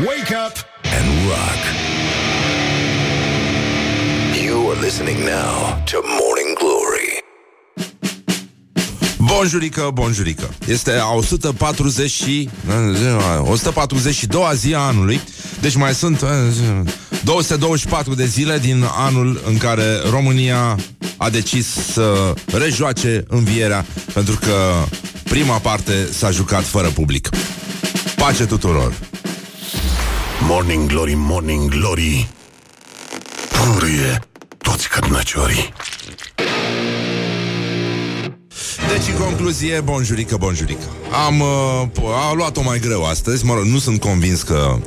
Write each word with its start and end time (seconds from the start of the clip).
Wake 0.00 0.32
up 0.46 0.56
and 0.82 1.06
rock. 1.28 1.60
You 4.44 4.70
are 4.70 4.80
listening 4.80 5.18
now 5.18 5.82
to 5.84 6.00
Morning 6.02 6.58
Glory. 6.58 7.22
Bonjurică, 9.18 9.90
bonjurică. 9.92 10.48
Este 10.66 10.92
a 10.92 11.14
140 11.14 12.10
și... 12.10 12.48
142-a 13.44 14.52
zi 14.54 14.74
a 14.74 14.78
anului. 14.78 15.20
Deci 15.60 15.74
mai 15.74 15.94
sunt 15.94 16.24
224 17.24 18.14
de 18.14 18.26
zile 18.26 18.58
din 18.58 18.84
anul 18.96 19.42
în 19.46 19.56
care 19.56 19.84
România 20.10 20.76
a 21.16 21.30
decis 21.30 21.66
să 21.92 22.34
rejoace 22.52 23.24
învierea 23.28 23.86
pentru 24.12 24.38
că 24.40 24.84
prima 25.24 25.58
parte 25.58 26.08
s-a 26.12 26.30
jucat 26.30 26.64
fără 26.64 26.88
public. 26.88 27.28
Pace 28.16 28.46
tuturor! 28.46 29.09
Morning 30.48 30.88
Glory, 30.88 31.14
Morning 31.16 31.70
Glory 31.70 32.28
Purie 33.50 34.20
toți 34.58 34.88
cărnăciorii 34.88 35.72
Deci, 38.88 39.08
în 39.08 39.24
concluzie, 39.24 39.80
bonjurică, 39.80 40.36
bonjurică. 40.36 40.84
Am 41.26 41.40
uh, 41.40 42.28
a 42.30 42.32
luat-o 42.34 42.62
mai 42.62 42.78
greu 42.78 43.04
astăzi, 43.04 43.44
mă 43.44 43.54
rog, 43.54 43.64
nu 43.64 43.78
sunt 43.78 44.00
convins 44.00 44.42
că 44.42 44.78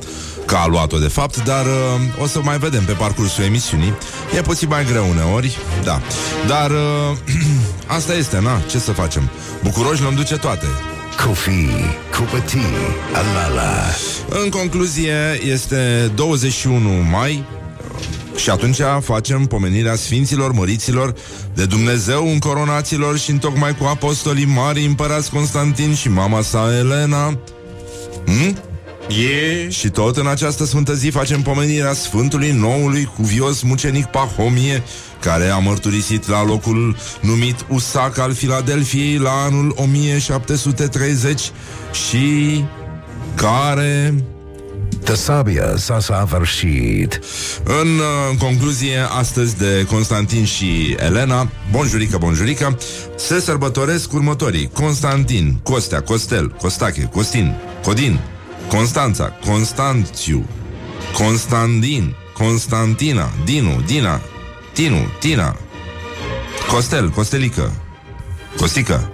că 0.46 0.56
a 0.56 0.68
luat-o 0.68 0.98
de 0.98 1.08
fapt, 1.08 1.44
dar 1.44 1.66
uh, 1.66 2.22
o 2.22 2.28
să 2.28 2.42
mai 2.44 2.58
vedem 2.58 2.84
pe 2.84 2.92
parcursul 2.92 3.44
emisiunii. 3.44 3.94
E 4.38 4.42
puțin 4.42 4.68
mai 4.68 4.86
greu 4.86 5.10
uneori, 5.10 5.58
da. 5.84 6.02
Dar 6.48 6.72
uh, 6.72 7.18
asta 7.98 8.14
este, 8.14 8.40
na, 8.40 8.60
ce 8.70 8.80
să 8.80 8.92
facem? 8.92 9.30
Bucuroși 9.64 10.02
le 10.02 10.10
duce 10.16 10.38
toate. 10.38 10.66
Coffee, 11.18 11.96
cupătii, 12.18 12.60
alala 13.14 13.72
În 14.44 14.50
concluzie, 14.50 15.40
este 15.52 16.12
21 16.16 16.90
mai 17.12 17.44
și 18.36 18.50
atunci 18.50 18.80
facem 19.02 19.46
pomenirea 19.46 19.96
Sfinților 19.96 20.52
Măriților 20.52 21.14
de 21.54 21.66
Dumnezeu 21.66 22.28
încoronaților 22.32 23.18
și 23.18 23.32
tocmai 23.32 23.76
cu 23.76 23.84
apostolii 23.84 24.46
mari 24.46 24.86
împărați 24.86 25.30
Constantin 25.30 25.94
și 25.94 26.10
mama 26.10 26.42
sa 26.42 26.70
Elena. 26.78 27.38
Hmm? 28.26 28.58
E... 29.08 29.70
Și 29.70 29.90
tot 29.90 30.18
în 30.18 30.28
această 30.28 30.66
sfântă 30.66 30.94
zi 30.94 31.10
facem 31.10 31.42
pomenirea 31.42 31.94
Sfântului 31.94 32.52
Noului 32.52 33.12
Cuvios 33.16 33.62
Mucenic 33.62 34.06
Pahomie, 34.06 34.84
care 35.24 35.50
a 35.50 35.58
mărturisit 35.58 36.28
la 36.28 36.46
locul 36.46 36.96
numit 37.22 37.66
Usac 37.70 38.18
al 38.18 38.34
Filadelfiei 38.34 39.18
la 39.18 39.32
anul 39.32 39.74
1730 39.76 41.52
și 41.92 42.64
care 43.36 44.14
The 45.04 45.16
sabia 45.16 45.76
s-a 45.78 46.00
săvârșit 46.00 47.20
În 47.64 47.88
uh, 47.88 48.38
concluzie, 48.38 49.00
astăzi 49.18 49.58
de 49.58 49.86
Constantin 49.90 50.46
și 50.46 50.96
Elena, 51.00 51.50
bonjurică, 51.72 52.18
bonjurică, 52.18 52.78
se 53.16 53.40
sărbătoresc 53.40 54.14
următorii. 54.14 54.70
Constantin, 54.74 55.60
Costea, 55.64 56.02
Costel, 56.02 56.56
Costache, 56.62 57.10
Costin, 57.12 57.56
Codin, 57.84 58.20
Constanța, 58.70 59.38
Constanțiu, 59.46 60.46
Constantin, 61.14 62.16
Constantina, 62.38 63.30
Dinu, 63.46 63.82
Dina, 63.86 64.22
Tinu, 64.74 65.08
Tina, 65.20 65.56
Costel, 66.72 67.10
Costelică, 67.10 67.72
Costică, 68.58 69.12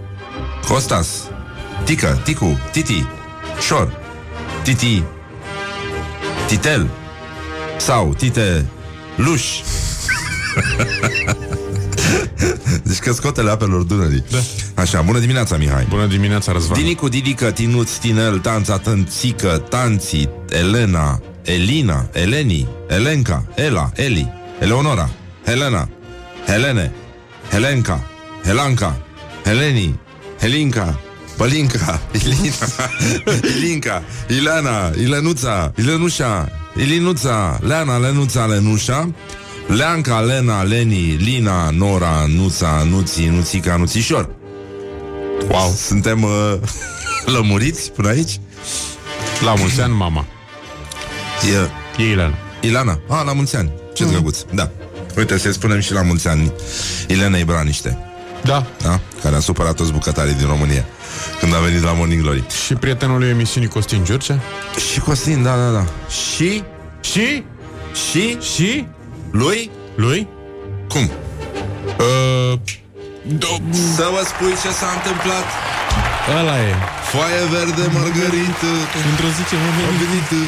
Costas, 0.67 1.07
Tică, 1.83 2.21
Ticu, 2.23 2.59
Titi, 2.71 3.05
Șor, 3.65 3.93
Titi, 4.63 5.03
Titel 6.47 6.89
sau 7.77 8.13
Tite 8.17 8.65
Luș. 9.15 9.43
deci 12.83 12.97
căscotele 12.97 13.49
apelor 13.49 13.81
Dunării. 13.81 14.23
Da. 14.31 14.37
Așa, 14.81 15.01
bună 15.01 15.19
dimineața, 15.19 15.57
Mihai. 15.57 15.85
Bună 15.89 16.05
dimineața, 16.05 16.51
Răzvan. 16.51 16.77
Dinicu, 16.77 17.09
Didică, 17.09 17.51
Tinuț, 17.51 17.91
Tinel, 17.91 18.39
Tanța, 18.39 18.77
Tănțică, 18.77 19.63
Tanții, 19.69 20.29
Elena, 20.49 21.21
Elina, 21.43 22.09
Eleni, 22.13 22.67
Elenca, 22.87 23.45
Ela, 23.55 23.91
Eli, 23.95 24.31
Eleonora, 24.59 25.09
Helena, 25.49 25.89
Helene, 26.45 26.91
Helenca, 27.51 27.99
Helanca, 28.43 28.95
Heleni, 29.43 29.99
Helinca, 30.39 30.99
Pălinca, 31.37 32.01
Ilina, 32.13 32.67
Ilinca, 33.55 34.03
Ilana, 34.27 34.91
Ilenuța, 34.97 35.73
Ilenușa, 35.77 36.49
Ilinuța, 36.75 37.59
Leana, 37.61 37.97
Lenuța, 37.97 38.45
Lenușa, 38.45 39.13
Leanca, 39.67 40.19
Lena, 40.19 40.63
Leni, 40.63 41.15
Lina, 41.15 41.69
Nora, 41.69 42.25
Nuța, 42.27 42.83
Nuții, 42.89 43.27
Nuțica, 43.27 43.75
Nuțișor. 43.75 44.29
Wow, 45.47 45.73
suntem 45.77 46.23
uh, 46.23 46.53
lămuriți 47.35 47.91
până 47.91 48.07
aici? 48.07 48.39
La 49.43 49.53
mulți 49.53 49.81
ani, 49.81 49.93
mama. 49.93 50.25
E, 51.97 52.03
E 52.03 52.11
Ileana. 52.11 52.37
Ilana. 52.61 52.99
Ah, 53.07 53.21
la 53.25 53.33
mulți 53.33 53.55
ani. 53.55 53.71
Ce 53.93 54.03
mm. 54.03 54.09
drăguț. 54.09 54.39
Da. 54.53 54.71
Uite, 55.19 55.37
să-i 55.37 55.53
spunem 55.53 55.79
și 55.79 55.93
la 55.93 56.01
mulți 56.01 56.27
ani 56.27 56.51
Ilena 57.07 57.37
Ibraniște, 57.37 57.97
Da. 58.43 58.65
da? 58.81 58.99
Care 59.23 59.35
a 59.35 59.39
supărat 59.39 59.75
toți 59.75 59.91
bucătarii 59.91 60.33
din 60.33 60.47
România 60.47 60.85
când 61.39 61.55
a 61.55 61.59
venit 61.59 61.83
la 61.83 61.91
Morning 61.91 62.21
Glory. 62.21 62.43
Și 62.65 62.73
prietenul 62.73 63.17
lui 63.19 63.29
emisiunii 63.29 63.69
Costin 63.69 64.03
Giurcea. 64.03 64.39
Și 64.91 64.99
Costin, 64.99 65.43
da, 65.43 65.55
da, 65.55 65.69
da. 65.77 65.83
Și, 66.35 66.63
Și? 67.11 67.43
și, 68.09 68.37
Și? 68.53 68.87
lui, 69.31 69.71
Lui? 69.95 70.27
cum? 70.87 71.05
Uh, 72.05 72.59
do- 73.41 73.61
Să 73.95 74.05
vă 74.15 74.21
spui 74.31 74.53
ce 74.63 74.69
s-a 74.79 74.89
întâmplat. 74.97 75.45
ăla 76.39 76.57
e. 76.69 76.73
Foaie 77.11 77.41
verde, 77.55 77.83
margarită, 77.97 78.69
Într-o 79.11 79.29
zi 79.35 79.41
ce 79.49 79.55
mă 79.61 79.69
am 79.91 79.95
venit 80.05 80.27
uh, 80.41 80.45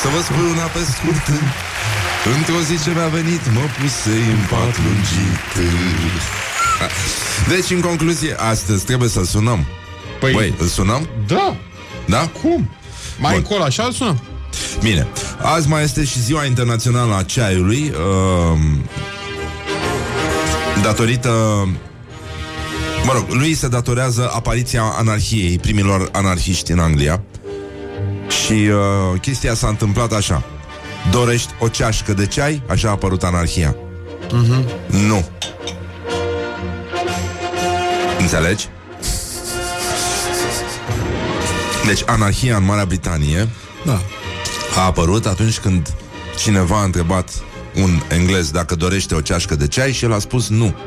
să 0.00 0.06
vă 0.14 0.20
spun 0.28 0.44
una 0.54 0.66
pe 0.74 0.80
scurt. 0.92 1.26
Într-o 2.34 2.60
zi 2.60 2.82
ce 2.84 2.90
mi-a 2.90 3.06
venit, 3.08 3.52
mă 3.52 3.60
pusei 3.80 4.24
în 4.36 4.42
pat 4.50 4.74
lungit. 4.84 5.70
Deci, 7.48 7.70
în 7.70 7.80
concluzie, 7.80 8.34
astăzi 8.38 8.84
trebuie 8.84 9.08
să 9.08 9.24
sunăm. 9.24 9.66
Păi, 10.20 10.32
Băi, 10.32 10.54
îl 10.58 10.66
sunăm? 10.66 11.08
da. 11.26 11.56
Da? 12.06 12.28
Cum? 12.42 12.70
Mai 13.18 13.32
Bun. 13.32 13.42
încolo, 13.44 13.62
așa 13.62 13.82
îl 13.82 13.92
sunăm. 13.92 14.20
Bine. 14.82 15.06
Azi 15.42 15.68
mai 15.68 15.82
este 15.82 16.04
și 16.04 16.20
ziua 16.22 16.44
internațională 16.44 17.16
a 17.16 17.22
ceaiului. 17.22 17.92
Uh, 18.52 18.58
datorită... 20.82 21.30
Mă 23.04 23.12
rog, 23.12 23.24
lui 23.28 23.54
se 23.54 23.68
datorează 23.68 24.30
apariția 24.34 24.82
anarhiei, 24.82 25.58
primilor 25.58 26.08
anarhiști 26.12 26.72
în 26.72 26.78
Anglia. 26.78 27.22
Și 28.44 28.52
uh, 28.52 29.20
chestia 29.20 29.54
s-a 29.54 29.68
întâmplat 29.68 30.12
așa. 30.12 30.44
Dorești 31.10 31.52
o 31.58 31.68
ceașcă 31.68 32.12
de 32.12 32.26
ceai? 32.26 32.62
Așa 32.68 32.88
a 32.88 32.90
apărut 32.90 33.22
anarhia. 33.22 33.76
Uh-huh. 34.26 34.64
Nu. 34.86 35.28
Înțelegi? 38.18 38.68
Deci 41.86 42.02
anarhia 42.06 42.56
în 42.56 42.64
Marea 42.64 42.84
Britanie 42.84 43.48
Da. 43.84 44.00
a 44.76 44.80
apărut 44.84 45.26
atunci 45.26 45.58
când 45.58 45.94
cineva 46.38 46.78
a 46.80 46.84
întrebat 46.84 47.30
un 47.74 48.00
englez 48.08 48.50
dacă 48.50 48.74
dorește 48.74 49.14
o 49.14 49.20
ceașcă 49.20 49.54
de 49.56 49.66
ceai 49.68 49.92
și 49.92 50.04
el 50.04 50.12
a 50.12 50.18
spus 50.18 50.48
nu. 50.48 50.74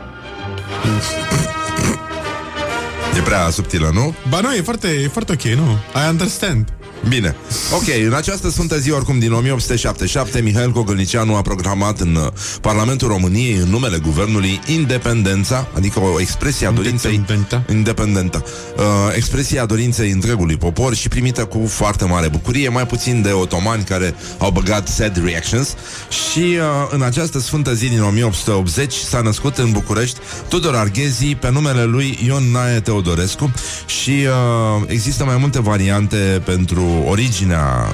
E 3.18 3.22
prea 3.22 3.50
subtilă, 3.50 3.90
nu? 3.94 4.16
Ba 4.30 4.40
nu, 4.40 4.54
e 4.54 4.62
foarte, 4.62 4.88
e 4.88 5.08
foarte 5.08 5.32
ok, 5.32 5.42
nu? 5.42 5.78
I 6.06 6.10
understand. 6.10 6.74
Bine. 7.08 7.36
Ok, 7.74 7.84
în 8.06 8.14
această 8.14 8.50
sfântă 8.50 8.78
zi, 8.78 8.92
oricum, 8.92 9.20
din 9.20 9.32
1877, 9.32 10.42
Mihail 10.42 10.72
Gogălnicianu 10.72 11.36
a 11.36 11.42
proclamat 11.42 12.00
în 12.00 12.16
uh, 12.16 12.28
Parlamentul 12.62 13.08
României, 13.08 13.56
în 13.56 13.70
numele 13.70 13.98
guvernului, 13.98 14.60
independența, 14.68 15.68
adică 15.76 16.00
o 16.00 16.20
expresie 16.20 16.68
a 16.68 16.72
dorinței... 16.72 17.14
Independenta. 17.14 17.64
Independentă. 17.72 18.44
Uh, 18.78 18.84
expresia 19.16 19.66
dorinței 19.66 20.12
întregului 20.12 20.58
popor 20.58 20.96
și 20.96 21.08
primită 21.08 21.46
cu 21.46 21.66
foarte 21.68 22.06
mare 22.06 22.28
bucurie, 22.28 22.70
mai 22.70 22.86
puțin 22.86 23.22
de 23.22 23.32
otomani 23.32 23.84
care 23.84 24.16
au 24.38 24.52
băgat 24.52 24.88
sad 24.88 25.24
reactions. 25.26 25.76
Și 26.10 26.40
uh, 26.40 26.88
în 26.90 27.02
această 27.02 27.40
sfântă 27.40 27.74
zi 27.74 27.90
din 27.90 28.02
1880 28.02 28.94
s-a 28.94 29.22
născut 29.22 29.58
în 29.58 29.72
București 29.72 30.20
Tudor 30.48 30.76
Arghezi 30.76 31.36
pe 31.36 31.52
numele 31.52 31.84
lui 31.84 32.20
Ion 32.26 32.52
Nae 32.52 32.80
Teodorescu 32.80 33.54
și 33.86 34.10
uh, 34.10 34.84
există 34.88 35.26
mai 35.26 35.38
multe 35.38 35.62
variante 35.62 36.42
pentru 36.46 36.89
originea 37.06 37.94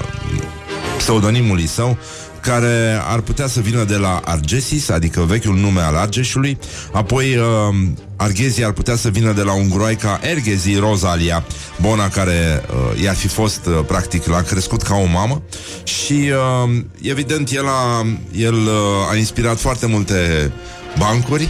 pseudonimului 0.96 1.66
său, 1.66 1.98
care 2.40 3.00
ar 3.04 3.20
putea 3.20 3.46
să 3.46 3.60
vină 3.60 3.84
de 3.84 3.96
la 3.96 4.20
Argesis, 4.24 4.88
adică 4.88 5.20
vechiul 5.20 5.54
nume 5.54 5.80
al 5.80 5.96
Argeșului, 5.96 6.58
apoi 6.92 7.36
uh, 7.36 7.74
Arghezii 8.16 8.64
ar 8.64 8.72
putea 8.72 8.96
să 8.96 9.08
vină 9.08 9.32
de 9.32 9.42
la 9.42 9.52
un 9.52 9.68
groi 9.68 9.96
ca 9.96 10.20
Erghezi 10.22 10.76
Rosalia, 10.76 11.44
bona 11.80 12.08
care 12.08 12.64
uh, 12.70 13.02
i-ar 13.02 13.14
fi 13.14 13.28
fost, 13.28 13.66
uh, 13.66 13.78
practic, 13.86 14.26
l-a 14.26 14.42
crescut 14.42 14.82
ca 14.82 14.94
o 14.94 15.06
mamă 15.06 15.42
și, 15.84 16.30
uh, 16.64 16.80
evident, 17.02 17.50
el, 17.50 17.66
a, 17.66 18.06
el 18.32 18.54
uh, 18.54 19.10
a 19.10 19.16
inspirat 19.16 19.58
foarte 19.58 19.86
multe 19.86 20.52
bancuri. 20.98 21.48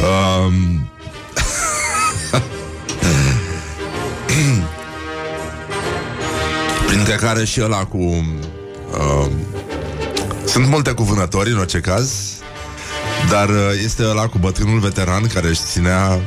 Uh, 0.00 0.52
printre 6.92 7.14
care 7.14 7.44
și 7.44 7.60
ăla 7.62 7.84
cu 7.84 7.96
uh, 7.98 9.26
sunt 10.46 10.66
multe 10.66 10.90
cu 10.92 11.02
vânători 11.02 11.50
în 11.50 11.58
orice 11.58 11.78
caz 11.80 12.12
Dar 13.30 13.48
uh, 13.48 13.56
este 13.84 14.02
ăla 14.10 14.26
cu 14.26 14.38
bătrânul 14.38 14.78
veteran 14.78 15.26
Care 15.26 15.48
își 15.48 15.60
ținea 15.60 16.20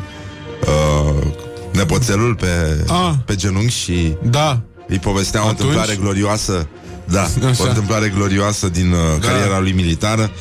uh, 0.68 1.28
Nepoțelul 1.74 2.36
pe, 2.36 2.84
Ah. 2.88 3.14
pe 3.26 3.36
genunchi 3.36 3.74
Și 3.74 4.16
Da. 4.24 4.62
îi 4.88 5.00
povestea 5.00 5.40
o 5.44 5.48
Atunci? 5.48 5.60
întâmplare 5.60 5.96
glorioasă 6.02 6.68
Da, 7.08 7.22
Așa. 7.22 7.64
o 7.64 7.68
întâmplare 7.68 8.12
glorioasă 8.16 8.70
din 8.70 8.92
uh, 8.92 8.98
Da. 9.20 9.28
cariera 9.28 9.60
lui 9.60 9.72
militară 9.72 10.32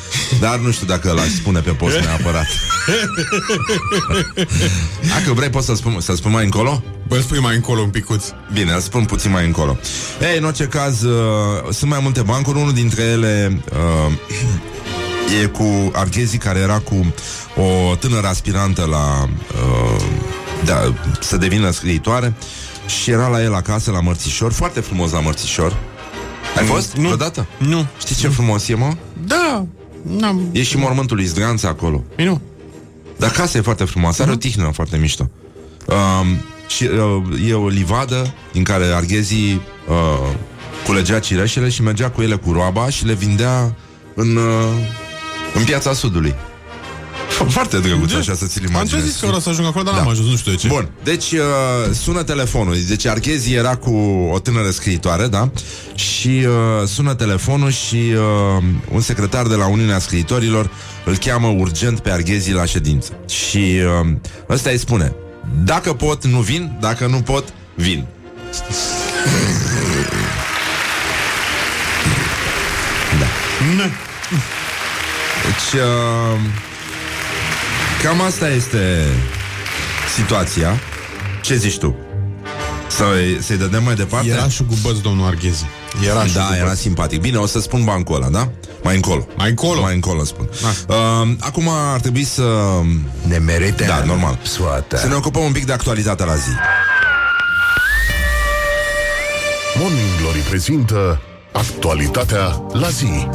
Dar 0.41 0.59
nu 0.59 0.71
știu 0.71 0.87
dacă 0.87 1.13
l-aș 1.13 1.29
spune 1.29 1.61
pe 1.61 1.71
post 1.71 1.99
neapărat 1.99 2.47
Dacă 5.15 5.33
vrei 5.35 5.51
poți 5.51 5.67
să 5.67 5.75
spun, 5.75 6.01
să 6.01 6.15
spun 6.15 6.31
mai 6.31 6.45
încolo? 6.45 6.83
Bă, 7.09 7.21
spui 7.21 7.39
mai 7.39 7.55
încolo 7.55 7.81
un 7.81 7.91
picuț. 7.91 8.25
Bine, 8.53 8.73
îl 8.73 8.81
spun 8.81 9.05
puțin 9.05 9.31
mai 9.31 9.47
încolo. 9.47 9.77
Ei, 10.21 10.39
în 10.39 10.45
orice 10.45 10.65
caz, 10.65 11.03
uh, 11.03 11.13
sunt 11.73 11.91
mai 11.91 11.99
multe 12.03 12.23
bancuri. 12.23 12.59
Unul 12.59 12.73
dintre 12.73 13.03
ele 13.03 13.63
uh, 14.07 14.13
e 15.43 15.47
cu 15.47 15.91
Arghezi, 15.95 16.37
care 16.37 16.59
era 16.59 16.79
cu 16.79 17.15
o 17.57 17.95
tânără 17.95 18.27
aspirantă 18.27 18.87
la 18.91 19.29
uh, 19.55 20.05
da, 20.65 20.95
să 21.21 21.37
devină 21.37 21.71
scriitoare 21.71 22.33
și 22.87 23.11
era 23.11 23.29
la 23.29 23.43
el 23.43 23.55
acasă, 23.55 23.91
la 23.91 24.01
Mărțișor. 24.01 24.53
Foarte 24.53 24.81
frumos 24.81 25.11
la 25.11 25.21
Mărțișor. 25.21 25.77
Ai 26.57 26.65
fost 26.65 26.95
nu. 26.95 27.03
vreodată? 27.03 27.47
Nu. 27.59 27.87
Știi 27.99 28.17
ce 28.17 28.29
frumos 28.29 28.69
e, 28.69 28.75
mă? 28.75 28.93
Da. 29.27 29.67
N-am... 30.03 30.49
E 30.53 30.63
și 30.63 30.77
mormântul 30.77 31.17
lui 31.17 31.25
Zdranța 31.25 31.69
acolo. 31.69 32.03
Ei, 32.17 32.25
nu. 32.25 32.41
Dar 33.17 33.31
casa 33.31 33.59
e 33.59 33.61
foarte 33.61 33.85
frumoasă, 33.85 34.23
are 34.23 34.31
o 34.31 34.35
tihnă 34.37 34.71
foarte 34.75 34.97
mișto. 34.97 35.31
Um, 35.87 36.27
și 36.67 36.85
uh, 36.85 37.49
e 37.49 37.55
o 37.55 37.69
livadă 37.69 38.35
din 38.53 38.63
care 38.63 38.85
arghezii 38.85 39.61
uh, 39.89 40.35
culegea 40.87 41.19
cireșele 41.19 41.69
și 41.69 41.83
mergea 41.83 42.11
cu 42.11 42.23
ele 42.23 42.35
cu 42.35 42.53
roaba 42.53 42.89
și 42.89 43.07
le 43.07 43.13
vindea 43.13 43.75
în, 44.15 44.37
uh, 44.37 44.69
în 45.55 45.65
piața 45.65 45.93
Sudului. 45.93 46.35
Fo- 47.29 47.47
Foarte 47.49 47.79
drăguț 47.79 48.13
Da. 48.13 48.19
așa 48.19 48.35
să 48.35 48.47
ți-l 48.47 48.63
Am 48.67 48.71
imaginezi. 48.71 48.95
tot 49.03 49.11
zis 49.11 49.21
că 49.21 49.27
vreau 49.27 49.41
să 49.41 49.49
ajung 49.49 49.67
acolo, 49.67 49.85
dar 49.85 49.93
Da. 49.95 50.01
n-am 50.01 50.09
ajuns, 50.09 50.29
nu 50.29 50.37
știu 50.37 50.51
de 50.51 50.57
ce. 50.57 50.67
Bun, 50.69 50.89
deci 51.03 51.31
uh, 51.33 51.39
sună 52.03 52.23
telefonul 52.23 52.77
Deci 52.89 53.07
Arghezi 53.07 53.53
era 53.53 53.77
cu 53.77 53.91
o 54.33 54.39
tânără 54.39 54.71
scriitoare 54.71 55.27
Da? 55.27 55.51
Și 55.95 56.29
uh, 56.29 56.89
sună 56.89 57.15
telefonul 57.15 57.71
Și 57.71 57.97
uh, 57.97 58.63
un 58.93 59.01
secretar 59.01 59.47
de 59.47 59.55
la 59.55 59.67
Uniunea 59.67 59.99
Scriitorilor 59.99 60.71
Îl 61.05 61.17
cheamă 61.17 61.47
urgent 61.49 62.01
pe 62.01 62.11
Arghezi 62.11 62.53
la 62.53 62.65
ședință 62.65 63.13
Și 63.29 63.59
uh, 64.03 64.09
ăsta 64.49 64.71
îi 64.71 64.79
spune 64.79 65.15
Dacă 65.65 65.93
pot, 65.93 66.25
nu 66.25 66.41
vin 66.41 66.77
Dacă 66.81 67.07
nu 67.07 67.21
pot, 67.21 67.45
vin 67.75 68.07
Da 73.21 73.27
Ne. 73.77 73.91
Deci 75.45 75.81
uh, 75.81 76.41
Cam 78.05 78.21
asta 78.21 78.49
este 78.49 79.03
Situația 80.17 80.81
Ce 81.43 81.57
zici 81.57 81.79
tu? 81.79 81.97
Să-i, 82.89 83.39
să-i 83.43 83.57
dădem 83.57 83.83
mai 83.85 83.95
departe? 83.95 84.29
Era 84.29 84.49
și 84.49 84.65
cu 84.65 84.75
băț, 84.83 84.99
domnul 84.99 85.27
Arghezi. 85.27 85.65
Era 86.09 86.25
și 86.25 86.35
Da, 86.35 86.47
cu 86.47 86.55
era 86.55 86.67
băț. 86.67 86.79
simpatic. 86.79 87.21
Bine, 87.21 87.37
o 87.37 87.47
să 87.47 87.61
spun 87.61 87.85
bancul 87.85 88.15
ăla, 88.15 88.29
da? 88.29 88.49
Mai 88.83 88.95
încolo. 88.95 89.27
Mai 89.37 89.49
încolo? 89.49 89.81
Mai 89.81 89.95
încolo 89.95 90.25
spun. 90.25 90.49
Da. 90.63 90.95
Uh, 90.95 91.29
acum 91.41 91.69
ar 91.69 92.01
trebui 92.01 92.25
să... 92.25 92.43
Ne 93.23 93.39
merite 93.39 93.85
Da, 93.85 94.03
normal. 94.05 94.39
Soată 94.43 94.97
Să 94.97 95.07
ne 95.07 95.15
ocupăm 95.15 95.43
un 95.43 95.53
pic 95.53 95.65
de 95.65 95.73
actualitatea 95.73 96.27
la 96.27 96.35
zi. 96.35 96.51
Morning 99.79 100.09
Glory 100.21 100.39
prezintă 100.39 101.21
actualitatea 101.53 102.63
la 102.73 102.89
zi. 102.89 103.29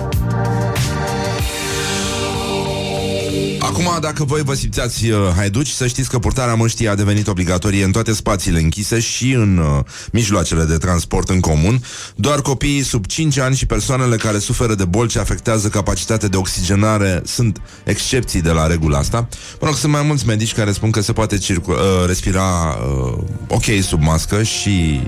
Acum, 3.70 3.98
dacă 4.02 4.24
voi 4.24 4.42
vă 4.42 4.54
simțeați 4.54 5.10
uh, 5.10 5.18
haiduci, 5.36 5.68
să 5.68 5.88
știți 5.88 6.10
că 6.10 6.20
purtarea 6.20 6.56
măștii 6.56 6.88
a 6.88 6.96
devenit 6.96 7.28
obligatorie 7.28 7.84
în 7.84 7.92
toate 7.92 8.14
spațiile 8.14 8.60
închise 8.60 9.00
și 9.00 9.32
în 9.32 9.58
uh, 9.58 9.84
mijloacele 10.12 10.64
de 10.64 10.78
transport 10.78 11.30
în 11.30 11.40
comun. 11.40 11.84
Doar 12.16 12.42
copiii 12.42 12.84
sub 12.84 13.06
5 13.06 13.38
ani 13.38 13.56
și 13.56 13.66
persoanele 13.66 14.16
care 14.16 14.40
suferă 14.40 14.76
de 14.76 14.86
boli 14.86 15.10
ce 15.10 15.20
afectează 15.20 15.68
capacitatea 15.68 16.28
de 16.28 16.38
oxigenare 16.38 17.22
sunt 17.26 17.62
excepții 17.84 18.42
de 18.42 18.52
la 18.52 18.68
regula 18.68 18.98
asta. 18.98 19.28
Mă 19.60 19.68
rog, 19.68 19.76
sunt 19.76 19.92
mai 19.92 20.02
mulți 20.02 20.26
medici 20.26 20.54
care 20.54 20.72
spun 20.72 20.92
că 20.92 21.02
se 21.02 21.14
poate 21.14 21.38
circu- 21.38 21.72
uh, 21.72 22.06
respira 22.06 22.78
uh, 23.14 23.24
ok 23.48 23.66
sub 23.82 24.02
mască 24.02 24.44
și 24.44 25.02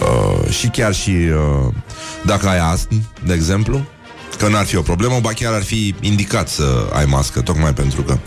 uh, 0.00 0.50
și 0.50 0.68
chiar 0.68 0.94
și 0.94 1.10
uh, 1.10 1.72
dacă 2.24 2.48
ai 2.48 2.58
astm, 2.58 3.10
de 3.26 3.34
exemplu, 3.34 3.86
că 4.38 4.48
n-ar 4.48 4.64
fi 4.64 4.76
o 4.76 4.82
problemă, 4.82 5.18
ba 5.20 5.32
chiar 5.32 5.52
ar 5.52 5.62
fi 5.62 5.94
indicat 6.00 6.48
să 6.48 6.88
ai 6.92 7.04
mască, 7.04 7.40
tocmai 7.40 7.72
pentru 7.72 8.02
că 8.02 8.18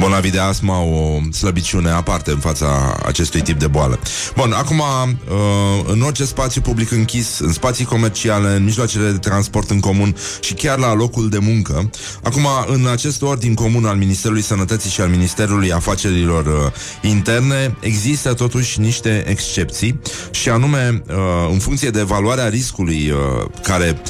bolnavii 0.00 0.30
de 0.30 0.38
astm 0.38 0.70
au 0.70 0.92
o 0.92 1.32
slăbiciune 1.32 1.90
aparte 1.90 2.30
în 2.30 2.38
fața 2.38 2.96
acestui 3.06 3.40
tip 3.40 3.58
de 3.58 3.66
boală. 3.66 3.98
Bun, 4.36 4.52
acum, 4.52 4.78
uh, 4.78 5.84
în 5.86 6.02
orice 6.02 6.24
spațiu 6.24 6.60
public 6.60 6.90
închis, 6.90 7.38
în 7.38 7.52
spații 7.52 7.84
comerciale, 7.84 8.48
în 8.48 8.64
mijloacele 8.64 9.10
de 9.10 9.18
transport 9.18 9.70
în 9.70 9.80
comun 9.80 10.16
și 10.40 10.54
chiar 10.54 10.78
la 10.78 10.94
locul 10.94 11.28
de 11.28 11.38
muncă, 11.38 11.90
acum, 12.22 12.46
în 12.66 12.86
acest 12.86 13.22
ordin 13.22 13.54
comun 13.54 13.84
al 13.84 13.96
Ministerului 13.96 14.42
Sănătății 14.42 14.90
și 14.90 15.00
al 15.00 15.08
Ministerului 15.08 15.72
Afacerilor 15.72 16.46
uh, 16.46 17.10
Interne, 17.10 17.76
există 17.80 18.32
totuși 18.32 18.80
niște 18.80 19.24
excepții 19.26 20.00
și 20.30 20.48
anume, 20.48 21.02
uh, 21.08 21.14
în 21.50 21.58
funcție 21.58 21.90
de 21.90 22.00
evaluarea 22.00 22.48
riscului 22.48 23.10
uh, 23.10 23.50
care 23.62 24.02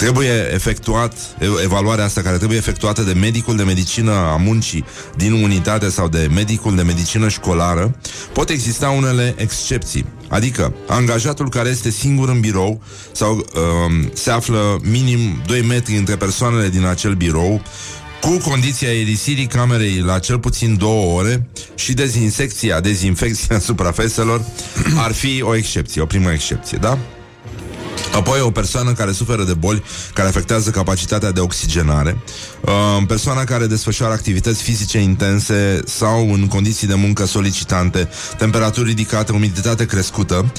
trebuie 0.00 0.50
efectuat, 0.52 1.14
e- 1.40 1.62
evaluarea 1.62 2.04
asta 2.04 2.20
care 2.20 2.36
trebuie 2.36 2.58
efectuată 2.58 3.02
de 3.02 3.12
medicul 3.12 3.56
de 3.56 3.62
medicină 3.62 4.12
a 4.12 4.36
muncii 4.36 4.84
din 5.16 5.32
unitate 5.32 5.88
sau 5.88 6.08
de 6.08 6.28
medicul 6.34 6.76
de 6.76 6.82
medicină 6.82 7.28
școlară, 7.28 7.96
pot 8.32 8.48
exista 8.48 8.88
unele 8.88 9.34
excepții. 9.38 10.06
Adică, 10.28 10.74
angajatul 10.88 11.48
care 11.48 11.68
este 11.68 11.90
singur 11.90 12.28
în 12.28 12.40
birou 12.40 12.82
sau 13.12 13.34
um, 13.34 14.10
se 14.12 14.30
află 14.30 14.80
minim 14.82 15.42
2 15.46 15.62
metri 15.62 15.96
între 15.96 16.16
persoanele 16.16 16.68
din 16.68 16.84
acel 16.84 17.14
birou, 17.14 17.62
cu 18.20 18.36
condiția 18.48 19.00
erisirii 19.00 19.46
camerei 19.46 19.98
la 19.98 20.18
cel 20.18 20.38
puțin 20.38 20.76
două 20.76 21.18
ore 21.18 21.48
și 21.74 21.92
dezinsecția, 21.92 22.80
dezinfecția 22.80 23.58
suprafeselor 23.68 24.44
ar 24.96 25.12
fi 25.12 25.42
o 25.42 25.56
excepție, 25.56 26.00
o 26.00 26.06
primă 26.06 26.32
excepție, 26.32 26.78
da? 26.80 26.98
Apoi 28.12 28.40
o 28.40 28.50
persoană 28.50 28.92
care 28.92 29.12
suferă 29.12 29.44
de 29.44 29.54
boli 29.54 29.82
care 30.14 30.28
afectează 30.28 30.70
capacitatea 30.70 31.30
de 31.30 31.40
oxigenare, 31.40 32.16
uh, 32.60 33.02
persoana 33.06 33.44
care 33.44 33.66
desfășoară 33.66 34.12
activități 34.12 34.62
fizice 34.62 34.98
intense 34.98 35.80
sau 35.84 36.32
în 36.32 36.46
condiții 36.46 36.86
de 36.86 36.94
muncă 36.94 37.26
solicitante, 37.26 38.08
temperaturi 38.38 38.88
ridicate, 38.88 39.32
umiditate 39.32 39.86
crescută. 39.86 40.52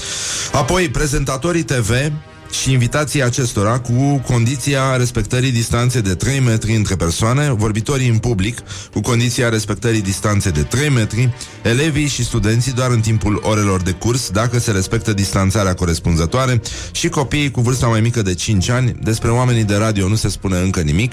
Apoi 0.52 0.88
prezentatorii 0.88 1.62
TV 1.62 1.90
și 2.52 2.72
invitații 2.72 3.22
acestora 3.22 3.78
cu 3.78 4.22
condiția 4.26 4.96
respectării 4.96 5.50
distanței 5.50 6.02
de 6.02 6.14
3 6.14 6.40
metri 6.40 6.74
între 6.74 6.96
persoane, 6.96 7.52
vorbitorii 7.52 8.08
în 8.08 8.18
public 8.18 8.58
cu 8.92 9.00
condiția 9.00 9.48
respectării 9.48 10.00
distanței 10.00 10.52
de 10.52 10.62
3 10.62 10.88
metri, 10.88 11.34
elevii 11.62 12.06
și 12.06 12.24
studenții 12.24 12.72
doar 12.72 12.90
în 12.90 13.00
timpul 13.00 13.40
orelor 13.42 13.82
de 13.82 13.90
curs, 13.90 14.30
dacă 14.30 14.58
se 14.58 14.70
respectă 14.70 15.12
distanțarea 15.12 15.74
corespunzătoare 15.74 16.60
și 16.92 17.08
copiii 17.08 17.50
cu 17.50 17.60
vârsta 17.60 17.86
mai 17.86 18.00
mică 18.00 18.22
de 18.22 18.34
5 18.34 18.68
ani. 18.68 18.96
Despre 19.02 19.30
oamenii 19.30 19.64
de 19.64 19.76
radio 19.76 20.08
nu 20.08 20.14
se 20.14 20.28
spune 20.28 20.58
încă 20.58 20.80
nimic 20.80 21.12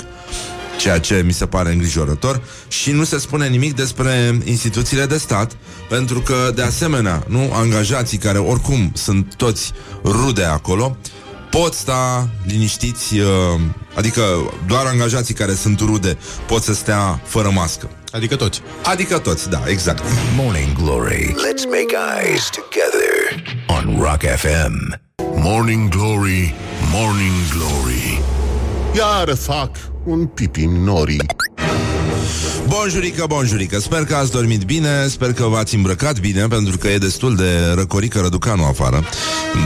ceea 0.79 1.00
ce 1.00 1.22
mi 1.25 1.34
se 1.34 1.46
pare 1.46 1.72
îngrijorător 1.72 2.41
și 2.67 2.91
nu 2.91 3.03
se 3.03 3.17
spune 3.17 3.48
nimic 3.48 3.75
despre 3.75 4.39
instituțiile 4.43 5.05
de 5.05 5.17
stat, 5.17 5.51
pentru 5.89 6.19
că, 6.19 6.51
de 6.55 6.62
asemenea, 6.62 7.24
nu 7.27 7.51
angajații 7.53 8.17
care 8.17 8.38
oricum 8.38 8.91
sunt 8.96 9.34
toți 9.36 9.72
rude 10.03 10.43
acolo, 10.43 10.98
pot 11.50 11.74
sta 11.74 12.29
liniștiți, 12.46 13.20
uh, 13.20 13.27
adică 13.94 14.22
doar 14.68 14.86
angajații 14.86 15.34
care 15.34 15.53
sunt 15.53 15.79
rude 15.79 16.18
pot 16.48 16.63
să 16.63 16.74
stea 16.74 17.22
fără 17.24 17.50
mască. 17.53 17.89
Adică 18.12 18.36
toți. 18.36 18.62
Adică 18.84 19.18
toți, 19.18 19.50
da, 19.50 19.63
exact. 19.68 20.03
Morning 20.36 20.77
Glory 20.84 21.36
Let's 21.36 21.65
make 21.65 21.96
eyes 22.22 22.50
together 22.50 23.44
On 23.68 24.01
Rock 24.01 24.22
FM 24.36 25.00
Morning 25.36 25.89
Glory, 25.89 26.53
Morning 26.91 27.34
Glory 27.53 28.22
Iar 28.96 29.36
fac 29.36 29.70
un 30.06 30.25
pipi 30.25 30.65
nori 30.65 31.18
Bonjurică, 32.69 33.25
bonjurică, 33.27 33.79
sper 33.79 34.03
că 34.03 34.15
ați 34.15 34.31
dormit 34.31 34.63
bine 34.63 35.07
Sper 35.07 35.33
că 35.33 35.43
v-ați 35.43 35.75
îmbrăcat 35.75 36.19
bine 36.19 36.47
Pentru 36.47 36.77
că 36.77 36.88
e 36.88 36.97
destul 36.97 37.35
de 37.35 37.73
răcorică 37.75 38.19
răducanu 38.19 38.63
afară 38.65 39.03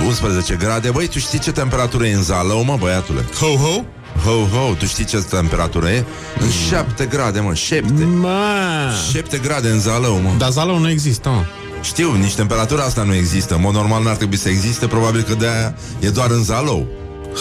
11 0.06 0.56
grade 0.56 0.90
Băi, 0.90 1.08
tu 1.08 1.20
știi 1.20 1.40
ce 1.40 1.52
temperatură 1.52 2.06
e 2.06 2.14
în 2.14 2.22
Zalău, 2.22 2.64
mă, 2.64 2.76
băiatule? 2.80 3.26
Ho, 3.40 3.48
ho? 3.48 3.84
Ho, 4.24 4.58
ho, 4.58 4.74
tu 4.74 4.86
știi 4.86 5.06
ce 5.06 5.18
temperatură 5.18 5.90
e? 5.90 6.06
În 6.40 6.50
7 6.70 7.06
grade, 7.06 7.40
mă, 7.40 7.54
7 7.54 8.04
Mă! 8.04 8.92
7 9.12 9.38
grade 9.38 9.70
în 9.70 9.80
Zalău, 9.80 10.20
mă 10.20 10.30
Dar 10.38 10.50
Zalău 10.50 10.78
nu 10.78 10.90
există, 10.90 11.30
mă. 11.30 11.44
Știu, 11.82 12.16
nici 12.16 12.36
temperatura 12.36 12.84
asta 12.84 13.04
nu 13.04 13.16
există 13.16 13.56
În 13.56 13.62
mod 13.62 13.74
normal 13.74 14.04
n-ar 14.04 14.16
trebui 14.16 14.38
să 14.38 14.50
existe 14.50 14.88
Probabil 14.88 15.22
că 15.22 15.34
de-aia 15.34 15.76
e 16.00 16.10
doar 16.10 16.32
în 16.32 16.44
Zalău 16.44 16.88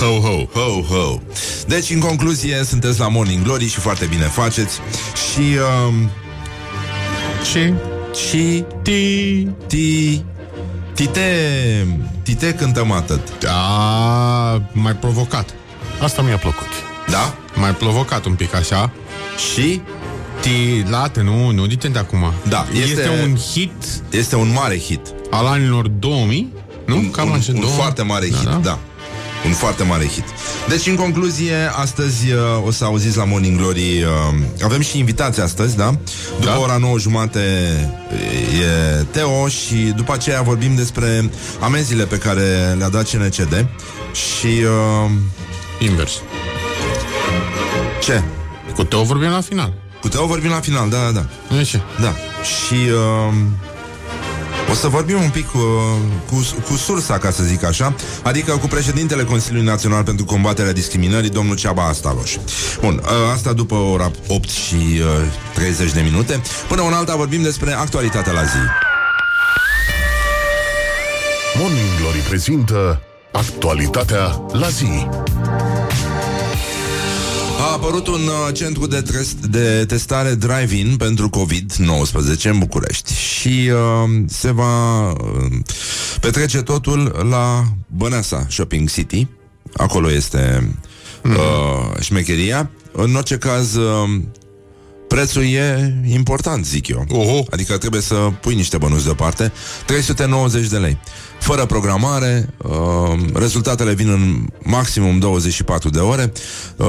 Ho, 0.00 0.20
ho. 0.20 0.60
Ho, 0.60 0.80
ho 0.94 1.18
Deci, 1.66 1.90
în 1.90 2.00
concluzie, 2.00 2.64
sunteți 2.64 2.98
la 3.00 3.08
Morning 3.08 3.44
Glory 3.44 3.66
Și 3.68 3.78
foarte 3.80 4.04
bine 4.04 4.24
faceți 4.24 4.78
Și, 5.32 5.40
um, 5.88 6.10
Ce? 7.52 7.72
și 8.28 8.64
Ti... 8.82 9.48
ti, 9.66 10.24
Tite 10.94 11.86
Tite 12.22 12.54
cântăm 12.54 12.90
atât 12.90 13.38
Da, 13.38 14.62
mai 14.72 14.92
provocat. 14.92 15.54
Asta 16.02 16.22
mi-a 16.22 16.36
plăcut 16.36 16.68
Da? 17.10 17.34
Mai 17.54 17.74
provocat 17.74 18.24
un 18.24 18.34
pic 18.34 18.54
așa. 18.54 18.90
Și 19.52 19.80
Ti... 20.40 20.84
Late, 20.90 21.20
nu, 21.22 21.50
nu, 21.50 21.66
dite 21.66 21.88
de 21.88 21.98
acum. 21.98 22.32
Da, 22.48 22.66
este... 22.72 22.90
este- 22.90 23.08
un 23.22 23.36
hit 23.36 24.02
este 24.10 24.36
un 24.36 24.52
mare 24.52 24.78
hit 24.78 25.00
al 25.30 25.46
anilor 25.46 25.88
2000, 25.88 26.52
nu? 26.86 26.96
Un, 26.96 27.10
Cam 27.10 27.28
un, 27.28 27.34
așa, 27.34 27.52
un 27.52 27.60
2000? 27.60 27.78
foarte 27.80 28.02
mare 28.02 28.26
hit, 28.26 28.44
da. 28.44 28.60
da 28.62 28.78
un 29.46 29.52
foarte 29.52 29.82
mare 29.82 30.06
hit. 30.06 30.24
Deci, 30.68 30.86
în 30.86 30.94
concluzie, 30.94 31.70
astăzi 31.74 32.32
uh, 32.32 32.40
o 32.66 32.70
să 32.70 32.84
auziți 32.84 33.16
la 33.16 33.24
Morning 33.24 33.58
Glory 33.58 34.02
uh, 34.02 34.64
Avem 34.64 34.80
și 34.80 34.98
invitații 34.98 35.42
astăzi, 35.42 35.76
da? 35.76 35.94
După 36.40 36.52
Da. 36.52 36.58
ora 36.58 36.76
9 36.76 36.98
jumate 36.98 37.40
e 38.60 39.02
Teo 39.10 39.48
Și 39.48 39.74
după 39.96 40.12
aceea 40.12 40.42
vorbim 40.42 40.74
despre 40.74 41.30
amenziile 41.60 42.04
pe 42.04 42.16
care 42.16 42.74
le-a 42.78 42.88
dat 42.88 43.10
CNCD 43.10 43.66
Și... 44.12 44.46
Uh, 44.46 45.10
Invers. 45.78 46.12
ce? 48.02 48.22
Cu 48.74 48.84
Teo 48.84 49.02
vorbim 49.02 49.28
la 49.28 49.40
final. 49.40 49.72
Cu 50.00 50.08
Teo 50.08 50.26
vorbim 50.26 50.50
la 50.50 50.60
final, 50.60 50.88
da, 50.88 50.98
da, 50.98 51.10
da 51.10 51.26
Nu 51.48 51.58
e 51.60 51.62
ce? 51.62 51.80
Da. 52.00 52.14
Și 52.42 52.74
uh, 52.74 53.34
o 54.72 54.74
să 54.74 54.88
vorbim 54.88 55.22
un 55.22 55.30
pic 55.30 55.54
uh, 55.54 55.60
cu, 56.28 56.46
cu 56.68 56.76
sursa, 56.76 57.18
ca 57.18 57.30
să 57.30 57.42
zic 57.42 57.64
așa, 57.64 57.94
adică 58.22 58.52
cu 58.52 58.66
președintele 58.66 59.24
Consiliului 59.24 59.68
Național 59.68 60.02
pentru 60.02 60.24
Combaterea 60.24 60.72
Discriminării, 60.72 61.30
domnul 61.30 61.56
Ceaba 61.56 61.86
Astaloș. 61.86 62.36
Bun, 62.80 63.02
uh, 63.02 63.08
asta 63.32 63.52
după 63.52 63.74
ora 63.74 64.10
8 64.28 64.48
și 64.48 64.74
uh, 64.74 65.04
30 65.54 65.92
de 65.92 66.00
minute. 66.00 66.42
Până 66.68 66.82
un 66.82 66.92
alta 66.92 67.16
vorbim 67.16 67.42
despre 67.42 67.72
actualitatea 67.72 68.32
la 68.32 68.42
zi. 68.42 68.62
Morning 71.58 71.98
Glory 72.00 72.18
prezintă 72.18 73.00
Actualitatea 73.32 74.40
la 74.52 74.68
zi 74.68 75.06
A 77.62 77.72
apărut 77.72 78.06
un 78.06 78.20
uh, 78.26 78.54
centru 78.54 78.86
de, 78.86 79.00
tres- 79.00 79.36
de 79.48 79.84
testare 79.88 80.34
drive-in 80.34 80.96
pentru 80.96 81.30
COVID-19 81.30 82.42
în 82.42 82.58
București 82.58 83.14
și 83.14 83.70
uh, 83.72 84.22
se 84.26 84.50
va 84.50 85.08
uh, 85.10 85.16
petrece 86.20 86.62
totul 86.62 87.26
la 87.30 87.64
Băneasa 87.86 88.46
Shopping 88.48 88.90
City. 88.90 89.26
Acolo 89.76 90.10
este 90.10 90.70
uh, 91.24 92.00
șmecheria. 92.00 92.70
În 92.92 93.14
orice 93.14 93.36
caz, 93.36 93.74
uh, 93.74 94.20
prețul 95.12 95.42
e 95.42 95.94
important, 96.06 96.64
zic 96.64 96.88
eu. 96.88 97.04
Oho. 97.08 97.44
Adică 97.50 97.78
trebuie 97.78 98.00
să 98.00 98.14
pui 98.14 98.54
niște 98.54 98.78
bănuți 98.78 99.04
deoparte. 99.04 99.52
390 99.86 100.66
de 100.68 100.76
lei. 100.76 100.98
Fără 101.38 101.66
programare, 101.66 102.48
uh, 102.56 102.70
rezultatele 103.34 103.92
vin 103.92 104.08
în 104.08 104.46
maximum 104.62 105.18
24 105.18 105.90
de 105.90 105.98
ore. 105.98 106.32
Uh, 106.76 106.86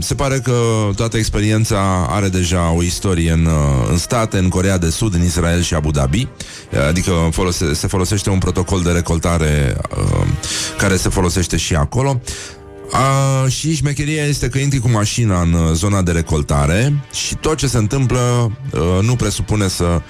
se 0.00 0.14
pare 0.14 0.38
că 0.38 0.52
toată 0.96 1.16
experiența 1.16 2.06
are 2.10 2.28
deja 2.28 2.72
o 2.76 2.82
istorie 2.82 3.32
în, 3.32 3.44
uh, 3.44 3.88
în 3.90 3.98
state, 3.98 4.38
în 4.38 4.48
Corea 4.48 4.78
de 4.78 4.90
Sud, 4.90 5.14
în 5.14 5.24
Israel 5.24 5.62
și 5.62 5.74
Abu 5.74 5.90
Dhabi. 5.90 6.28
Adică 6.88 7.28
folose, 7.30 7.74
se 7.74 7.86
folosește 7.86 8.30
un 8.30 8.38
protocol 8.38 8.82
de 8.82 8.90
recoltare 8.90 9.76
uh, 9.96 10.26
care 10.78 10.96
se 10.96 11.08
folosește 11.08 11.56
și 11.56 11.74
acolo. 11.74 12.20
A, 12.92 13.48
și 13.48 13.74
șmecheria 13.74 14.24
este 14.24 14.48
că 14.48 14.58
intri 14.58 14.78
cu 14.78 14.88
mașina 14.90 15.40
în 15.40 15.52
uh, 15.52 15.72
zona 15.72 16.02
de 16.02 16.12
recoltare 16.12 17.04
și 17.12 17.34
tot 17.34 17.56
ce 17.56 17.66
se 17.66 17.78
întâmplă 17.78 18.52
uh, 18.72 19.02
nu 19.02 19.16
presupune 19.16 19.68
să... 19.68 20.00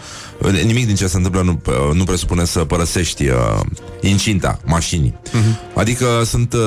uh, 0.43 0.63
Nimic 0.63 0.87
din 0.87 0.95
ce 0.95 1.07
se 1.07 1.17
întâmplă 1.17 1.43
nu, 1.43 1.61
uh, 1.67 1.95
nu 1.95 2.05
presupune 2.05 2.45
să 2.45 2.59
părăsești 2.59 3.27
uh, 3.29 3.61
incinta 4.01 4.59
mașinii. 4.65 5.15
Uh-huh. 5.29 5.75
Adică 5.75 6.23
sunt... 6.25 6.53
Uh, 6.53 6.61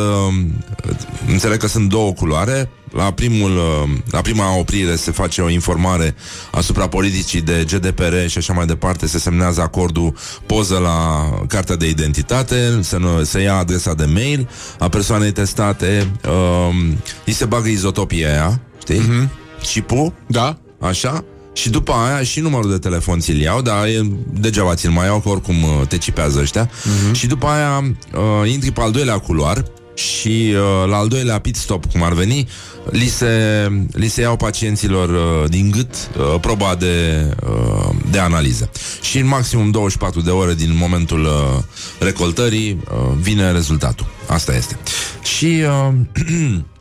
înțeleg 1.28 1.60
că 1.60 1.68
sunt 1.68 1.90
două 1.90 2.14
culoare. 2.14 2.70
La, 2.92 3.12
primul, 3.12 3.52
uh, 3.58 3.90
la 4.12 4.22
prima 4.22 4.58
oprire 4.58 4.96
se 4.96 5.12
face 5.12 5.42
o 5.42 5.50
informare 5.50 6.16
asupra 6.52 6.88
politicii 6.88 7.42
de 7.42 7.66
GDPR 7.72 8.26
și 8.28 8.38
așa 8.38 8.54
mai 8.54 8.66
departe. 8.66 9.08
Se 9.08 9.20
semnează 9.20 9.62
acordul, 9.62 10.16
poză 10.46 10.78
la 10.78 11.30
cartea 11.48 11.76
de 11.76 11.90
identitate, 11.90 12.80
se, 12.82 12.98
nu- 12.98 13.24
se 13.24 13.40
ia 13.42 13.56
adresa 13.56 13.94
de 13.94 14.06
mail 14.06 14.50
a 14.80 14.90
persoanei 14.90 15.32
testate, 15.32 16.08
uh, 16.26 16.76
îi 17.26 17.34
se 17.34 17.46
bagă 17.46 17.68
izotopia 17.68 18.30
aia, 18.30 18.60
știi? 18.80 19.00
Uh-huh. 19.00 19.28
Chipul, 19.62 20.14
Da? 20.28 20.58
Așa? 20.80 21.24
Și 21.54 21.70
după 21.70 21.92
aia 21.92 22.24
și 22.24 22.40
numărul 22.40 22.70
de 22.72 22.78
telefon 22.78 23.20
ți-l 23.20 23.40
iau, 23.42 23.62
dar 23.62 23.86
e, 23.86 24.02
degeaba 24.34 24.76
ți-l 24.76 24.90
mai 24.92 25.06
iau, 25.06 25.20
că 25.20 25.30
oricum 25.30 25.64
uh, 25.64 25.88
te 25.88 25.98
cipează 25.98 26.40
ăștia. 26.40 26.70
Uh-huh. 26.70 27.12
Și 27.12 27.28
după 27.28 27.48
aia 27.48 27.84
uh, 28.44 28.52
intri 28.52 28.72
pe 28.72 28.82
al 28.82 28.92
doilea 28.92 29.18
culoar 29.18 29.64
și 29.94 30.54
uh, 30.56 30.90
la 30.90 30.96
al 30.98 31.08
doilea 31.08 31.40
pit 31.40 31.56
stop, 31.56 31.86
cum 31.86 32.04
ar 32.04 32.14
veni, 32.14 32.48
li 32.90 33.08
se, 33.08 33.28
li 33.92 34.08
se 34.08 34.22
iau 34.22 34.36
pacienților 34.36 35.10
uh, 35.10 35.50
din 35.50 35.72
gât 35.72 35.94
uh, 36.18 36.40
proba 36.42 36.76
de, 36.76 37.26
uh, 37.50 37.90
de 38.12 38.20
analiză. 38.20 38.70
Și 39.02 39.18
în 39.18 39.28
maximum 39.28 39.72
24 39.72 40.22
de 40.22 40.30
ore 40.30 40.54
din 40.54 40.76
momentul 40.78 41.24
uh, 41.26 41.64
recoltării 42.00 42.72
uh, 42.92 42.98
vine 43.22 43.52
rezultatul. 43.52 44.06
Asta 44.28 44.56
este. 44.56 44.78
Și... 45.24 45.46
Uh, 45.46 45.94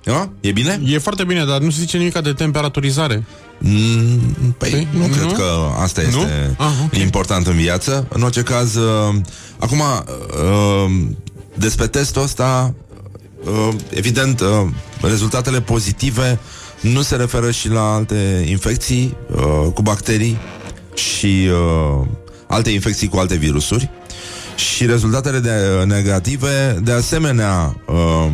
a? 0.14 0.30
e 0.40 0.52
bine? 0.52 0.80
E 0.84 0.98
foarte 0.98 1.24
bine, 1.24 1.44
dar 1.44 1.58
nu 1.60 1.70
se 1.70 1.80
zice 1.80 1.96
nimic 1.96 2.18
de 2.18 2.32
temperaturizare. 2.32 3.24
Mm, 3.58 4.20
Păi, 4.58 4.70
Păi, 4.70 4.88
nu, 4.92 5.06
nu? 5.06 5.06
cred 5.14 5.32
că 5.32 5.44
asta 5.78 6.00
Nu? 6.00 6.06
este 6.08 6.54
Ah, 6.58 6.66
ok. 6.84 6.96
important 6.96 7.46
în 7.46 7.56
viață. 7.56 8.06
În 8.08 8.22
orice 8.22 8.42
caz, 8.42 8.74
uh, 8.74 9.14
acum, 9.58 9.80
uh, 9.80 10.90
despre 11.54 11.86
testul 11.86 12.22
ăsta, 12.22 12.74
uh, 12.78 12.89
evident, 13.90 14.40
uh, 14.40 14.66
rezultatele 15.00 15.60
pozitive 15.60 16.38
nu 16.80 17.02
se 17.02 17.16
referă 17.16 17.50
și 17.50 17.68
la 17.68 17.94
alte 17.94 18.44
infecții 18.48 19.16
uh, 19.34 19.72
cu 19.74 19.82
bacterii 19.82 20.38
și 20.94 21.48
uh, 21.52 22.06
alte 22.46 22.70
infecții 22.70 23.08
cu 23.08 23.16
alte 23.16 23.36
virusuri. 23.36 23.90
Și 24.56 24.86
rezultatele 24.86 25.38
de, 25.38 25.84
negative, 25.84 26.78
de 26.82 26.92
asemenea, 26.92 27.76
uh, 27.86 28.28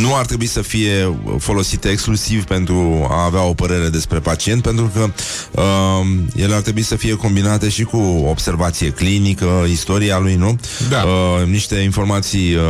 nu 0.00 0.14
ar 0.16 0.26
trebui 0.26 0.46
să 0.46 0.62
fie 0.62 1.18
folosite 1.38 1.88
exclusiv 1.88 2.44
pentru 2.44 3.06
a 3.10 3.24
avea 3.24 3.42
o 3.42 3.54
părere 3.54 3.88
despre 3.88 4.18
pacient, 4.18 4.62
pentru 4.62 4.90
că 4.94 5.10
uh, 5.50 6.06
ele 6.36 6.54
ar 6.54 6.60
trebui 6.60 6.82
să 6.82 6.96
fie 6.96 7.14
combinate 7.14 7.68
și 7.68 7.82
cu 7.82 8.24
observație 8.28 8.88
clinică, 8.88 9.64
istoria 9.70 10.18
lui, 10.18 10.34
nu? 10.34 10.58
Da. 10.90 11.02
Uh, 11.02 11.46
niște 11.46 11.74
informații 11.74 12.54
uh, 12.54 12.60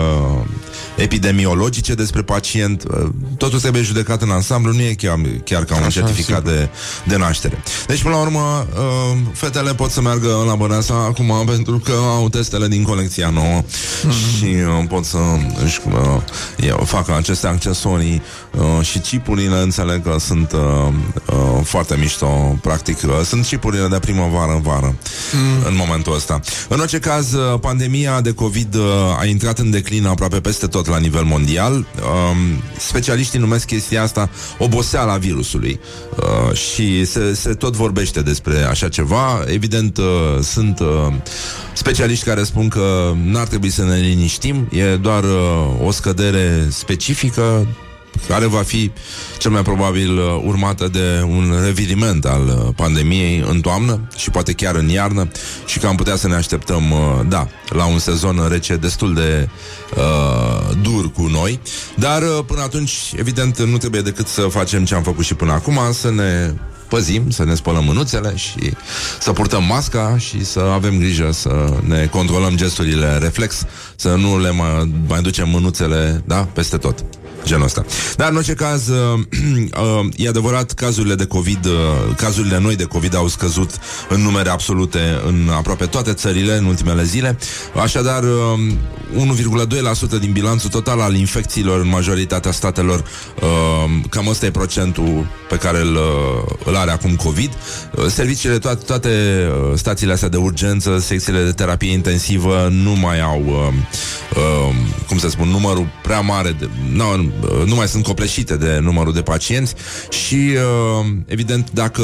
epidemiologice 0.97 1.95
despre 1.95 2.23
pacient. 2.23 2.83
Uh, 2.83 3.09
totul 3.37 3.61
trebuie 3.61 3.83
judecat 3.83 4.23
în 4.23 4.31
ansamblu, 4.31 4.73
nu 4.73 4.81
e 4.81 4.95
chiar, 4.95 5.21
chiar 5.45 5.65
ca 5.65 5.77
un 5.77 5.83
Așa, 5.83 6.01
certificat 6.01 6.45
de, 6.45 6.69
de 7.05 7.17
naștere. 7.17 7.63
Deci, 7.87 8.03
până 8.03 8.15
la 8.15 8.21
urmă, 8.21 8.67
uh, 8.75 9.19
fetele 9.33 9.75
pot 9.75 9.91
să 9.91 10.01
meargă 10.01 10.45
la 10.47 10.55
Băneasa 10.55 10.95
acum 10.95 11.33
pentru 11.47 11.79
că 11.79 11.93
au 11.93 12.29
testele 12.29 12.69
din 12.69 12.83
colecția 12.83 13.31
nouă 13.31 13.63
și 14.11 14.45
uh, 14.45 14.85
pot 14.89 15.05
să 15.05 15.19
își 15.65 15.81
uh, 15.87 16.21
eu, 16.57 16.83
facă 16.85 17.14
aceste 17.15 17.47
accesorii 17.47 18.23
uh, 18.57 18.87
și 18.87 18.99
chipurile 18.99 19.57
înțeleg 19.57 20.03
că 20.03 20.17
sunt 20.19 20.53
uh, 20.53 20.61
uh, 21.27 21.65
foarte 21.65 21.97
mișto, 21.97 22.59
practic. 22.61 22.99
Uh, 23.03 23.21
sunt 23.25 23.47
chipurile 23.47 23.87
de 23.87 23.99
primăvară 23.99 24.53
în 24.53 24.61
vară 24.61 24.95
mm. 25.33 25.67
în 25.67 25.77
momentul 25.77 26.15
ăsta. 26.15 26.41
În 26.69 26.81
orice 26.81 26.99
caz, 26.99 27.33
uh, 27.33 27.59
pandemia 27.61 28.21
de 28.21 28.33
COVID 28.33 28.75
uh, 28.75 28.83
a 29.19 29.25
intrat 29.25 29.59
în 29.59 29.71
declin 29.71 30.07
aproape 30.07 30.41
peste 30.41 30.67
tot 30.67 30.87
la 30.87 30.99
nivel 30.99 31.23
mondial. 31.23 31.75
Uh, 31.75 32.37
specialiștii 32.79 33.39
numesc 33.39 33.67
chestia 33.67 34.03
asta 34.03 34.31
oboseala 34.59 35.17
virusului 35.17 35.81
uh, 36.17 36.57
și 36.57 37.05
se, 37.05 37.35
se 37.35 37.55
tot 37.55 37.77
vorbește 37.77 38.23
despre 38.23 38.63
așa 38.63 38.89
ceva. 38.89 39.45
Evident, 39.47 39.97
uh, 39.97 40.05
sunt 40.43 40.81
uh, 40.81 41.13
specialiști 41.73 42.25
care 42.25 42.43
spun 42.43 42.69
că 42.69 43.13
n-ar 43.25 43.47
trebui 43.47 43.71
să 43.71 43.85
ne 43.85 43.97
liniștim, 43.97 44.69
e 44.71 44.97
doar 44.97 45.25
uh, 45.25 45.87
o 45.87 45.91
scădere 45.91 46.67
specifică 46.71 47.67
care 48.29 48.47
va 48.47 48.63
fi 48.63 48.91
cel 49.39 49.51
mai 49.51 49.63
probabil 49.63 50.19
uh, 50.19 50.43
urmată 50.47 50.89
de 50.89 51.23
un 51.27 51.55
reviriment 51.65 52.25
al 52.25 52.47
uh, 52.47 52.75
pandemiei 52.77 53.45
în 53.49 53.61
toamnă 53.61 54.09
și 54.17 54.31
poate 54.31 54.53
chiar 54.53 54.75
în 54.75 54.89
iarnă. 54.89 55.29
Și 55.67 55.79
că 55.79 55.87
am 55.87 55.97
putea 55.97 56.17
să 56.17 56.29
ne 56.29 56.35
așteptăm, 56.35 56.91
uh, 56.91 56.99
da, 57.29 57.49
la 57.69 57.87
un 57.87 57.99
sezon 57.99 58.49
rece 58.51 58.77
destul 58.77 59.15
de 59.15 59.49
uh, 59.97 60.77
dur 60.83 61.13
cu 61.13 61.23
noi, 61.23 61.61
dar 61.97 62.23
uh, 62.23 62.45
până 62.47 62.61
atunci, 62.61 62.93
evident, 63.17 63.63
nu 63.63 63.77
trebuie 63.77 64.01
decât 64.01 64.27
să 64.27 64.41
facem 64.41 64.85
ce 64.85 64.95
am 64.95 65.03
făcut 65.03 65.25
și 65.25 65.35
până 65.35 65.53
acum, 65.53 65.79
să 65.93 66.11
ne 66.11 66.55
păzim, 66.89 67.31
să 67.31 67.45
ne 67.45 67.55
spălăm 67.55 67.85
mânuțele 67.85 68.37
și 68.37 68.73
să 69.21 69.33
purtăm 69.33 69.65
masca 69.65 70.19
și 70.19 70.45
să 70.45 70.61
avem 70.61 70.99
grijă 70.99 71.31
să 71.33 71.73
ne 71.87 72.07
controlăm 72.07 72.57
gesturile 72.57 73.19
reflex, 73.19 73.65
să 73.97 74.15
nu 74.15 74.41
le 74.41 74.51
mai, 74.51 74.93
mai 75.09 75.23
ducem 75.23 75.49
mânuțele, 75.49 76.23
da, 76.27 76.49
peste 76.53 76.77
tot 76.77 77.05
genul 77.45 77.65
ăsta. 77.65 77.85
Dar 78.17 78.31
în 78.31 78.37
orice 78.37 78.55
caz, 78.55 78.89
uh, 78.89 78.97
uh, 79.19 80.07
e 80.17 80.29
adevărat, 80.29 80.73
cazurile 80.73 81.15
de 81.15 81.27
COVID, 81.27 81.65
uh, 81.65 81.73
cazurile 82.17 82.59
noi 82.59 82.77
de 82.77 82.85
COVID 82.85 83.17
au 83.17 83.29
scăzut 83.29 83.71
în 84.09 84.21
numere 84.21 84.49
absolute 84.49 84.99
în 85.27 85.49
aproape 85.53 85.87
toate 85.87 86.13
țările 86.13 86.57
în 86.57 86.65
ultimele 86.65 87.05
zile. 87.05 87.39
Așadar, 87.83 88.23
uh, 88.23 88.31
1,2% 89.17 90.19
din 90.21 90.33
bilanțul 90.33 90.71
total 90.71 91.01
al 91.01 91.15
infecțiilor 91.15 91.81
în 91.81 91.89
majoritatea 91.89 92.53
statelor, 92.53 92.99
uh, 93.43 94.05
cam 94.09 94.27
ăsta 94.29 94.47
e 94.47 94.51
procentul 94.51 95.27
pe 95.49 95.57
care 95.57 95.81
îl, 95.81 95.95
uh, 95.95 96.55
îl 96.65 96.77
are 96.77 96.91
acum 96.91 97.17
COVID. 97.17 97.51
Uh, 97.97 98.07
serviciile, 98.07 98.59
toate, 98.59 98.85
toate 98.85 99.09
uh, 99.09 99.79
stațiile 99.79 100.13
astea 100.13 100.29
de 100.29 100.37
urgență, 100.37 100.99
secțiile 100.99 101.45
de 101.45 101.53
terapie 101.53 101.93
intensivă 101.93 102.69
nu 102.71 102.91
mai 102.91 103.21
au, 103.21 103.43
uh, 103.47 103.73
uh, 104.37 104.75
cum 105.07 105.19
să 105.19 105.29
spun, 105.29 105.49
numărul 105.49 105.87
prea 106.03 106.21
mare 106.21 106.57
de... 106.59 106.69
Nu, 106.93 107.33
nu 107.67 107.75
mai 107.75 107.89
sunt 107.89 108.05
copleșite 108.05 108.57
de 108.57 108.79
numărul 108.83 109.13
de 109.13 109.23
pacienți 109.23 109.75
și, 110.11 110.35
uh, 110.35 111.07
evident, 111.27 111.71
dacă 111.71 112.03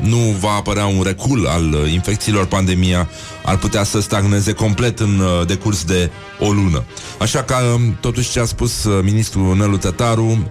nu 0.00 0.36
va 0.40 0.50
apărea 0.50 0.86
un 0.86 1.02
recul 1.02 1.46
al 1.46 1.72
uh, 1.72 1.92
infecțiilor, 1.92 2.46
pandemia 2.46 3.08
ar 3.44 3.56
putea 3.56 3.84
să 3.84 4.00
stagneze 4.00 4.52
complet 4.52 4.98
în 4.98 5.18
uh, 5.18 5.46
decurs 5.46 5.84
de 5.84 6.10
o 6.38 6.52
lună. 6.52 6.84
Așa 7.18 7.42
că, 7.42 7.54
um, 7.54 7.96
totuși, 8.00 8.30
ce 8.30 8.40
a 8.40 8.44
spus 8.44 8.72
ministrul 9.02 9.56
Nelu 9.56 9.76
Tătaru 9.76 10.46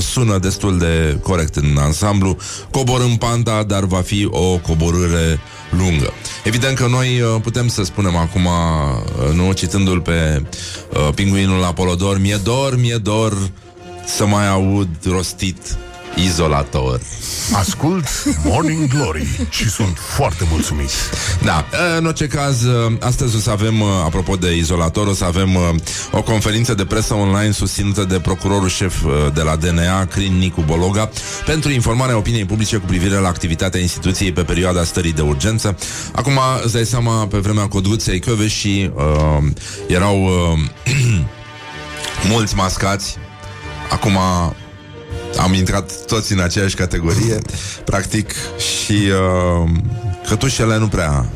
sună 0.00 0.38
destul 0.38 0.78
de 0.78 1.18
corect 1.22 1.56
în 1.56 1.76
ansamblu. 1.78 2.36
Coborâm 2.70 3.16
panta, 3.16 3.62
dar 3.62 3.84
va 3.84 4.00
fi 4.00 4.28
o 4.30 4.56
coborâre 4.56 5.40
lungă. 5.70 6.12
Evident 6.44 6.76
că 6.76 6.86
noi 6.86 7.06
putem 7.42 7.68
să 7.68 7.82
spunem 7.82 8.16
acum, 8.16 8.48
nu 9.34 9.52
citându-l 9.52 10.00
pe 10.00 10.42
uh, 10.42 11.14
pinguinul 11.14 11.64
Apolodor, 11.64 12.18
mie 12.20 12.40
dor, 12.42 12.76
mie 12.80 12.96
dor 12.96 13.50
să 14.06 14.26
mai 14.26 14.48
aud 14.48 14.88
rostit 15.04 15.76
izolator. 16.16 17.00
Ascult 17.52 18.06
Morning 18.44 18.88
Glory 18.88 19.46
și 19.50 19.70
sunt 19.70 19.98
foarte 19.98 20.46
mulțumit. 20.50 20.90
Da, 21.42 21.64
în 21.98 22.06
orice 22.06 22.26
caz, 22.26 22.66
astăzi 23.00 23.36
o 23.36 23.38
să 23.38 23.50
avem, 23.50 23.82
apropo 23.82 24.36
de 24.36 24.56
izolator, 24.56 25.06
o 25.06 25.12
să 25.12 25.24
avem 25.24 25.58
o 26.10 26.22
conferință 26.22 26.74
de 26.74 26.84
presă 26.84 27.14
online 27.14 27.50
susținută 27.50 28.04
de 28.04 28.20
procurorul 28.20 28.68
șef 28.68 29.04
de 29.34 29.42
la 29.42 29.56
DNA, 29.56 30.04
Crin 30.04 30.38
Nicu 30.38 30.60
Bologa, 30.60 31.10
pentru 31.46 31.70
informarea 31.70 32.16
opiniei 32.16 32.44
publice 32.44 32.76
cu 32.76 32.86
privire 32.86 33.16
la 33.16 33.28
activitatea 33.28 33.80
instituției 33.80 34.32
pe 34.32 34.42
perioada 34.42 34.84
stării 34.84 35.12
de 35.12 35.22
urgență. 35.22 35.76
Acum, 36.12 36.38
îți 36.64 36.72
dai 36.72 36.84
seama, 36.84 37.26
pe 37.26 37.38
vremea 37.38 37.68
Codruței 37.68 38.18
Căveși 38.18 38.90
uh, 38.94 39.50
erau 39.86 40.22
uh, 40.24 40.58
mulți 42.32 42.54
mascați 42.54 43.18
Acum 43.90 44.16
am 45.38 45.54
intrat 45.54 46.04
toți 46.06 46.32
în 46.32 46.40
aceeași 46.40 46.74
categorie, 46.74 47.38
practic, 47.84 48.32
și 48.58 48.92
uh, 48.92 49.70
cătușele 50.28 50.78
nu 50.78 50.88
prea 50.88 51.26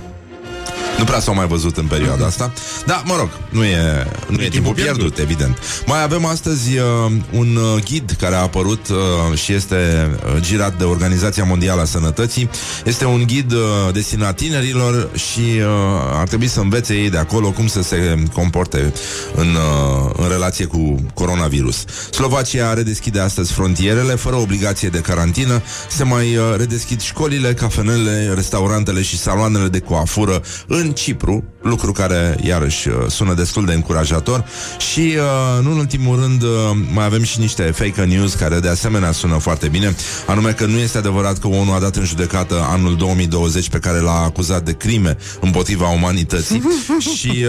nu 0.98 1.04
prea 1.04 1.20
s-au 1.20 1.34
mai 1.34 1.46
văzut 1.46 1.76
în 1.76 1.86
perioada 1.86 2.26
asta. 2.26 2.52
Da, 2.86 3.02
mă 3.04 3.16
rog, 3.18 3.28
nu 3.50 3.64
e, 3.64 4.06
nu 4.28 4.40
e, 4.40 4.44
e 4.44 4.48
timpul 4.48 4.74
pierdut, 4.74 4.96
pierdut, 4.96 5.18
evident. 5.18 5.58
Mai 5.86 6.02
avem 6.02 6.24
astăzi 6.24 6.78
uh, 6.78 7.12
un 7.32 7.56
uh, 7.56 7.82
ghid 7.84 8.16
care 8.20 8.34
a 8.34 8.40
apărut 8.40 8.88
uh, 8.88 9.38
și 9.38 9.52
este 9.52 10.10
uh, 10.34 10.40
girat 10.40 10.78
de 10.78 10.84
Organizația 10.84 11.44
Mondială 11.44 11.80
a 11.80 11.84
Sănătății. 11.84 12.50
Este 12.84 13.04
un 13.04 13.24
ghid 13.26 13.52
uh, 13.52 13.58
destinat 13.92 14.36
tinerilor 14.36 15.08
și 15.14 15.40
uh, 15.40 15.64
ar 16.12 16.28
trebui 16.28 16.46
să 16.46 16.60
învețe 16.60 16.94
ei 16.94 17.10
de 17.10 17.18
acolo 17.18 17.50
cum 17.50 17.66
să 17.66 17.82
se 17.82 18.22
comporte 18.32 18.92
în, 19.34 19.48
uh, 19.48 20.10
în 20.16 20.28
relație 20.28 20.64
cu 20.64 21.04
coronavirus. 21.14 21.84
Slovacia 22.10 22.74
redeschide 22.74 23.20
astăzi 23.20 23.52
frontierele 23.52 24.14
fără 24.14 24.36
obligație 24.36 24.88
de 24.88 24.98
carantină. 24.98 25.62
Se 25.90 26.04
mai 26.04 26.36
uh, 26.36 26.54
redeschid 26.56 27.00
școlile, 27.00 27.54
cafenele, 27.54 28.32
restaurantele 28.34 29.02
și 29.02 29.18
saloanele 29.18 29.68
de 29.68 29.78
coafură 29.78 30.42
în 30.66 30.85
în 30.86 30.92
Cipru, 30.92 31.44
lucru 31.62 31.92
care 31.92 32.38
iarăși 32.42 32.88
uh, 32.88 32.94
sună 33.08 33.34
destul 33.34 33.64
de 33.64 33.72
încurajator. 33.72 34.44
Și 34.92 35.00
uh, 35.00 35.64
nu 35.64 35.70
în 35.70 35.78
ultimul 35.78 36.20
rând 36.20 36.42
uh, 36.42 36.48
mai 36.92 37.04
avem 37.04 37.22
și 37.22 37.40
niște 37.40 37.62
fake 37.62 38.04
news 38.04 38.34
care 38.34 38.60
de 38.60 38.68
asemenea 38.68 39.12
sună 39.12 39.38
foarte 39.38 39.68
bine, 39.68 39.94
anume 40.26 40.52
că 40.52 40.66
nu 40.66 40.78
este 40.78 40.98
adevărat 40.98 41.38
că 41.38 41.46
ONU 41.46 41.72
a 41.72 41.78
dat 41.78 41.96
în 41.96 42.04
judecată 42.04 42.66
anul 42.68 42.96
2020 42.96 43.68
pe 43.68 43.78
care 43.78 43.98
l-a 43.98 44.22
acuzat 44.24 44.62
de 44.62 44.72
crime 44.72 45.16
împotriva 45.40 45.88
umanității. 45.88 46.62
Și 47.16 47.46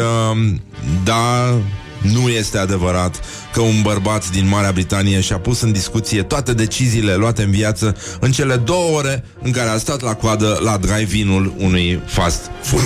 da, 1.03 1.55
nu 2.01 2.29
este 2.29 2.57
adevărat 2.57 3.19
că 3.53 3.61
un 3.61 3.81
bărbat 3.81 4.29
din 4.29 4.47
Marea 4.47 4.71
Britanie 4.71 5.21
și-a 5.21 5.39
pus 5.39 5.61
în 5.61 5.71
discuție 5.71 6.23
toate 6.23 6.53
deciziile 6.53 7.15
luate 7.15 7.43
în 7.43 7.51
viață 7.51 7.95
în 8.19 8.31
cele 8.31 8.55
două 8.55 8.97
ore 8.97 9.23
în 9.41 9.51
care 9.51 9.69
a 9.69 9.77
stat 9.77 10.01
la 10.01 10.13
coadă 10.13 10.59
la 10.63 10.77
drive-in-ul 10.77 11.53
unui 11.57 12.01
fast 12.05 12.41
food. 12.61 12.81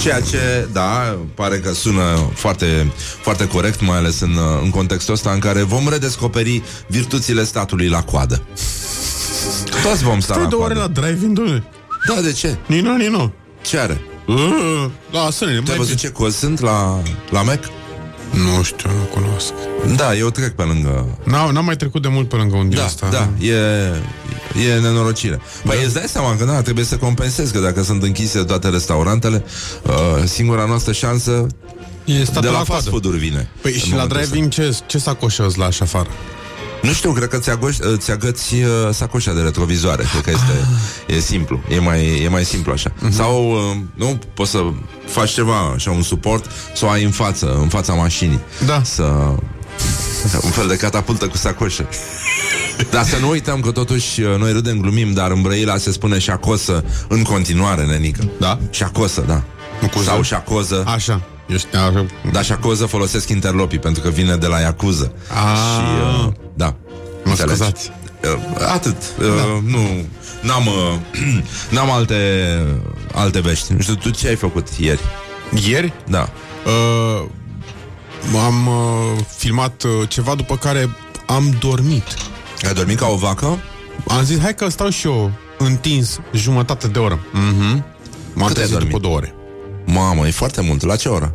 Ceea 0.00 0.20
ce, 0.20 0.68
da, 0.72 1.18
pare 1.34 1.58
că 1.58 1.72
sună 1.72 2.30
foarte, 2.34 2.92
foarte 3.22 3.46
corect, 3.46 3.80
mai 3.80 3.96
ales 3.96 4.20
în, 4.20 4.38
în 4.62 4.70
contextul 4.70 5.14
ăsta 5.14 5.30
în 5.30 5.38
care 5.38 5.62
vom 5.62 5.88
redescoperi 5.88 6.62
virtuțile 6.86 7.44
statului 7.44 7.88
la 7.88 8.02
coadă. 8.02 8.42
Toți 9.82 10.02
vom 10.02 10.20
sta 10.20 10.32
Stai 10.32 10.42
la 10.44 10.48
două 10.48 10.62
ore 10.64 10.74
coadă. 10.74 10.92
la 10.94 11.00
drive-in, 11.00 11.34
domnule. 11.34 11.64
Da, 12.08 12.20
de 12.20 12.32
ce? 12.32 12.56
Nino, 12.66 12.92
Nino. 12.96 13.32
Ce 13.62 13.78
are? 13.78 14.00
Uh, 14.26 14.86
lasă-ne, 15.12 15.50
Te-ai 15.50 15.62
mai 15.66 15.76
văzut 15.76 15.96
ce 15.98 16.08
cozi 16.08 16.38
sunt 16.38 16.60
la, 16.60 17.02
la 17.30 17.42
Mac? 17.42 17.58
Nu 18.32 18.62
știu, 18.62 18.90
nu 18.90 19.02
cunosc. 19.20 19.52
Da, 19.96 20.14
eu 20.16 20.30
trec 20.30 20.52
pe 20.54 20.62
lângă 20.62 21.18
N-am, 21.24 21.52
n-am 21.52 21.64
mai 21.64 21.76
trecut 21.76 22.02
de 22.02 22.08
mult 22.08 22.28
pe 22.28 22.36
lângă 22.36 22.56
un 22.56 22.68
din 22.68 22.78
Da, 22.78 22.84
ăsta. 22.84 23.08
da, 23.10 23.28
e, 23.46 23.54
e 24.68 24.78
nenorocire. 24.80 25.40
Păi 25.64 25.76
Da. 25.78 25.84
îți 25.84 25.94
dai 25.94 26.04
seama 26.06 26.36
că 26.36 26.44
da, 26.44 26.62
trebuie 26.62 26.84
să 26.84 26.96
compensezi, 26.96 27.52
că 27.52 27.58
dacă 27.58 27.82
sunt 27.82 28.02
închise 28.02 28.42
toate 28.44 28.68
restaurantele, 28.68 29.44
uh, 29.86 29.92
singura 30.24 30.64
noastră 30.64 30.92
șansă 30.92 31.46
E 32.04 32.24
stat 32.24 32.42
de 32.42 32.46
la 32.48 32.52
la 32.52 32.58
fast 32.58 32.68
coadă. 32.68 32.90
food-uri 32.90 33.18
vine. 33.18 33.48
Păi 33.60 33.72
în 33.72 33.78
și 33.78 33.90
la 33.90 33.96
momentul 33.96 34.16
drive-in 34.18 34.50
ce, 34.50 34.78
ce 34.86 34.98
sacoșe 34.98 35.42
îți 35.42 35.58
lași 35.58 35.82
afară? 35.82 36.08
Nu 36.82 36.92
știu, 36.92 37.12
cred 37.12 37.28
că 37.28 37.38
ți-agăți, 37.38 37.80
ți-agăți 37.96 38.54
uh, 38.54 38.68
sacoșa 38.92 39.32
de 39.32 39.40
retrovizoare. 39.40 40.04
Cred 40.10 40.22
că 40.22 40.30
este 40.30 40.66
e 41.16 41.20
simplu. 41.20 41.60
E 41.68 41.78
mai, 41.78 42.22
e 42.22 42.28
mai 42.28 42.44
simplu 42.44 42.72
așa. 42.72 42.92
Mhm. 42.98 43.10
Uh-huh. 43.10 43.16
Sau, 43.16 43.50
uh, 43.50 43.76
nu, 43.94 44.18
poți 44.34 44.50
să 44.50 44.58
faci 45.06 45.30
ceva, 45.30 45.72
așa, 45.74 45.90
un 45.90 46.02
suport, 46.02 46.50
să 46.74 46.84
o 46.84 46.88
ai 46.88 47.04
în 47.04 47.10
față, 47.10 47.58
în 47.60 47.68
fața 47.68 47.92
mașinii. 47.92 48.40
Da. 48.66 48.82
Să... 48.82 49.02
Un 50.42 50.50
fel 50.50 50.66
de 50.68 50.76
catapultă 50.76 51.26
cu 51.26 51.36
sacoșă. 51.36 51.88
Dar 52.90 53.04
să 53.04 53.16
nu 53.20 53.28
uităm 53.28 53.60
că 53.60 53.70
totuși 53.70 54.20
uh, 54.20 54.38
noi 54.38 54.52
râdem, 54.52 54.80
glumim, 54.80 55.12
dar 55.12 55.30
în 55.30 55.42
Brăila 55.42 55.76
se 55.76 55.92
spune 55.92 56.18
șacosă 56.18 56.84
în 57.08 57.22
continuare, 57.22 57.84
nenică. 57.84 58.30
Da? 58.38 58.58
Șacosă, 58.70 59.24
da. 59.26 59.42
Nu 59.80 59.88
cu 59.88 59.98
Sau 59.98 60.22
Z? 60.22 60.26
șacoză. 60.26 60.84
Așa. 60.86 61.20
Ești 61.46 61.76
așa. 61.76 62.06
Dar 62.32 62.44
șacoză 62.44 62.86
folosesc 62.86 63.28
interlopii 63.28 63.78
pentru 63.78 64.02
că 64.02 64.08
vine 64.08 64.36
de 64.36 64.46
la 64.46 64.58
Yakuza. 64.58 65.12
Ah. 65.28 65.56
Și, 65.56 66.26
uh, 66.26 66.32
da. 66.54 66.74
Mă 67.24 67.30
Înțelegi? 67.30 67.54
scuzați. 67.56 67.90
Uh, 68.24 68.66
atât. 68.72 68.96
Uh, 69.18 69.62
Nu, 69.66 69.78
n-am, 70.42 70.66
uh, 70.66 70.96
n-am 71.74 71.90
alte, 71.90 72.16
alte 73.14 73.40
vești. 73.40 73.72
Nu 73.72 73.80
știu, 73.80 73.94
tu 73.94 74.10
ce 74.10 74.28
ai 74.28 74.34
făcut 74.36 74.66
ieri? 74.78 75.00
Ieri 75.68 75.92
Da. 76.08 76.28
uh, 76.66 77.24
am 78.46 78.66
uh, 78.66 79.24
filmat 79.36 79.82
uh, 79.82 80.08
ceva 80.08 80.34
după 80.34 80.56
care 80.56 80.96
am 81.26 81.56
dormit. 81.60 82.04
Ai 82.66 82.74
dormit 82.74 82.98
ca 82.98 83.06
o 83.06 83.16
vacă? 83.16 83.58
Am 84.08 84.22
zis, 84.24 84.38
hai 84.38 84.54
că 84.54 84.68
stau 84.68 84.88
și 84.88 85.06
eu 85.06 85.32
întins 85.58 86.18
jumătate 86.34 86.88
de 86.88 86.98
oră. 86.98 87.18
Mhm. 87.32 87.84
M-am 88.34 88.46
Cât 88.46 88.46
ai 88.46 88.52
trezit 88.52 88.70
după 88.72 88.82
dormit? 88.84 89.00
două 89.02 89.16
ore. 89.16 89.34
Mamă, 89.92 90.26
e 90.26 90.30
foarte 90.30 90.60
mult. 90.60 90.82
La 90.82 90.96
ce 90.96 91.08
oră? 91.08 91.34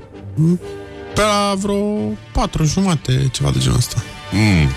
Pe 1.13 1.21
la 1.21 1.53
vreo 1.57 1.95
patru 2.33 2.63
jumate, 2.63 3.29
ceva 3.31 3.49
de 3.51 3.59
genul 3.59 3.77
ăsta. 3.77 4.03
Mm. 4.31 4.69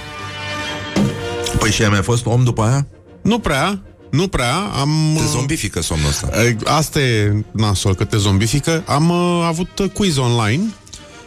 Păi 1.58 1.70
și 1.70 1.82
ai 1.82 1.88
mai 1.88 2.02
fost 2.02 2.26
om 2.26 2.44
după 2.44 2.62
aia? 2.62 2.86
Nu 3.22 3.38
prea, 3.38 3.82
nu 4.10 4.28
prea. 4.28 4.54
Am... 4.80 4.90
Te 5.16 5.24
zombifică 5.24 5.82
somnul 5.82 6.08
ăsta. 6.08 6.44
E, 6.44 6.56
Asta 6.64 7.00
e 7.00 7.44
nasol, 7.50 7.94
că 7.94 8.04
te 8.04 8.16
zombifică. 8.16 8.82
Am 8.86 9.10
uh, 9.10 9.44
avut 9.46 9.78
uh, 9.78 9.90
quiz 9.90 10.16
online. 10.16 10.62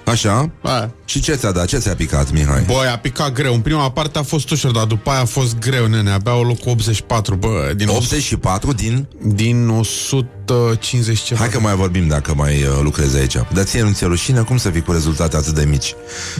Așa? 0.06 0.52
A. 0.62 0.92
Și 1.06 1.22
ce 1.22 1.34
ți-a 1.34 1.52
dat? 1.52 1.68
Ce 1.68 1.78
ți-a 1.78 1.96
picat, 1.96 2.32
Mihai? 2.32 2.62
Băi, 2.62 2.88
a 2.94 2.98
picat 2.98 3.32
greu. 3.32 3.54
În 3.54 3.62
prima 3.62 3.92
parte 3.92 4.20
a 4.20 4.24
fost 4.24 4.50
ușor, 4.50 4.72
dar 4.72 4.86
după 4.86 5.10
aia 5.10 5.20
a 5.20 5.26
fost 5.26 5.58
greu, 5.60 5.88
nene. 5.88 6.12
Abia 6.12 6.32
au 6.32 6.44
loc 6.44 6.66
84, 6.66 7.36
bă, 7.36 7.74
din, 7.76 7.88
84 7.88 8.74
din... 8.74 9.08
din 9.22 9.70
150 9.70 11.20
ceva. 11.20 11.40
Hai 11.40 11.50
că 11.50 11.60
mai 11.60 11.76
vorbim 11.76 12.08
dacă 12.08 12.34
mai 12.36 12.64
uh, 12.64 12.80
lucrezi 12.82 13.18
aici. 13.18 13.36
Dar 13.54 13.64
ție 13.64 13.82
nu 13.82 13.92
ți-e 13.92 14.08
rușine? 14.08 14.42
Cum 14.42 14.58
să 14.58 14.70
fii 14.70 14.82
cu 14.82 14.92
rezultate 14.92 15.36
atât 15.36 15.54
de 15.54 15.66
mici? 15.66 15.96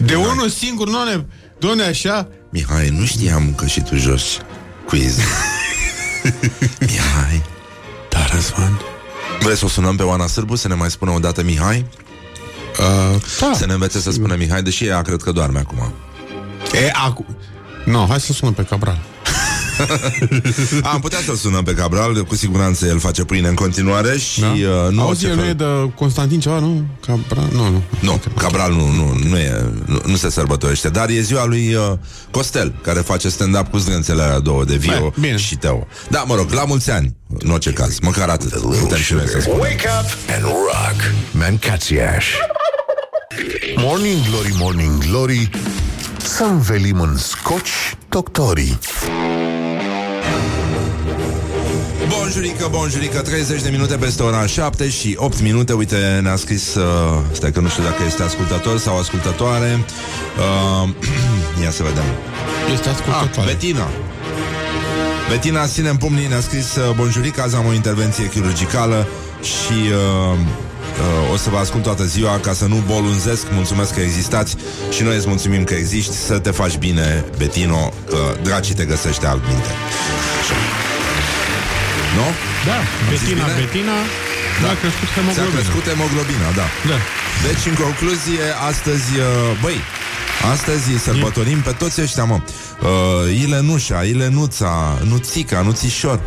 De 0.06 0.16
unul 0.16 0.50
singur, 0.50 0.90
nu 0.90 1.04
ne... 1.04 1.26
Doamne, 1.60 1.84
așa? 1.84 2.28
Mihai, 2.50 2.90
nu 2.90 3.06
știam 3.06 3.54
că 3.56 3.66
și 3.66 3.82
tu 3.82 3.96
joci 3.96 4.38
quiz. 4.86 5.18
Mihai. 6.90 7.42
Da, 8.10 8.26
Răzvan. 8.34 8.82
Vrei 9.40 9.58
să 9.58 9.66
o 9.66 9.68
sunăm 9.68 9.96
pe 9.96 10.04
Oana 10.04 10.28
Sârbu 10.28 10.56
să 10.56 10.68
ne 10.68 10.74
mai 10.74 10.92
spună 10.92 11.12
o 11.12 11.20
dată 11.20 11.44
Mihai? 11.44 11.86
Uh, 12.80 13.22
da. 13.40 13.52
Să 13.56 13.66
ne 13.66 13.74
învețe 13.74 14.00
să 14.00 14.12
spună 14.12 14.36
Mihai, 14.36 14.64
deși 14.64 14.86
ea 14.86 15.02
cred 15.02 15.22
că 15.22 15.32
doarme 15.32 15.60
acum. 15.60 15.94
E, 16.86 16.92
acu... 17.06 17.26
No, 17.86 18.06
hai 18.10 18.20
să 18.20 18.34
sunăm 18.34 18.54
pe 18.54 18.64
Cabral. 18.64 19.00
Am 20.94 21.00
putea 21.00 21.20
să-l 21.26 21.36
sunăm 21.36 21.64
pe 21.64 21.74
Cabral, 21.74 22.24
cu 22.24 22.36
siguranță 22.36 22.86
el 22.86 23.00
face 23.00 23.24
pâine 23.24 23.48
în 23.48 23.54
continuare 23.54 24.18
și 24.18 24.40
Da? 24.40 24.48
uh, 24.48 24.92
nu 24.92 25.02
Auzi, 25.02 25.26
orice 25.26 25.28
el 25.28 25.36
nu 25.36 25.42
fel- 25.42 25.50
e 25.50 25.54
de 25.54 25.92
Constantin 25.96 26.40
ceva, 26.40 26.60
nu? 26.60 26.86
Cabral? 27.06 27.48
Nu, 27.52 27.70
nu. 27.70 27.82
Nu, 28.00 28.22
Cabral 28.38 28.72
nu, 28.72 28.88
nu, 28.88 29.18
nu, 29.30 29.38
e, 29.38 29.72
nu, 29.86 30.02
nu 30.06 30.16
se 30.16 30.30
sărbătorește 30.30 30.90
Dar 30.90 31.10
e 31.10 31.20
ziua 31.20 31.46
lui 31.46 31.74
uh, 31.76 31.92
Costel 32.32 32.74
Care 32.82 33.00
face 33.00 33.30
stand-up 33.30 33.68
cu 33.72 33.78
zdrânțele 33.78 34.22
alea 34.22 34.40
două 34.40 34.64
De 34.64 34.76
Vio 34.76 34.92
Hai, 34.92 35.14
bine. 35.20 35.38
și 35.38 35.56
Teo 35.56 35.88
Da, 36.10 36.24
mă 36.28 36.36
rog, 36.36 36.52
la 36.52 36.64
mulți 36.66 36.92
ani 36.92 37.16
În 37.40 37.50
orice 37.50 37.72
caz, 37.72 38.00
măcar 38.00 38.30
atât 38.30 38.60
Putem 38.60 38.98
și 38.98 39.14
noi 39.14 39.28
să 39.28 39.40
spunem. 39.40 39.60
Wake 39.60 39.88
up 40.02 40.10
and 40.36 40.44
rock. 40.44 41.02
Mancațiaș. 41.32 42.26
Morning 43.86 44.18
Glory, 44.30 44.54
Morning 44.58 45.04
Glory. 45.06 45.50
Să 46.18 46.44
învelim 46.44 47.00
în 47.00 47.18
scoci 47.18 47.96
doctorii. 48.10 48.80
Bonjurică, 52.08 52.68
bonjurică 52.72 53.22
30 53.22 53.62
de 53.62 53.70
minute 53.70 53.96
peste 53.96 54.24
ora 54.24 54.46
7 54.46 54.90
și 54.90 55.16
8 55.18 55.42
minute. 55.42 55.74
Uite, 55.74 56.20
ne-a 56.22 56.36
scris 56.36 56.76
uh, 56.76 56.84
Stai 57.32 57.52
că 57.52 57.60
nu 57.60 57.68
știu 57.68 57.84
dacă 57.84 58.04
este 58.06 58.24
ascultător 58.24 58.78
sau 58.78 59.00
ascultătoare. 59.00 59.80
Uh, 60.84 60.90
Ia 61.64 61.72
să 61.72 61.84
vedem. 61.84 62.04
Este 62.74 62.90
Ah, 62.90 62.96
ascultătoare. 62.96 63.52
Betina. 63.52 63.88
Betina 65.30 65.68
ține 65.68 65.90
în 65.90 65.98
pumnii, 65.98 66.28
ne-a 66.28 66.42
scris 66.42 66.76
uh, 66.76 66.96
Bonjurica, 66.96 67.44
azi 67.44 67.56
am 67.56 67.66
o 67.66 67.74
intervenție 67.74 68.30
chirurgicală 68.30 69.08
Și 69.42 69.74
uh, 70.32 70.38
uh, 71.00 71.34
o 71.34 71.38
să 71.38 71.50
vă 71.50 71.58
ascult 71.58 71.84
toată 71.84 72.04
ziua 72.06 72.40
Ca 72.40 72.54
să 72.54 72.66
nu 72.66 72.84
bolunzesc, 72.88 73.46
mulțumesc 73.52 73.94
că 73.94 74.00
existați 74.00 74.56
Și 74.90 75.04
noi 75.04 75.16
îți 75.16 75.28
mulțumim 75.28 75.64
că 75.64 75.74
existi 75.74 76.16
Să 76.16 76.40
te 76.40 76.52
faci 76.52 76.78
bine, 76.78 77.26
Betino 77.38 77.94
Că 78.10 78.18
dracii 78.42 78.76
te 78.76 78.86
găsește 78.86 79.26
altminte 79.28 79.70
Așa. 80.40 80.56
Nu? 82.18 82.28
Da, 82.70 82.78
Betina, 83.10 83.46
bine? 83.46 83.60
Betina 83.60 83.98
da. 84.62 84.70
a 84.70 84.76
crescut 84.82 85.08
Ți-a 85.08 85.22
hemoglobina. 85.22 85.56
crescut 85.56 85.84
hemoglobina, 85.92 86.48
da. 86.60 86.68
Da. 86.92 86.98
Deci, 87.48 87.64
în 87.72 87.76
concluzie, 87.84 88.44
astăzi, 88.70 89.10
uh, 89.20 89.62
băi, 89.62 89.80
astăzi 90.54 90.88
sărbătorim 91.04 91.60
pe 91.68 91.72
toți 91.72 92.02
ăștia, 92.02 92.24
mă. 92.24 92.38
Uh, 92.42 93.42
Ilenușa, 93.44 94.04
Ilenuța, 94.04 95.00
Nuțica, 95.10 95.62
Nuțișor. 95.62 96.20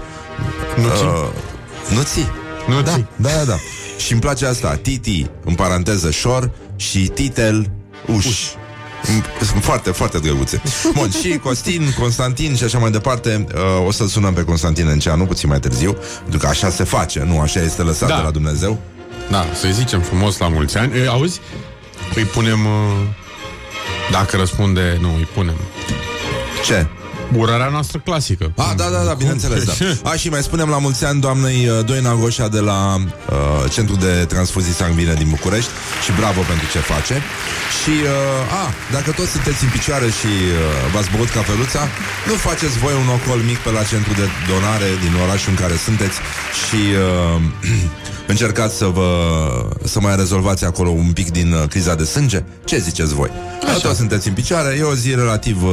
Nuții? 0.82 1.06
Uh, 1.06 1.94
Nuții. 1.96 2.28
Nuții. 2.68 3.06
Da, 3.16 3.28
da, 3.28 3.44
da. 3.44 3.56
Și 3.96 4.12
îmi 4.12 4.20
place 4.20 4.46
asta, 4.46 4.74
Titi, 4.82 5.26
în 5.44 5.54
paranteză, 5.54 6.10
șor, 6.10 6.50
și 6.76 6.98
Titel, 6.98 7.70
uș. 8.06 8.26
Uș. 8.26 8.38
Sunt 9.50 9.62
foarte, 9.64 9.90
foarte 9.90 10.18
drăguțe 10.18 10.62
Bun, 10.94 11.10
și 11.10 11.36
Costin, 11.44 11.94
Constantin 11.98 12.56
și 12.56 12.64
așa 12.64 12.78
mai 12.78 12.90
departe 12.90 13.46
uh, 13.54 13.86
O 13.86 13.90
să 13.90 14.06
sunăm 14.06 14.32
pe 14.32 14.44
Constantin 14.44 14.88
Enceanu 14.88 15.26
Puțin 15.26 15.48
mai 15.48 15.60
târziu 15.60 15.96
Pentru 16.20 16.38
că 16.38 16.46
așa 16.46 16.70
se 16.70 16.84
face, 16.84 17.22
nu? 17.26 17.40
Așa 17.40 17.60
este 17.60 17.82
lăsat 17.82 18.08
Da. 18.08 18.16
de 18.16 18.22
la 18.22 18.30
Dumnezeu 18.30 18.78
Da, 19.30 19.44
să-i 19.54 19.72
zicem 19.72 20.00
frumos 20.00 20.38
la 20.38 20.48
mulți 20.48 20.76
ani. 20.78 20.98
E, 20.98 21.08
auzi? 21.08 21.40
Îi 22.14 22.22
punem... 22.24 22.64
Uh, 22.64 22.72
dacă 24.10 24.36
răspunde... 24.36 24.98
Nu, 25.00 25.14
îi 25.14 25.28
punem. 25.34 25.56
Ce? 26.64 26.86
Urarea 27.34 27.68
noastră 27.68 27.98
clasică. 28.04 28.52
A, 28.56 28.74
da, 28.76 28.88
da, 28.88 29.02
da, 29.04 29.14
bineînțeles, 29.14 29.64
da. 29.64 30.10
A, 30.10 30.14
și 30.14 30.28
mai 30.28 30.42
spunem 30.42 30.68
la 30.68 30.78
mulți 30.78 31.04
ani 31.04 31.20
doamnei 31.20 31.68
uh, 31.68 31.84
Doina 31.84 32.14
Goșa 32.14 32.48
de 32.48 32.60
la 32.60 32.94
uh, 32.94 33.70
Centrul 33.70 33.98
de 33.98 34.24
Transfuzii 34.28 34.72
Sanguine 34.72 35.14
din 35.14 35.28
București 35.28 35.70
și 36.04 36.12
bravo 36.18 36.40
pentru 36.40 36.66
ce 36.72 36.78
face. 36.78 37.14
Și, 37.78 37.94
uh, 38.02 38.62
a, 38.62 38.64
dacă 38.92 39.10
toți 39.10 39.30
sunteți 39.30 39.64
în 39.64 39.70
picioare 39.70 40.08
și 40.20 40.26
uh, 40.26 40.92
v-ați 40.92 41.10
băut 41.14 41.28
cafeluța, 41.28 41.82
nu 42.28 42.34
faceți 42.34 42.78
voi 42.78 42.94
un 43.02 43.08
ocol 43.16 43.40
mic 43.50 43.58
pe 43.58 43.70
la 43.70 43.82
centru 43.82 44.12
de 44.20 44.26
donare 44.50 44.88
din 45.04 45.12
orașul 45.24 45.50
în 45.54 45.58
care 45.62 45.76
sunteți 45.86 46.16
și 46.64 46.80
uh, 47.34 47.40
încercați 48.32 48.76
să 48.76 48.86
vă 48.86 49.10
să 49.84 50.00
mai 50.00 50.16
rezolvați 50.16 50.64
acolo 50.64 50.90
un 50.90 51.12
pic 51.12 51.30
din 51.30 51.52
uh, 51.52 51.68
criza 51.68 51.94
de 51.94 52.04
sânge. 52.04 52.44
Ce 52.64 52.78
ziceți 52.78 53.14
voi? 53.14 53.30
Așa. 53.66 53.78
Toți 53.78 53.96
sunteți 53.96 54.28
în 54.28 54.34
picioare, 54.34 54.76
e 54.78 54.82
o 54.82 54.94
zi 54.94 55.14
relativ 55.14 55.62
uh, 55.62 55.70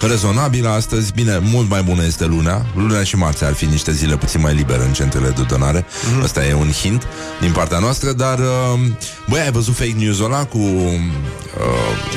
rezonabilă 0.00 0.68
astăzi. 0.68 1.12
Bine, 1.12 1.38
mult 1.42 1.68
mai 1.70 1.82
bună 1.82 2.04
este 2.04 2.24
lunea. 2.24 2.66
Lunea 2.76 3.02
și 3.02 3.16
marțea 3.16 3.46
ar 3.46 3.54
fi 3.54 3.64
niște 3.64 3.92
zile 3.92 4.16
puțin 4.16 4.40
mai 4.40 4.54
libere 4.54 4.84
în 4.84 4.92
centrele 4.92 5.28
de 5.28 5.42
donare. 5.48 5.80
Mm-hmm. 5.84 6.22
Asta 6.22 6.46
e 6.46 6.54
un 6.54 6.70
hint 6.70 7.06
din 7.40 7.52
partea 7.52 7.78
noastră, 7.78 8.12
dar 8.12 8.38
uh, 8.38 8.80
băi, 9.28 9.40
ai 9.40 9.50
văzut 9.50 9.74
fake 9.74 9.94
news-ul 9.96 10.24
ăla 10.24 10.44
cu 10.44 10.58
uh, 10.58 10.92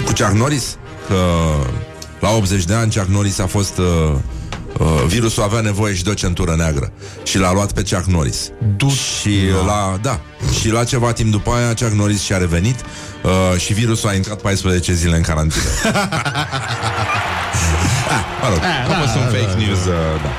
cu 0.06 0.12
Chuck 0.12 0.32
Norris? 0.32 0.78
Că 1.08 1.16
la 2.20 2.30
80 2.30 2.64
de 2.64 2.74
ani 2.74 2.94
Chuck 2.94 3.08
Norris 3.08 3.40
a 3.40 3.46
fost 3.46 3.78
uh, 3.78 4.14
Uh, 4.80 5.04
virusul 5.08 5.44
avea 5.44 5.62
nevoie 5.62 5.94
și 5.96 6.04
de 6.04 6.10
o 6.10 6.14
centură 6.14 6.56
neagră 6.58 6.92
Și 7.24 7.38
l-a 7.38 7.54
luat 7.54 7.72
pe 7.72 7.84
Chuck 7.90 8.06
Norris 8.06 8.50
Du- 8.78 8.90
Și 8.90 9.30
la, 9.66 9.98
da 10.02 10.20
Și 10.60 10.70
la 10.70 10.84
ceva 10.84 11.12
timp 11.14 11.32
după 11.32 11.52
aia 11.52 11.68
Chuck 11.68 11.92
Norris 11.92 12.22
și-a 12.22 12.38
revenit 12.38 12.76
uh, 13.24 13.60
Și 13.60 13.74
virusul 13.74 14.10
a 14.10 14.14
intrat 14.14 14.42
14 14.42 14.94
zile 14.94 15.16
în 15.16 15.22
carantină 15.22 15.64
ah, 18.16 18.24
Mă 18.42 18.48
rog, 18.50 18.60
a 18.92 18.94
fost 19.02 19.16
un 19.16 19.28
fake 19.34 19.56
news 19.64 19.82
uh, 19.86 20.22
da. 20.24 20.32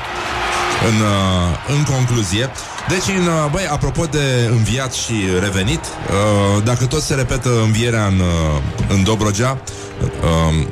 În, 0.89 0.95
uh, 0.95 1.77
în 1.77 1.83
concluzie 1.93 2.49
Deci, 2.87 3.15
în, 3.17 3.25
uh, 3.25 3.49
băi, 3.51 3.67
apropo 3.71 4.05
de 4.05 4.49
înviat 4.49 4.93
și 4.93 5.13
revenit 5.39 5.79
uh, 5.79 6.63
Dacă 6.63 6.85
tot 6.85 7.01
se 7.01 7.13
repetă 7.13 7.49
învierea 7.63 8.05
în, 8.05 8.19
uh, 8.19 8.61
în 8.87 9.03
Dobrogea 9.03 9.61
uh, 10.01 10.67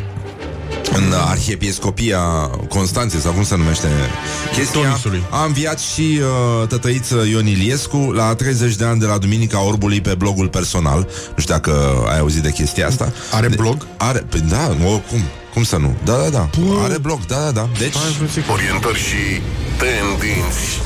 în 0.96 1.14
Arhiepiscopia 1.30 2.22
Constanței, 2.70 3.20
sau 3.20 3.32
cum 3.32 3.44
se 3.44 3.56
numește 3.56 3.88
chestia, 4.54 4.82
Tomisului. 4.82 5.24
a 5.30 5.44
înviat 5.44 5.80
și 5.80 6.20
uh, 6.22 6.68
tătăiță 6.68 7.26
Ion 7.30 7.48
Iliescu 7.48 7.98
la 7.98 8.36
30 8.36 8.76
de 8.76 8.86
ani 8.86 9.00
de 9.00 9.06
la 9.06 9.18
Duminica 9.18 9.66
Orbului 9.66 10.02
pe 10.02 10.16
blogul 10.18 10.48
personal. 10.48 11.08
Nu 11.36 11.42
știu 11.42 11.54
dacă 11.54 12.06
ai 12.12 12.20
auzit 12.20 12.42
de 12.42 12.52
chestia 12.52 12.88
asta. 12.88 13.14
Are 13.32 13.48
de, 13.48 13.56
blog? 13.56 13.88
Are, 13.98 14.20
păi 14.30 14.40
da, 14.40 14.68
nu, 14.80 15.02
cum? 15.60 15.64
Cum 15.64 15.64
să 15.64 15.78
nu? 15.78 15.96
Da, 16.04 16.14
da, 16.14 16.30
da. 16.30 16.50
Are 16.84 16.98
blog, 16.98 17.26
da, 17.26 17.36
da, 17.36 17.52
da. 17.52 17.70
Deci, 17.80 17.96
Orientări 18.52 18.98
și 18.98 19.42
tendinți 19.78 20.82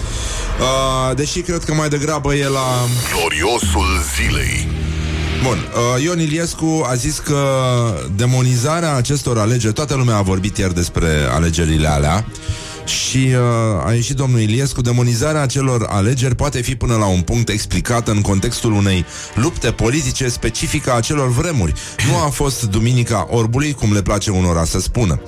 uh, 0.59 1.15
deși 1.15 1.39
cred 1.39 1.63
că 1.63 1.73
mai 1.73 1.89
degrabă 1.89 2.35
e 2.35 2.47
la... 2.47 2.85
Gloriosul 3.15 4.01
zilei 4.15 4.67
Bun, 5.43 5.57
uh, 5.95 6.03
Ion 6.03 6.19
Iliescu 6.19 6.85
a 6.89 6.95
zis 6.95 7.19
că 7.19 7.45
demonizarea 8.15 8.95
acestor 8.95 9.37
alegeri, 9.37 9.73
toată 9.73 9.95
lumea 9.95 10.15
a 10.15 10.21
vorbit 10.21 10.57
ieri 10.57 10.73
despre 10.73 11.07
alegerile 11.33 11.87
alea 11.87 12.25
și 12.85 13.17
uh, 13.17 13.85
a 13.85 13.93
ieșit 13.93 14.15
domnul 14.15 14.39
Iliescu, 14.39 14.81
demonizarea 14.81 15.41
acelor 15.41 15.85
alegeri 15.89 16.35
poate 16.35 16.61
fi 16.61 16.75
până 16.75 16.95
la 16.95 17.05
un 17.05 17.21
punct 17.21 17.49
explicată 17.49 18.11
în 18.11 18.21
contextul 18.21 18.71
unei 18.71 19.05
lupte 19.35 19.71
politice 19.71 20.29
specifică 20.29 20.91
a 20.91 20.95
acelor 20.95 21.29
vremuri. 21.29 21.73
Nu 22.07 22.15
a 22.17 22.27
fost 22.29 22.63
Duminica 22.63 23.27
Orbului, 23.29 23.73
cum 23.73 23.93
le 23.93 24.01
place 24.01 24.31
unora 24.31 24.63
să 24.63 24.79
spună. 24.79 25.21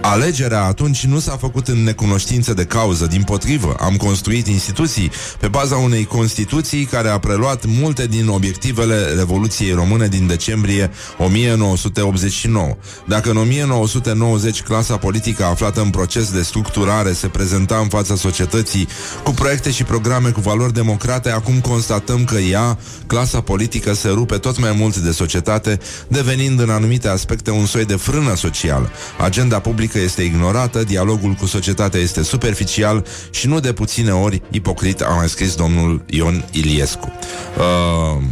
Alegerea 0.00 0.64
atunci 0.64 1.04
nu 1.04 1.18
s-a 1.18 1.36
făcut 1.36 1.68
în 1.68 1.82
necunoștință 1.82 2.54
de 2.54 2.64
cauză, 2.64 3.06
din 3.06 3.22
potrivă. 3.22 3.76
Am 3.80 3.96
construit 3.96 4.46
instituții 4.46 5.10
pe 5.40 5.48
baza 5.48 5.76
unei 5.76 6.04
Constituții 6.04 6.84
care 6.84 7.08
a 7.08 7.18
preluat 7.18 7.64
multe 7.66 8.06
din 8.06 8.28
obiectivele 8.28 9.04
Revoluției 9.16 9.72
Române 9.72 10.06
din 10.06 10.26
decembrie 10.26 10.90
1989. 11.18 12.76
Dacă 13.06 13.30
în 13.30 13.36
1990 13.36 14.62
clasa 14.62 14.96
politică 14.96 15.44
aflată 15.44 15.80
în 15.80 15.90
proces 15.90 16.32
de 16.32 16.42
structurare 16.42 17.12
se 17.12 17.26
prezenta 17.26 17.76
în 17.76 17.88
fața 17.88 18.14
societății 18.14 18.88
cu 19.22 19.30
proiecte 19.30 19.70
și 19.70 19.84
programe 19.84 20.30
cu 20.30 20.40
valori 20.40 20.72
democrate, 20.72 21.30
acum 21.30 21.60
constatăm 21.60 22.24
că 22.24 22.38
ea, 22.38 22.78
clasa 23.06 23.40
politică, 23.40 23.94
se 23.94 24.08
rupe 24.08 24.36
tot 24.36 24.60
mai 24.60 24.74
mult 24.78 24.96
de 24.96 25.10
societate, 25.10 25.78
devenind 26.08 26.60
în 26.60 26.70
anumite 26.70 27.08
aspecte 27.08 27.50
un 27.50 27.66
soi 27.66 27.84
de 27.84 27.96
frână 27.96 28.36
socială. 28.36 28.90
Agenda 29.18 29.58
publică 29.66 29.98
este 29.98 30.22
ignorată, 30.22 30.84
dialogul 30.84 31.32
cu 31.32 31.46
societatea 31.46 32.00
este 32.00 32.22
superficial 32.22 33.04
și 33.30 33.46
nu 33.46 33.60
de 33.60 33.72
puține 33.72 34.12
ori 34.12 34.42
ipocrit, 34.50 35.00
a 35.00 35.08
mai 35.08 35.28
scris 35.28 35.54
domnul 35.54 36.02
Ion 36.06 36.44
Iliescu. 36.50 37.12
Uh, 37.58 38.22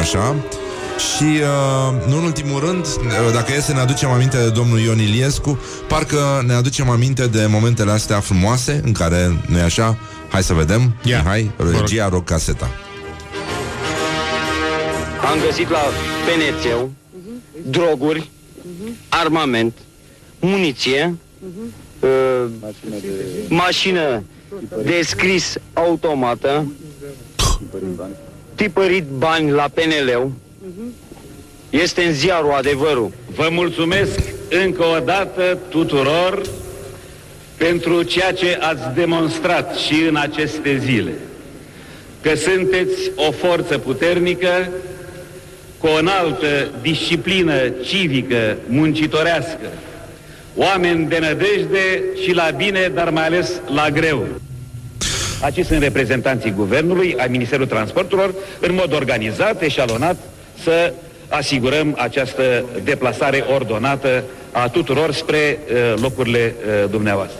așa. 0.00 0.36
Și, 0.98 1.24
uh, 1.24 2.08
nu 2.08 2.16
în 2.16 2.24
ultimul 2.24 2.60
rând, 2.60 2.86
uh, 2.86 3.32
dacă 3.32 3.52
e 3.52 3.60
să 3.60 3.72
ne 3.72 3.78
aducem 3.78 4.10
aminte 4.10 4.36
de 4.36 4.50
domnul 4.50 4.78
Ion 4.78 4.98
Iliescu, 4.98 5.58
parcă 5.88 6.42
ne 6.46 6.52
aducem 6.52 6.90
aminte 6.90 7.26
de 7.26 7.46
momentele 7.46 7.90
astea 7.90 8.20
frumoase, 8.20 8.80
în 8.84 8.92
care, 8.92 9.40
nu 9.46 9.58
e 9.58 9.62
așa, 9.62 9.98
hai 10.28 10.42
să 10.42 10.52
vedem, 10.52 10.96
Ia. 11.02 11.22
hai, 11.26 11.50
regia, 11.56 12.08
rog 12.08 12.24
caseta. 12.24 12.70
Am 15.30 15.38
găsit 15.46 15.68
la 15.68 15.82
penețeu 16.26 16.90
droguri, 17.66 18.30
armament, 19.08 19.74
muniție, 20.40 21.16
uh, 22.00 22.44
mașină 23.48 24.22
de 24.82 25.00
scris 25.02 25.56
automată, 25.72 26.72
tipărit 28.54 29.04
bani 29.04 29.50
la 29.50 29.68
PNL-ul, 29.74 30.32
este 31.70 32.02
în 32.02 32.12
ziarul 32.12 32.52
adevărul. 32.52 33.10
Vă 33.34 33.48
mulțumesc 33.50 34.20
încă 34.64 34.84
o 34.84 34.98
dată 34.98 35.58
tuturor 35.68 36.42
pentru 37.56 38.02
ceea 38.02 38.32
ce 38.32 38.58
ați 38.60 38.94
demonstrat 38.94 39.74
și 39.74 40.04
în 40.08 40.16
aceste 40.16 40.78
zile. 40.78 41.12
Că 42.20 42.34
sunteți 42.34 43.10
o 43.14 43.30
forță 43.30 43.78
puternică, 43.78 44.68
cu 45.78 45.86
o 45.86 45.98
înaltă 45.98 46.70
disciplină 46.82 47.68
civică, 47.68 48.56
muncitorească, 48.66 49.68
oameni 50.60 51.08
de 51.08 51.18
nădejde 51.18 52.02
și 52.22 52.32
la 52.32 52.50
bine, 52.56 52.90
dar 52.94 53.10
mai 53.10 53.26
ales 53.26 53.50
la 53.74 53.90
greu. 53.90 54.26
Aici 55.42 55.66
sunt 55.66 55.82
reprezentanții 55.82 56.50
Guvernului, 56.50 57.14
ai 57.18 57.28
Ministerului 57.28 57.72
Transporturilor, 57.72 58.34
în 58.60 58.74
mod 58.74 58.94
organizat, 58.94 59.62
eșalonat, 59.62 60.16
să 60.62 60.92
asigurăm 61.28 61.94
această 61.98 62.64
deplasare 62.84 63.44
ordonată 63.54 64.24
a 64.52 64.68
tuturor 64.68 65.12
spre 65.12 65.58
uh, 65.72 66.00
locurile 66.00 66.54
uh, 66.58 66.90
dumneavoastră. 66.90 67.38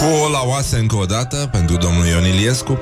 Ho 0.00 0.28
la 0.28 0.42
oase 0.44 0.76
încă 0.78 0.96
o 0.96 1.04
dată 1.04 1.48
pentru 1.52 1.76
domnul 1.76 2.06
Ion 2.06 2.24
Iliescu 2.24 2.78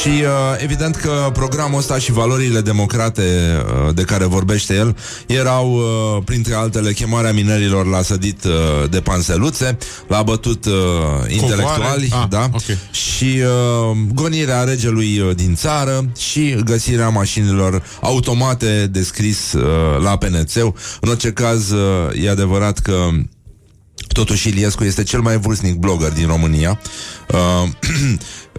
și 0.00 0.08
uh, 0.08 0.26
evident 0.56 0.96
că 0.96 1.30
programul 1.32 1.78
ăsta 1.78 1.98
și 1.98 2.12
valorile 2.12 2.60
democrate 2.60 3.22
uh, 3.86 3.94
de 3.94 4.02
care 4.02 4.24
vorbește 4.24 4.74
el 4.74 4.96
erau 5.26 5.72
uh, 5.72 6.22
printre 6.24 6.54
altele 6.54 6.92
chemarea 6.92 7.32
minerilor 7.32 7.86
la 7.86 8.02
sădit 8.02 8.44
uh, 8.44 8.90
de 8.90 9.00
panseluțe, 9.00 9.78
l-a 10.08 10.22
bătut 10.22 10.64
uh, 10.64 10.72
intelectuali 11.28 12.08
Ah, 12.12 12.24
da? 12.28 12.48
ok. 12.52 12.62
și 12.90 13.24
uh, 13.42 13.96
gonirea 14.14 14.62
regelui 14.62 15.18
uh, 15.20 15.34
din 15.36 15.54
țară 15.54 16.10
și 16.18 16.56
găsirea 16.64 17.08
mașinilor 17.08 17.82
automate 18.00 18.86
de 18.86 19.02
scris 19.02 19.52
uh, 19.52 19.62
la 20.02 20.16
penețeu. 20.16 20.74
În 21.00 21.08
orice 21.08 21.32
caz, 21.32 21.70
uh, 21.70 22.24
e 22.24 22.30
adevărat 22.30 22.78
că 22.78 22.94
Totuși, 24.12 24.48
Iliescu 24.48 24.84
este 24.84 25.02
cel 25.02 25.20
mai 25.20 25.38
vârstnic 25.38 25.74
blogger 25.74 26.12
din 26.12 26.26
România. 26.26 26.80
Uh, 27.32 27.38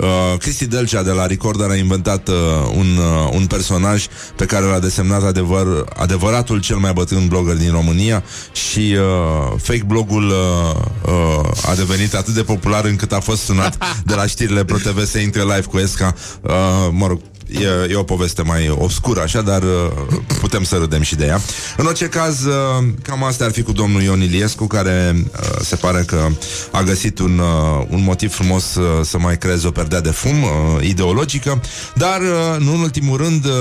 uh, 0.01 0.37
Cristi 0.37 0.65
Delcea 0.65 1.03
de 1.03 1.11
la 1.11 1.25
Recorder 1.25 1.69
a 1.69 1.75
inventat 1.75 2.27
uh, 2.27 2.35
un, 2.77 2.97
uh, 2.97 3.29
un 3.33 3.45
personaj 3.45 4.05
pe 4.35 4.45
care 4.45 4.65
l-a 4.65 4.79
desemnat 4.79 5.23
adevăr, 5.23 5.85
adevăratul 5.95 6.59
cel 6.59 6.77
mai 6.77 6.93
bătrân 6.93 7.27
blogger 7.27 7.55
din 7.55 7.71
România 7.71 8.23
și 8.51 8.95
uh, 8.97 9.59
fake 9.61 9.83
blogul 9.87 10.29
uh, 10.29 10.81
uh, 11.05 11.69
a 11.69 11.75
devenit 11.75 12.13
atât 12.13 12.33
de 12.33 12.43
popular 12.43 12.85
încât 12.85 13.11
a 13.11 13.19
fost 13.19 13.41
sunat 13.41 13.77
de 14.09 14.13
la 14.13 14.25
știrile 14.25 14.63
ProTV 14.63 15.05
să 15.05 15.17
intre 15.17 15.41
live 15.41 15.65
cu 15.69 15.77
Esca. 15.77 16.15
Uh, 16.41 16.51
mă 16.91 17.07
rog, 17.07 17.21
E, 17.51 17.91
e 17.91 17.95
o 17.95 18.03
poveste 18.03 18.41
mai 18.41 18.69
obscură, 18.69 19.21
așa, 19.21 19.41
dar 19.41 19.61
uh, 19.63 20.17
putem 20.39 20.63
să 20.63 20.75
râdem 20.75 21.01
și 21.01 21.15
de 21.15 21.25
ea. 21.25 21.41
În 21.77 21.85
orice 21.85 22.05
caz, 22.05 22.43
uh, 22.43 22.53
cam 23.01 23.23
asta 23.23 23.45
ar 23.45 23.51
fi 23.51 23.61
cu 23.61 23.71
domnul 23.71 24.01
Ion 24.01 24.21
Iliescu, 24.21 24.67
care 24.67 25.15
uh, 25.15 25.59
se 25.61 25.75
pare 25.75 26.03
că 26.07 26.27
a 26.71 26.81
găsit 26.81 27.19
un, 27.19 27.39
uh, 27.39 27.85
un 27.89 28.03
motiv 28.03 28.33
frumos 28.33 28.75
uh, 28.75 28.85
să 29.03 29.17
mai 29.17 29.37
creeze 29.37 29.67
o 29.67 29.71
perdea 29.71 30.01
de 30.01 30.09
fum 30.09 30.43
uh, 30.43 30.49
ideologică, 30.87 31.61
dar, 31.95 32.21
uh, 32.21 32.59
nu 32.59 32.73
în 32.73 32.79
ultimul 32.79 33.17
rând, 33.17 33.45
uh, 33.45 33.51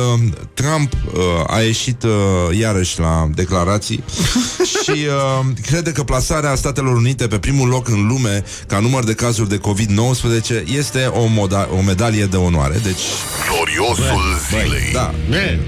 Trump 0.54 0.92
uh, 0.92 1.20
a 1.46 1.60
ieșit 1.60 2.02
uh, 2.02 2.10
iarăși 2.58 3.00
la 3.00 3.28
declarații 3.34 4.04
și 4.82 4.90
uh, 4.90 5.46
crede 5.66 5.92
că 5.92 6.02
plasarea 6.02 6.54
Statelor 6.54 6.96
Unite 6.96 7.26
pe 7.26 7.38
primul 7.38 7.68
loc 7.68 7.88
în 7.88 8.06
lume 8.06 8.44
ca 8.66 8.78
număr 8.78 9.04
de 9.04 9.14
cazuri 9.14 9.48
de 9.48 9.60
COVID-19 9.60 10.76
este 10.76 11.06
o, 11.06 11.24
moda- 11.26 11.68
o 11.78 11.82
medalie 11.82 12.24
de 12.24 12.36
onoare. 12.36 12.80
Deci, 12.82 13.00
Gloriosul 13.78 14.38
zilei. 14.48 14.90
da, 14.92 15.14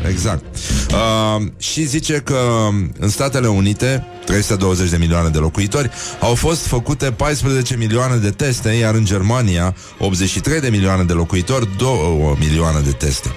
exact. 0.08 0.44
Uh, 0.90 1.46
și 1.58 1.84
zice 1.84 2.14
că 2.24 2.68
în 2.98 3.08
Statele 3.08 3.46
Unite, 3.48 4.06
320 4.30 4.90
de 4.90 4.96
milioane 4.96 5.28
de 5.28 5.38
locuitori, 5.38 5.90
au 6.20 6.34
fost 6.34 6.66
făcute 6.66 7.10
14 7.10 7.76
milioane 7.76 8.16
de 8.16 8.30
teste, 8.30 8.68
iar 8.68 8.94
în 8.94 9.04
Germania, 9.04 9.74
83 9.98 10.60
de 10.60 10.68
milioane 10.68 11.02
de 11.02 11.12
locuitori, 11.12 11.68
2 11.76 12.36
milioane 12.38 12.80
de 12.80 12.90
teste. 12.90 13.32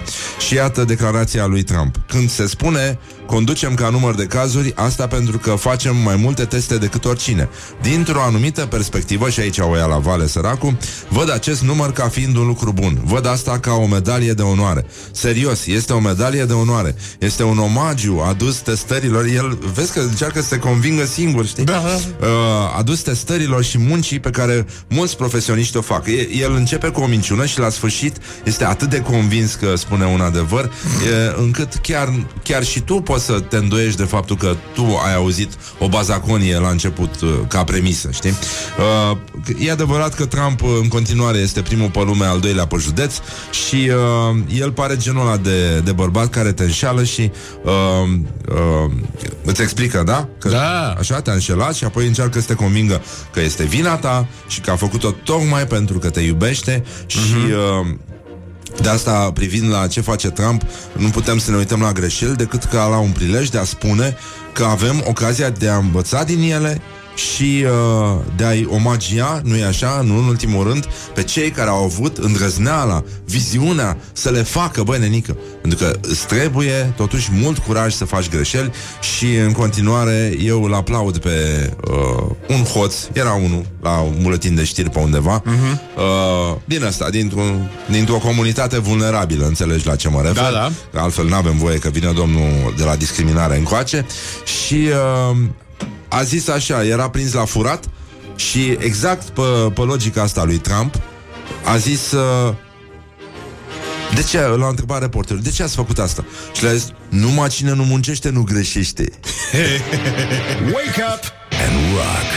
Și 0.48 0.54
iată 0.54 0.84
declarația 0.84 1.46
lui 1.46 1.64
Trump. 1.64 1.96
Când 2.08 2.30
se 2.30 2.48
spune 2.48 3.00
conducem 3.26 3.74
ca 3.74 3.90
număr 3.90 4.16
de 4.16 4.26
cazuri, 4.26 4.74
asta 4.76 5.08
pentru 5.08 5.38
că 5.38 5.52
facem 5.52 5.96
mai 5.96 6.16
multe 6.16 6.46
teste 6.46 6.78
decât 6.78 7.06
oricine. 7.06 7.50
Dintr-o 7.82 8.22
anumită 8.22 8.66
perspectivă, 8.66 9.30
și 9.30 9.40
aici 9.40 9.58
o 9.58 9.76
ia 9.76 9.86
la 9.86 9.98
vale 9.98 10.28
săracu, 10.28 10.78
văd 11.10 11.32
acest 11.32 11.62
număr 11.62 11.92
ca 11.92 12.08
fiind 12.08 12.36
un 12.36 12.48
lucru 12.48 12.72
bun. 12.72 13.02
Văd 13.04 13.28
asta 13.28 13.60
ca 13.60 13.74
o 13.74 13.88
medalie 13.88 14.34
de 14.34 14.42
onoare. 14.42 14.86
Serios, 15.12 15.66
este 15.66 15.94
o 15.94 16.00
medalie 16.00 16.46
de 16.46 16.54
onoare. 16.54 16.96
Este 17.20 17.44
un 17.44 17.58
omagiu 17.58 18.24
adus 18.28 18.56
testărilor. 18.56 19.26
El, 19.26 19.58
vezi 19.74 19.94
că 19.94 20.00
încearcă 20.00 20.42
să 20.42 20.48
se 20.48 20.58
convingă 20.58 20.82
singur, 21.06 21.46
știi? 21.46 21.64
Da. 21.64 21.82
Uh, 22.20 22.28
adus 22.78 23.02
testărilor 23.02 23.64
și 23.64 23.78
muncii 23.78 24.20
pe 24.20 24.30
care 24.30 24.66
mulți 24.90 25.18
profesioniști 25.18 25.78
o 25.78 25.82
fac. 25.82 26.08
E, 26.08 26.30
el 26.36 26.54
începe 26.54 26.88
cu 26.88 27.02
o 27.02 27.06
minciună 27.06 27.46
și 27.46 27.60
la 27.60 27.70
sfârșit 27.70 28.18
este 28.44 28.66
atât 28.66 28.90
de 28.90 29.00
convins 29.00 29.54
că 29.54 29.76
spune 29.76 30.06
un 30.06 30.22
adevăr, 30.22 30.64
e, 30.64 31.42
încât 31.42 31.74
chiar, 31.74 32.14
chiar 32.44 32.64
și 32.64 32.80
tu 32.80 32.96
poți 32.96 33.26
să 33.26 33.40
te 33.40 33.58
îndoiești 33.58 33.98
de 33.98 34.04
faptul 34.04 34.36
că 34.38 34.56
tu 34.74 35.00
ai 35.06 35.16
auzit 35.16 35.52
o 35.80 35.88
bazaconie 35.88 36.58
la 36.60 36.70
început 36.70 37.22
uh, 37.22 37.30
ca 37.48 37.64
premisă, 37.64 38.10
știi? 38.12 38.34
Uh, 39.12 39.18
e 39.60 39.72
adevărat 39.72 40.14
că 40.14 40.26
Trump 40.26 40.62
uh, 40.62 40.70
în 40.82 40.88
continuare 40.88 41.38
este 41.38 41.62
primul 41.62 41.90
pe 41.90 42.00
lume, 42.06 42.26
al 42.26 42.40
doilea 42.40 42.68
pe 42.68 42.76
județ 42.80 43.14
și 43.68 43.76
uh, 43.76 44.60
el 44.60 44.72
pare 44.72 44.98
genul 44.98 45.28
ăla 45.28 45.38
de, 45.38 45.80
de 45.80 45.92
bărbat 45.92 46.30
care 46.30 46.52
te 46.52 46.64
înșeală 46.64 47.04
și 47.04 47.32
uh, 47.64 47.72
uh, 48.50 48.92
îți 49.46 49.62
explică, 49.62 50.04
da? 50.06 50.28
Că 50.40 50.50
Da. 50.50 50.73
Așa 50.74 51.22
te-a 51.22 51.34
înșelat 51.34 51.74
și 51.74 51.84
apoi 51.84 52.08
încearcă 52.08 52.40
să 52.40 52.48
te 52.48 52.54
convingă 52.54 53.02
că 53.32 53.42
este 53.42 53.64
vina 53.64 53.96
ta 53.96 54.28
și 54.48 54.62
că 54.62 54.72
a 54.72 54.76
făcut-o 54.76 55.12
tocmai 55.12 55.68
pentru 55.68 56.00
că 56.00 56.10
te 56.10 56.20
iubește 56.20 56.84
și 57.06 57.18
uh, 57.20 57.96
de 58.82 58.90
asta, 58.90 59.32
privind 59.34 59.72
la 59.72 59.88
ce 59.88 60.02
face 60.02 60.30
Trump, 60.30 60.62
nu 60.94 61.10
putem 61.10 61.38
să 61.38 61.52
ne 61.52 61.58
uităm 61.58 61.82
la 61.82 61.92
greșeli 61.92 62.36
decât 62.36 62.64
ca 62.64 62.88
la 62.88 62.98
un 62.98 63.12
prilej 63.12 63.50
de 63.50 63.58
a 63.58 63.64
spune 63.64 64.18
că 64.54 64.64
avem 64.64 65.04
ocazia 65.08 65.50
de 65.50 65.70
a 65.70 65.78
învăța 65.78 66.24
din 66.24 66.52
ele 66.52 66.82
și 67.16 67.66
uh, 67.66 68.20
de 68.36 68.44
a-i 68.44 68.68
omagia, 68.70 69.42
nu-i 69.44 69.64
așa, 69.64 70.02
nu 70.06 70.18
în 70.18 70.28
ultimul 70.28 70.68
rând, 70.68 70.88
pe 71.14 71.24
cei 71.24 71.50
care 71.50 71.70
au 71.70 71.84
avut 71.84 72.18
îndrăzneala, 72.18 73.04
viziunea 73.26 73.98
să 74.14 74.30
le 74.30 74.42
facă, 74.42 74.84
băi, 74.84 75.00
nenică. 75.00 75.38
Pentru 75.62 75.86
că 75.86 75.98
îți 76.02 76.28
trebuie 76.28 76.94
totuși 76.96 77.30
mult 77.32 77.58
curaj 77.58 77.94
să 77.94 78.06
faci 78.06 78.30
greșeli 78.30 78.72
și 79.16 79.36
în 79.36 79.52
continuare 79.52 80.38
eu 80.44 80.64
îl 80.64 80.74
aplaud 80.74 81.18
pe 81.18 81.70
uh, 81.90 82.36
un 82.48 82.64
hoț, 82.64 82.96
era 83.14 83.34
unul 83.34 83.66
la 83.82 84.00
un 84.00 84.18
buletin 84.22 84.56
de 84.56 84.64
știri 84.64 84.90
pe 84.90 85.00
undeva, 85.00 85.42
uh-huh. 85.42 85.98
uh, 85.98 86.56
din 86.66 86.84
asta, 86.84 87.10
dintr-un, 87.10 87.72
dintr-o 87.90 88.18
comunitate 88.18 88.80
vulnerabilă, 88.80 89.46
înțelegi 89.46 89.88
la 89.88 89.96
ce 89.96 90.10
mă 90.10 90.22
refer? 90.22 90.44
Da, 90.44 90.52
da. 90.52 90.72
Că 90.92 91.00
Altfel 91.00 91.28
n-avem 91.28 91.58
voie 91.58 91.78
că 91.78 91.90
vine 91.90 92.12
domnul 92.12 92.74
de 92.78 92.84
la 92.84 92.96
discriminare 92.96 93.58
încoace 93.58 94.06
și 94.44 94.90
uh, 95.32 95.38
a 96.14 96.24
zis 96.24 96.48
așa, 96.48 96.86
era 96.86 97.10
prins 97.10 97.34
la 97.34 97.46
furat 97.46 97.84
și 98.36 98.78
exact 98.80 99.30
pe, 99.30 99.72
pe 99.74 99.82
logica 99.82 100.22
asta 100.22 100.44
lui 100.44 100.58
Trump 100.58 100.96
a 101.66 101.78
zis 101.78 102.12
uh, 102.12 102.54
de 104.14 104.24
ce, 104.24 104.40
l-a 104.40 104.68
întrebat 104.68 105.02
reporterul, 105.02 105.42
de 105.42 105.50
ce 105.50 105.64
ați 105.64 105.76
făcut 105.76 106.00
asta? 106.00 106.26
Și 106.54 106.64
le-a 106.64 106.74
zis, 106.74 106.92
numai 107.10 107.50
cine 107.50 107.74
nu 107.74 107.84
muncește 107.84 108.30
nu 108.30 108.42
greșește. 108.42 109.04
Wake 110.74 111.04
up 111.14 111.24
and 111.64 111.76
rock. 111.96 112.30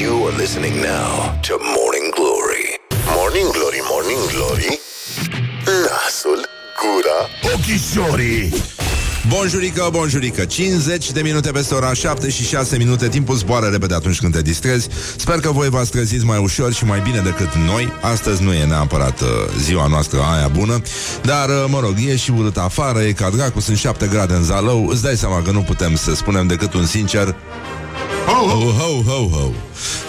You 0.00 0.26
are 0.26 0.36
listening 0.36 0.74
now 0.74 1.38
to 1.46 1.54
Morning 1.76 2.08
Glory. 2.18 2.80
Morning 3.16 3.50
Glory, 3.50 3.80
Morning 3.90 4.22
Glory. 4.32 4.80
Nasul, 5.64 6.48
gura, 6.80 7.18
ochișorii. 7.54 8.52
Bonjurică, 9.28 9.88
bonjurică. 9.92 10.44
50 10.44 11.10
de 11.10 11.20
minute 11.20 11.50
peste 11.50 11.74
ora 11.74 11.92
7 11.92 12.30
și 12.30 12.44
6 12.44 12.76
minute. 12.76 13.08
Timpul 13.08 13.36
zboară 13.36 13.66
repede 13.66 13.94
atunci 13.94 14.20
când 14.20 14.32
te 14.32 14.42
distrezi. 14.42 14.88
Sper 15.16 15.40
că 15.40 15.50
voi 15.50 15.68
v-ați 15.68 15.90
trezit 15.90 16.22
mai 16.22 16.38
ușor 16.38 16.72
și 16.72 16.84
mai 16.84 17.00
bine 17.00 17.20
decât 17.20 17.54
noi. 17.54 17.92
Astăzi 18.00 18.42
nu 18.42 18.52
e 18.52 18.64
neapărat 18.64 19.20
uh, 19.20 19.28
ziua 19.58 19.86
noastră 19.86 20.20
aia 20.20 20.48
bună 20.48 20.82
Dar, 21.22 21.48
uh, 21.48 21.64
mă 21.68 21.80
rog, 21.80 21.94
e 22.06 22.16
și 22.16 22.30
urât 22.30 22.56
afară 22.56 23.02
E 23.02 23.12
ca 23.12 23.30
dracu, 23.30 23.60
sunt 23.60 23.76
7 23.76 24.06
grade 24.06 24.34
în 24.34 24.42
Zalău. 24.42 24.86
Îți 24.86 25.02
dai 25.02 25.16
seama 25.16 25.42
că 25.42 25.50
nu 25.50 25.60
putem 25.60 25.96
să 25.96 26.14
spunem 26.14 26.46
decât 26.46 26.74
un 26.74 26.86
sincer 26.86 27.34
Ho, 28.26 28.46
ho, 28.46 28.70
ho, 28.70 29.02
ho, 29.02 29.28
ho. 29.36 29.50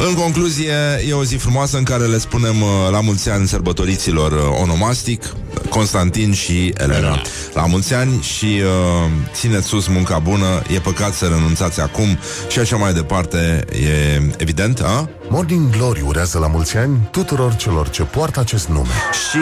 În 0.08 0.14
concluzie, 0.14 0.74
e 1.08 1.14
o 1.14 1.24
zi 1.24 1.36
frumoasă 1.36 1.78
în 1.78 1.84
care 1.84 2.06
le 2.06 2.18
spunem 2.18 2.62
uh, 2.62 2.68
la 2.92 3.02
mulți 3.02 3.30
ani 3.30 3.48
sărbătoriților 3.48 4.32
uh, 4.32 4.60
onomastic, 4.62 5.34
Constantin 5.70 6.34
și 6.34 6.74
Elena. 6.78 7.22
La 7.54 7.66
mulți 7.66 7.94
ani 7.94 8.22
și 8.22 8.46
uh, 8.46 9.12
țineți 9.34 9.68
sus 9.68 9.88
munca 9.88 10.20
bună, 10.20 10.62
e 10.76 10.80
păcat 10.80 11.14
să 11.14 11.26
renunțați 11.26 11.82
acum 11.82 12.18
și 12.48 12.60
așa 12.60 12.76
mai 12.76 12.94
departe, 12.94 13.66
e 13.72 14.22
evident, 14.38 14.80
a? 14.80 15.10
Morning 15.30 15.70
Glory 15.70 16.02
urează 16.02 16.40
la 16.40 16.48
mulți 16.48 16.78
ani 16.78 17.08
tuturor 17.12 17.56
celor 17.56 17.90
ce 17.90 18.04
poartă 18.04 18.40
acest 18.40 18.68
nume. 18.68 18.94
Și 19.30 19.38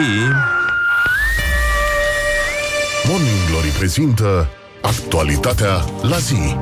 Morning 3.08 3.48
Glory 3.50 3.68
prezintă 3.68 4.48
actualitatea 4.80 5.84
la 6.02 6.18
zi. 6.18 6.56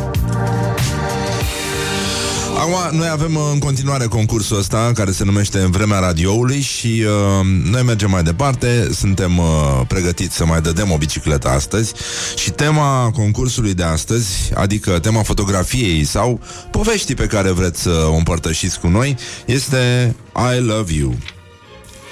Acum, 2.61 2.99
noi 2.99 3.09
avem 3.09 3.35
uh, 3.35 3.43
în 3.53 3.59
continuare 3.59 4.07
concursul 4.07 4.59
ăsta 4.59 4.91
care 4.95 5.11
se 5.11 5.25
numește 5.25 5.59
Vremea 5.59 5.99
Radioului 5.99 6.61
și 6.61 7.05
uh, 7.07 7.47
noi 7.71 7.83
mergem 7.83 8.11
mai 8.11 8.23
departe, 8.23 8.89
suntem 8.93 9.39
uh, 9.39 9.81
pregătiți 9.87 10.37
să 10.37 10.47
mai 10.47 10.61
dădem 10.61 10.91
o 10.91 10.97
bicicletă 10.97 11.49
astăzi 11.49 11.93
și 12.37 12.51
tema 12.51 13.11
concursului 13.15 13.75
de 13.75 13.83
astăzi, 13.83 14.51
adică 14.55 14.99
tema 14.99 15.23
fotografiei 15.23 16.05
sau 16.05 16.41
poveștii 16.71 17.15
pe 17.15 17.27
care 17.27 17.51
vreți 17.51 17.83
să 17.83 18.07
o 18.11 18.15
împărtășiți 18.15 18.81
cu 18.81 18.89
noi, 18.89 19.17
este 19.47 20.15
I 20.55 20.61
Love 20.61 20.93
You. 20.93 21.15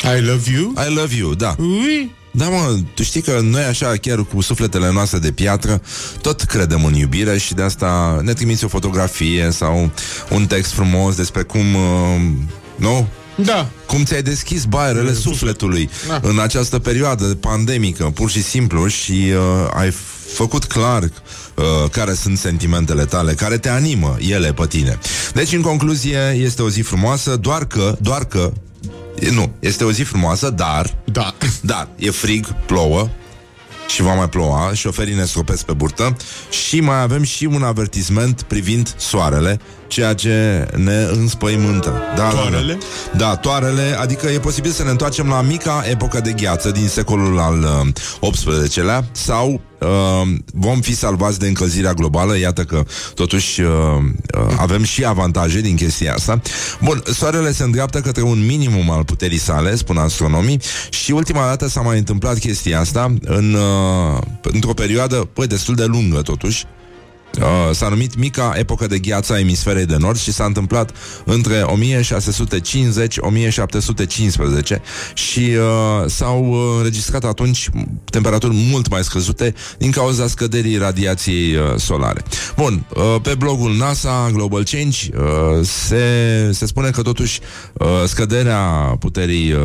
I 0.02 0.20
love 0.20 0.50
you? 0.52 0.72
I 0.88 0.94
Love 0.94 1.16
You, 1.16 1.34
da. 1.34 1.54
Ui? 1.58 2.16
Da, 2.38 2.48
mă, 2.48 2.76
tu 2.94 3.02
știi 3.02 3.20
că 3.20 3.40
noi 3.42 3.62
așa, 3.62 3.92
chiar 4.00 4.24
cu 4.24 4.40
sufletele 4.40 4.90
noastre 4.92 5.18
de 5.18 5.30
piatră, 5.32 5.82
tot 6.20 6.42
credem 6.42 6.84
în 6.84 6.94
iubire 6.94 7.38
și 7.38 7.54
de 7.54 7.62
asta 7.62 8.20
ne 8.22 8.32
trimiți 8.32 8.64
o 8.64 8.68
fotografie 8.68 9.48
sau 9.50 9.90
un 10.30 10.46
text 10.46 10.72
frumos 10.72 11.14
despre 11.16 11.42
cum, 11.42 11.74
uh, 11.74 12.20
nu? 12.76 13.06
Da. 13.44 13.68
Cum 13.86 14.04
ți-ai 14.04 14.22
deschis 14.22 14.64
baierele 14.64 15.12
sufletului 15.12 15.90
Da. 16.08 16.20
în 16.22 16.38
această 16.38 16.78
perioadă 16.78 17.24
pandemică, 17.24 18.04
pur 18.04 18.30
și 18.30 18.42
simplu, 18.42 18.86
și 18.86 19.12
uh, 19.12 19.68
ai 19.74 19.92
făcut 20.34 20.64
clar 20.64 21.02
uh, 21.02 21.64
care 21.90 22.14
sunt 22.14 22.38
sentimentele 22.38 23.04
tale, 23.04 23.32
care 23.32 23.58
te 23.58 23.68
animă 23.68 24.16
ele 24.20 24.52
pe 24.52 24.66
tine. 24.66 24.98
Deci, 25.34 25.52
în 25.52 25.60
concluzie, 25.60 26.34
este 26.36 26.62
o 26.62 26.68
zi 26.70 26.80
frumoasă, 26.80 27.36
doar 27.36 27.64
că, 27.66 27.96
doar 28.00 28.24
că, 28.24 28.52
e- 28.52 28.67
nu, 29.32 29.52
este 29.58 29.84
o 29.84 29.92
zi 29.92 30.02
frumoasă, 30.02 30.50
dar 30.50 30.94
Da. 31.04 31.34
dar 31.60 31.88
e 31.96 32.10
frig, 32.10 32.46
plouă 32.66 33.08
și 33.88 34.02
va 34.02 34.14
mai 34.14 34.28
ploua, 34.28 34.70
șoferii 34.74 35.14
ne 35.14 35.24
scopesc 35.24 35.64
pe 35.64 35.72
burtă 35.72 36.16
și 36.50 36.80
mai 36.80 37.00
avem 37.00 37.22
și 37.22 37.44
un 37.44 37.62
avertisment 37.62 38.42
privind 38.42 38.94
soarele, 38.96 39.60
ceea 39.86 40.14
ce 40.14 40.66
ne 40.76 41.06
înspăimântă. 41.12 41.92
Da, 42.16 42.28
Toarele? 42.28 42.78
Da, 43.12 43.18
da, 43.18 43.36
toarele, 43.36 43.96
adică 44.00 44.28
e 44.28 44.38
posibil 44.38 44.70
să 44.70 44.82
ne 44.84 44.90
întoarcem 44.90 45.28
la 45.28 45.40
mica 45.40 45.84
epocă 45.90 46.20
de 46.20 46.32
gheață 46.32 46.70
din 46.70 46.88
secolul 46.88 47.38
al 47.38 47.86
uh, 48.20 48.30
XVIII-lea 48.30 49.04
sau 49.12 49.60
uh, 49.78 50.28
vom 50.52 50.80
fi 50.80 50.94
salvați 50.94 51.38
de 51.38 51.46
încălzirea 51.46 51.92
globală, 51.92 52.38
iată 52.38 52.64
că 52.64 52.84
totuși 53.14 53.60
uh, 53.60 53.68
uh, 53.68 54.54
avem 54.58 54.82
și 54.82 55.04
avantaje 55.04 55.60
din 55.60 55.76
chestia 55.76 56.14
asta. 56.14 56.40
Bun, 56.82 57.02
soarele 57.12 57.52
se 57.52 57.62
îndreaptă 57.62 58.00
către 58.00 58.22
un 58.22 58.46
minimum 58.46 58.90
al 58.90 59.04
puterii 59.04 59.38
sale, 59.38 59.76
spun 59.76 59.96
astronomii, 59.96 60.60
și 60.90 61.12
ultima 61.12 61.46
dată 61.46 61.68
s-a 61.68 61.80
mai 61.80 61.98
întâmplat 61.98 62.38
chestia 62.38 62.80
asta 62.80 63.14
în, 63.20 63.54
uh, 63.54 64.20
într-o 64.42 64.74
perioadă 64.74 65.16
păi, 65.16 65.46
destul 65.46 65.74
de 65.74 65.84
lungă 65.84 66.22
totuși, 66.22 66.64
Uh, 67.40 67.44
s-a 67.74 67.88
numit 67.88 68.16
mica 68.16 68.52
epocă 68.56 68.86
de 68.86 68.98
gheață 68.98 69.32
a 69.32 69.38
emisferei 69.38 69.86
de 69.86 69.96
nord 69.98 70.18
și 70.18 70.32
s-a 70.32 70.44
întâmplat 70.44 70.90
între 71.24 71.62
1650-1715 71.62 71.66
și 75.14 75.40
uh, 75.40 76.04
s-au 76.06 76.46
uh, 76.50 76.58
înregistrat 76.76 77.24
atunci 77.24 77.68
temperaturi 78.10 78.54
mult 78.70 78.88
mai 78.88 79.04
scăzute 79.04 79.54
din 79.78 79.90
cauza 79.90 80.26
scăderii 80.26 80.76
radiației 80.76 81.54
uh, 81.54 81.62
solare. 81.76 82.22
Bun, 82.56 82.86
uh, 82.94 83.16
pe 83.22 83.34
blogul 83.34 83.76
NASA 83.76 84.30
Global 84.32 84.64
Change 84.64 84.98
uh, 85.16 85.22
se, 85.62 86.04
se 86.52 86.66
spune 86.66 86.90
că 86.90 87.02
totuși 87.02 87.40
uh, 87.72 87.86
scăderea 88.06 88.58
puterii 88.98 89.52
uh, 89.52 89.58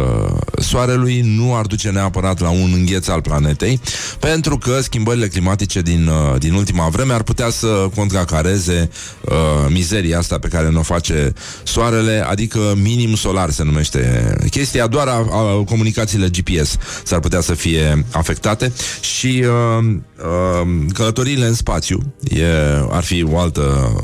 soarelui 0.61 1.21
nu 1.21 1.55
ar 1.55 1.65
duce 1.65 1.89
neapărat 1.89 2.39
la 2.39 2.49
un 2.49 2.71
îngheț 2.73 3.07
al 3.07 3.21
planetei, 3.21 3.79
pentru 4.19 4.57
că 4.57 4.81
schimbările 4.81 5.27
climatice 5.27 5.81
din, 5.81 6.07
uh, 6.07 6.39
din 6.39 6.53
ultima 6.53 6.87
vreme 6.87 7.13
ar 7.13 7.23
putea 7.23 7.49
să 7.49 7.62
contracareze 7.95 8.89
uh, 9.21 9.33
mizeria 9.69 10.17
asta 10.17 10.39
pe 10.39 10.47
care 10.47 10.69
ne 10.69 10.77
o 10.77 10.81
face 10.81 11.33
soarele, 11.63 12.25
adică 12.27 12.73
minim 12.81 13.15
solar 13.15 13.49
se 13.49 13.63
numește 13.63 14.35
chestia, 14.49 14.87
doar 14.87 15.07
a, 15.07 15.27
a, 15.31 15.63
comunicațiile 15.65 16.29
GPS 16.29 16.77
s-ar 17.03 17.19
putea 17.19 17.41
să 17.41 17.53
fie 17.53 18.05
afectate 18.11 18.71
și 19.01 19.43
uh, 19.45 19.85
uh, 20.17 20.67
călătoriile 20.93 21.45
în 21.45 21.53
spațiu 21.53 22.13
e, 22.23 22.45
ar 22.89 23.03
fi 23.03 23.23
o 23.23 23.39
altă 23.39 23.95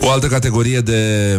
o 0.00 0.10
altă 0.10 0.26
categorie 0.26 0.80
de 0.80 1.38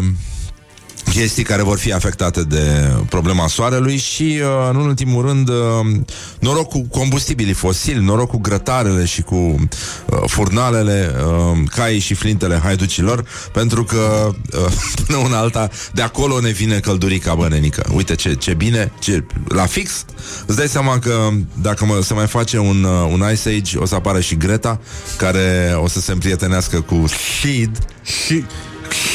chestii 1.12 1.44
care 1.44 1.64
vor 1.64 1.78
fi 1.78 1.94
afectate 1.94 2.44
de 2.44 2.94
problema 3.10 3.48
soarelui 3.48 3.98
și, 3.98 4.40
uh, 4.42 4.70
în 4.70 4.76
ultimul 4.76 5.26
rând, 5.26 5.50
uh, 5.50 5.56
noroc 6.40 6.70
cu 6.70 6.88
combustibilii 6.88 7.54
fosili, 7.54 8.04
noroc 8.04 8.30
cu 8.30 8.38
grătarele 8.38 9.06
și 9.06 9.22
cu 9.22 9.36
uh, 9.36 10.20
furnalele, 10.26 11.12
uh, 11.26 11.58
caii 11.76 12.00
și 12.00 12.14
flintele 12.14 12.60
haiducilor, 12.64 13.26
pentru 13.54 13.84
că, 13.84 14.30
uh, 14.54 14.72
până 15.06 15.18
una 15.18 15.38
alta, 15.38 15.70
de 15.94 16.02
acolo 16.02 16.40
ne 16.40 16.50
vine 16.50 16.80
căldurica 16.80 17.34
bănenică. 17.34 17.86
Uite 17.94 18.16
ce, 18.16 18.34
ce 18.34 18.54
bine, 18.54 18.92
ce, 19.00 19.24
la 19.48 19.66
fix, 19.66 20.06
îți 20.46 20.58
dai 20.58 20.68
seama 20.68 21.00
că 21.00 21.30
dacă 21.62 21.86
mă, 21.86 22.00
se 22.04 22.14
mai 22.14 22.28
face 22.28 22.58
un, 22.58 22.84
uh, 22.84 23.10
un 23.12 23.24
Ice 23.34 23.50
Age, 23.50 23.78
o 23.78 23.86
să 23.86 23.96
apară 23.96 24.20
și 24.20 24.36
Greta, 24.36 24.80
care 25.18 25.76
o 25.84 25.88
să 25.88 26.00
se 26.00 26.12
împrietenească 26.12 26.82
cu 26.82 27.06
Shid, 27.08 27.78
Și... 28.04 28.44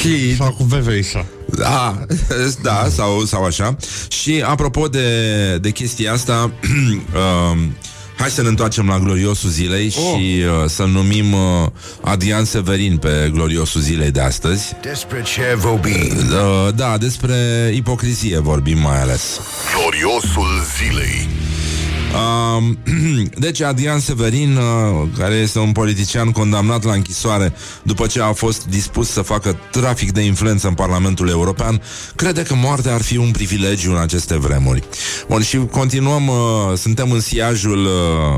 Shid, 0.01 0.37
Sau 0.37 0.53
cu 0.53 0.65
Veveișa. 0.65 1.27
da, 1.47 2.05
da, 2.63 2.89
sau, 2.95 3.25
sau 3.25 3.45
așa. 3.45 3.77
Și 4.09 4.43
apropo 4.47 4.89
de, 4.89 5.59
de 5.61 5.71
chestia 5.71 6.13
asta, 6.13 6.51
um, 7.53 7.77
hai 8.17 8.31
să 8.31 8.43
ne 8.43 8.49
întoarcem 8.49 8.87
la 8.87 8.99
gloriosul 8.99 9.51
zilei 9.51 9.87
oh. 9.97 10.03
și 10.19 10.43
uh, 10.43 10.69
să-l 10.69 10.89
numim 10.89 11.33
uh, 11.33 11.41
Adrian 12.01 12.45
Severin 12.45 12.97
pe 12.97 13.31
gloriosul 13.33 13.81
zilei 13.81 14.11
de 14.11 14.21
astăzi. 14.21 14.73
Despre 14.83 15.23
ce 15.35 15.55
vorbim? 15.57 16.13
Uh, 16.31 16.75
da, 16.75 16.99
despre 16.99 17.35
ipocrizie 17.75 18.39
vorbim 18.39 18.79
mai 18.79 19.01
ales. 19.01 19.41
Gloriosul 19.75 20.49
zilei. 20.79 21.29
Um, 22.15 22.79
deci 23.47 23.61
Adrian 23.61 24.01
Severin, 24.01 24.57
uh, 24.57 25.09
care 25.19 25.35
este 25.35 25.59
un 25.59 25.73
politician 25.73 26.31
condamnat 26.31 26.85
la 26.85 26.93
închisoare 26.93 27.53
după 27.83 28.07
ce 28.07 28.21
a 28.21 28.33
fost 28.33 28.67
dispus 28.67 29.09
să 29.09 29.23
facă 29.23 29.59
trafic 29.71 30.13
de 30.13 30.21
influență 30.21 30.69
în 30.69 30.75
Parlamentul 30.75 31.29
European, 31.29 31.83
crede 32.15 32.43
că 32.43 32.55
moartea 32.55 32.95
ar 32.95 33.03
fi 33.03 33.17
un 33.17 33.31
privilegiu 33.31 33.91
în 33.91 33.99
aceste 33.99 34.37
vremuri. 34.37 34.83
Bun, 35.29 35.43
și 35.43 35.57
continuăm, 35.57 36.29
uh, 36.29 36.37
suntem 36.77 37.11
în 37.11 37.21
siajul 37.21 37.85
uh, 37.85 37.93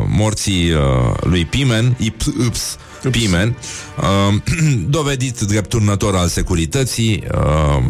morții 0.09 0.71
uh, 0.71 0.79
lui 1.21 1.45
Pimen, 1.45 1.97
Ips, 1.99 2.27
Ups, 2.47 2.77
Pimen, 3.11 3.57
uh, 3.99 4.35
dovedit 4.99 5.41
drept 5.41 5.69
turnător 5.69 6.17
al 6.17 6.29
securității, 6.29 7.25
uh, 7.35 7.85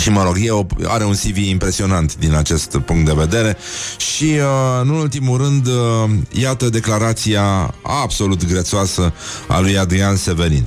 Și 0.00 0.10
mă 0.10 0.22
rog, 0.22 0.36
e 0.40 0.50
o, 0.50 0.66
are 0.86 1.04
un 1.04 1.12
CV 1.14 1.36
impresionant 1.36 2.16
din 2.16 2.34
acest 2.34 2.76
punct 2.76 3.04
de 3.04 3.12
vedere 3.16 3.56
și, 3.96 4.24
uh, 4.24 4.80
în 4.82 4.88
ultimul 4.88 5.38
rând, 5.38 5.66
uh, 5.66 6.10
iată 6.32 6.68
declarația 6.68 7.74
absolut 7.82 8.46
grețoasă 8.46 9.12
a 9.48 9.60
lui 9.60 9.78
Adrian 9.78 10.16
Severin. 10.16 10.64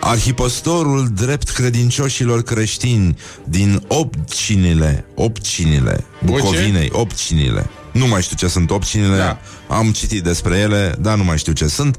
Arhipăstorul 0.00 1.08
drept 1.14 1.48
credincioșilor 1.48 2.42
creștini 2.42 3.16
din 3.44 3.82
Opcinile, 3.88 5.04
Opcinile, 5.14 6.04
Bucovinei, 6.24 6.88
Opcinile. 6.92 7.70
Nu 7.92 8.06
mai 8.06 8.22
știu 8.22 8.36
ce 8.36 8.46
sunt 8.46 8.70
opcinile, 8.70 9.16
Da. 9.16 9.38
am 9.68 9.90
citit 9.92 10.22
despre 10.22 10.56
ele, 10.56 10.94
dar 11.00 11.16
nu 11.16 11.24
mai 11.24 11.38
știu 11.38 11.52
ce 11.52 11.66
sunt. 11.66 11.98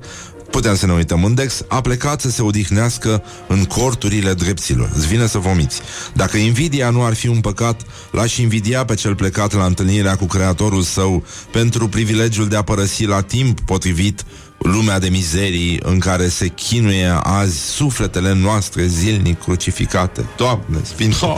Putem 0.54 0.76
să 0.76 0.86
ne 0.86 0.94
uităm 0.94 1.24
în 1.24 1.34
Dex, 1.34 1.64
a 1.68 1.82
plecat 1.82 2.22
să 2.22 2.30
se 2.30 2.42
odihnească 2.42 3.24
în 3.48 3.64
corturile 3.64 4.34
drepților. 4.34 4.92
Îți 4.96 5.08
vine 5.08 5.28
să 5.28 5.38
vomiți. 5.38 5.82
Dacă 6.14 6.38
invidia 6.38 6.90
nu 6.90 7.04
ar 7.04 7.14
fi 7.14 7.28
un 7.28 7.40
păcat, 7.40 7.82
l-aș 8.12 8.38
invidia 8.38 8.86
pe 8.86 8.96
cel 8.96 9.16
plecat 9.16 9.54
la 9.54 9.66
întâlnirea 9.66 10.16
cu 10.16 10.26
creatorul 10.26 10.82
său 10.82 11.24
pentru 11.52 11.88
privilegiul 11.88 12.48
de 12.48 12.56
a 12.56 12.62
părăsi 12.62 13.06
la 13.06 13.22
timp 13.22 13.60
potrivit 13.60 14.24
lumea 14.58 15.00
de 15.00 15.10
mizerii 15.10 15.80
în 15.84 16.00
care 16.00 16.28
se 16.28 16.48
chinuie 16.48 17.20
azi 17.24 17.58
sufletele 17.58 18.34
noastre 18.34 18.88
zilnic 18.88 19.42
crucificate. 19.42 20.26
Doamne, 20.38 20.78
sfinte! 20.84 21.16
Ha. 21.22 21.38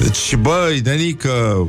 Deci, 0.00 0.36
băi, 0.36 0.80
nenică, 0.84 1.68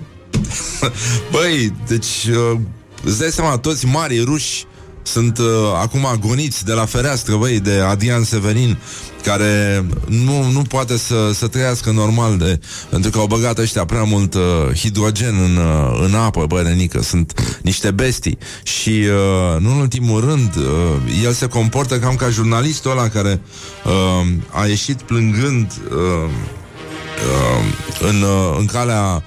băi, 1.32 1.74
deci, 1.88 2.28
uh, 2.30 2.60
îți 3.04 3.20
dai 3.20 3.30
seama, 3.30 3.58
toți 3.58 3.86
mari 3.86 4.20
ruși 4.20 4.66
sunt 5.04 5.38
uh, 5.38 5.46
acum 5.82 6.06
agoniți 6.06 6.66
de 6.66 6.74
la 6.74 6.86
fereastră, 6.86 7.36
băi, 7.36 7.60
de 7.60 7.80
Adrian 7.80 8.24
Severin, 8.24 8.78
care 9.24 9.86
nu, 10.08 10.52
nu 10.52 10.62
poate 10.62 10.98
să, 10.98 11.32
să 11.34 11.48
trăiască 11.48 11.92
normal, 11.92 12.38
de, 12.38 12.60
pentru 12.90 13.10
că 13.10 13.20
au 13.20 13.28
băgat 13.28 13.58
ăștia 13.58 13.86
prea 13.86 14.04
mult 14.04 14.34
uh, 14.34 14.42
hidrogen 14.76 15.36
în, 15.44 15.56
uh, 15.56 16.02
în 16.06 16.14
apă, 16.16 16.46
băi, 16.48 16.64
nenică, 16.64 17.02
sunt 17.02 17.60
niște 17.62 17.92
bestii. 17.92 18.38
Și, 18.64 18.90
uh, 18.90 19.60
nu 19.60 19.72
în 19.72 19.80
ultimul 19.80 20.20
rând, 20.20 20.56
uh, 20.56 21.24
el 21.24 21.32
se 21.32 21.46
comportă 21.46 22.00
cam 22.00 22.16
ca 22.16 22.30
jurnalistul 22.30 22.92
ăla 22.92 23.08
care 23.08 23.42
uh, 23.86 24.28
a 24.50 24.66
ieșit 24.66 25.02
plângând 25.02 25.72
uh, 25.92 26.30
uh, 27.22 28.10
în, 28.10 28.22
uh, 28.22 28.56
în 28.60 28.66
calea 28.66 29.24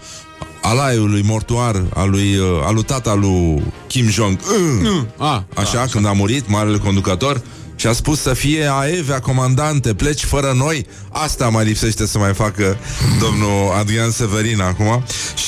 alaiului 0.65 1.23
mortuar 1.23 1.83
al 1.95 2.11
lui, 2.11 2.37
uh, 2.37 2.47
al 2.65 2.75
lui 2.75 2.83
tata 2.83 3.15
lui 3.15 3.63
Kim 3.87 4.09
Jong 4.09 4.39
Un. 4.59 5.07
A, 5.17 5.45
Așa, 5.55 5.87
când 5.91 6.07
a 6.07 6.13
murit 6.13 6.49
marele 6.49 6.79
conducător 6.79 7.43
și 7.77 7.87
a 7.87 7.93
spus 7.93 8.21
să 8.21 8.35
fie 8.35 8.69
Aevea 8.73 9.21
comandante, 9.21 9.95
pleci 9.95 10.25
fără 10.25 10.53
noi. 10.57 10.87
Asta 11.09 11.49
mai 11.49 11.65
lipsește 11.65 12.07
să 12.07 12.19
mai 12.19 12.35
facă 12.35 12.77
domnul 13.23 13.73
Adrian 13.79 14.11
Severin 14.11 14.61
acum. 14.61 15.05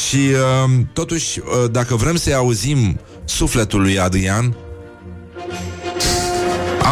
Și 0.06 0.16
uh, 0.16 0.70
totuși, 0.92 1.38
uh, 1.38 1.70
dacă 1.70 1.94
vrem 1.94 2.16
să-i 2.16 2.34
auzim 2.34 3.00
sufletul 3.24 3.80
lui 3.80 3.98
Adrian, 3.98 4.56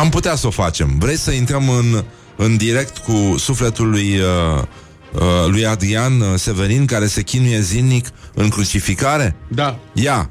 am 0.01 0.09
putea 0.09 0.35
să 0.37 0.47
o 0.47 0.51
facem. 0.51 0.95
Vrei 0.99 1.17
să 1.17 1.31
intrăm 1.31 1.69
în, 1.69 2.05
în 2.37 2.57
direct 2.57 2.99
cu 2.99 3.35
sufletul 3.39 3.91
lui, 3.91 4.19
uh, 4.19 4.59
uh, 4.59 4.63
lui 5.51 5.67
Adrian 5.67 6.21
uh, 6.21 6.39
Severin, 6.39 6.87
care 6.87 7.07
se 7.07 7.23
chinuie 7.23 7.61
zilnic 7.61 8.07
în 8.35 8.49
crucificare? 8.49 9.37
da. 9.49 9.79
Ia! 9.93 10.31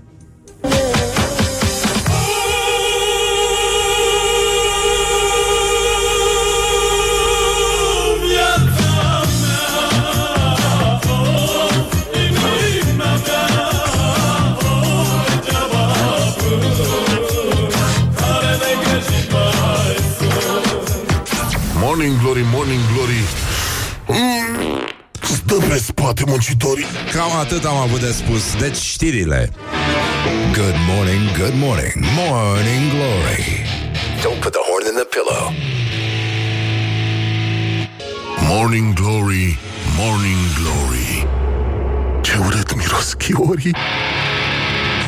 Morning 21.95 22.19
Glory, 22.21 22.43
Morning 22.53 22.79
Glory 22.93 23.21
mm, 24.07 24.42
Stă 25.53 25.65
pe 25.67 25.77
spate 25.77 26.23
muncitorii 26.27 26.85
Cam 27.11 27.31
atât 27.39 27.65
am 27.65 27.75
avut 27.75 27.99
de 27.99 28.11
spus. 28.11 28.55
Deci 28.59 28.75
știrile. 28.75 29.49
Good 30.53 30.75
morning, 30.87 31.31
good 31.37 31.53
morning, 31.55 31.93
morning 32.15 32.91
glory. 32.93 33.45
Don't 34.21 34.39
put 34.39 34.51
the 34.51 34.63
horn 34.67 34.85
in 34.91 34.95
the 35.01 35.07
pillow. 35.15 35.43
Morning 38.49 38.93
Glory, 38.93 39.57
Morning 39.97 40.41
Glory 40.59 41.27
Ce 42.21 42.37
urât 42.37 42.75
miros 42.75 43.15
chiorii 43.17 43.75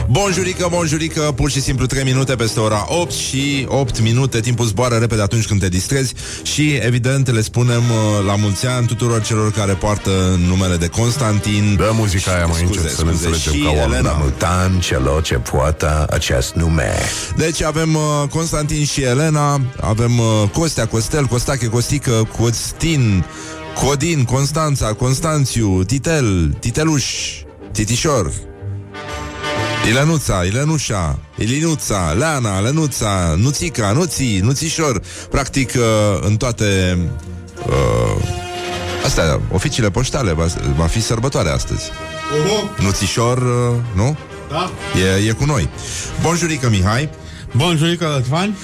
Bonjurică, 0.09 0.67
bonjurică, 0.71 1.21
pur 1.21 1.49
și 1.49 1.61
simplu 1.61 1.85
3 1.85 2.03
minute 2.03 2.35
peste 2.35 2.59
ora 2.59 2.85
8 2.87 3.11
și 3.11 3.65
8 3.69 3.99
minute, 3.99 4.39
timpul 4.39 4.65
zboară 4.65 4.95
repede 4.95 5.21
atunci 5.21 5.47
când 5.47 5.59
te 5.59 5.67
distrezi 5.69 6.13
și 6.43 6.73
evident 6.73 7.31
le 7.31 7.41
spunem 7.41 7.83
uh, 7.89 8.25
la 8.25 8.35
mulți 8.35 8.65
ani 8.65 8.87
tuturor 8.87 9.21
celor 9.21 9.51
care 9.51 9.73
poartă 9.73 10.39
numele 10.47 10.75
de 10.75 10.87
Constantin. 10.87 11.75
Dă 11.77 11.91
muzica 11.93 12.31
aia 12.31 12.45
mai 12.45 12.55
Scuze, 12.55 12.79
încet 12.79 12.95
să 12.95 13.03
ne 13.03 13.11
scuze, 13.11 13.25
înțelegem 13.25 13.53
și 13.53 13.59
ca 13.59 13.69
oameni 13.69 13.93
Elena. 13.93 14.11
La 14.11 14.17
mult 14.17 14.43
an 14.43 14.79
celor 14.79 15.21
ce 15.21 15.35
poartă 15.35 16.05
acest 16.09 16.53
nume. 16.53 16.93
Deci 17.37 17.61
avem 17.61 17.95
uh, 17.95 18.01
Constantin 18.29 18.85
și 18.85 19.01
Elena, 19.01 19.61
avem 19.81 20.19
uh, 20.19 20.49
Costea, 20.53 20.87
Costel, 20.87 21.25
Costache, 21.25 21.67
Costică, 21.67 22.27
Costin, 22.37 23.25
Codin, 23.75 24.23
Constanța, 24.23 24.93
Constanțiu, 24.93 25.83
Titel, 25.83 26.55
Titeluș, 26.59 27.05
Titișor, 27.71 28.31
Ilenuța, 29.87 30.43
Ilenușa, 30.43 31.19
Ilinuța, 31.37 32.13
Leana, 32.17 32.59
Lenuța, 32.59 33.35
Nuțica, 33.37 33.91
Nuții, 33.91 34.39
Nuțișor, 34.39 35.01
practic 35.29 35.73
uh, 35.75 35.83
în 36.21 36.37
toate 36.37 36.97
uh, 37.67 38.23
astea, 39.05 39.41
oficiile 39.51 39.89
poștale, 39.89 40.33
va, 40.33 40.45
va 40.75 40.85
fi 40.85 41.01
sărbătoare 41.01 41.49
astăzi. 41.49 41.89
Nuțișor, 42.79 43.37
uh, 43.37 43.75
nu? 43.95 44.17
Da. 44.49 44.71
E, 45.23 45.27
e 45.27 45.31
cu 45.31 45.45
noi. 45.45 45.69
Bonjurică, 46.21 46.69
Mihai. 46.69 47.09
Bunjurică, 47.55 48.13
Răzvan. 48.15 48.55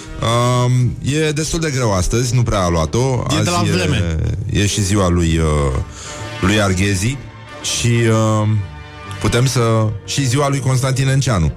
Um, 0.66 0.96
e 1.04 1.32
destul 1.32 1.60
de 1.60 1.72
greu 1.72 1.94
astăzi, 1.94 2.36
nu 2.36 2.44
prea 2.44 2.60
a 2.60 2.70
luat-o. 2.70 3.24
E 3.30 3.36
Azi 3.36 3.44
de 3.44 3.50
la 3.50 3.62
vreme. 3.62 4.18
E, 4.52 4.60
e 4.60 4.68
și 4.68 4.82
ziua 4.82 5.10
lui, 5.10 5.38
uh, 5.38 5.80
lui 6.42 6.62
Arghezi 6.62 7.18
și 7.62 7.88
uh, 7.88 8.48
putem 9.22 9.46
să... 9.46 9.88
și 10.06 10.26
ziua 10.26 10.50
lui 10.50 10.60
Constantin 10.60 11.08
Enceanu. 11.08 11.52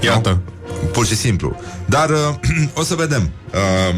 Iată. 0.00 0.28
Nu? 0.28 0.86
Pur 0.86 1.06
și 1.06 1.16
simplu. 1.16 1.56
Dar 1.86 2.10
uh, 2.10 2.16
o 2.80 2.82
să 2.82 2.94
vedem. 2.94 3.30
Uh, 3.54 3.96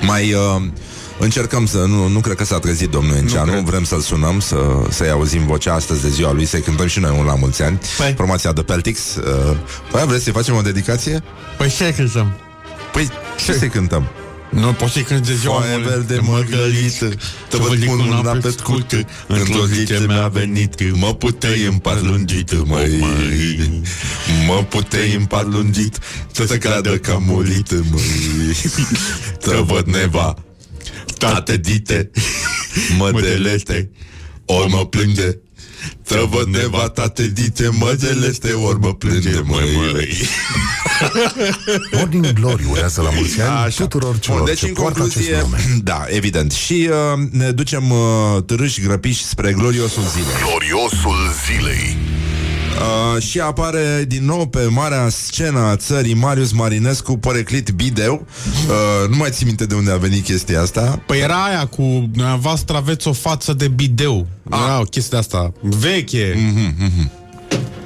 mai... 0.00 0.32
Uh, 0.32 0.62
Încercăm 1.18 1.66
să... 1.66 1.78
Nu, 1.78 2.08
nu 2.08 2.20
cred 2.20 2.36
că 2.36 2.44
s-a 2.44 2.58
trezit 2.58 2.90
domnul 2.90 3.16
Enceanu 3.16 3.50
cred. 3.50 3.64
Vrem 3.64 3.84
să-l 3.84 4.00
sunăm 4.00 4.40
să, 4.40 4.56
Să-i 4.90 5.10
auzim 5.10 5.46
vocea 5.46 5.74
astăzi 5.74 6.02
de 6.02 6.08
ziua 6.08 6.32
lui 6.32 6.44
Să-i 6.44 6.60
cântăm 6.60 6.86
și 6.86 6.98
noi 6.98 7.16
un 7.18 7.24
la 7.24 7.34
mulți 7.34 7.62
ani 7.62 7.80
Păi. 7.98 8.14
Formația 8.16 8.52
de 8.52 8.62
Peltix 8.62 9.14
uh, 9.14 9.56
Păi 9.90 10.04
vreți 10.06 10.24
să-i 10.24 10.32
facem 10.32 10.54
o 10.54 10.60
dedicație? 10.60 11.22
Păi 11.56 11.68
ce 11.68 11.94
cântăm? 11.94 12.32
Păi 12.92 13.08
ce 13.44 13.52
să-i 13.52 13.68
cântăm? 13.68 14.08
Nu 14.52 14.72
poți 14.72 14.92
să 14.92 15.00
cânti 15.00 15.28
de 15.28 15.34
ziua 15.34 15.54
Foaie 15.54 15.76
mult, 15.76 15.88
verde 15.88 16.14
de 16.14 16.20
mărgărită 16.20 17.08
Te 17.48 17.56
văd 17.56 17.84
cu 17.84 17.92
mâna 17.92 18.30
pe 18.30 18.50
scurtă 18.50 19.06
Într-o 19.26 19.66
zi 19.66 19.86
ce 19.86 20.04
mi-a 20.06 20.28
venit 20.28 20.96
Mă 20.96 21.14
puteai 21.14 21.64
în 21.64 21.78
par 21.78 22.00
lungit 22.02 22.66
măi. 22.66 23.04
Mă 24.46 24.64
puteai 24.68 25.14
în 25.14 25.24
par 25.24 25.44
lungit 25.44 25.98
Să 26.32 26.46
se 26.46 26.58
cadă 26.58 26.96
că 26.96 27.10
am 27.10 27.22
murit 27.26 27.70
măi. 27.90 28.56
Te 29.44 29.56
văd 29.56 29.86
neva. 29.86 30.34
Tate 31.18 31.56
dite 31.56 32.10
Mă 32.98 33.10
delete. 33.20 33.90
Ori 34.44 34.70
mă 34.70 34.86
plânge 34.86 35.36
Te 36.02 36.18
văd 36.30 36.46
neva 36.46 36.88
tate 36.88 37.26
dite 37.26 37.68
Mă 37.72 37.96
deleste 38.00 38.52
ori 38.52 38.78
mă 38.78 38.94
plânge 38.94 39.40
măi. 39.44 39.78
Morning 41.92 42.32
Glory 42.40 42.66
urează 42.70 43.02
la 43.02 43.10
mulți 43.10 43.40
ani 43.40 43.72
tuturor 43.72 44.18
celor 44.18 44.38
Bun, 44.38 44.46
deci, 44.46 44.58
ce 44.58 44.66
în 44.66 44.72
poartă 44.72 45.02
acest 45.02 45.14
concluzie, 45.14 45.40
nume. 45.40 45.58
da, 45.90 46.04
evident. 46.08 46.52
Și 46.52 46.88
uh, 46.90 47.28
ne 47.30 47.50
ducem 47.50 47.90
uh, 47.90 48.42
târâși 48.46 48.80
grăpiși 48.80 49.24
spre 49.24 49.52
gloriosul 49.52 50.02
zilei. 50.02 50.34
Gloriosul 50.48 51.16
zilei 51.46 51.96
Uh, 52.80 53.22
și 53.22 53.40
apare 53.40 54.04
din 54.08 54.24
nou 54.24 54.46
pe 54.46 54.66
marea 54.70 55.08
scenă 55.08 55.58
a 55.58 55.76
țării 55.76 56.14
Marius 56.14 56.52
Marinescu, 56.52 57.16
poreclit 57.16 57.70
bideu. 57.70 58.26
Uh, 58.68 59.08
nu 59.08 59.16
mai 59.16 59.30
țin 59.30 59.46
minte 59.46 59.66
de 59.66 59.74
unde 59.74 59.90
a 59.90 59.96
venit 59.96 60.24
chestia 60.24 60.60
asta. 60.60 61.02
Păi 61.06 61.18
era 61.20 61.44
aia 61.44 61.66
cu 61.66 61.82
dumneavoastră 62.10 62.76
aveți 62.76 63.08
o 63.08 63.12
față 63.12 63.52
de 63.52 63.68
bideu. 63.68 64.26
Era 64.50 64.80
o 64.80 64.84
chestie 64.84 65.18
asta 65.18 65.52
veche. 65.60 66.52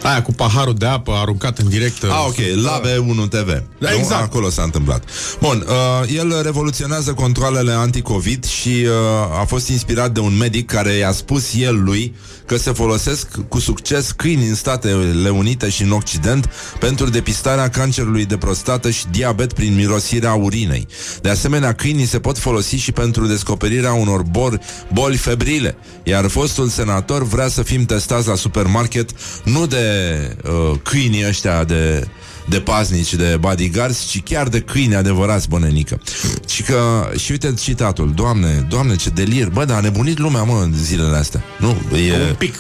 Aia 0.07 0.23
cu 0.23 0.33
paharul 0.33 0.75
de 0.75 0.87
apă 0.87 1.13
aruncat 1.13 1.59
în 1.59 1.69
direct. 1.69 2.03
Ah, 2.03 2.25
ok, 2.27 2.37
Labe 2.65 2.97
1 2.97 3.27
TV. 3.27 3.63
Da, 3.79 3.91
Nu? 3.91 3.97
exact. 3.97 4.23
Acolo 4.23 4.51
s-a 4.51 4.63
întâmplat. 4.63 5.05
Bun, 5.41 5.67
uh, 5.69 6.15
el 6.17 6.41
revoluționează 6.43 7.13
controlele 7.13 7.73
anti-Covid 7.73 8.45
și 8.45 8.69
uh, 8.69 9.41
a 9.41 9.45
fost 9.45 9.69
inspirat 9.69 10.13
de 10.13 10.21
un 10.21 10.37
medic 10.37 10.71
care 10.71 10.93
i-a 10.93 11.13
spus 11.13 11.55
el 11.55 11.83
lui 11.83 12.15
că 12.47 12.57
se 12.57 12.73
folosesc 12.73 13.29
cu 13.49 13.59
succes 13.59 14.11
câini 14.13 14.49
în 14.49 14.55
Statele 14.55 15.29
Unite 15.29 15.69
și 15.69 15.83
în 15.83 15.91
Occident 15.91 16.51
pentru 16.79 17.09
depistarea 17.09 17.69
cancerului 17.69 18.25
de 18.25 18.37
prostată 18.37 18.91
și 18.91 19.05
diabet 19.11 19.53
prin 19.53 19.75
mirosirea 19.75 20.33
urinei. 20.35 20.87
De 21.21 21.29
asemenea, 21.29 21.73
câinii 21.73 22.07
se 22.07 22.19
pot 22.19 22.39
folosi 22.39 22.77
și 22.77 22.93
pentru 22.93 23.27
descoperirea 23.27 23.93
unor 23.93 24.23
bor, 24.23 24.61
boli 24.93 25.17
febrile, 25.17 25.77
iar 26.03 26.29
fostul 26.29 26.69
senator 26.69 27.25
vrea 27.25 27.49
să 27.49 27.63
fim 27.63 27.85
testați 27.85 28.29
la 28.29 28.35
supermarket 28.35 29.11
nu 29.45 29.67
de 29.67 29.96
uh, 30.45 30.79
câinii 30.83 31.27
ăștia 31.27 31.65
de 31.65 32.07
de 32.49 32.61
paznici, 32.61 33.15
de 33.15 33.37
bodyguards, 33.41 34.07
ci 34.07 34.23
chiar 34.23 34.49
de 34.49 34.61
câini 34.61 34.95
adevărați, 34.95 35.49
bănenică. 35.49 36.01
Și 36.49 36.63
că, 36.63 37.09
și 37.19 37.31
uite 37.31 37.55
citatul, 37.59 38.13
Doamne, 38.15 38.67
Doamne, 38.69 38.97
ce 38.97 39.11
delir, 39.11 39.49
bă, 39.49 39.65
dar 39.65 39.77
a 39.77 39.81
nebunit 39.81 40.19
lumea, 40.19 40.43
mă, 40.43 40.61
în 40.63 40.73
zilele 40.75 41.17
astea. 41.17 41.43
Nu, 41.59 41.97
e... 41.97 42.29
Un 42.29 42.35
pic. 42.39 42.55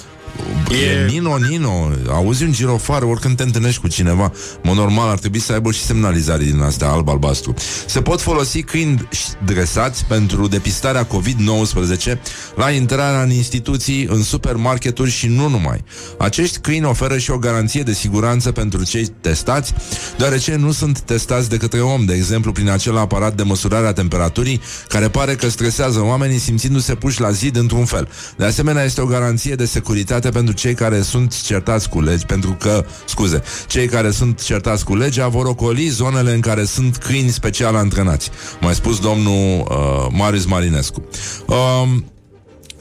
E, 0.70 0.74
E- 0.76 1.06
Nino, 1.06 1.36
Nino 1.38 1.90
Auzi 2.08 2.42
un 2.42 2.52
girofar 2.52 3.02
oricând 3.02 3.36
te 3.36 3.42
întâlnești 3.42 3.80
cu 3.80 3.88
cineva 3.88 4.32
Mă, 4.62 4.72
normal, 4.72 5.08
ar 5.08 5.18
trebui 5.18 5.38
să 5.38 5.52
aibă 5.52 5.70
și 5.72 5.80
semnalizare 5.80 6.44
din 6.44 6.60
astea 6.60 6.88
Alb-albastru. 6.88 7.54
Se 7.86 8.00
pot 8.00 8.20
folosi 8.20 8.62
câini 8.62 9.08
dresați 9.44 10.04
Pentru 10.04 10.46
depistarea 10.46 11.06
COVID-19 11.06 12.18
La 12.54 12.70
intrarea 12.70 13.22
în 13.22 13.30
instituții 13.30 14.06
În 14.10 14.22
supermarketuri 14.22 15.10
și 15.10 15.26
nu 15.26 15.48
numai. 15.48 15.84
Acești 16.18 16.58
câini 16.58 16.84
oferă 16.84 17.18
și 17.18 17.30
o 17.30 17.38
garanție 17.38 17.82
de 17.82 17.92
siguranță 17.92 18.52
Pentru 18.52 18.84
cei 18.84 19.06
testați 19.20 19.74
Deoarece 20.16 20.56
nu 20.56 20.72
sunt 20.72 21.00
testați 21.00 21.48
de 21.48 21.56
către 21.56 21.80
om 21.80 22.04
De 22.04 22.14
exemplu, 22.14 22.52
prin 22.52 22.70
acel 22.70 22.96
aparat 22.98 23.34
de 23.34 23.42
măsurare 23.42 23.86
a 23.86 23.92
temperaturii 23.92 24.60
Care 24.88 25.08
pare 25.08 25.34
că 25.34 25.48
stresează 25.48 26.00
oamenii 26.00 26.38
Simțindu-se 26.38 26.94
puși 26.94 27.20
la 27.20 27.30
zid 27.30 27.56
într-un 27.56 27.84
fel. 27.84 28.08
De 28.36 28.44
asemenea, 28.44 28.84
este 28.84 29.00
o 29.00 29.06
garanție 29.06 29.54
de 29.54 29.64
securitate 29.64 30.25
pentru 30.28 30.54
cei 30.54 30.74
care 30.74 31.02
sunt 31.02 31.42
certați 31.42 31.88
cu 31.88 32.00
legi, 32.00 32.26
pentru 32.26 32.56
că, 32.60 32.84
scuze, 33.06 33.42
cei 33.66 33.86
care 33.86 34.10
sunt 34.10 34.42
certați 34.42 34.84
cu 34.84 34.96
legea 34.96 35.28
vor 35.28 35.46
ocoli 35.46 35.88
zonele 35.88 36.34
în 36.34 36.40
care 36.40 36.64
sunt 36.64 36.96
câini 36.96 37.30
special 37.30 37.76
antrenați. 37.76 38.30
Mai 38.60 38.74
spus 38.74 39.00
domnul 39.00 39.66
uh, 39.68 40.06
Marius 40.10 40.44
Marinescu. 40.44 41.04
Um, 41.46 42.04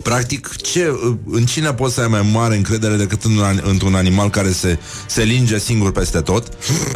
Practic, 0.05 0.55
ce, 0.55 0.99
în 1.25 1.45
cine 1.45 1.73
poți 1.73 1.93
să 1.93 2.01
ai 2.01 2.07
mai 2.07 2.29
mare 2.31 2.55
încredere 2.55 2.95
decât 2.95 3.23
în, 3.23 3.39
an- 3.43 3.61
într-un 3.63 3.95
animal 3.95 4.29
care 4.29 4.51
se, 4.51 4.79
se 5.07 5.23
linge 5.23 5.59
singur 5.59 5.91
peste 5.91 6.21
tot, 6.21 6.47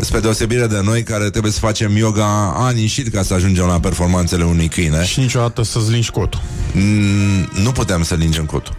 spre 0.02 0.20
deosebire 0.20 0.68
de 0.68 0.82
noi 0.84 1.04
care 1.04 1.30
trebuie 1.30 1.52
să 1.52 1.60
facem 1.60 1.96
yoga 1.96 2.54
ani 2.58 2.82
în 2.82 2.88
șir 2.88 3.10
ca 3.10 3.24
să 3.24 3.34
ajungem 3.34 3.66
la 3.66 3.80
performanțele 3.80 4.44
unui 4.44 4.68
câine. 4.68 5.06
Și 5.06 5.20
niciodată 5.20 5.64
să-ți 5.64 5.92
lingi 5.92 6.12
cotul. 6.12 6.42
Mm, 6.74 7.50
nu 7.64 7.72
puteam 7.72 8.04
să 8.04 8.16
lingem 8.16 8.46
cotul. 8.46 8.78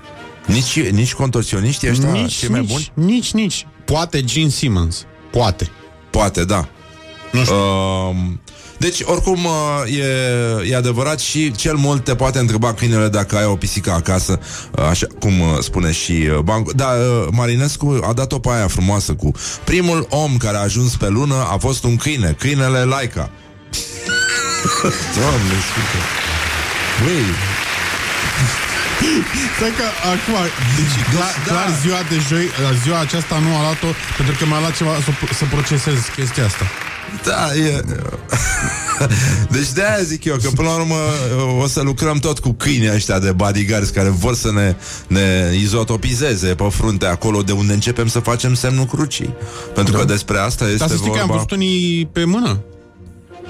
Nici, 0.53 0.80
nici 0.90 1.12
contorsioniștii 1.14 1.90
ăștia, 1.90 2.11
nici, 2.11 2.32
cei 2.32 2.48
mai 2.48 2.61
buni? 2.61 2.90
nici, 2.94 3.07
nici, 3.07 3.32
nici. 3.32 3.66
Poate 3.84 4.24
Gene 4.24 4.48
Simmons. 4.48 5.05
Poate. 5.30 5.70
Poate, 6.11 6.44
da. 6.44 6.68
Nu 7.32 7.42
știu. 7.42 7.55
Uh, 7.55 8.16
deci, 8.78 9.01
oricum, 9.05 9.44
uh, 9.44 9.98
e, 9.98 10.70
e 10.70 10.76
adevărat 10.76 11.20
și 11.20 11.53
cel 11.53 11.76
mult 11.76 12.05
te 12.05 12.14
poate 12.14 12.38
întreba 12.38 12.74
câinele 12.74 13.09
dacă 13.09 13.36
ai 13.36 13.44
o 13.44 13.57
pisică 13.57 13.90
acasă, 13.90 14.40
uh, 14.78 14.84
așa 14.84 15.07
cum 15.18 15.40
uh, 15.40 15.59
spune 15.61 15.92
și 15.92 16.12
uh, 16.12 16.38
Banco. 16.38 16.70
Da, 16.74 16.86
uh, 16.88 17.26
Marinescu 17.30 18.01
a 18.09 18.12
dat-o 18.12 18.38
pe 18.38 18.48
aia 18.53 18.66
frumoasă 18.66 19.14
cu 19.14 19.30
primul 19.64 20.07
om 20.11 20.36
care 20.36 20.57
a 20.57 20.61
ajuns 20.61 20.96
pe 20.96 21.09
lună 21.09 21.34
a 21.34 21.57
fost 21.59 21.84
un 21.84 21.96
câine, 21.96 22.36
câinele 22.38 22.84
Laika. 22.84 23.30
Doamne, 25.16 25.57
sfinte. 25.70 26.01
Băi, 27.05 27.24
Stai 29.57 29.72
că 29.78 29.86
acum, 30.12 30.36
deci 30.76 30.94
clar, 31.12 31.34
da. 31.46 31.53
clar 31.53 31.68
ziua 31.82 32.01
de 32.11 32.16
joi, 32.28 32.46
la 32.66 32.72
ziua 32.82 32.98
aceasta 33.07 33.34
nu 33.38 33.51
a 33.57 33.61
luat-o 33.61 33.90
pentru 34.16 34.34
că 34.38 34.44
mi-a 34.46 34.61
luat 34.64 34.74
ceva 34.76 34.94
să, 35.07 35.11
să 35.40 35.44
procesez 35.55 35.98
chestia 36.16 36.44
asta. 36.44 36.64
Da, 37.24 37.55
e... 37.55 37.84
Deci 39.55 39.70
de 39.72 39.82
aia 39.82 40.03
zic 40.03 40.24
eu 40.24 40.36
că 40.36 40.51
până 40.55 40.68
la 40.68 40.74
urmă 40.74 40.94
o 41.62 41.66
să 41.66 41.80
lucrăm 41.80 42.18
tot 42.18 42.38
cu 42.38 42.53
câinii 42.53 42.92
ăștia 42.94 43.18
de 43.18 43.32
bodyguards 43.32 43.88
care 43.88 44.09
vor 44.09 44.34
să 44.34 44.53
ne, 44.53 44.76
ne 45.07 45.55
izotopizeze 45.55 46.55
pe 46.55 46.68
frunte 46.70 47.07
acolo 47.07 47.42
de 47.42 47.53
unde 47.53 47.72
începem 47.72 48.09
să 48.09 48.18
facem 48.18 48.55
semnul 48.55 48.84
crucii. 48.84 49.34
Pentru 49.74 49.96
că 49.96 50.05
despre 50.05 50.38
asta 50.38 50.64
este 50.64 50.76
Dar 50.76 50.88
să 50.88 50.94
știi 50.94 51.07
vorba... 51.07 51.24
că 51.24 51.30
am 51.30 51.34
văzut 51.34 51.51
unii 51.51 52.09
pe 52.12 52.24
mână. 52.24 52.61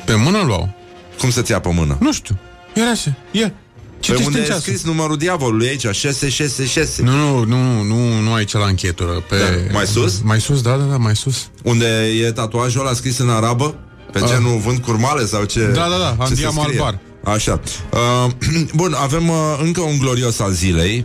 Pe 0.05 0.15
mână 0.15 0.43
luau. 0.47 0.75
Cum 1.19 1.31
să-ți 1.31 1.51
ia 1.51 1.61
pe 1.61 1.71
mână? 1.73 1.97
Nu 2.01 2.13
știu. 2.13 2.39
Era 2.75 2.91
așa. 2.91 3.15
E. 3.31 3.53
Pe 4.01 4.07
Citește 4.07 4.27
unde 4.27 4.39
în 4.39 4.45
e 4.45 4.47
ceasul. 4.47 4.63
scris 4.63 4.83
numărul 4.83 5.17
diavolului 5.17 5.69
aici, 5.69 5.87
666. 5.91 7.03
Nu, 7.03 7.13
nu, 7.13 7.45
nu, 7.45 7.83
nu, 7.83 8.21
nu 8.21 8.33
aici 8.33 8.53
la 8.53 8.67
închetură. 8.67 9.13
Pe... 9.29 9.37
Da. 9.37 9.73
Mai 9.73 9.87
sus? 9.87 10.21
Mai 10.23 10.41
sus, 10.41 10.61
da, 10.63 10.77
da, 10.77 10.85
da, 10.85 10.97
mai 10.97 11.17
sus. 11.17 11.49
Unde 11.63 11.87
e 12.27 12.33
tatuajul 12.33 12.81
ăla 12.81 12.93
scris 12.95 13.19
în 13.19 13.31
arabă? 13.31 13.75
Pe 14.13 14.21
genul 14.27 14.59
vând 14.59 14.79
curmale 14.79 15.27
sau 15.27 15.45
ce? 15.45 15.61
Ah. 15.61 15.73
Da, 15.75 15.89
da, 15.89 15.97
da, 15.99 16.11
ce 16.11 16.35
se 16.35 16.45
Andiamo 16.45 16.61
al 16.61 16.67
scrie? 16.67 16.81
bar. 16.81 16.99
Așa. 17.35 17.61
Uh, 17.93 18.31
bun, 18.81 18.93
avem 18.99 19.29
uh, 19.29 19.37
încă 19.63 19.81
un 19.81 19.99
glorios 19.99 20.39
al 20.41 20.53
zilei. 20.53 21.05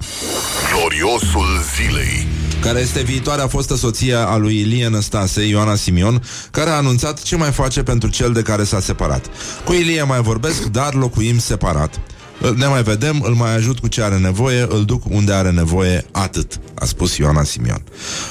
Gloriosul 0.73 1.45
zilei. 1.75 2.27
care 2.59 2.79
este 2.79 3.01
viitoarea 3.01 3.47
fostă 3.47 3.75
soție 3.75 4.15
a 4.15 4.35
lui 4.37 4.59
Ilie 4.59 4.87
Năstase, 4.87 5.41
Ioana 5.47 5.75
Simion, 5.75 6.23
care 6.51 6.69
a 6.69 6.73
anunțat 6.73 7.21
ce 7.21 7.35
mai 7.35 7.51
face 7.51 7.83
pentru 7.83 8.09
cel 8.09 8.31
de 8.33 8.41
care 8.41 8.63
s-a 8.63 8.79
separat. 8.79 9.25
Cu 9.63 9.73
Ilie 9.73 10.03
mai 10.03 10.21
vorbesc, 10.21 10.63
dar 10.63 10.93
locuim 10.93 11.37
separat. 11.39 11.99
Îl- 12.41 12.55
Ne 12.57 12.65
mai 12.65 12.83
vedem, 12.83 13.21
îl 13.21 13.33
mai 13.33 13.55
ajut 13.55 13.79
cu 13.79 13.87
ce 13.87 14.01
are 14.01 14.17
nevoie, 14.17 14.65
îl 14.69 14.85
duc 14.85 15.03
unde 15.09 15.33
are 15.33 15.51
nevoie, 15.51 16.05
atât, 16.11 16.59
a 16.75 16.85
spus 16.85 17.17
Ioana 17.17 17.43
Simion. 17.43 17.83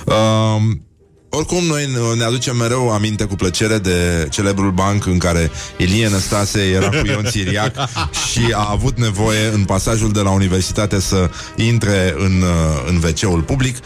Um, 0.05 0.87
oricum, 1.29 1.65
noi 1.65 1.89
ne 2.17 2.25
aducem 2.25 2.57
mereu 2.57 2.91
aminte 2.91 3.25
cu 3.25 3.35
plăcere 3.35 3.79
de 3.79 4.29
celebrul 4.31 4.71
banc 4.71 5.07
în 5.07 5.19
care 5.19 5.51
Ilie 5.77 6.09
Năstase 6.09 6.61
era 6.61 6.89
cu 6.89 7.07
Ion 7.07 7.25
Țiriac 7.25 7.75
și 8.31 8.41
a 8.53 8.69
avut 8.71 8.99
nevoie 8.99 9.47
în 9.55 9.65
pasajul 9.65 10.13
de 10.13 10.21
la 10.21 10.31
universitate 10.31 11.01
să 11.01 11.31
intre 11.57 12.15
în, 12.19 12.43
uh, 12.43 12.85
în 12.89 12.97
WC-ul 12.97 13.41
public 13.43 13.77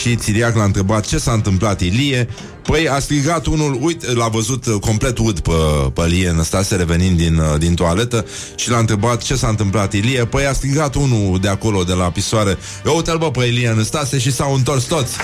și 0.00 0.16
Țiriac 0.16 0.56
l-a 0.56 0.64
întrebat 0.64 1.06
ce 1.06 1.18
s-a 1.18 1.32
întâmplat 1.32 1.80
Ilie. 1.80 2.28
Păi 2.66 2.88
a 2.88 2.98
strigat 2.98 3.46
unul, 3.46 3.78
uite, 3.80 4.12
l-a 4.12 4.28
văzut 4.28 4.66
uh, 4.66 4.80
complet 4.80 5.18
ud 5.18 5.40
pe, 5.40 5.52
pe 5.94 6.02
Ilie 6.06 6.30
Năstase 6.30 6.76
revenind 6.76 7.16
din, 7.16 7.38
uh, 7.38 7.58
din 7.58 7.74
toaletă 7.74 8.26
și 8.54 8.70
l-a 8.70 8.78
întrebat 8.78 9.22
ce 9.22 9.34
s-a 9.36 9.48
întâmplat 9.48 9.92
Ilie. 9.92 10.24
Păi 10.24 10.46
a 10.46 10.52
strigat 10.52 10.94
unul 10.94 11.38
de 11.40 11.48
acolo, 11.48 11.82
de 11.82 11.92
la 11.92 12.04
pisoare, 12.10 12.58
eu 12.86 12.96
uite-l 12.96 13.18
bă 13.18 13.30
pe 13.30 13.44
Ilie 13.44 13.72
Năstase 13.72 14.18
și 14.18 14.32
s-au 14.32 14.54
întors 14.54 14.84
toți. 14.84 15.16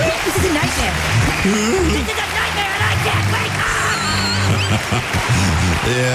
This 0.00 0.36
is 0.36 0.44
a 0.44 0.52
nightmare. 0.58 0.96
this 1.92 2.06
is 2.12 2.18
a 2.24 2.28
nightmare, 2.38 2.72
and 2.76 2.84
I 2.90 2.96
can't 3.04 3.26
wake 3.34 3.58
up. 3.64 3.90
E... 5.88 6.08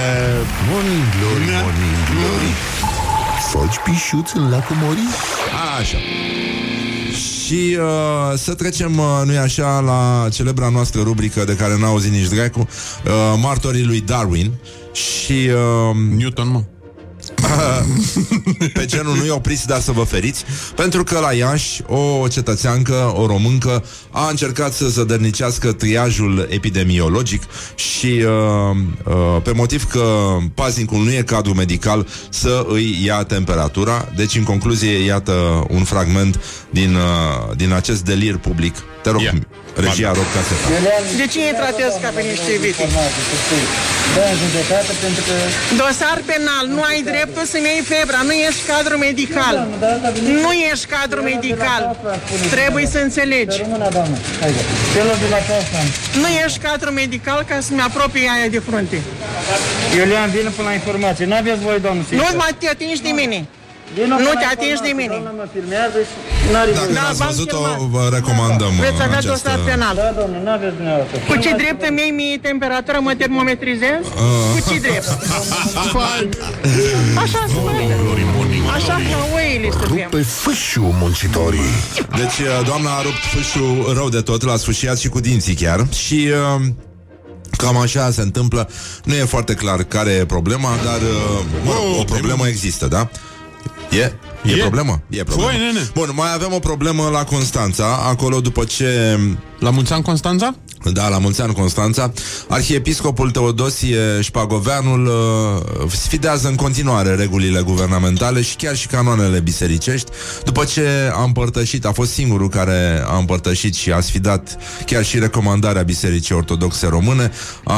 Morning 0.70 1.04
glory, 1.18 1.48
morning 1.64 1.98
glory. 2.12 2.52
Foci 3.52 3.78
pișuț 3.84 4.32
în 4.34 4.50
lacul 4.50 4.76
Mori? 4.76 5.00
Așa. 5.80 5.98
Și 7.46 7.78
uh, 7.80 8.38
să 8.38 8.54
trecem, 8.54 8.98
uh, 8.98 9.22
nu-i 9.26 9.38
așa, 9.38 9.80
la 9.80 10.30
celebra 10.32 10.70
noastră 10.70 11.02
rubrică 11.02 11.44
de 11.44 11.56
care 11.56 11.78
n-a 11.78 11.88
auzit 11.88 12.12
nici 12.12 12.28
dracu, 12.28 12.60
uh, 12.60 13.40
Martorii 13.42 13.86
lui 13.86 14.02
Darwin. 14.02 14.52
Și 14.94 15.32
uh, 15.32 15.96
Newton, 16.18 16.50
mă. 16.52 16.64
Pe 18.74 18.86
genul 18.86 19.16
nu-i 19.16 19.30
opriți, 19.30 19.68
dar 19.68 19.80
să 19.80 19.92
vă 19.92 20.04
feriți, 20.04 20.46
pentru 20.76 21.04
că 21.04 21.20
la 21.20 21.32
Iași 21.32 21.82
o 21.88 22.28
cetățeancă, 22.28 23.14
o 23.16 23.26
româncă, 23.26 23.84
a 24.12 24.30
încercat 24.30 24.74
să 24.74 24.88
zădărnicească 24.88 25.72
triajul 25.72 26.48
epidemiologic 26.50 27.44
și 27.76 28.08
uh, 28.08 28.78
uh, 29.04 29.42
pe 29.44 29.52
motiv 29.52 29.84
că 29.84 30.38
paznicul 30.54 31.04
nu 31.04 31.12
e 31.12 31.22
cadru 31.22 31.54
medical 31.54 32.08
să 32.30 32.66
îi 32.68 33.02
ia 33.04 33.24
temperatura. 33.24 34.10
Deci, 34.16 34.36
în 34.36 34.44
concluzie, 34.44 35.04
iată 35.06 35.66
un 35.70 35.84
fragment 35.84 36.40
din, 36.70 36.96
uh, 36.96 37.56
din 37.56 37.74
acest 37.74 38.04
delir 38.04 38.38
public. 38.38 38.76
Te 39.04 39.10
rog, 39.10 39.22
Ia. 39.22 39.34
Regia, 39.84 40.12
rog 40.20 40.28
caseta. 40.36 40.68
De 41.22 41.26
ce 41.34 41.40
îi 41.40 41.56
tratezi 41.62 41.98
ca 42.04 42.10
pe 42.16 42.22
niște 42.32 42.52
victime? 42.66 43.04
Da, 44.16 44.24
în 44.32 44.38
judecată 44.44 44.92
pentru 45.06 45.22
că... 45.28 45.36
Dosar 45.82 46.20
penal, 46.32 46.66
nu 46.76 46.82
ai 46.92 47.00
dreptul 47.12 47.46
să-mi 47.52 47.68
iei 47.72 47.84
febra, 47.94 48.20
nu 48.30 48.34
ești 48.48 48.62
cadru 48.72 48.96
medical. 49.08 49.56
Nu 50.44 50.52
ești 50.72 50.86
cadru 50.96 51.20
medical. 51.32 51.82
Trebuie 52.56 52.86
să 52.94 53.00
înțelegi. 53.08 53.58
Rămâna, 53.66 53.90
doamnă, 53.98 54.18
haide. 54.42 54.62
Celor 54.94 55.18
de 55.24 55.30
la 55.36 55.42
casa. 55.50 55.80
Nu 56.22 56.28
ești 56.44 56.60
cadru 56.68 56.92
medical 56.92 57.40
ca 57.50 57.58
să-mi 57.68 57.82
apropii 57.90 58.28
aia 58.36 58.48
de 58.56 58.60
frunte. 58.68 58.98
Iulian, 59.98 60.30
vine 60.30 60.50
până 60.58 60.68
la 60.68 60.74
informație. 60.74 61.26
N-aveți 61.26 61.62
voie, 61.68 61.78
doamnă, 61.78 62.02
să 62.08 62.16
Nu 62.16 62.28
mai 62.36 62.52
te 62.60 62.68
atingi 62.68 63.02
de 63.02 63.10
mine. 63.22 63.40
Vino 63.94 64.08
Nu 64.08 64.16
până 64.16 64.30
te 64.42 64.46
aici, 64.46 64.54
atingi 64.56 64.82
de 64.88 64.92
doamna, 64.92 65.02
mine. 65.02 65.16
Doamna 65.16 65.34
mă 65.42 65.46
filmează 65.56 65.98
și 66.10 66.16
n-are 66.54 66.72
Dacă 66.72 66.86
voie. 66.86 66.94
Da, 66.98 67.02
n-ați 67.02 67.18
v-am 67.22 67.30
văzut-o, 67.34 67.58
filmat. 67.58 67.78
vă 67.96 68.04
recomandăm 68.18 68.74
Vreți 68.84 68.98
să 69.02 69.04
uh, 69.06 69.10
aveți 69.10 69.22
această... 69.24 69.48
dosar 69.48 69.58
penal. 69.70 69.94
Da, 70.02 70.10
domnule, 70.20 70.42
n-aveți 70.48 70.76
dumneavoastră. 70.80 71.16
Cu 71.30 71.34
ce 71.44 71.52
drept 71.62 71.82
îmi 71.90 72.00
iei 72.04 72.14
mie 72.20 72.36
temperatură, 72.50 72.98
mă 73.08 73.14
termometrizez? 73.24 74.02
Ah. 74.24 74.48
Cu 74.54 74.60
ce 74.70 74.76
drept? 74.86 75.08
Așa 77.24 77.42
spune. 77.54 77.84
Așa 78.78 78.96
ca 79.08 79.18
oile 79.38 79.68
să 79.80 79.84
fim. 79.92 80.04
Rupe 80.04 80.22
fâșiu 80.44 80.86
muncitorii. 81.02 81.72
Deci, 82.22 82.38
uh, 82.48 82.52
doamna 82.70 82.90
a 82.98 83.02
rupt 83.08 83.24
fâșul 83.34 83.72
rău 84.00 84.08
de 84.16 84.22
tot, 84.30 84.40
l-a 84.50 84.58
sfârșiat 84.64 84.98
și 85.04 85.10
cu 85.14 85.20
dinții 85.28 85.56
chiar. 85.62 85.80
Și... 86.06 86.20
Uh, 86.58 86.62
Cam 87.58 87.78
așa 87.78 88.12
se 88.12 88.22
întâmplă 88.22 88.70
Nu 89.04 89.14
e 89.14 89.24
foarte 89.24 89.54
clar 89.54 89.84
care 89.84 90.12
e 90.12 90.26
problema 90.26 90.70
Dar 90.84 90.96
uh, 91.02 91.46
mă 91.66 91.72
rog, 91.72 92.00
o 92.00 92.04
problemă 92.04 92.48
există, 92.48 92.88
da? 92.88 93.10
E? 93.96 94.14
E, 94.44 94.52
E. 94.52 94.58
problemă? 94.58 95.02
E 95.10 95.24
problemă 95.24 95.50
Voi, 95.50 95.60
nene. 95.60 95.90
Bun, 95.94 96.12
mai 96.16 96.34
avem 96.34 96.54
o 96.54 96.60
problemă 96.60 97.10
la 97.12 97.24
Constanța 97.24 98.00
Acolo 98.10 98.40
după 98.42 98.64
ce 98.64 99.20
La 99.60 99.70
mulți 99.70 99.94
ani, 99.94 100.04
Constanța? 100.04 100.56
Da, 100.92 101.08
la 101.08 101.18
mulți 101.18 101.42
ani, 101.42 101.54
Constanța. 101.54 102.12
Arhiepiscopul 102.50 103.32
Teodosie 103.32 104.22
Șpagoveanul 104.22 105.06
uh, 105.06 105.92
sfidează 105.92 106.48
în 106.48 106.56
continuare 106.56 107.16
regulile 107.16 107.62
guvernamentale 107.62 108.42
și 108.42 108.56
chiar 108.56 108.76
și 108.76 108.88
canoanele 108.88 109.40
bisericești. 109.40 110.12
După 110.44 110.64
ce 110.64 110.88
a 111.14 111.24
împărtășit, 111.24 111.86
a 111.86 111.92
fost 111.92 112.12
singurul 112.12 112.50
care 112.50 113.04
a 113.08 113.18
împărtășit 113.18 113.76
și 113.76 113.92
a 113.92 114.00
sfidat 114.00 114.58
chiar 114.86 115.06
și 115.06 115.20
recomandarea 115.20 115.82
Bisericii 115.82 116.36
Ortodoxe 116.36 116.88
Române, 116.88 117.32
a, 117.64 117.76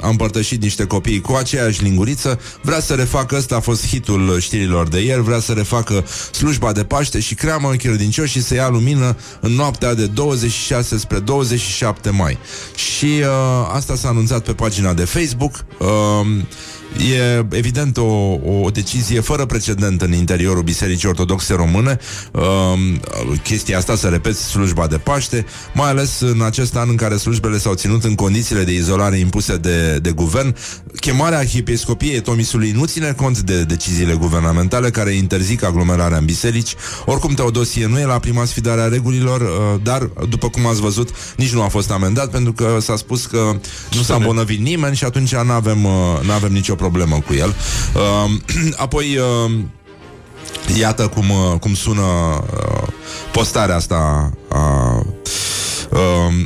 a 0.00 0.08
împărtășit 0.08 0.62
niște 0.62 0.84
copii 0.84 1.20
cu 1.20 1.32
aceeași 1.32 1.82
linguriță, 1.82 2.40
vrea 2.62 2.80
să 2.80 2.94
refacă, 2.94 3.36
ăsta 3.36 3.56
a 3.56 3.60
fost 3.60 3.86
hitul 3.86 4.40
știrilor 4.40 4.88
de 4.88 5.00
ieri, 5.00 5.22
vrea 5.22 5.40
să 5.40 5.52
refacă 5.52 6.04
slujba 6.32 6.72
de 6.72 6.84
Paște 6.84 7.20
și 7.20 7.34
creamă 7.34 7.70
credincioșii 7.70 8.40
să 8.42 8.54
ia 8.54 8.68
lumină 8.68 9.16
în 9.40 9.52
noaptea 9.52 9.94
de 9.94 10.06
26 10.06 10.96
spre 11.04 11.18
27 11.18 12.10
mai. 12.10 12.38
Și 12.74 13.04
uh, 13.04 13.26
asta 13.72 13.94
s-a 13.94 14.08
anunțat 14.08 14.44
pe 14.44 14.52
pagina 14.52 14.92
de 14.92 15.04
Facebook. 15.04 15.64
Uh, 15.78 15.88
E 16.98 17.46
evident 17.50 17.96
o, 17.96 18.38
o 18.62 18.70
decizie 18.72 19.20
fără 19.20 19.46
precedent 19.46 20.02
în 20.02 20.12
interiorul 20.12 20.62
Bisericii 20.62 21.08
Ortodoxe 21.08 21.54
Române. 21.54 21.98
Uh, 22.32 22.42
chestia 23.42 23.78
asta 23.78 23.96
să 23.96 24.08
repet 24.08 24.36
slujba 24.36 24.86
de 24.86 24.96
Paște, 24.96 25.46
mai 25.72 25.88
ales 25.88 26.20
în 26.20 26.42
acest 26.42 26.76
an 26.76 26.88
în 26.88 26.96
care 26.96 27.16
slujbele 27.16 27.58
s-au 27.58 27.74
ținut 27.74 28.04
în 28.04 28.14
condițiile 28.14 28.64
de 28.64 28.72
izolare 28.72 29.18
impuse 29.18 29.56
de, 29.56 29.98
de 29.98 30.10
guvern. 30.10 30.56
Chemarea 31.00 31.38
Arhiepiscopiei 31.38 32.20
Tomisului 32.20 32.70
nu 32.70 32.84
ține 32.84 33.12
cont 33.16 33.38
de 33.40 33.62
deciziile 33.62 34.14
guvernamentale 34.14 34.90
care 34.90 35.10
interzic 35.10 35.64
aglomerarea 35.64 36.18
în 36.18 36.24
biserici. 36.24 36.74
Oricum, 37.06 37.34
Teodosie 37.34 37.86
nu 37.86 37.98
e 37.98 38.04
la 38.04 38.18
prima 38.18 38.44
sfidare 38.44 38.80
a 38.80 38.88
regulilor, 38.88 39.40
uh, 39.40 39.80
dar, 39.82 40.10
după 40.28 40.48
cum 40.48 40.66
ați 40.66 40.80
văzut, 40.80 41.08
nici 41.36 41.52
nu 41.52 41.62
a 41.62 41.68
fost 41.68 41.90
amendat 41.90 42.30
pentru 42.30 42.52
că 42.52 42.78
s-a 42.80 42.96
spus 42.96 43.26
că 43.26 43.56
nu 43.92 44.02
s-a 44.02 44.14
îmbolnăvit 44.14 44.60
nimeni 44.60 44.96
și 44.96 45.04
atunci 45.04 45.34
nu 45.34 45.52
avem 45.52 45.78
nu 46.22 46.32
avem 46.32 46.52
nicio 46.52 46.74
problemă 46.74 46.83
cu 47.26 47.34
el. 47.34 47.54
Uh, 47.94 48.30
apoi, 48.84 49.16
uh, 49.16 49.52
iată 50.78 51.06
cum, 51.06 51.30
uh, 51.30 51.58
cum 51.60 51.74
sună 51.74 52.02
uh, 52.02 52.88
postarea 53.32 53.76
asta 53.76 54.30
a 54.48 54.94
uh, 54.96 55.06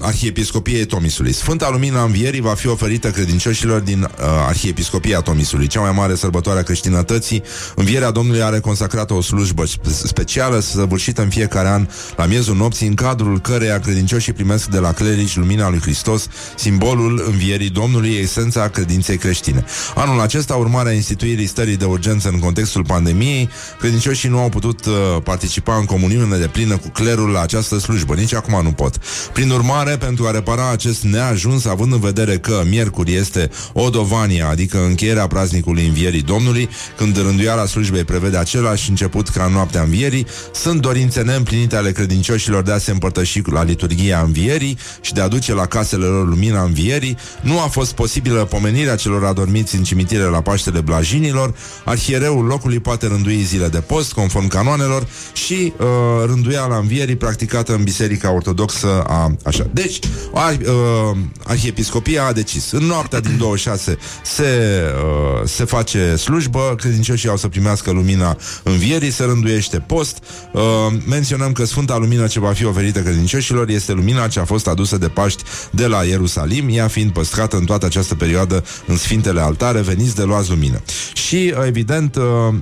Arhiepiscopiei 0.01 0.85
Tomisului. 0.85 1.33
Sfânta 1.33 1.69
Lumina 1.71 2.03
Învierii 2.03 2.41
va 2.41 2.55
fi 2.55 2.69
oferită 2.69 3.11
credincioșilor 3.11 3.81
din 3.81 4.03
uh, 4.03 4.09
Arhiepiscopia 4.47 5.21
Tomisului, 5.21 5.67
cea 5.67 5.81
mai 5.81 5.93
mare 5.93 6.15
sărbătoare 6.15 6.59
a 6.59 6.63
creștinătății. 6.63 7.43
Învierea 7.75 8.11
Domnului 8.11 8.43
are 8.43 8.61
consacrată 8.61 9.15
o 9.15 9.21
slujbă 9.21 9.67
spe- 9.67 9.91
specială, 9.91 10.61
săvârșită 10.61 11.23
în 11.23 11.29
fiecare 11.29 11.69
an 11.69 11.89
la 12.17 12.25
miezul 12.25 12.57
nopții, 12.57 12.87
în 12.87 12.95
cadrul 12.95 13.41
căreia 13.41 13.81
credincioșii 13.81 14.33
primesc 14.33 14.69
de 14.69 14.79
la 14.79 14.93
clerici 14.93 15.37
lumina 15.37 15.71
lui 15.71 15.81
Hristos, 15.81 16.27
simbolul 16.57 17.25
învierii 17.27 17.71
Domnului, 17.71 18.15
esența 18.15 18.69
credinței 18.69 19.17
creștine. 19.17 19.65
Anul 19.95 20.21
acesta, 20.21 20.55
urmarea 20.55 20.93
instituirii 20.93 21.47
stării 21.47 21.77
de 21.77 21.85
urgență 21.85 22.29
în 22.29 22.39
contextul 22.39 22.85
pandemiei, 22.85 23.49
credincioșii 23.79 24.29
nu 24.29 24.39
au 24.39 24.49
putut 24.49 24.87
uh, 24.87 24.95
participa 25.23 25.77
în 25.77 25.85
comuniune 25.85 26.37
de 26.37 26.47
plină 26.47 26.77
cu 26.77 26.89
clerul 26.89 27.31
la 27.31 27.41
această 27.41 27.79
slujbă. 27.79 28.15
Nici 28.15 28.35
acum 28.35 28.63
nu 28.63 28.73
pot. 28.73 28.99
Prin 29.39 29.51
urmare, 29.51 29.97
pentru 29.97 30.27
a 30.27 30.31
repara 30.31 30.71
acest 30.71 31.03
neajuns, 31.03 31.65
având 31.65 31.93
în 31.93 32.01
vedere 32.01 32.39
că 32.39 32.63
miercuri 32.69 33.15
este 33.15 33.51
Odovania, 33.73 34.49
adică 34.49 34.79
încheierea 34.85 35.27
praznicului 35.27 35.87
Învierii 35.87 36.23
Domnului, 36.23 36.69
când 36.97 37.17
rânduiala 37.17 37.67
slujbei 37.67 38.05
prevede 38.05 38.37
același 38.37 38.91
început 38.91 39.29
ca 39.29 39.45
în 39.45 39.53
noaptea 39.53 39.83
Învierii, 39.83 40.27
sunt 40.55 40.81
dorințe 40.81 41.21
neîmplinite 41.21 41.77
ale 41.77 41.93
credincioșilor 41.93 42.63
de 42.63 42.73
a 42.73 42.79
se 42.79 42.91
împărtăși 42.91 43.43
la 43.51 43.63
liturghia 43.63 44.21
Învierii 44.21 44.79
și 45.01 45.13
de 45.13 45.21
a 45.21 45.29
duce 45.29 45.55
la 45.55 45.67
casele 45.67 46.05
lor 46.05 46.29
lumina 46.29 46.63
Învierii. 46.63 47.17
Nu 47.41 47.61
a 47.61 47.67
fost 47.67 47.93
posibilă 47.93 48.45
pomenirea 48.45 48.97
celor 48.97 49.25
adormiți 49.25 49.77
în 49.77 49.83
cimitire 49.83 50.23
la 50.23 50.41
Paștele 50.41 50.81
Blajinilor. 50.81 51.55
Arhiereul 51.85 52.45
locului 52.45 52.79
poate 52.79 53.07
rândui 53.07 53.43
zile 53.43 53.69
de 53.69 53.81
post, 53.81 54.13
conform 54.13 54.47
canoanelor, 54.47 55.07
și 55.33 55.73
uh, 55.77 55.87
rânduiala 56.27 56.77
Învierii 56.77 57.17
practicată 57.17 57.75
în 57.75 57.83
Biserica 57.83 58.33
Ortodoxă 58.33 59.03
a 59.07 59.28
Așa. 59.45 59.67
Deci, 59.73 59.99
ar, 60.35 60.53
uh, 60.53 61.17
Arhiepiscopia 61.45 62.25
a 62.25 62.33
decis. 62.33 62.71
În 62.71 62.85
noaptea 62.85 63.21
din 63.21 63.37
26 63.39 63.99
se, 64.25 64.83
uh, 65.05 65.49
se 65.49 65.65
face 65.65 66.17
slujbă, 66.17 66.75
credincioșii 66.77 67.29
au 67.29 67.37
să 67.37 67.49
primească 67.49 67.91
lumina 67.91 68.37
învierii, 68.63 69.11
se 69.11 69.25
rânduiește 69.25 69.79
post. 69.79 70.19
Uh, 70.53 70.63
menționăm 71.09 71.53
că 71.53 71.65
Sfânta 71.65 71.97
Lumină 71.97 72.27
ce 72.27 72.41
va 72.41 72.53
fi 72.53 72.65
oferită 72.65 73.01
credincioșilor 73.01 73.69
este 73.69 73.93
lumina 73.93 74.29
ce 74.29 74.41
a 74.41 74.45
fost 74.45 74.67
adusă 74.67 74.99
de 74.99 75.09
Paști 75.09 75.43
de 75.71 75.87
la 75.87 76.05
Ierusalim, 76.05 76.69
ea 76.71 76.89
fiind 76.89 77.11
păstrată 77.11 77.57
în 77.57 77.65
toată 77.65 77.87
această 77.87 78.15
perioadă 78.15 78.65
în 78.87 78.97
Sfintele 78.97 79.41
Altare, 79.41 79.81
veniți 79.81 80.15
de 80.15 80.23
luați 80.23 80.51
lumină. 80.51 80.83
Și, 81.13 81.55
uh, 81.57 81.67
evident, 81.67 82.17
uh, 82.17 82.23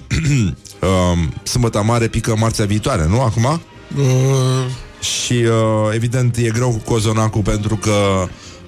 uh, 0.81 1.19
Sâmbătă 1.43 1.83
Mare 1.83 2.07
pică 2.07 2.37
marțea 2.37 2.65
viitoare, 2.65 3.07
nu? 3.09 3.21
Acum? 3.21 3.61
Uh, 3.97 4.05
Și 5.01 5.33
uh, 5.33 5.95
evident 5.95 6.37
e 6.37 6.51
greu 6.53 6.69
cu 6.71 6.93
cozonacul 6.93 7.43
pentru 7.43 7.77
că 7.77 7.91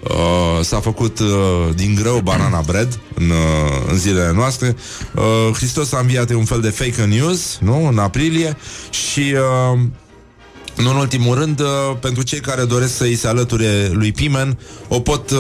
uh, 0.02 0.64
s-a 0.64 0.80
făcut 0.80 1.18
uh, 1.18 1.26
din 1.74 1.94
greu 1.94 2.20
banana 2.20 2.60
bread 2.60 3.00
în, 3.14 3.30
uh, 3.30 3.90
în 3.90 3.96
zilele 3.96 4.32
noastre. 4.32 4.76
Uh, 5.14 5.54
Hristos 5.54 5.92
a 5.92 5.98
înviat 5.98 6.30
e 6.30 6.34
un 6.34 6.44
fel 6.44 6.60
de 6.60 6.68
fake 6.68 7.04
news, 7.04 7.58
nu? 7.60 7.86
În 7.86 7.98
aprilie 7.98 8.56
și 8.90 9.20
uh, 9.20 9.78
nu 10.76 10.90
în 10.90 10.96
ultimul 10.96 11.34
rând, 11.34 11.60
uh, 11.60 11.66
pentru 12.00 12.22
cei 12.22 12.40
care 12.40 12.64
doresc 12.64 12.96
să 12.96 13.04
îi 13.04 13.14
se 13.14 13.26
alăture 13.26 13.88
lui 13.92 14.12
Pimen, 14.12 14.58
o 14.88 15.00
pot, 15.00 15.30
uh, 15.30 15.38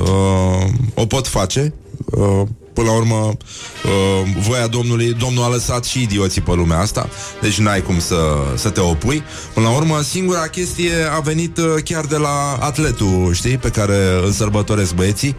uh, 0.00 0.68
o 0.94 1.06
pot 1.06 1.26
face. 1.26 1.74
Uh, 2.04 2.42
Până 2.72 2.86
la 2.86 2.96
urmă, 2.96 3.14
uh, 3.16 4.34
voia 4.38 4.66
Domnului, 4.66 5.12
Domnul 5.12 5.42
a 5.42 5.48
lăsat 5.48 5.84
și 5.84 6.02
idioții 6.02 6.40
pe 6.40 6.52
lumea 6.54 6.78
asta, 6.78 7.08
deci 7.40 7.58
n-ai 7.58 7.82
cum 7.82 7.98
să, 7.98 8.16
să 8.54 8.70
te 8.70 8.80
opui. 8.80 9.22
Până 9.54 9.68
la 9.68 9.74
urmă, 9.74 10.00
singura 10.02 10.46
chestie 10.46 10.92
a 11.16 11.20
venit 11.20 11.58
uh, 11.58 11.64
chiar 11.84 12.04
de 12.04 12.16
la 12.16 12.58
atletul, 12.60 13.30
știi, 13.32 13.58
pe 13.58 13.68
care 13.68 13.96
îl 14.24 14.30
sărbătoresc 14.30 14.94
băieții, 14.94 15.36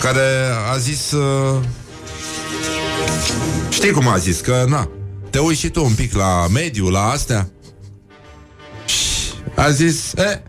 care 0.00 0.26
a 0.72 0.76
zis... 0.76 1.10
Uh, 1.10 1.60
știi 3.68 3.90
cum 3.90 4.08
a 4.08 4.16
zis? 4.16 4.40
Că, 4.40 4.64
na, 4.68 4.88
te 5.30 5.38
uiți 5.38 5.60
și 5.60 5.68
tu 5.68 5.84
un 5.84 5.92
pic 5.94 6.14
la 6.14 6.46
mediu, 6.52 6.88
la 6.88 7.08
astea. 7.08 7.48
Și 8.84 9.32
a 9.54 9.70
zis, 9.70 10.12
e, 10.12 10.42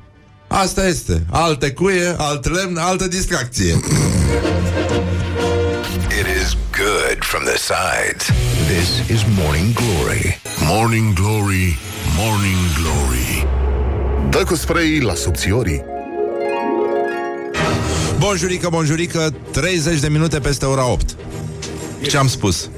asta 0.47 0.87
este. 0.87 1.25
Alte 1.29 1.71
cuie, 1.71 2.15
alt 2.17 2.49
lemn, 2.49 2.77
altă 2.77 3.07
distracție. 3.07 3.79
It 6.19 6.27
is 6.27 6.55
good 6.71 7.25
from 7.25 7.43
the 7.43 7.57
sides. 7.57 8.23
This 8.67 9.09
is 9.09 9.23
Morning 9.41 9.73
Glory. 9.73 10.39
Morning 10.59 11.13
Glory, 11.13 11.77
Morning 12.17 12.57
Glory 12.81 13.47
Dă 14.29 14.43
cu 14.43 14.55
spray 14.55 14.99
la 14.99 15.13
subțiorii 15.13 15.83
Bonjurică, 18.17 18.69
bonjurică, 18.69 19.33
30 19.51 19.99
de 19.99 20.07
minute 20.07 20.39
peste 20.39 20.65
ora 20.65 20.85
8. 20.85 21.15
Ce 22.07 22.17
am 22.17 22.27
spus? 22.27 22.69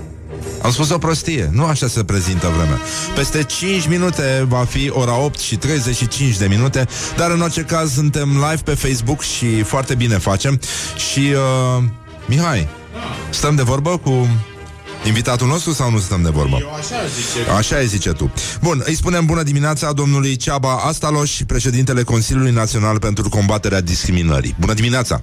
Am 0.61 0.71
spus 0.71 0.89
o 0.89 0.97
prostie, 0.97 1.49
nu 1.51 1.65
așa 1.65 1.87
se 1.87 2.03
prezintă 2.03 2.47
vremea. 2.47 2.79
Peste 3.15 3.43
5 3.43 3.87
minute 3.87 4.45
va 4.47 4.65
fi 4.69 4.89
ora 4.89 5.17
8 5.17 5.39
și 5.39 5.55
35 5.55 6.37
de 6.37 6.47
minute, 6.47 6.87
dar 7.17 7.31
în 7.31 7.41
orice 7.41 7.61
caz 7.61 7.93
suntem 7.93 8.29
live 8.29 8.61
pe 8.63 8.73
Facebook 8.73 9.21
și 9.21 9.61
foarte 9.63 9.95
bine 9.95 10.17
facem. 10.17 10.59
Și, 11.11 11.19
uh, 11.19 11.83
Mihai, 12.25 12.67
stăm 13.29 13.55
de 13.55 13.61
vorbă 13.61 13.97
cu 13.97 14.27
invitatul 15.05 15.47
nostru 15.47 15.71
sau 15.71 15.91
nu 15.91 15.99
stăm 15.99 16.21
de 16.21 16.29
vorbă? 16.29 16.57
eu 16.61 16.73
așa 16.73 16.95
zice. 17.05 17.49
Așa 17.57 17.81
e, 17.81 17.85
zice 17.85 18.11
tu. 18.11 18.31
Bun, 18.61 18.81
îi 18.85 18.95
spunem 18.95 19.25
bună 19.25 19.43
dimineața 19.43 19.91
domnului 19.91 20.35
Ceaba 20.35 20.75
Astaloș, 20.75 21.41
președintele 21.47 22.03
Consiliului 22.03 22.51
Național 22.51 22.99
pentru 22.99 23.29
Combaterea 23.29 23.81
Discriminării. 23.81 24.55
Bună 24.59 24.73
dimineața! 24.73 25.21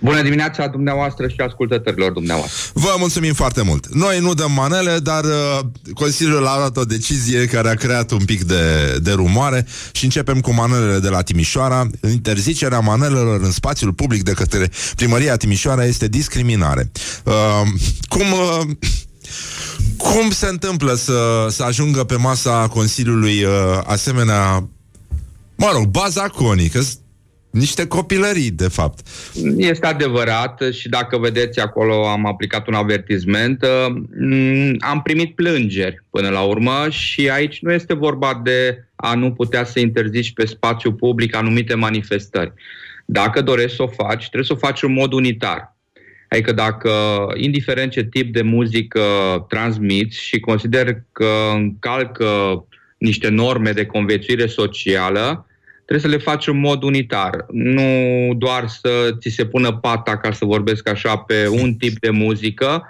Bună 0.00 0.22
dimineața 0.22 0.66
dumneavoastră 0.66 1.28
și 1.28 1.36
ascultătorilor 1.36 2.12
dumneavoastră. 2.12 2.70
Vă 2.74 2.94
mulțumim 2.98 3.32
foarte 3.32 3.62
mult. 3.62 3.94
Noi 3.94 4.20
nu 4.20 4.34
dăm 4.34 4.52
manele, 4.52 4.98
dar 4.98 5.24
uh, 5.24 5.60
Consiliul 5.94 6.46
a 6.46 6.56
luat 6.56 6.76
o 6.76 6.84
decizie 6.84 7.44
care 7.44 7.68
a 7.68 7.74
creat 7.74 8.10
un 8.10 8.24
pic 8.24 8.42
de, 8.42 8.96
de 9.02 9.12
rumoare 9.12 9.66
și 9.92 10.04
începem 10.04 10.40
cu 10.40 10.52
manelele 10.52 10.98
de 10.98 11.08
la 11.08 11.22
Timișoara. 11.22 11.86
Interzicerea 12.10 12.80
manelelor 12.80 13.40
în 13.40 13.50
spațiul 13.50 13.92
public 13.92 14.22
de 14.22 14.32
către 14.32 14.70
Primăria 14.96 15.36
Timișoara 15.36 15.84
este 15.84 16.08
discriminare. 16.08 16.90
Uh, 17.24 17.62
cum... 18.08 18.32
Uh, 18.32 18.76
cum 19.96 20.30
se 20.30 20.46
întâmplă 20.46 20.94
să, 20.94 21.46
să 21.50 21.62
ajungă 21.62 22.04
pe 22.04 22.16
masa 22.16 22.68
Consiliului 22.68 23.44
uh, 23.44 23.52
asemenea, 23.84 24.68
mă 25.56 25.70
rog, 25.72 25.84
bazaconii, 25.86 26.68
că 26.68 26.80
niște 27.50 27.86
copilării, 27.86 28.50
de 28.50 28.68
fapt. 28.68 29.06
Este 29.56 29.86
adevărat 29.86 30.62
și 30.72 30.88
dacă 30.88 31.18
vedeți 31.18 31.60
acolo 31.60 32.08
am 32.08 32.26
aplicat 32.26 32.66
un 32.66 32.74
avertisment, 32.74 33.62
uh, 33.62 33.94
am 34.78 35.02
primit 35.02 35.34
plângeri 35.34 36.04
până 36.10 36.28
la 36.28 36.40
urmă 36.40 36.86
și 36.88 37.28
aici 37.28 37.58
nu 37.60 37.72
este 37.72 37.94
vorba 37.94 38.40
de 38.44 38.84
a 38.96 39.14
nu 39.14 39.32
putea 39.32 39.64
să 39.64 39.80
interzici 39.80 40.32
pe 40.32 40.46
spațiu 40.46 40.92
public 40.92 41.34
anumite 41.34 41.74
manifestări. 41.74 42.52
Dacă 43.04 43.42
dorești 43.42 43.76
să 43.76 43.82
o 43.82 43.86
faci, 43.86 44.28
trebuie 44.28 44.44
să 44.44 44.52
o 44.52 44.66
faci 44.66 44.82
în 44.82 44.92
mod 44.92 45.12
unitar. 45.12 45.76
Adică 46.28 46.52
dacă, 46.52 46.90
indiferent 47.36 47.90
ce 47.92 48.04
tip 48.04 48.32
de 48.32 48.42
muzică 48.42 49.00
transmiți 49.48 50.20
și 50.20 50.40
consider 50.40 51.02
că 51.12 51.30
încalcă 51.54 52.64
niște 52.98 53.28
norme 53.28 53.72
de 53.72 53.86
conviețuire 53.86 54.46
socială, 54.46 55.46
trebuie 55.90 56.10
să 56.10 56.16
le 56.16 56.30
faci 56.30 56.46
în 56.46 56.58
mod 56.58 56.82
unitar. 56.82 57.46
Nu 57.48 58.34
doar 58.34 58.68
să 58.68 59.16
ți 59.18 59.28
se 59.28 59.46
pună 59.46 59.72
pata, 59.72 60.16
ca 60.16 60.32
să 60.32 60.44
vorbesc 60.44 60.88
așa, 60.88 61.16
pe 61.16 61.48
un 61.48 61.74
tip 61.74 61.98
de 61.98 62.10
muzică 62.10 62.86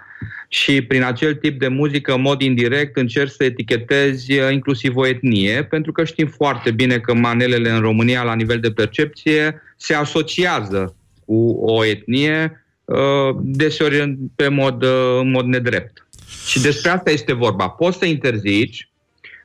și 0.49 0.83
prin 0.83 1.03
acel 1.03 1.35
tip 1.35 1.59
de 1.59 1.69
muzică, 1.69 2.15
în 2.15 2.21
mod 2.21 2.41
indirect, 2.41 2.97
încerci 2.97 3.31
să 3.31 3.45
etichetezi 3.45 4.39
uh, 4.39 4.53
inclusiv 4.53 4.97
o 4.97 5.07
etnie, 5.07 5.65
pentru 5.65 5.93
că 5.93 6.05
știm 6.05 6.27
foarte 6.27 6.71
bine 6.71 6.99
că 6.99 7.15
manelele 7.15 7.71
în 7.71 7.81
România, 7.81 8.23
la 8.23 8.35
nivel 8.35 8.61
de 8.61 8.71
percepție, 8.71 9.63
se 9.77 9.95
asociază 9.95 10.97
cu 11.25 11.51
o 11.51 11.85
etnie, 11.85 12.65
uh, 12.85 13.37
deseori 13.43 14.19
pe 14.37 14.49
mod, 14.49 14.83
uh, 14.83 15.19
în 15.21 15.31
mod 15.31 15.45
nedrept. 15.45 16.07
Și 16.47 16.61
despre 16.61 16.91
asta 16.91 17.11
este 17.11 17.33
vorba. 17.33 17.69
Poți 17.69 17.99
să 17.99 18.05
interzici, 18.05 18.90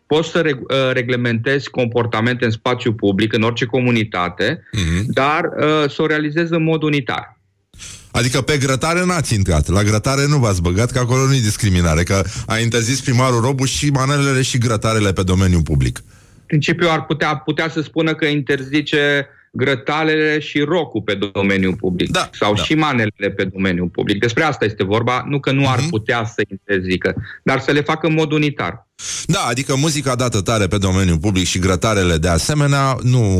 poți 0.07 0.29
să 0.29 0.41
reg- 0.41 0.67
uh, 0.69 0.91
reglementezi 0.93 1.69
comportamente 1.69 2.45
în 2.45 2.51
spațiu 2.51 2.93
public, 2.93 3.33
în 3.33 3.41
orice 3.41 3.65
comunitate, 3.65 4.59
uh-huh. 4.59 5.05
dar 5.07 5.43
uh, 5.43 5.89
să 5.89 6.01
o 6.01 6.05
realizezi 6.05 6.53
în 6.53 6.63
mod 6.63 6.83
unitar. 6.83 7.39
Adică 8.11 8.41
pe 8.41 8.57
grătare 8.57 9.05
n-ați 9.05 9.33
intrat. 9.33 9.67
La 9.67 9.83
grătare 9.83 10.25
nu 10.27 10.37
v-ați 10.37 10.61
băgat, 10.61 10.91
că 10.91 10.99
acolo 10.99 11.25
nu-i 11.25 11.41
discriminare, 11.41 12.03
că 12.03 12.23
a 12.47 12.57
interzis 12.57 13.01
primarul 13.01 13.41
Robu 13.41 13.65
și 13.65 13.89
manelele 13.89 14.41
și 14.41 14.57
grătarele 14.57 15.13
pe 15.13 15.23
domeniul 15.23 15.61
public. 15.61 16.03
Principiul 16.45 16.89
ar 16.89 17.05
putea, 17.05 17.35
putea 17.35 17.69
să 17.69 17.81
spună 17.81 18.15
că 18.15 18.25
interzice 18.25 19.27
grătalele 19.51 20.39
și 20.39 20.59
rocul 20.59 21.01
pe 21.01 21.17
domeniul 21.33 21.75
public. 21.75 22.11
Da, 22.11 22.29
sau 22.31 22.53
da. 22.53 22.63
și 22.63 22.73
manelele 22.73 23.29
pe 23.35 23.43
domeniul 23.43 23.87
public. 23.87 24.19
Despre 24.19 24.43
asta 24.43 24.65
este 24.65 24.83
vorba, 24.83 25.25
nu 25.27 25.39
că 25.39 25.51
nu 25.51 25.69
ar 25.69 25.79
putea 25.89 26.25
să 26.25 26.41
interzică, 26.49 27.15
dar 27.43 27.59
să 27.59 27.71
le 27.71 27.81
facă 27.81 28.07
în 28.07 28.13
mod 28.13 28.31
unitar. 28.31 28.84
Da, 29.25 29.45
adică 29.49 29.75
muzica 29.75 30.15
dată 30.15 30.41
tare 30.41 30.67
pe 30.67 30.77
domeniul 30.77 31.17
public 31.17 31.47
și 31.47 31.59
grătarele 31.59 32.17
de 32.17 32.27
asemenea 32.27 32.97
nu 33.01 33.39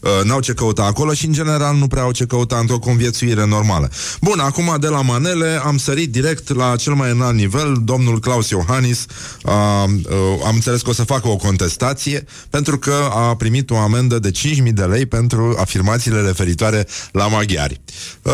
uh, 0.00 0.24
n-au 0.24 0.40
ce 0.40 0.52
căuta 0.52 0.82
acolo 0.82 1.12
și 1.12 1.26
în 1.26 1.32
general 1.32 1.76
nu 1.76 1.86
prea 1.86 2.02
au 2.02 2.12
ce 2.12 2.24
căuta 2.24 2.56
într-o 2.56 2.78
conviețuire 2.78 3.46
normală. 3.46 3.90
Bun, 4.20 4.38
acum 4.38 4.76
de 4.80 4.86
la 4.86 5.00
manele 5.00 5.60
am 5.64 5.78
sărit 5.78 6.12
direct 6.12 6.54
la 6.54 6.76
cel 6.76 6.92
mai 6.92 7.10
înalt 7.10 7.34
nivel, 7.34 7.76
domnul 7.84 8.20
Claus 8.20 8.48
Iohannis 8.48 9.06
uh, 9.42 9.52
uh, 9.52 10.14
am 10.46 10.54
înțeles 10.54 10.82
că 10.82 10.90
o 10.90 10.92
să 10.92 11.04
facă 11.04 11.28
o 11.28 11.36
contestație 11.36 12.24
pentru 12.50 12.78
că 12.78 12.94
a 13.10 13.36
primit 13.36 13.70
o 13.70 13.76
amendă 13.76 14.18
de 14.18 14.30
5.000 14.30 14.72
de 14.72 14.82
lei 14.82 15.06
pentru 15.06 15.56
afirmațiile 15.58 16.20
referitoare 16.20 16.86
la 17.12 17.26
maghiari. 17.26 17.80
Uh, 18.22 18.32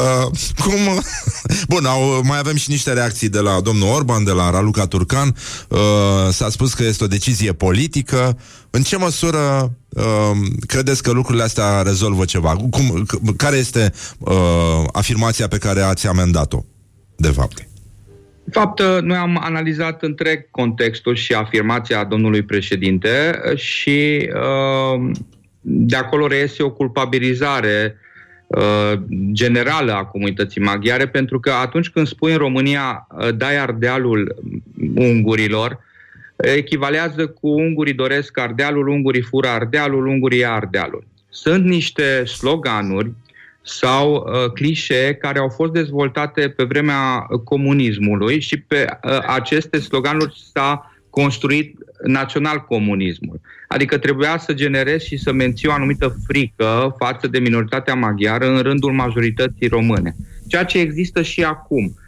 cum? 0.64 1.02
Bun, 1.68 1.84
au, 1.84 2.20
mai 2.24 2.38
avem 2.38 2.56
și 2.56 2.70
niște 2.70 2.92
reacții 2.92 3.28
de 3.28 3.38
la 3.38 3.60
domnul 3.60 3.88
Orban, 3.88 4.24
de 4.24 4.30
la 4.30 4.50
Raluca 4.50 4.86
Turcan. 4.86 5.36
Uh, 5.68 5.78
s-a 6.30 6.47
spus 6.48 6.74
că 6.74 6.84
este 6.84 7.04
o 7.04 7.06
decizie 7.06 7.52
politică. 7.52 8.38
În 8.70 8.82
ce 8.82 8.96
măsură 8.96 9.72
uh, 9.88 10.36
credeți 10.66 11.02
că 11.02 11.10
lucrurile 11.10 11.44
astea 11.44 11.82
rezolvă 11.82 12.24
ceva? 12.24 12.56
Cum, 12.70 13.06
c- 13.06 13.36
care 13.36 13.56
este 13.56 13.92
uh, 14.18 14.34
afirmația 14.92 15.48
pe 15.48 15.58
care 15.58 15.80
ați 15.80 16.06
amendat-o, 16.06 16.64
de 17.16 17.28
fapt? 17.28 17.68
De 18.44 18.58
fapt, 18.58 18.82
noi 19.02 19.16
am 19.16 19.38
analizat 19.42 20.02
întreg 20.02 20.50
contextul 20.50 21.14
și 21.14 21.32
afirmația 21.32 22.04
domnului 22.04 22.42
președinte 22.42 23.40
și 23.54 24.28
uh, 24.34 25.10
de 25.60 25.96
acolo 25.96 26.26
reiese 26.26 26.62
o 26.62 26.70
culpabilizare 26.70 27.96
uh, 28.46 28.92
generală 29.32 29.92
a 29.92 30.04
comunității 30.04 30.60
maghiare, 30.60 31.08
pentru 31.08 31.40
că 31.40 31.50
atunci 31.50 31.88
când 31.88 32.06
spui 32.06 32.32
în 32.32 32.38
România 32.38 33.06
uh, 33.10 33.28
dai 33.36 33.58
ardealul 33.58 34.36
ungurilor, 34.94 35.78
echivalează 36.38 37.26
cu 37.26 37.48
ungurii 37.48 37.94
doresc 37.94 38.38
ardealul, 38.38 38.88
ungurii 38.88 39.22
fură 39.22 39.48
ardealul, 39.48 40.06
ungurii 40.06 40.38
ia 40.38 40.52
ardealul. 40.52 41.06
Sunt 41.28 41.64
niște 41.64 42.24
sloganuri 42.24 43.12
sau 43.62 44.14
uh, 44.14 44.52
clișee 44.52 45.14
care 45.14 45.38
au 45.38 45.48
fost 45.48 45.72
dezvoltate 45.72 46.48
pe 46.48 46.64
vremea 46.64 47.26
comunismului 47.44 48.40
și 48.40 48.60
pe 48.60 48.86
uh, 49.04 49.18
aceste 49.26 49.78
sloganuri 49.78 50.42
s-a 50.52 50.92
construit 51.10 51.78
național-comunismul. 52.04 53.40
Adică 53.68 53.98
trebuia 53.98 54.38
să 54.38 54.52
generezi 54.52 55.06
și 55.06 55.16
să 55.16 55.32
menții 55.32 55.68
o 55.68 55.72
anumită 55.72 56.16
frică 56.26 56.94
față 56.98 57.26
de 57.26 57.38
minoritatea 57.38 57.94
maghiară 57.94 58.46
în 58.46 58.62
rândul 58.62 58.92
majorității 58.92 59.68
române. 59.68 60.16
Ceea 60.46 60.64
ce 60.64 60.78
există 60.78 61.22
și 61.22 61.44
acum. 61.44 61.84
Uh, 61.84 62.07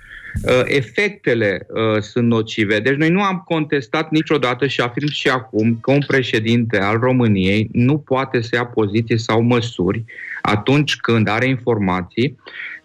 efectele 0.64 1.66
uh, 1.68 2.02
sunt 2.02 2.26
nocive. 2.26 2.80
Deci 2.80 2.94
noi 2.94 3.10
nu 3.10 3.22
am 3.22 3.42
contestat 3.46 4.10
niciodată 4.10 4.66
și 4.66 4.80
afirm 4.80 5.10
și 5.10 5.28
acum 5.28 5.78
că 5.80 5.90
un 5.90 6.02
președinte 6.06 6.78
al 6.78 6.98
României 6.98 7.68
nu 7.72 7.98
poate 7.98 8.40
să 8.40 8.48
ia 8.54 8.64
poziție 8.64 9.16
sau 9.16 9.40
măsuri 9.40 10.04
atunci 10.42 10.96
când 10.96 11.28
are 11.28 11.46
informații 11.46 12.36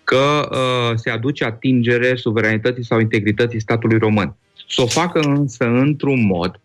că 0.04 0.50
uh, 0.52 0.96
se 0.96 1.10
aduce 1.10 1.44
atingere 1.44 2.16
suveranității 2.16 2.86
sau 2.86 3.00
integrității 3.00 3.60
statului 3.60 3.98
român. 3.98 4.36
Să 4.68 4.82
o 4.82 4.86
facă 4.86 5.20
însă 5.20 5.66
într-un 5.66 6.26
mod 6.26 6.60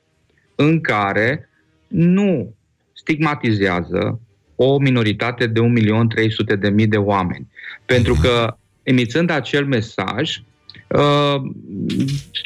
în 0.55 0.81
care 0.81 1.49
nu 1.89 2.55
stigmatizează 2.93 4.21
o 4.55 4.79
minoritate 4.79 5.47
de 5.47 5.61
1.300.000 5.61 6.89
de 6.89 6.97
oameni. 6.97 7.47
Pentru 7.85 8.15
că, 8.23 8.57
emițând 8.83 9.31
acel 9.31 9.67
mesaj, 9.67 10.37
uh, 10.37 10.45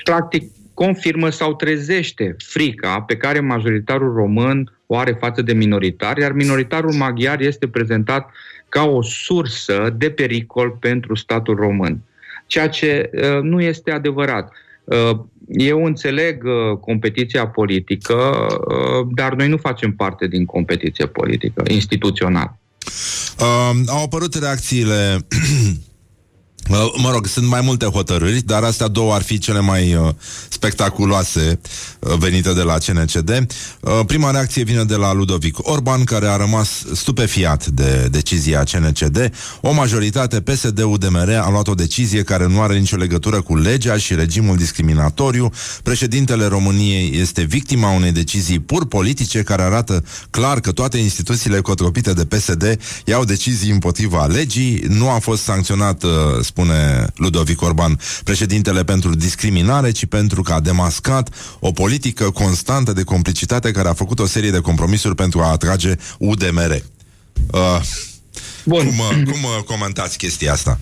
practic 0.05 0.51
confirmă 0.75 1.31
sau 1.31 1.55
trezește 1.55 2.37
frica 2.39 3.01
pe 3.01 3.17
care 3.17 3.41
majoritarul 3.41 4.15
român 4.15 4.79
o 4.87 4.97
are 4.97 5.17
față 5.21 5.43
de 5.43 5.53
minoritar, 5.53 6.19
iar 6.19 6.33
minoritarul 6.33 6.93
maghiar 6.93 7.41
este 7.41 7.69
prezentat 7.69 8.31
ca 8.69 8.85
o 8.85 9.03
sursă 9.03 9.95
de 9.97 10.11
pericol 10.11 10.71
pentru 10.81 11.15
statul 11.15 11.55
român. 11.55 12.01
Ceea 12.47 12.69
ce 12.69 13.11
uh, 13.13 13.41
nu 13.43 13.61
este 13.61 13.91
adevărat. 13.91 14.53
Uh, 14.85 15.19
eu 15.49 15.85
înțeleg 15.85 16.45
uh, 16.45 16.77
competiția 16.79 17.47
politică, 17.47 18.15
uh, 18.15 19.07
dar 19.15 19.35
noi 19.35 19.49
nu 19.49 19.57
facem 19.57 19.93
parte 19.93 20.27
din 20.27 20.45
competiție 20.45 21.07
politică, 21.07 21.63
instituțional. 21.69 22.59
Uh, 23.41 23.71
au 23.87 24.05
apărut 24.05 24.35
reacțiile 24.35 25.27
Uh, 25.31 25.75
Mă 26.69 27.11
rog, 27.13 27.27
sunt 27.27 27.47
mai 27.47 27.61
multe 27.61 27.85
hotărâri, 27.85 28.43
dar 28.43 28.63
astea 28.63 28.89
două 28.89 29.15
ar 29.15 29.23
fi 29.23 29.39
cele 29.39 29.61
mai 29.61 29.95
uh, 29.95 30.09
spectaculoase 30.49 31.61
uh, 31.99 32.13
venite 32.19 32.53
de 32.53 32.63
la 32.63 32.79
CNCD. 32.79 33.47
Uh, 33.81 34.01
prima 34.07 34.31
reacție 34.31 34.63
vine 34.63 34.85
de 34.85 34.95
la 34.95 35.13
Ludovic 35.13 35.57
Orban, 35.59 36.05
care 36.05 36.27
a 36.27 36.37
rămas 36.37 36.85
stupefiat 36.95 37.67
de 37.67 38.09
decizia 38.11 38.63
CNCD. 38.63 39.33
O 39.61 39.73
majoritate 39.73 40.41
PSD-UDMR 40.41 41.29
a 41.43 41.51
luat 41.51 41.69
o 41.69 41.75
decizie 41.75 42.23
care 42.23 42.47
nu 42.47 42.61
are 42.61 42.79
nicio 42.79 42.97
legătură 42.97 43.41
cu 43.41 43.57
legea 43.57 43.97
și 43.97 44.15
regimul 44.15 44.57
discriminatoriu. 44.57 45.51
Președintele 45.83 46.47
României 46.47 47.21
este 47.21 47.43
victima 47.43 47.91
unei 47.91 48.13
decizii 48.13 48.59
pur 48.59 48.87
politice 48.87 49.43
care 49.43 49.63
arată 49.63 50.05
clar 50.31 50.61
că 50.61 50.73
toate 50.73 50.99
instituțiile 50.99 51.61
cotropite 51.61 52.13
de 52.13 52.25
PSD 52.25 52.79
iau 53.05 53.25
decizii 53.25 53.71
împotriva 53.71 54.27
legii. 54.27 54.85
Nu 54.89 55.11
a 55.11 55.19
fost 55.19 55.43
sancționat 55.43 56.03
uh, 56.03 56.11
spune 56.55 57.07
Ludovic 57.17 57.63
Orban, 57.63 57.99
președintele 58.25 58.85
pentru 58.85 59.15
discriminare, 59.15 59.91
ci 59.91 60.07
pentru 60.07 60.43
că 60.43 60.53
a 60.53 60.61
demascat 60.61 61.57
o 61.61 61.73
politică 61.73 62.31
constantă 62.31 62.93
de 62.93 63.03
complicitate 63.03 63.71
care 63.71 63.89
a 63.89 63.93
făcut 63.93 64.19
o 64.19 64.27
serie 64.27 64.51
de 64.51 64.61
compromisuri 64.61 65.15
pentru 65.15 65.41
a 65.41 65.51
atrage 65.51 65.95
UDMR. 66.19 66.83
Uh, 67.53 67.81
Bun. 68.65 68.87
Cum, 68.87 68.99
uh, 68.99 69.23
cum 69.25 69.43
uh, 69.43 69.63
comentați 69.65 70.19
chestia 70.19 70.53
asta? 70.53 70.79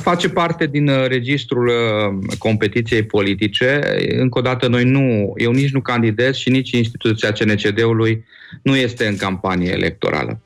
Face 0.00 0.28
parte 0.28 0.66
din 0.66 0.88
uh, 0.88 1.06
registrul 1.06 1.66
uh, 1.66 2.36
competiției 2.38 3.02
politice. 3.02 3.80
Încă 4.18 4.38
o 4.38 4.42
dată, 4.42 4.68
noi 4.68 4.84
nu, 4.84 5.34
eu 5.36 5.52
nici 5.52 5.72
nu 5.72 5.80
candidez 5.80 6.34
și 6.34 6.50
nici 6.50 6.70
instituția 6.70 7.32
CNCD-ului 7.32 8.24
nu 8.62 8.76
este 8.76 9.06
în 9.06 9.16
campanie 9.16 9.70
electorală. 9.70 10.40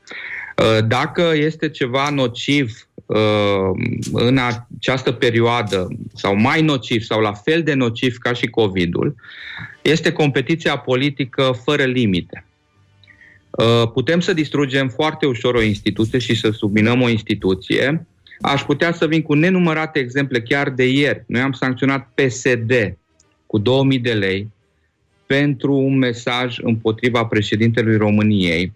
Uh, 0.59 0.85
Dacă 0.87 1.31
este 1.35 1.69
ceva 1.69 2.09
nociv 2.09 2.65
uh, 2.67 2.88
în 4.11 4.37
această 4.37 5.11
perioadă, 5.11 5.87
sau 6.13 6.35
mai 6.35 6.61
nociv, 6.61 7.01
sau 7.01 7.21
la 7.21 7.33
fel 7.33 7.63
de 7.63 7.73
nociv 7.73 8.17
ca 8.17 8.33
și 8.33 8.47
COVID-ul, 8.47 9.15
este 9.81 10.11
competiția 10.11 10.77
politică 10.77 11.59
fără 11.63 11.83
limite. 11.83 12.45
Uh, 13.49 13.91
Putem 13.93 14.19
să 14.19 14.33
distrugem 14.33 14.89
foarte 14.89 15.25
ușor 15.25 15.55
o 15.55 15.61
instituție 15.61 16.19
și 16.19 16.35
să 16.35 16.49
subminăm 16.49 17.01
o 17.01 17.09
instituție. 17.09 18.05
Aș 18.41 18.63
putea 18.63 18.93
să 18.93 19.07
vin 19.07 19.21
cu 19.21 19.33
nenumărate 19.33 19.99
exemple 19.99 20.41
chiar 20.41 20.69
de 20.69 20.87
ieri. 20.87 21.23
Noi 21.27 21.41
am 21.41 21.51
sancționat 21.51 22.09
PSD 22.15 22.97
cu 23.45 23.57
2000 23.57 23.99
de 23.99 24.13
lei 24.13 24.47
pentru 25.25 25.73
un 25.73 25.97
mesaj 25.97 26.57
împotriva 26.61 27.25
președintelui 27.25 27.97
României. 27.97 28.73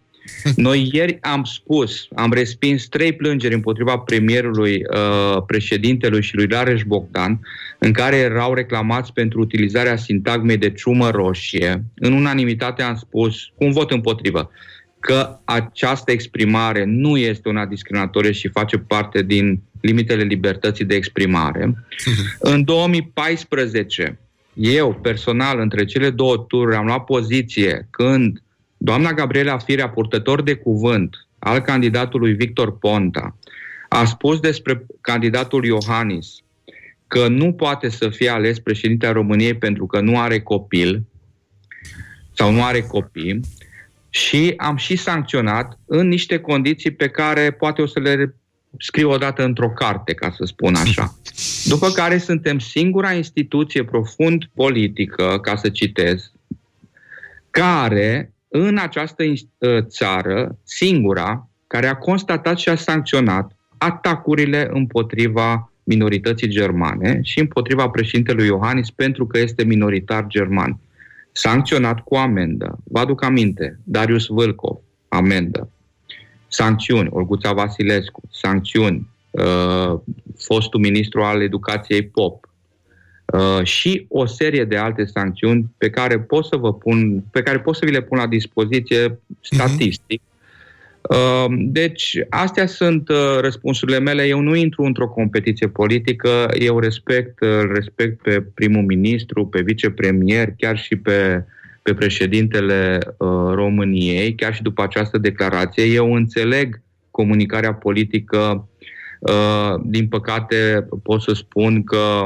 Noi 0.55 0.89
ieri 0.91 1.17
am 1.21 1.43
spus, 1.43 2.07
am 2.15 2.33
respins 2.33 2.87
trei 2.87 3.13
plângeri 3.13 3.53
împotriva 3.53 3.97
premierului, 3.97 4.81
uh, 4.93 5.43
președintelui 5.47 6.21
și 6.21 6.35
lui 6.35 6.47
Lareș 6.47 6.83
Bogdan, 6.83 7.39
în 7.77 7.91
care 7.91 8.15
erau 8.15 8.53
reclamați 8.53 9.13
pentru 9.13 9.39
utilizarea 9.39 9.95
sintagmei 9.95 10.57
de 10.57 10.71
ciumă 10.71 11.09
roșie. 11.09 11.83
În 11.95 12.13
unanimitate 12.13 12.81
am 12.81 12.95
spus, 12.95 13.43
cu 13.55 13.63
un 13.63 13.71
vot 13.71 13.91
împotrivă, 13.91 14.51
că 14.99 15.39
această 15.43 16.11
exprimare 16.11 16.83
nu 16.83 17.17
este 17.17 17.49
una 17.49 17.65
discriminatorie 17.65 18.31
și 18.31 18.47
face 18.47 18.77
parte 18.77 19.21
din 19.21 19.61
limitele 19.81 20.23
libertății 20.23 20.85
de 20.85 20.95
exprimare. 20.95 21.85
În 22.39 22.63
2014, 22.63 24.19
eu 24.53 24.99
personal, 25.01 25.59
între 25.59 25.85
cele 25.85 26.09
două 26.09 26.37
tururi, 26.37 26.75
am 26.75 26.85
luat 26.85 27.03
poziție 27.03 27.87
când 27.89 28.42
doamna 28.83 29.13
Gabriela 29.13 29.57
Firea, 29.57 29.89
purtător 29.89 30.41
de 30.41 30.55
cuvânt 30.55 31.27
al 31.39 31.59
candidatului 31.59 32.33
Victor 32.33 32.77
Ponta, 32.77 33.37
a 33.89 34.05
spus 34.05 34.39
despre 34.39 34.85
candidatul 35.01 35.65
Iohannis 35.65 36.35
că 37.07 37.27
nu 37.27 37.53
poate 37.53 37.89
să 37.89 38.09
fie 38.09 38.29
ales 38.29 38.59
președinte 38.59 39.05
al 39.05 39.13
României 39.13 39.53
pentru 39.53 39.85
că 39.85 39.99
nu 39.99 40.19
are 40.19 40.39
copil 40.39 41.03
sau 42.33 42.51
nu 42.51 42.63
are 42.63 42.81
copii 42.81 43.39
și 44.09 44.53
am 44.57 44.75
și 44.75 44.95
sancționat 44.95 45.79
în 45.85 46.07
niște 46.07 46.39
condiții 46.39 46.91
pe 46.91 47.09
care 47.09 47.51
poate 47.51 47.81
o 47.81 47.85
să 47.85 47.99
le 47.99 48.35
scriu 48.79 49.09
odată 49.09 49.43
într-o 49.43 49.69
carte, 49.69 50.13
ca 50.13 50.33
să 50.37 50.45
spun 50.45 50.75
așa. 50.75 51.15
După 51.73 51.89
care 51.89 52.17
suntem 52.17 52.59
singura 52.59 53.13
instituție 53.13 53.83
profund 53.83 54.49
politică, 54.53 55.39
ca 55.41 55.55
să 55.55 55.69
citez, 55.69 56.31
care 57.49 58.32
în 58.55 58.77
această 58.77 59.23
ins- 59.23 59.47
ă, 59.61 59.81
țară, 59.81 60.57
singura, 60.63 61.47
care 61.67 61.87
a 61.87 61.95
constatat 61.95 62.57
și 62.57 62.69
a 62.69 62.75
sancționat 62.75 63.55
atacurile 63.77 64.69
împotriva 64.71 65.71
minorității 65.83 66.47
germane 66.47 67.19
și 67.23 67.39
împotriva 67.39 67.89
președintelui 67.89 68.45
Iohannis 68.45 68.89
pentru 68.89 69.27
că 69.27 69.39
este 69.39 69.63
minoritar 69.63 70.25
german. 70.27 70.79
Sancționat 71.31 71.99
cu 71.99 72.15
amendă. 72.15 72.77
Vă 72.83 72.99
aduc 72.99 73.23
aminte, 73.23 73.79
Darius 73.83 74.25
Vâlcov, 74.25 74.77
amendă. 75.07 75.69
Sancțiuni, 76.47 77.09
Olguța 77.11 77.53
Vasilescu, 77.53 78.21
sancțiuni, 78.31 79.07
uh, 79.31 79.99
fostul 80.37 80.79
ministru 80.79 81.21
al 81.21 81.41
educației 81.41 82.03
Pop, 82.03 82.45
Uh, 82.45 82.52
și 83.63 84.05
o 84.09 84.25
serie 84.25 84.63
de 84.63 84.77
alte 84.77 85.05
sancțiuni 85.05 85.65
pe 85.77 85.89
care 85.89 86.19
pot 86.19 86.45
să 86.45 86.55
vă 86.55 86.73
pun, 86.73 87.23
pe 87.31 87.41
care 87.41 87.59
pot 87.59 87.75
să 87.75 87.85
vi 87.85 87.91
le 87.91 88.01
pun 88.01 88.17
la 88.17 88.27
dispoziție 88.27 89.19
statistic. 89.41 90.21
Uh, 91.09 91.45
Deci, 91.57 92.17
astea 92.29 92.65
sunt 92.65 93.09
uh, 93.09 93.37
răspunsurile 93.39 93.99
mele. 93.99 94.23
Eu 94.23 94.39
nu 94.39 94.55
intru 94.55 94.83
într-o 94.83 95.07
competiție 95.07 95.67
politică, 95.67 96.47
eu 96.59 96.79
respect, 96.79 97.41
uh, 97.41 97.69
respect 97.73 98.21
pe 98.21 98.41
primul 98.53 98.83
ministru, 98.83 99.45
pe 99.45 99.61
vicepremier, 99.61 100.53
chiar 100.57 100.77
și 100.77 100.95
pe, 100.95 101.45
pe 101.81 101.93
președintele 101.93 102.99
uh, 103.17 103.27
României, 103.53 104.35
chiar 104.35 104.53
și 104.53 104.61
după 104.61 104.81
această 104.81 105.17
declarație. 105.17 105.83
Eu 105.83 106.13
înțeleg 106.13 106.81
comunicarea 107.11 107.73
politică. 107.73 108.67
Uh, 109.19 109.81
din 109.85 110.07
păcate, 110.07 110.87
pot 111.03 111.21
să 111.21 111.33
spun 111.33 111.83
că 111.83 112.25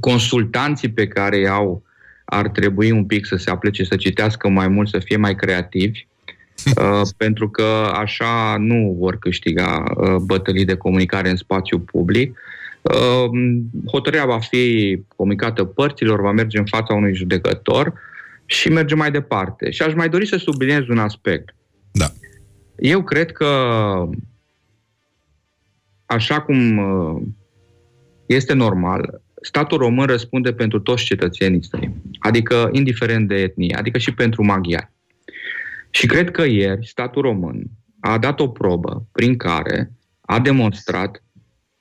consultanții 0.00 0.90
pe 0.90 1.06
care 1.06 1.36
îi 1.36 1.48
au 1.48 1.82
ar 2.30 2.48
trebui 2.48 2.90
un 2.90 3.04
pic 3.04 3.26
să 3.26 3.36
se 3.36 3.50
aplece, 3.50 3.84
să 3.84 3.96
citească 3.96 4.48
mai 4.48 4.68
mult, 4.68 4.88
să 4.88 4.98
fie 4.98 5.16
mai 5.16 5.34
creativi, 5.34 6.06
uh, 6.64 7.08
pentru 7.16 7.50
că 7.50 7.90
așa 7.94 8.56
nu 8.58 8.96
vor 8.98 9.18
câștiga 9.18 9.84
uh, 9.96 10.16
bătălii 10.16 10.64
de 10.64 10.76
comunicare 10.76 11.30
în 11.30 11.36
spațiu 11.36 11.78
public. 11.78 12.38
Uh, 12.82 13.30
hotărârea 13.90 14.26
va 14.26 14.38
fi 14.38 14.98
comunicată 15.16 15.64
părților, 15.64 16.20
va 16.20 16.32
merge 16.32 16.58
în 16.58 16.66
fața 16.66 16.94
unui 16.94 17.14
judecător 17.14 17.92
și 18.44 18.68
merge 18.68 18.94
mai 18.94 19.10
departe. 19.10 19.70
Și 19.70 19.82
aș 19.82 19.94
mai 19.94 20.08
dori 20.08 20.26
să 20.26 20.36
subliniez 20.36 20.88
un 20.88 20.98
aspect. 20.98 21.54
Da. 21.92 22.06
Eu 22.76 23.02
cred 23.02 23.32
că 23.32 23.46
așa 26.06 26.40
cum 26.40 26.78
uh, 26.78 27.22
este 28.26 28.52
normal, 28.52 29.20
statul 29.40 29.78
român 29.78 30.06
răspunde 30.06 30.52
pentru 30.52 30.80
toți 30.80 31.04
cetățenii 31.04 31.64
săi, 31.64 31.94
adică 32.18 32.68
indiferent 32.72 33.28
de 33.28 33.34
etnie, 33.34 33.74
adică 33.74 33.98
și 33.98 34.14
pentru 34.14 34.44
maghiari. 34.44 34.90
Și 35.90 36.06
cred 36.06 36.30
că 36.30 36.44
ieri 36.44 36.86
statul 36.86 37.22
român 37.22 37.62
a 38.00 38.18
dat 38.18 38.40
o 38.40 38.48
probă 38.48 39.06
prin 39.12 39.36
care 39.36 39.92
a 40.20 40.40
demonstrat 40.40 41.22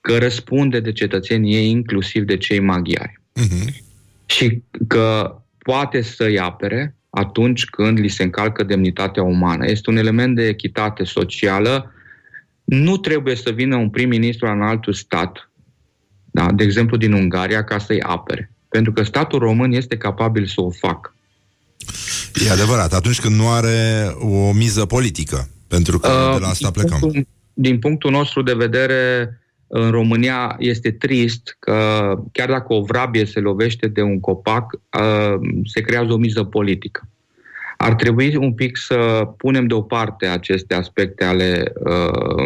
că 0.02 0.18
răspunde 0.18 0.80
de 0.80 0.92
cetățenii 0.92 1.54
ei, 1.54 1.70
inclusiv 1.70 2.24
de 2.24 2.38
cei 2.38 2.60
maghiari. 2.60 3.22
Și 4.26 4.64
că 4.88 5.36
poate 5.58 6.02
să-i 6.02 6.40
apere 6.40 6.96
atunci 7.10 7.66
când 7.66 8.00
li 8.00 8.08
se 8.08 8.24
încalcă 8.24 8.64
demnitatea 8.64 9.24
umană. 9.24 9.66
Este 9.66 9.90
un 9.90 9.98
element 9.98 10.36
de 10.36 10.48
echitate 10.48 11.04
socială. 11.04 11.92
Nu 12.64 12.98
trebuie 12.98 13.36
să 13.36 13.52
vină 13.52 13.76
un 13.76 13.90
prim-ministru 13.90 14.48
în 14.48 14.62
altul 14.62 14.94
stat 14.94 15.47
da? 16.38 16.52
de 16.52 16.64
exemplu 16.64 16.98
din 16.98 17.14
Ungaria, 17.14 17.64
ca 17.64 17.78
să-i 17.78 18.02
apere. 18.02 18.52
Pentru 18.70 18.92
că 18.92 19.04
statul 19.04 19.40
român 19.40 19.72
este 19.72 19.98
capabil 19.98 20.46
să 20.46 20.62
o 20.62 20.70
facă. 20.70 21.16
E 22.46 22.52
adevărat, 22.52 22.94
atunci 22.94 23.20
când 23.20 23.36
nu 23.36 23.50
are 23.50 24.08
o 24.20 24.52
miză 24.52 24.86
politică, 24.86 25.50
pentru 25.68 26.00
că 26.00 26.08
Uh, 26.08 26.34
de 26.34 26.40
la 26.40 26.48
asta 26.48 26.70
din 26.70 26.82
plecăm. 26.82 27.00
Punctul, 27.00 27.28
din 27.54 27.80
punctul 27.80 28.12
nostru 28.12 28.42
de 28.42 28.54
vedere, 28.54 29.30
în 29.68 29.90
România 29.92 30.56
este 30.60 30.92
trist 30.92 31.56
că 31.60 31.76
chiar 32.32 32.50
dacă 32.50 32.74
o 32.74 32.82
vrabie 32.82 33.26
se 33.26 33.40
lovește 33.40 33.88
de 33.88 34.02
un 34.02 34.20
copac, 34.20 34.74
uh, 34.74 35.40
se 35.66 35.82
creează 35.82 36.14
o 36.14 36.18
miză 36.18 36.44
politică. 36.44 37.08
Ar 37.78 37.94
trebui 37.94 38.36
un 38.36 38.54
pic 38.54 38.78
să 38.78 39.30
punem 39.38 39.68
deoparte 39.68 40.26
aceste 40.26 40.74
aspecte 40.74 41.24
ale 41.24 41.74
uh, 41.84 42.44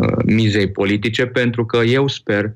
uh, 0.00 0.16
mizei 0.24 0.70
politice, 0.70 1.26
pentru 1.26 1.66
că 1.66 1.76
eu 1.76 2.08
sper 2.08 2.54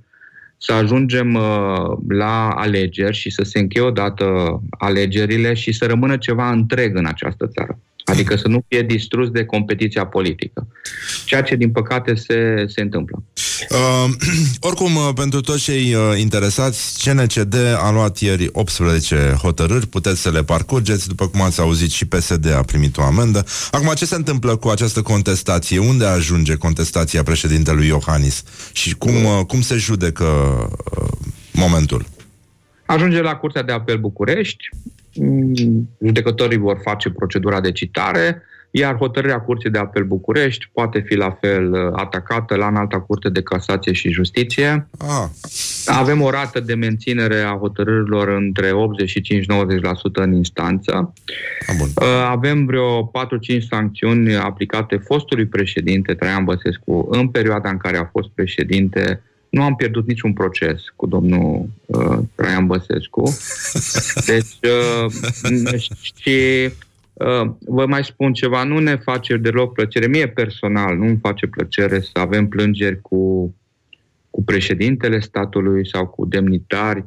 să 0.58 0.72
ajungem 0.72 1.34
uh, 1.34 1.98
la 2.08 2.50
alegeri 2.50 3.16
și 3.16 3.30
să 3.30 3.42
se 3.42 3.58
încheie 3.58 3.86
odată 3.86 4.60
alegerile 4.78 5.54
și 5.54 5.72
să 5.72 5.86
rămână 5.86 6.16
ceva 6.16 6.50
întreg 6.50 6.96
în 6.96 7.06
această 7.06 7.46
țară. 7.46 7.78
Adică 8.06 8.36
să 8.36 8.48
nu 8.48 8.64
fie 8.68 8.82
distrus 8.82 9.30
de 9.30 9.44
competiția 9.44 10.06
politică. 10.06 10.66
Ceea 11.24 11.42
ce, 11.42 11.56
din 11.56 11.70
păcate, 11.70 12.14
se, 12.14 12.64
se 12.66 12.80
întâmplă. 12.80 13.22
Uh, 13.70 14.10
oricum, 14.68 14.96
uh, 14.96 15.08
pentru 15.14 15.40
toți 15.40 15.62
cei 15.62 15.94
uh, 15.94 16.18
interesați, 16.18 17.04
CNCD 17.04 17.54
a 17.78 17.90
luat 17.90 18.18
ieri 18.18 18.48
18 18.52 19.36
hotărâri, 19.42 19.86
puteți 19.86 20.20
să 20.20 20.30
le 20.30 20.44
parcurgeți, 20.44 21.08
după 21.08 21.28
cum 21.28 21.40
ați 21.40 21.60
auzit 21.60 21.90
și 21.90 22.04
PSD 22.04 22.52
a 22.52 22.62
primit 22.62 22.96
o 22.96 23.02
amendă. 23.02 23.44
Acum, 23.70 23.92
ce 23.94 24.06
se 24.06 24.14
întâmplă 24.14 24.56
cu 24.56 24.68
această 24.68 25.02
contestație? 25.02 25.78
Unde 25.78 26.04
ajunge 26.04 26.54
contestația 26.54 27.22
președintelui 27.22 27.86
Iohannis? 27.86 28.44
Și 28.72 28.94
cum, 28.94 29.24
uh, 29.24 29.44
cum 29.46 29.60
se 29.60 29.76
judecă 29.76 30.24
uh, 30.24 31.08
momentul? 31.52 32.04
Ajunge 32.86 33.20
la 33.20 33.36
Curtea 33.36 33.62
de 33.62 33.72
Apel 33.72 33.98
București, 33.98 34.68
mm, 34.72 34.92
judecătorii 36.04 36.58
vor 36.58 36.80
face 36.82 37.10
procedura 37.10 37.60
de 37.60 37.72
citare, 37.72 38.42
iar 38.70 38.96
hotărârea 38.96 39.40
Curții 39.40 39.70
de 39.70 39.78
Apel 39.78 40.04
București 40.04 40.70
poate 40.72 41.00
fi 41.06 41.14
la 41.14 41.30
fel 41.40 41.72
uh, 41.72 41.92
atacată 41.92 42.56
la 42.56 42.66
înalta 42.66 43.00
Curte 43.00 43.28
de 43.28 43.42
Casație 43.42 43.92
și 43.92 44.10
Justiție. 44.10 44.88
Ah. 44.98 45.28
Avem 45.86 46.22
o 46.22 46.30
rată 46.30 46.60
de 46.60 46.74
menținere 46.74 47.40
a 47.40 47.56
hotărârilor 47.58 48.28
între 48.28 48.70
85-90% 48.70 48.74
în 50.12 50.32
instanță. 50.32 51.12
bun. 51.78 51.88
Uh, 51.96 52.26
Avem 52.28 52.66
vreo 52.66 53.06
4-5 53.06 53.10
sancțiuni 53.70 54.36
aplicate 54.36 54.96
fostului 54.96 55.46
președinte 55.46 56.14
Traian 56.14 56.44
Băsescu 56.44 57.08
în 57.10 57.28
perioada 57.28 57.68
în 57.68 57.76
care 57.76 57.96
a 57.96 58.04
fost 58.04 58.28
președinte. 58.34 59.22
Nu 59.48 59.62
am 59.62 59.74
pierdut 59.74 60.06
niciun 60.06 60.32
proces 60.32 60.82
cu 60.96 61.06
domnul 61.06 61.68
uh, 61.86 62.18
Traian 62.34 62.66
Băsescu. 62.66 63.36
Deci, 64.30 64.58
uh, 64.62 65.80
și 66.14 66.70
uh, 67.12 67.50
vă 67.58 67.86
mai 67.86 68.04
spun 68.04 68.32
ceva, 68.32 68.64
nu 68.64 68.78
ne 68.78 68.96
face 68.96 69.36
deloc 69.36 69.72
plăcere, 69.72 70.06
mie 70.06 70.28
personal 70.28 70.96
nu 70.96 71.06
îmi 71.06 71.18
face 71.22 71.46
plăcere 71.46 72.00
să 72.00 72.10
avem 72.12 72.48
plângeri 72.48 73.00
cu 73.00 73.54
cu 74.36 74.44
președintele 74.44 75.20
statului 75.20 75.88
sau 75.88 76.06
cu 76.06 76.26
demnitari, 76.26 77.04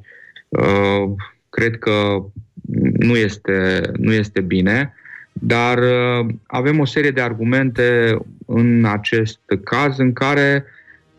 uh, 0.47 1.03
cred 1.49 1.77
că 1.77 2.25
nu 2.99 3.15
este, 3.15 3.81
nu 3.97 4.13
este 4.13 4.41
bine, 4.41 4.93
dar 5.33 5.77
uh, 5.77 6.33
avem 6.47 6.79
o 6.79 6.85
serie 6.85 7.11
de 7.11 7.21
argumente 7.21 8.17
în 8.45 8.85
acest 8.85 9.39
caz 9.63 9.97
în 9.97 10.13
care, 10.13 10.65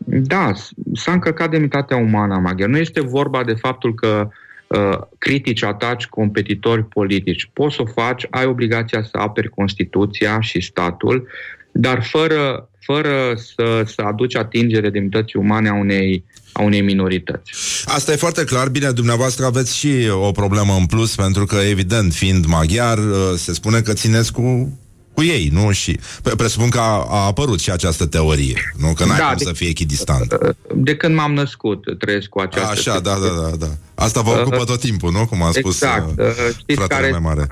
da, 0.05 0.51
s-a 0.93 1.11
încălcat 1.11 1.49
demnitatea 1.49 1.97
umană 1.97 2.33
a 2.33 2.39
maghiar. 2.39 2.69
Nu 2.69 2.77
este 2.77 3.01
vorba 3.01 3.43
de 3.43 3.53
faptul 3.53 3.93
că 3.93 4.29
uh, 4.67 4.97
critici, 5.17 5.63
ataci 5.63 6.05
competitori 6.05 6.83
politici. 6.83 7.49
Poți 7.53 7.75
să 7.75 7.81
o 7.81 7.85
faci, 7.85 8.27
ai 8.29 8.45
obligația 8.45 9.03
să 9.03 9.17
aperi 9.17 9.49
Constituția 9.49 10.41
și 10.41 10.61
statul, 10.61 11.27
dar 11.71 12.03
fără 12.03 12.69
fără 12.85 13.33
să, 13.35 13.83
să 13.95 14.01
aduci 14.01 14.35
atingere 14.35 14.89
demnității 14.89 15.39
umane 15.39 15.69
a 15.69 15.73
unei, 15.73 16.23
a 16.51 16.61
unei 16.61 16.81
minorități. 16.81 17.51
Asta 17.85 18.11
e 18.11 18.15
foarte 18.15 18.43
clar. 18.43 18.69
Bine, 18.69 18.91
dumneavoastră 18.91 19.45
aveți 19.45 19.77
și 19.77 19.91
o 20.11 20.31
problemă 20.31 20.73
în 20.79 20.85
plus, 20.85 21.15
pentru 21.15 21.45
că, 21.45 21.55
evident, 21.69 22.13
fiind 22.13 22.45
maghiar, 22.45 22.97
uh, 22.97 23.33
se 23.35 23.53
spune 23.53 23.81
că 23.81 23.93
țineți 23.93 24.31
cu 24.31 24.77
cu 25.13 25.23
ei, 25.23 25.49
nu? 25.53 25.71
Și 25.71 25.99
presupun 26.37 26.69
că 26.69 26.79
a, 26.79 27.05
a 27.09 27.25
apărut 27.25 27.59
și 27.59 27.71
această 27.71 28.05
teorie, 28.05 28.73
nu? 28.77 28.93
Că 28.93 29.05
n-ai 29.05 29.17
da, 29.17 29.27
cum 29.27 29.37
de, 29.37 29.43
să 29.43 29.53
fie 29.53 29.67
echidistant. 29.67 30.37
De 30.75 30.95
când 30.95 31.15
m-am 31.15 31.33
născut, 31.33 31.99
trăiesc 31.99 32.27
cu 32.27 32.39
această 32.39 32.69
Așa, 32.69 32.99
da, 32.99 33.13
da, 33.13 33.49
da, 33.49 33.55
da. 33.55 33.67
Asta 33.95 34.21
vă 34.21 34.29
ocupă 34.29 34.59
uh, 34.59 34.65
tot 34.65 34.79
timpul, 34.79 35.11
nu? 35.11 35.25
Cum 35.25 35.41
a 35.41 35.51
spus 35.51 35.81
exact. 35.81 36.19
Uh, 36.19 36.25
Știți 36.57 36.87
care 36.87 37.09
mai 37.09 37.19
mare. 37.19 37.47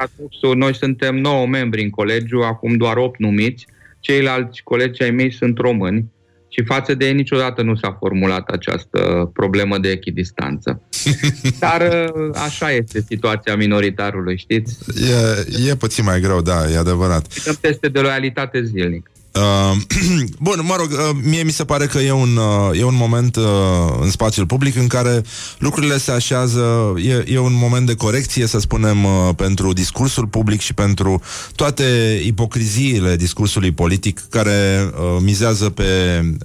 Noi 0.55 0.75
suntem 0.75 1.15
9 1.15 1.47
membri 1.47 1.83
în 1.83 1.89
colegiu, 1.89 2.39
acum 2.39 2.75
doar 2.77 2.97
8 2.97 3.19
numiți. 3.19 3.65
Uh, 3.67 3.77
ceilalți 3.99 4.61
colegi 4.63 5.03
ai 5.03 5.11
mei 5.11 5.33
sunt 5.33 5.57
români 5.57 6.11
și 6.49 6.63
față 6.65 6.93
de 6.93 7.05
ei 7.05 7.13
niciodată 7.13 7.61
nu 7.61 7.75
s-a 7.75 7.95
formulat 7.99 8.47
această 8.47 9.29
problemă 9.33 9.77
de 9.77 9.89
echidistanță. 9.89 10.81
Dar 11.59 11.81
uh, 11.81 12.29
așa 12.33 12.71
este 12.71 13.01
situația 13.01 13.55
minoritarului, 13.55 14.37
știți? 14.37 14.77
E, 15.65 15.69
e 15.69 15.75
puțin 15.75 16.03
mai 16.03 16.19
greu, 16.19 16.41
da, 16.41 16.71
e 16.71 16.77
adevărat. 16.77 17.31
Sunt 17.31 17.57
teste 17.57 17.87
de 17.87 17.99
loialitate 17.99 18.63
zilnic. 18.63 19.11
Uh, 19.39 19.77
bun, 20.39 20.61
mă 20.63 20.75
rog, 20.77 20.91
uh, 20.91 21.09
mie 21.23 21.43
mi 21.43 21.51
se 21.51 21.65
pare 21.65 21.85
că 21.85 21.97
e 21.97 22.11
un, 22.11 22.35
uh, 22.35 22.79
e 22.79 22.83
un 22.83 22.95
moment 22.95 23.35
uh, 23.35 23.43
în 24.01 24.09
spațiul 24.09 24.45
public 24.45 24.75
în 24.75 24.87
care 24.87 25.21
lucrurile 25.57 25.97
se 25.97 26.11
așează, 26.11 26.93
e, 26.97 27.23
e 27.33 27.39
un 27.39 27.53
moment 27.53 27.85
de 27.85 27.95
corecție, 27.95 28.45
să 28.45 28.59
spunem, 28.59 29.03
uh, 29.03 29.29
pentru 29.35 29.73
discursul 29.73 30.27
public 30.27 30.59
și 30.59 30.73
pentru 30.73 31.21
toate 31.55 31.83
ipocriziile 32.25 33.15
discursului 33.15 33.71
politic 33.71 34.21
care 34.29 34.89
uh, 34.91 35.17
mizează 35.21 35.69
pe 35.69 35.83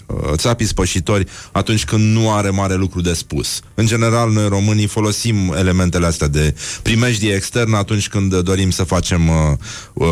uh, 0.07 0.17
țapii 0.35 0.67
spășitori 0.67 1.27
atunci 1.53 1.85
când 1.85 2.17
nu 2.17 2.33
are 2.33 2.51
mare 2.51 2.75
lucru 2.75 3.01
de 3.01 3.13
spus. 3.13 3.61
În 3.75 3.87
general, 3.87 4.31
noi 4.31 4.49
românii 4.49 4.87
folosim 4.87 5.55
elementele 5.59 6.07
astea 6.07 6.29
de 6.29 6.55
primejdie 6.83 7.35
externă 7.35 7.77
atunci 7.77 8.09
când 8.09 8.41
dorim 8.41 8.71
să 8.71 8.85
facem 8.85 9.29
uh, 9.29 9.35
uh, 9.93 10.07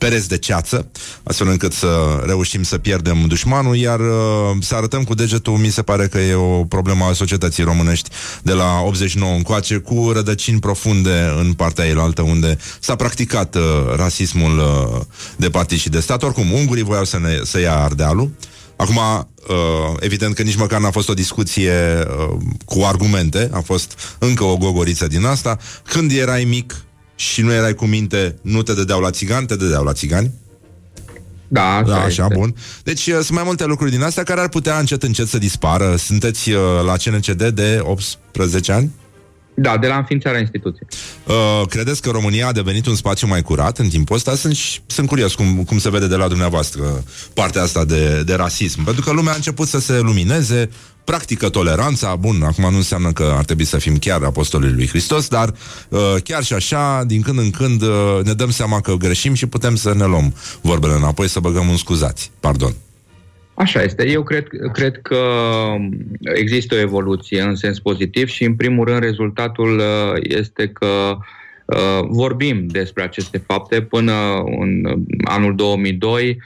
pereți 0.00 0.28
de 0.28 0.38
ceață, 0.38 0.90
astfel 1.22 1.48
încât 1.48 1.72
să 1.72 2.22
reușim 2.26 2.62
să 2.62 2.78
pierdem 2.78 3.24
dușmanul, 3.26 3.76
iar 3.76 4.00
uh, 4.00 4.56
să 4.60 4.74
arătăm 4.74 5.04
cu 5.04 5.14
degetul, 5.14 5.52
mi 5.52 5.68
se 5.68 5.82
pare 5.82 6.06
că 6.06 6.18
e 6.18 6.34
o 6.34 6.64
problemă 6.64 7.04
a 7.04 7.12
societății 7.12 7.64
românești 7.64 8.10
de 8.42 8.52
la 8.52 8.80
89 8.84 9.34
încoace, 9.34 9.76
cu 9.76 10.10
rădăcini 10.12 10.60
profunde 10.60 11.34
în 11.38 11.52
partea 11.52 11.86
eilaltă, 11.86 12.22
unde 12.22 12.58
s-a 12.80 12.96
practicat 12.96 13.54
uh, 13.54 13.62
rasismul 13.96 14.58
uh, 14.58 15.00
de 15.36 15.50
partid 15.50 15.78
și 15.78 15.88
de 15.88 16.00
stat. 16.00 16.22
Oricum, 16.22 16.52
ungurii 16.52 16.82
voiau 16.82 17.04
să, 17.04 17.18
ne, 17.18 17.38
să 17.42 17.60
ia 17.60 17.76
Ardealul, 17.76 18.30
Acum, 18.76 18.96
uh, 18.96 19.96
evident 19.98 20.34
că 20.34 20.42
nici 20.42 20.56
măcar 20.56 20.80
n-a 20.80 20.90
fost 20.90 21.08
o 21.08 21.14
discuție 21.14 21.72
uh, 21.72 22.36
cu 22.64 22.82
argumente, 22.82 23.48
a 23.52 23.60
fost 23.60 24.16
încă 24.18 24.44
o 24.44 24.56
gogoriță 24.56 25.06
din 25.06 25.24
asta. 25.24 25.58
Când 25.84 26.12
erai 26.12 26.44
mic, 26.44 26.84
și 27.20 27.42
nu 27.42 27.52
erai 27.52 27.74
cu 27.74 27.84
minte, 27.84 28.36
nu 28.42 28.62
te 28.62 28.74
dădeau 28.74 29.00
la 29.00 29.10
țigani, 29.10 29.46
te 29.46 29.56
dădeau 29.56 29.84
la 29.84 29.92
țigani. 29.92 30.30
Da, 31.48 31.82
da 31.86 31.96
așa, 31.96 32.22
este. 32.22 32.34
bun. 32.34 32.54
Deci 32.82 33.06
uh, 33.06 33.14
sunt 33.14 33.30
mai 33.30 33.42
multe 33.44 33.64
lucruri 33.64 33.90
din 33.90 34.02
astea 34.02 34.22
care 34.22 34.40
ar 34.40 34.48
putea 34.48 34.78
încet, 34.78 35.02
încet 35.02 35.28
să 35.28 35.38
dispară. 35.38 35.96
Sunteți 35.96 36.50
uh, 36.50 36.60
la 36.84 36.96
CNCD 36.96 37.48
de 37.48 37.80
18 37.82 38.72
ani? 38.72 38.90
Da, 39.54 39.76
de 39.78 39.86
la 39.86 39.96
înființarea 39.96 40.40
instituției. 40.40 40.88
Uh, 41.26 41.66
credeți 41.68 42.02
că 42.02 42.10
România 42.10 42.46
a 42.46 42.52
devenit 42.52 42.86
un 42.86 42.94
spațiu 42.94 43.26
mai 43.26 43.42
curat 43.42 43.78
în 43.78 43.88
timpul 43.88 44.16
ăsta? 44.16 44.34
Sunt, 44.34 44.56
sunt 44.86 45.08
curios 45.08 45.34
cum, 45.34 45.64
cum 45.64 45.78
se 45.78 45.90
vede 45.90 46.06
de 46.06 46.16
la 46.16 46.28
dumneavoastră 46.28 47.04
partea 47.34 47.62
asta 47.62 47.84
de, 47.84 48.22
de 48.22 48.34
rasism. 48.34 48.84
Pentru 48.84 49.02
că 49.02 49.12
lumea 49.12 49.32
a 49.32 49.36
început 49.36 49.68
să 49.68 49.80
se 49.80 49.98
lumineze, 49.98 50.70
practică 51.04 51.48
toleranța, 51.48 52.16
bun, 52.16 52.42
acum 52.42 52.70
nu 52.70 52.76
înseamnă 52.76 53.12
că 53.12 53.34
ar 53.36 53.44
trebui 53.44 53.64
să 53.64 53.78
fim 53.78 53.96
chiar 53.96 54.22
apostolii 54.22 54.72
lui 54.72 54.88
Hristos, 54.88 55.28
dar 55.28 55.54
uh, 55.88 56.14
chiar 56.24 56.42
și 56.42 56.52
așa, 56.52 57.04
din 57.06 57.22
când 57.22 57.38
în 57.38 57.50
când 57.50 57.82
uh, 57.82 58.18
ne 58.24 58.32
dăm 58.32 58.50
seama 58.50 58.80
că 58.80 58.94
greșim 58.94 59.34
și 59.34 59.46
putem 59.46 59.74
să 59.74 59.94
ne 59.94 60.04
luăm 60.04 60.34
vorbele 60.60 60.92
înapoi, 60.92 61.28
să 61.28 61.40
băgăm 61.40 61.68
în 61.68 61.76
scuzați. 61.76 62.30
Pardon. 62.40 62.72
Așa 63.54 63.82
este. 63.82 64.08
Eu 64.08 64.22
cred, 64.22 64.46
cred 64.72 65.00
că 65.02 65.22
există 66.34 66.74
o 66.74 66.78
evoluție 66.78 67.42
în 67.42 67.54
sens 67.54 67.78
pozitiv 67.78 68.28
și, 68.28 68.44
în 68.44 68.54
primul 68.54 68.84
rând, 68.84 69.00
rezultatul 69.00 69.78
uh, 69.78 70.20
este 70.22 70.68
că 70.68 71.16
uh, 71.64 72.06
vorbim 72.08 72.66
despre 72.66 73.02
aceste 73.02 73.42
fapte. 73.46 73.82
Până 73.82 74.12
în 74.60 75.04
anul 75.24 75.54
2002 75.54 76.28
uh, 76.28 76.36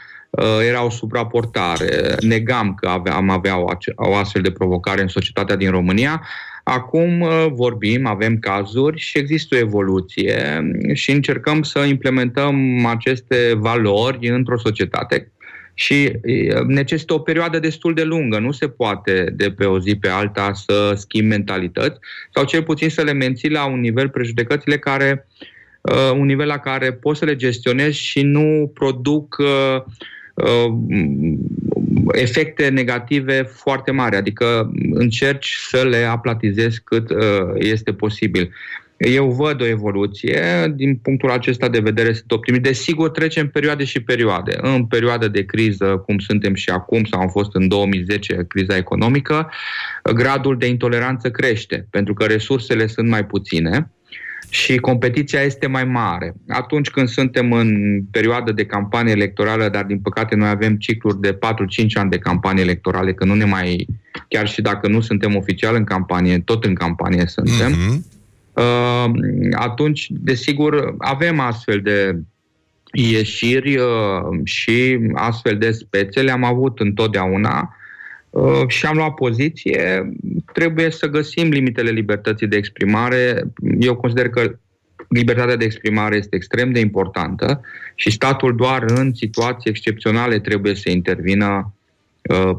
era 0.68 0.84
o 0.84 0.90
supraportare. 0.90 2.14
Negam 2.20 2.74
că 2.74 2.88
am 3.10 3.30
avea 3.30 3.58
o, 3.58 3.64
o 3.94 4.14
astfel 4.14 4.42
de 4.42 4.50
provocare 4.50 5.00
în 5.00 5.08
societatea 5.08 5.56
din 5.56 5.70
România. 5.70 6.22
Acum 6.62 7.28
vorbim, 7.52 8.06
avem 8.06 8.38
cazuri 8.38 8.98
și 8.98 9.18
există 9.18 9.54
o 9.54 9.58
evoluție 9.58 10.70
și 10.92 11.10
încercăm 11.10 11.62
să 11.62 11.78
implementăm 11.78 12.86
aceste 12.86 13.54
valori 13.54 14.28
într-o 14.28 14.58
societate 14.58 15.32
și 15.74 16.12
necesită 16.66 17.14
o 17.14 17.18
perioadă 17.18 17.58
destul 17.58 17.94
de 17.94 18.02
lungă. 18.02 18.38
Nu 18.38 18.52
se 18.52 18.68
poate 18.68 19.32
de 19.36 19.50
pe 19.50 19.64
o 19.64 19.80
zi 19.80 19.96
pe 19.96 20.08
alta 20.08 20.52
să 20.52 20.94
schimbi 20.96 21.28
mentalități 21.28 21.98
sau 22.34 22.44
cel 22.44 22.62
puțin 22.62 22.90
să 22.90 23.02
le 23.02 23.12
menții 23.12 23.50
la 23.50 23.66
un 23.66 23.80
nivel 23.80 24.08
prejudecățile 24.08 24.78
care 24.78 25.28
uh, 25.80 26.10
un 26.12 26.26
nivel 26.26 26.46
la 26.46 26.58
care 26.58 26.92
poți 26.92 27.18
să 27.18 27.24
le 27.24 27.36
gestionezi 27.36 27.98
și 27.98 28.22
nu 28.22 28.70
produc 28.74 29.36
uh, 29.38 29.46
uh, 29.46 29.82
efecte 32.12 32.68
negative 32.68 33.42
foarte 33.42 33.90
mari, 33.90 34.16
adică 34.16 34.72
încerci 34.90 35.56
să 35.68 35.84
le 35.84 36.04
aplatizezi 36.04 36.80
cât 36.84 37.10
uh, 37.10 37.18
este 37.54 37.92
posibil. 37.92 38.50
Eu 38.96 39.30
văd 39.30 39.60
o 39.60 39.66
evoluție, 39.66 40.72
din 40.74 40.96
punctul 40.96 41.30
acesta 41.30 41.68
de 41.68 41.78
vedere 41.78 42.12
sunt 42.12 42.32
optimist. 42.32 42.62
Desigur, 42.62 43.10
trecem 43.10 43.48
perioade 43.48 43.84
și 43.84 44.02
perioade. 44.02 44.58
În 44.60 44.86
perioada 44.86 45.28
de 45.28 45.44
criză, 45.44 46.02
cum 46.06 46.18
suntem 46.18 46.54
și 46.54 46.70
acum, 46.70 47.04
sau 47.04 47.20
am 47.20 47.28
fost 47.28 47.54
în 47.54 47.68
2010, 47.68 48.44
criza 48.48 48.76
economică, 48.76 49.50
gradul 50.14 50.58
de 50.58 50.66
intoleranță 50.66 51.30
crește, 51.30 51.86
pentru 51.90 52.14
că 52.14 52.24
resursele 52.24 52.86
sunt 52.86 53.08
mai 53.08 53.26
puține 53.26 53.90
și 54.54 54.76
competiția 54.76 55.40
este 55.40 55.66
mai 55.66 55.84
mare. 55.84 56.34
Atunci 56.48 56.90
când 56.90 57.08
suntem 57.08 57.52
în 57.52 58.00
perioadă 58.10 58.52
de 58.52 58.66
campanie 58.66 59.12
electorală, 59.12 59.68
dar 59.68 59.84
din 59.84 59.98
păcate 59.98 60.34
noi 60.34 60.48
avem 60.48 60.76
cicluri 60.76 61.20
de 61.20 61.32
4-5 61.32 61.38
ani 61.94 62.10
de 62.10 62.18
campanie 62.18 62.62
electorale, 62.62 63.12
că 63.12 63.24
nu 63.24 63.34
ne 63.34 63.44
mai, 63.44 63.86
chiar 64.28 64.48
și 64.48 64.60
dacă 64.62 64.88
nu 64.88 65.00
suntem 65.00 65.36
oficial 65.36 65.74
în 65.74 65.84
campanie, 65.84 66.38
tot 66.38 66.64
în 66.64 66.74
campanie 66.74 67.26
suntem, 67.26 67.72
mm-hmm 67.72 68.12
Uh, 68.56 69.10
atunci, 69.52 70.06
desigur, 70.10 70.94
avem 70.98 71.40
astfel 71.40 71.80
de 71.80 72.18
ieșiri 72.92 73.76
uh, 73.76 74.40
și 74.44 74.98
astfel 75.14 75.58
de 75.58 75.70
spețe, 75.70 76.22
le-am 76.22 76.44
avut 76.44 76.80
întotdeauna 76.80 77.58
uh, 77.58 77.83
și 78.66 78.86
am 78.86 78.96
luat 78.96 79.14
poziție. 79.14 80.12
Trebuie 80.52 80.90
să 80.90 81.06
găsim 81.06 81.48
limitele 81.48 81.90
libertății 81.90 82.46
de 82.46 82.56
exprimare. 82.56 83.42
Eu 83.80 83.96
consider 83.96 84.28
că 84.28 84.58
libertatea 85.08 85.56
de 85.56 85.64
exprimare 85.64 86.16
este 86.16 86.36
extrem 86.36 86.72
de 86.72 86.80
importantă 86.80 87.60
și 87.94 88.10
statul 88.10 88.56
doar 88.56 88.82
în 88.86 89.14
situații 89.14 89.70
excepționale 89.70 90.38
trebuie 90.38 90.74
să 90.74 90.90
intervină 90.90 91.74
uh, 92.22 92.56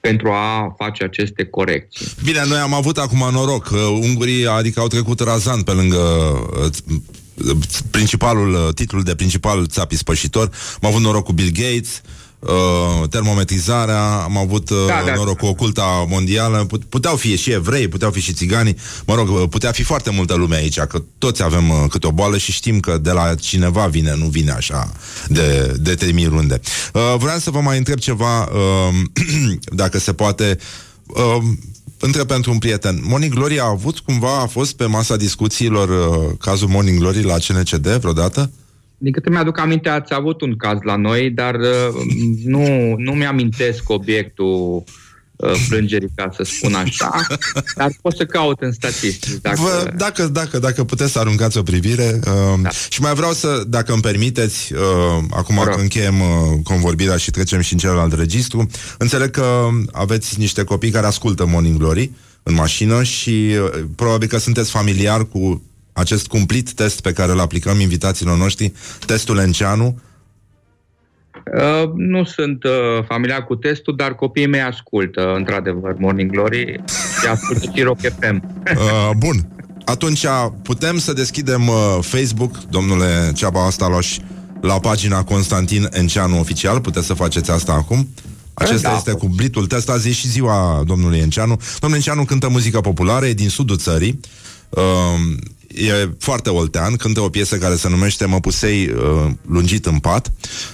pentru 0.00 0.30
a 0.30 0.74
face 0.76 1.04
aceste 1.04 1.44
corecții. 1.44 2.06
Bine, 2.24 2.44
noi 2.48 2.58
am 2.58 2.74
avut 2.74 2.98
acum 2.98 3.28
noroc. 3.32 3.70
Uh, 3.72 3.98
Ungurii, 4.00 4.46
adică 4.46 4.80
au 4.80 4.86
trecut 4.86 5.20
razant 5.20 5.64
pe 5.64 5.72
lângă 5.72 5.96
uh, 5.96 7.56
principalul, 7.90 8.52
uh, 8.52 8.74
titlul 8.74 9.02
de 9.02 9.14
principal 9.14 9.66
țap 9.66 9.90
ispășitor. 9.90 10.50
Am 10.82 10.88
avut 10.88 11.00
noroc 11.00 11.24
cu 11.24 11.32
Bill 11.32 11.50
Gates, 11.52 12.02
uh, 12.40 13.08
termometrizarea, 13.08 14.02
am 14.22 14.36
avut 14.36 14.70
uh, 14.70 14.76
Da, 14.86 15.02
da. 15.06 15.14
noroc 15.14 15.38
cu 15.38 15.46
oculta 15.46 16.06
mondială, 16.08 16.64
Put- 16.64 16.84
puteau 16.84 17.16
fi 17.16 17.36
și 17.36 17.50
evrei, 17.52 17.88
puteau 17.88 18.10
fi 18.10 18.20
și 18.20 18.32
țiganii, 18.32 18.76
mă 19.06 19.14
rog, 19.14 19.28
uh, 19.28 19.42
putea 19.50 19.72
fi 19.72 19.82
foarte 19.82 20.10
multă 20.10 20.34
lume 20.34 20.56
aici, 20.56 20.78
că 20.80 21.02
toți 21.18 21.42
avem 21.42 21.68
uh, 21.68 21.76
câte 21.88 22.06
o 22.06 22.12
boală 22.12 22.38
și 22.38 22.52
știm 22.52 22.80
că 22.80 22.98
de 22.98 23.10
la 23.10 23.34
cineva 23.34 23.86
vine, 23.86 24.14
nu 24.16 24.26
vine 24.26 24.50
așa 24.50 24.92
de, 25.28 25.76
de 25.80 25.94
temirunde. 25.94 26.60
Uh, 26.92 27.14
vreau 27.18 27.38
să 27.38 27.50
vă 27.50 27.60
mai 27.60 27.78
întreb 27.78 27.98
ceva, 27.98 28.42
uh, 28.44 28.94
dacă 29.82 29.98
se 29.98 30.12
poate, 30.12 30.58
uh, 31.06 31.42
întreb 31.98 32.26
pentru 32.26 32.50
un 32.50 32.58
prieten. 32.58 33.00
Morning 33.02 33.34
Glory 33.34 33.60
a 33.60 33.64
avut 33.64 33.98
cumva, 33.98 34.38
a 34.40 34.46
fost 34.46 34.72
pe 34.72 34.84
masa 34.84 35.16
discuțiilor 35.16 35.88
uh, 35.88 36.30
cazul 36.38 36.68
Morning 36.68 36.98
Glory 36.98 37.22
la 37.22 37.34
CNCD 37.46 37.86
vreodată? 37.88 38.50
Din 39.02 39.12
câte 39.12 39.30
mi-aduc 39.30 39.58
aminte, 39.58 39.88
ați 39.88 40.14
avut 40.14 40.40
un 40.40 40.56
caz 40.56 40.78
la 40.82 40.96
noi, 40.96 41.30
dar 41.30 41.54
uh, 41.54 42.02
nu, 42.44 42.94
nu 42.96 43.12
mi-amintesc 43.12 43.88
obiectul 43.88 44.84
uh, 45.36 45.66
plângerii, 45.68 46.10
ca 46.14 46.30
să 46.36 46.42
spun 46.42 46.74
așa, 46.74 47.26
dar 47.76 47.90
pot 48.02 48.16
să 48.16 48.26
caut 48.26 48.60
în 48.60 48.72
statistici. 48.72 49.40
Dacă... 49.42 49.60
Vă, 49.60 49.92
dacă, 49.96 50.26
dacă, 50.26 50.58
dacă 50.58 50.84
puteți 50.84 51.12
să 51.12 51.18
aruncați 51.18 51.58
o 51.58 51.62
privire 51.62 52.20
uh, 52.26 52.60
da. 52.62 52.68
și 52.88 53.00
mai 53.00 53.14
vreau 53.14 53.32
să, 53.32 53.62
dacă 53.66 53.92
îmi 53.92 54.02
permiteți, 54.02 54.72
uh, 54.72 54.78
acum 55.30 55.56
că 55.56 55.80
încheiem 55.80 56.20
uh, 56.20 56.26
convorbirea 56.62 57.16
și 57.16 57.30
trecem 57.30 57.60
și 57.60 57.72
în 57.72 57.78
celălalt 57.78 58.12
registru, 58.12 58.66
înțeleg 58.98 59.30
că 59.30 59.68
aveți 59.92 60.38
niște 60.38 60.64
copii 60.64 60.90
care 60.90 61.06
ascultă 61.06 61.46
Morning 61.46 61.78
Glory 61.78 62.10
în 62.42 62.54
mașină 62.54 63.02
și 63.02 63.54
uh, 63.62 63.84
probabil 63.96 64.28
că 64.28 64.38
sunteți 64.38 64.70
familiar 64.70 65.24
cu 65.26 65.62
acest 66.00 66.26
cumplit 66.26 66.72
test 66.72 67.00
pe 67.00 67.12
care 67.12 67.32
îl 67.32 67.40
aplicăm 67.40 67.80
invitațiilor 67.80 68.36
noștri, 68.36 68.72
testul 69.06 69.38
Enceanu. 69.38 69.98
Uh, 71.54 71.90
nu 71.94 72.24
sunt 72.24 72.64
uh, 72.64 73.04
familiar 73.06 73.44
cu 73.44 73.54
testul, 73.54 73.96
dar 73.96 74.14
copiii 74.14 74.46
mei 74.46 74.60
ascultă, 74.62 75.32
într-adevăr, 75.36 75.94
Morning 75.98 76.30
Glory 76.30 76.80
și 77.20 77.26
ascultă 77.28 77.70
și 77.74 77.82
Rock 77.82 78.00
FM. 78.00 78.64
Uh, 78.64 79.10
bun. 79.16 79.48
Atunci 79.84 80.26
putem 80.62 80.98
să 80.98 81.12
deschidem 81.12 81.68
uh, 81.68 81.98
Facebook, 82.00 82.56
domnule 82.70 83.32
Ceaba 83.34 83.66
Astaloș, 83.66 84.16
la 84.60 84.78
pagina 84.78 85.24
Constantin 85.24 85.88
Enceanu 85.90 86.38
Oficial. 86.38 86.80
Puteți 86.80 87.06
să 87.06 87.14
faceți 87.14 87.50
asta 87.50 87.72
acum? 87.72 88.08
Acesta 88.54 88.88
Da. 88.88 88.96
este 88.96 89.12
cublitul 89.12 89.66
test. 89.66 89.88
Azi 89.88 90.08
e 90.08 90.12
și 90.12 90.28
ziua 90.28 90.82
domnului 90.86 91.18
Enceanu. 91.18 91.60
Domnul 91.78 91.98
Enceanu 91.98 92.24
cântă 92.24 92.48
muzică 92.48 92.80
populară, 92.80 93.26
e 93.26 93.32
din 93.32 93.48
sudul 93.48 93.76
țării. 93.76 94.20
Uh, 94.68 94.82
e 95.74 96.10
foarte 96.18 96.50
oltean, 96.50 96.96
cântă 96.96 97.20
o 97.20 97.28
piesă 97.28 97.56
care 97.56 97.76
se 97.76 97.88
numește 97.88 98.24
Mă 98.24 98.40
pusei 98.40 98.88
uh, 98.88 99.30
lungit 99.46 99.86
în 99.86 99.98
pat. 99.98 100.32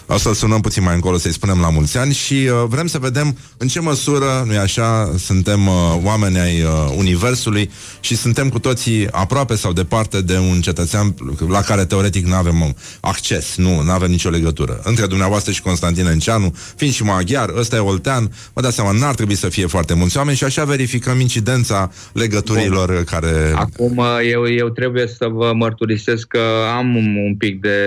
O 0.08 0.18
să-l 0.18 0.34
sunăm 0.34 0.60
puțin 0.60 0.82
mai 0.82 0.94
încolo 0.94 1.16
să-i 1.16 1.32
spunem 1.32 1.60
la 1.60 1.70
mulți 1.70 1.98
ani 1.98 2.12
și 2.12 2.34
uh, 2.34 2.64
vrem 2.68 2.86
să 2.86 2.98
vedem 2.98 3.36
în 3.56 3.68
ce 3.68 3.80
măsură, 3.80 4.44
nu 4.46 4.58
așa, 4.58 5.12
suntem 5.18 5.66
uh, 5.66 5.74
oameni 6.02 6.38
ai 6.38 6.62
uh, 6.62 6.94
Universului 6.96 7.70
și 8.00 8.16
suntem 8.16 8.48
cu 8.48 8.58
toții 8.58 9.08
aproape 9.10 9.54
sau 9.54 9.72
departe 9.72 10.20
de 10.20 10.38
un 10.38 10.60
cetățean 10.60 11.14
la 11.48 11.60
care 11.60 11.84
teoretic 11.84 12.26
nu 12.26 12.34
avem 12.34 12.60
uh, 12.60 12.68
acces, 13.00 13.56
nu, 13.56 13.82
nu 13.82 13.90
avem 13.90 14.10
nicio 14.10 14.28
legătură. 14.28 14.80
Între 14.84 15.06
dumneavoastră 15.06 15.52
și 15.52 15.62
Constantin 15.62 16.06
Enceanu, 16.06 16.54
fiind 16.76 16.94
și 16.94 17.02
maghiar, 17.02 17.52
ăsta 17.56 17.76
e 17.76 17.78
oltean, 17.78 18.32
vă 18.52 18.60
dați 18.60 18.74
seama, 18.74 18.90
n-ar 18.90 19.14
trebui 19.14 19.34
să 19.34 19.48
fie 19.48 19.66
foarte 19.66 19.94
mulți 19.94 20.16
oameni 20.16 20.36
și 20.36 20.44
așa 20.44 20.64
verificăm 20.64 21.20
incidența 21.20 21.90
legăturilor 22.12 22.92
Bun. 22.92 23.04
care... 23.04 23.52
Acum 23.54 23.96
uh, 23.96 24.18
eu, 24.30 24.48
eu 24.52 24.68
trebuie 24.68 25.06
să 25.06 25.28
vă 25.32 25.52
mărturisesc 25.54 26.26
că 26.26 26.42
am 26.76 26.96
un, 26.96 27.16
un 27.26 27.36
pic 27.36 27.60
de 27.60 27.78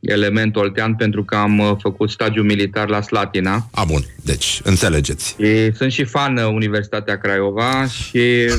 element 0.00 0.56
oltean 0.56 0.94
pentru 0.94 1.24
că 1.24 1.36
am 1.36 1.58
uh, 1.58 1.67
făcut 1.76 2.10
stagiu 2.10 2.42
militar 2.42 2.88
la 2.88 3.02
Slatina. 3.02 3.68
A, 3.70 3.84
bun, 3.84 4.04
deci 4.22 4.60
înțelegeți. 4.64 5.36
Și 5.38 5.72
sunt 5.76 5.92
și 5.92 6.04
fan 6.04 6.36
uh, 6.36 6.44
Universitatea 6.44 7.18
Craiova 7.18 7.86
și 7.86 8.50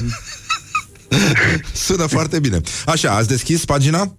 Sună 1.73 2.05
foarte 2.05 2.39
bine. 2.39 2.61
Așa, 2.85 3.11
ați 3.11 3.27
deschis 3.27 3.65
pagina? 3.65 4.13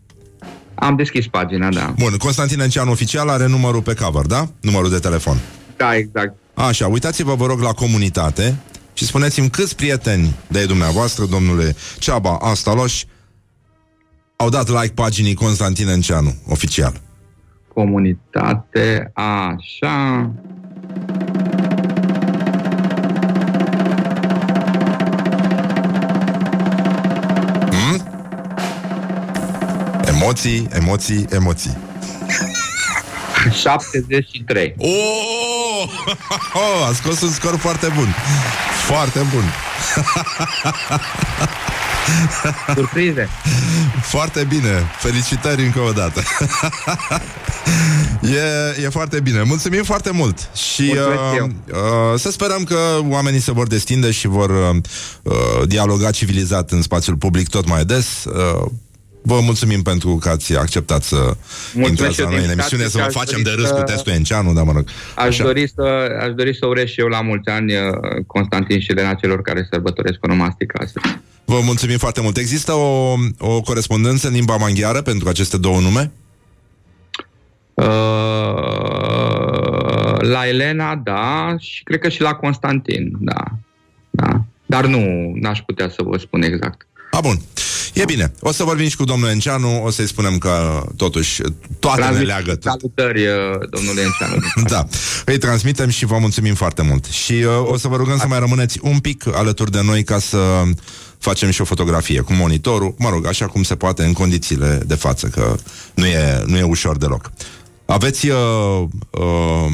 am 0.74 0.96
deschis 0.96 1.26
pagina, 1.26 1.68
da. 1.70 1.94
Bun, 1.98 2.16
Constantin 2.16 2.60
Enceanu 2.60 2.90
oficial 2.90 3.28
are 3.28 3.46
numărul 3.46 3.82
pe 3.82 3.94
cover, 3.94 4.26
da? 4.26 4.48
Numărul 4.60 4.90
de 4.90 4.98
telefon. 4.98 5.40
Da, 5.76 5.96
exact. 5.96 6.34
Așa, 6.54 6.86
uitați-vă, 6.86 7.34
vă 7.34 7.46
rog, 7.46 7.60
la 7.60 7.72
comunitate 7.72 8.56
și 8.92 9.04
spuneți-mi 9.04 9.50
câți 9.50 9.76
prieteni 9.76 10.34
de 10.46 10.64
dumneavoastră, 10.64 11.24
domnule 11.24 11.76
Ceaba 11.98 12.36
Astaloș, 12.36 13.02
au 14.36 14.48
dat 14.48 14.68
like 14.68 14.92
paginii 14.94 15.34
Constantin 15.34 15.88
Enceanu, 15.88 16.34
oficial. 16.48 17.00
Comunitate, 17.80 19.12
așa. 19.14 20.30
Hmm? 27.70 28.00
Emoții, 30.04 30.68
emoții, 30.72 31.26
emoții. 31.30 31.76
73. 33.62 34.74
Oh! 34.78 34.88
oh! 36.54 36.88
A 36.88 36.92
scos 36.92 37.20
un 37.20 37.30
scor 37.30 37.58
foarte 37.58 37.86
bun. 37.94 38.14
Foarte 38.86 39.18
bun. 39.18 39.44
Surprize. 42.74 43.28
Foarte 44.02 44.44
bine. 44.48 44.84
Felicitări 44.98 45.64
încă 45.64 45.80
o 45.80 45.92
dată. 45.92 46.22
e, 48.78 48.82
e 48.84 48.88
foarte 48.88 49.20
bine. 49.20 49.42
Mulțumim 49.42 49.82
foarte 49.82 50.10
mult. 50.10 50.50
Și 50.54 50.82
Mulțumesc 50.82 51.20
uh, 51.20 51.36
eu. 51.38 51.46
uh, 51.46 52.18
să 52.18 52.30
sperăm 52.30 52.64
că 52.64 52.78
oamenii 53.08 53.40
se 53.40 53.52
vor 53.52 53.66
destinde 53.66 54.10
și 54.10 54.26
vor 54.26 54.50
uh, 54.50 54.76
uh, 55.22 55.32
dialoga 55.66 56.10
civilizat 56.10 56.70
în 56.70 56.82
spațiul 56.82 57.16
public 57.16 57.48
tot 57.48 57.68
mai 57.68 57.84
des. 57.84 58.24
Uh, 58.24 58.70
Vă 59.22 59.40
mulțumim 59.40 59.82
pentru 59.82 60.16
că 60.16 60.28
ați 60.28 60.56
acceptat 60.56 61.02
să 61.02 61.36
intrați 61.74 62.20
eu 62.20 62.26
la 62.26 62.30
de 62.30 62.36
noi 62.36 62.44
în 62.44 62.50
invitație 62.50 62.54
emisiune, 62.54 62.82
să 62.84 62.90
și 62.90 62.96
vă 62.96 63.02
aș 63.02 63.12
facem 63.12 63.42
dori 63.42 63.56
de 63.56 63.60
râs 63.62 63.68
să- 63.68 63.74
cu 63.74 63.82
testul 63.82 64.12
Enceanu, 64.12 64.52
dar 64.52 64.64
mă 64.64 64.72
rog. 64.72 64.88
Aș 65.16 65.26
Așa. 65.26 65.44
dori, 65.44 65.72
să, 65.74 65.82
aș 66.20 66.30
dori 66.34 66.56
să 66.56 66.66
urez 66.66 66.86
și 66.88 67.00
eu 67.00 67.06
la 67.06 67.20
mulți 67.20 67.48
ani 67.48 67.72
uh, 67.74 67.80
Constantin 68.26 68.80
și 68.80 68.90
Elena 68.90 69.14
celor 69.14 69.42
care 69.42 69.66
sărbătoresc 69.70 70.18
onomastic 70.24 70.80
astăzi. 70.82 71.18
Vă 71.44 71.60
mulțumim 71.64 71.98
foarte 71.98 72.20
mult. 72.20 72.36
Există 72.36 72.72
o, 72.72 73.14
o 73.38 73.60
corespondență 73.60 74.26
în 74.26 74.32
limba 74.32 74.56
maghiară 74.56 75.02
pentru 75.02 75.28
aceste 75.28 75.56
două 75.58 75.80
nume? 75.80 76.10
Uh, 77.74 77.84
la 80.20 80.46
Elena, 80.48 80.96
da, 80.96 81.54
și 81.58 81.82
cred 81.82 81.98
că 82.00 82.08
și 82.08 82.20
la 82.20 82.34
Constantin, 82.34 83.12
da. 83.18 83.42
da. 84.10 84.40
Dar 84.66 84.86
nu, 84.86 85.32
n-aș 85.34 85.58
putea 85.66 85.88
să 85.88 86.02
vă 86.02 86.18
spun 86.18 86.42
exact. 86.42 86.86
A, 87.10 87.20
bun. 87.20 87.36
E 87.92 88.04
bine. 88.04 88.32
O 88.40 88.52
să 88.52 88.64
vorbim 88.64 88.88
și 88.88 88.96
cu 88.96 89.04
domnul 89.04 89.28
Enceanu, 89.28 89.84
o 89.84 89.90
să-i 89.90 90.06
spunem 90.06 90.38
că 90.38 90.84
totuși 90.96 91.40
toate 91.78 92.00
ne 92.00 92.04
Transmit 92.06 92.26
leagă. 92.26 92.58
Salutări, 92.62 93.26
uh, 93.26 93.68
domnule 93.70 94.00
Enceanu. 94.00 94.36
Da, 94.74 94.86
îi 95.24 95.38
transmitem 95.38 95.88
și 95.88 96.04
vă 96.04 96.18
mulțumim 96.18 96.54
foarte 96.54 96.82
mult. 96.82 97.04
Și 97.04 97.32
uh, 97.32 97.70
o 97.70 97.76
să 97.76 97.88
vă 97.88 97.96
rugăm 97.96 98.18
să 98.18 98.26
mai 98.26 98.38
rămâneți 98.38 98.78
un 98.82 98.98
pic 98.98 99.24
alături 99.34 99.70
de 99.70 99.80
noi 99.82 100.04
ca 100.04 100.18
să 100.18 100.62
facem 101.18 101.50
și 101.50 101.60
o 101.60 101.64
fotografie 101.64 102.20
cu 102.20 102.32
monitorul, 102.32 102.94
mă 102.98 103.08
rog, 103.08 103.26
așa 103.26 103.46
cum 103.46 103.62
se 103.62 103.76
poate 103.76 104.04
în 104.04 104.12
condițiile 104.12 104.80
de 104.86 104.94
față, 104.94 105.26
că 105.26 105.56
nu 105.94 106.06
e, 106.06 106.42
nu 106.46 106.58
e 106.58 106.62
ușor 106.62 106.96
deloc. 106.96 107.32
Aveți 107.84 108.28
uh, 108.28 108.36
uh, 109.10 109.72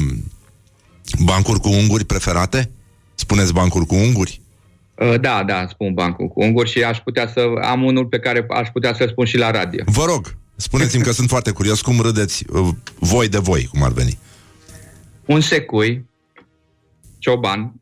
bancuri 1.19 1.59
cu 1.59 1.69
unguri 1.69 2.05
preferate? 2.05 2.71
Spuneți 3.15 3.53
bancuri 3.53 3.85
cu 3.85 3.95
unguri? 3.95 4.41
Uh, 4.99 5.19
Da, 5.19 5.43
da, 5.43 5.65
spun 5.69 5.93
bancul 5.93 6.27
cu 6.27 6.41
unguri 6.41 6.69
și 6.69 6.83
aș 6.83 6.99
putea 6.99 7.27
să 7.27 7.53
am 7.61 7.83
unul 7.83 8.05
pe 8.05 8.19
care 8.19 8.45
aș 8.49 8.69
putea 8.69 8.93
să 8.93 9.05
spun 9.09 9.25
și 9.25 9.37
la 9.37 9.51
radio. 9.51 9.83
Vă 9.85 10.05
rog, 10.05 10.37
spuneți-mi 10.55 11.03
că 11.03 11.11
sunt 11.11 11.29
foarte 11.29 11.51
curios 11.51 11.81
cum 11.81 11.99
râdeți 11.99 12.45
uh, 12.49 12.67
voi 12.99 13.27
de 13.29 13.37
voi, 13.37 13.65
cum 13.71 13.83
ar 13.83 13.91
veni. 13.91 14.17
Un 15.25 15.41
secui, 15.41 16.05
cioban, 17.19 17.73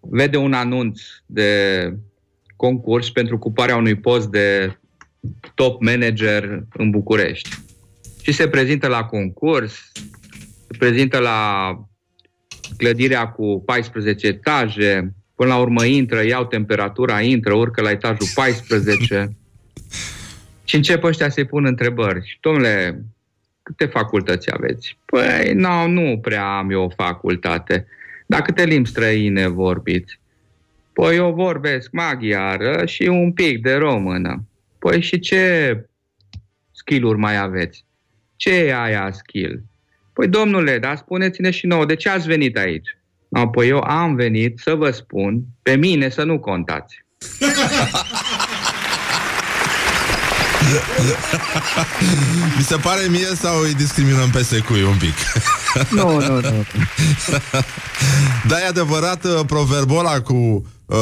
vede 0.00 0.36
un 0.36 0.52
anunț 0.52 1.00
de 1.26 1.92
concurs 2.56 3.10
pentru 3.10 3.34
ocuparea 3.34 3.76
unui 3.76 3.94
post 3.94 4.28
de 4.28 4.78
top 5.54 5.82
manager 5.82 6.64
în 6.72 6.90
București. 6.90 7.48
Și 8.22 8.32
se 8.32 8.48
prezintă 8.48 8.86
la 8.86 9.04
concurs, 9.04 9.72
se 10.70 10.76
prezintă 10.78 11.18
la 11.18 11.70
clădirea 12.76 13.28
cu 13.28 13.62
14 13.66 14.26
etaje, 14.26 15.14
până 15.40 15.52
la 15.52 15.60
urmă 15.60 15.84
intră, 15.84 16.22
iau 16.22 16.44
temperatura, 16.44 17.20
intră, 17.20 17.54
urcă 17.54 17.80
la 17.82 17.90
etajul 17.90 18.26
14 18.34 19.30
și 20.64 20.76
încep 20.76 21.02
ăștia 21.02 21.28
să-i 21.28 21.46
pun 21.46 21.64
întrebări. 21.64 22.26
Și, 22.26 22.38
domnule, 22.40 23.04
câte 23.62 23.84
facultăți 23.86 24.52
aveți? 24.52 24.98
Păi, 25.04 25.52
no, 25.54 25.86
nu 25.86 26.18
prea 26.18 26.56
am 26.56 26.70
eu 26.70 26.82
o 26.82 26.88
facultate. 26.88 27.86
Dar 28.26 28.42
câte 28.42 28.64
limbi 28.64 28.88
străine 28.88 29.48
vorbiți? 29.48 30.20
Păi 30.92 31.16
eu 31.16 31.32
vorbesc 31.32 31.90
maghiară 31.90 32.86
și 32.86 33.02
un 33.02 33.32
pic 33.32 33.62
de 33.62 33.74
română. 33.74 34.44
Păi 34.78 35.00
și 35.00 35.18
ce 35.18 35.76
skill-uri 36.72 37.18
mai 37.18 37.38
aveți? 37.38 37.84
Ce 38.36 38.54
e 38.54 38.76
aia 38.76 39.12
skill? 39.12 39.62
Păi 40.12 40.28
domnule, 40.28 40.78
dar 40.78 40.96
spuneți-ne 40.96 41.50
și 41.50 41.66
nouă, 41.66 41.84
de 41.84 41.94
ce 41.94 42.08
ați 42.08 42.26
venit 42.26 42.56
aici? 42.56 42.96
No, 43.30 43.48
păi 43.48 43.68
eu 43.68 43.78
am 43.78 44.14
venit 44.14 44.58
să 44.58 44.74
vă 44.74 44.90
spun, 44.90 45.40
pe 45.62 45.76
mine 45.76 46.08
să 46.08 46.22
nu 46.22 46.38
contați. 46.38 47.04
Mi 52.56 52.62
se 52.62 52.76
pare 52.76 53.06
mie 53.10 53.26
sau 53.34 53.60
îi 53.60 53.74
discriminăm 53.74 54.30
pe 54.30 54.42
secui 54.42 54.82
un 54.82 54.96
pic? 54.98 55.14
Nu, 55.90 56.20
nu, 56.20 56.40
nu. 56.40 56.64
Da, 58.48 58.58
e 58.58 58.66
adevărat 58.68 59.24
uh, 59.24 59.40
proverbul 59.46 59.98
ăla 59.98 60.20
cu 60.20 60.34
uh, 60.86 60.96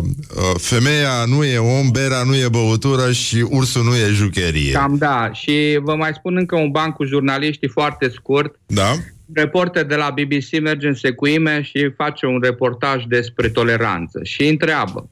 uh, 0.00 0.54
femeia 0.56 1.24
nu 1.26 1.44
e 1.44 1.58
om, 1.58 1.90
berea 1.90 2.22
nu 2.22 2.36
e 2.36 2.48
băutură 2.48 3.12
și 3.12 3.46
ursul 3.50 3.84
nu 3.84 3.94
e 3.94 4.10
jucherie. 4.12 4.72
Cam 4.72 4.96
da. 4.96 5.30
Și 5.32 5.78
vă 5.82 5.94
mai 5.94 6.10
spun 6.14 6.36
încă 6.36 6.56
un 6.56 6.70
ban 6.70 6.90
cu 6.90 7.04
jurnaliștii 7.04 7.68
foarte 7.68 8.10
scurt. 8.14 8.54
Da? 8.66 8.94
Reporter 9.32 9.84
de 9.84 9.94
la 9.94 10.10
BBC 10.10 10.60
merge 10.60 10.86
în 10.86 10.94
secuime 10.94 11.62
și 11.62 11.90
face 11.90 12.26
un 12.26 12.40
reportaj 12.42 13.04
despre 13.04 13.48
toleranță 13.48 14.20
și 14.22 14.48
întreabă. 14.48 15.08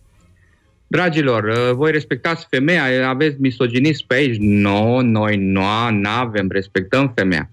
Dragilor, 0.86 1.44
uh, 1.44 1.74
voi 1.74 1.90
respectați 1.90 2.46
femeia, 2.50 3.08
aveți 3.08 3.36
misoginism 3.40 4.06
pe 4.06 4.14
aici? 4.14 4.36
Nu, 4.38 5.00
noi 5.00 5.36
nu 5.36 5.62
avem, 6.04 6.48
respectăm 6.50 7.12
femeia. 7.14 7.50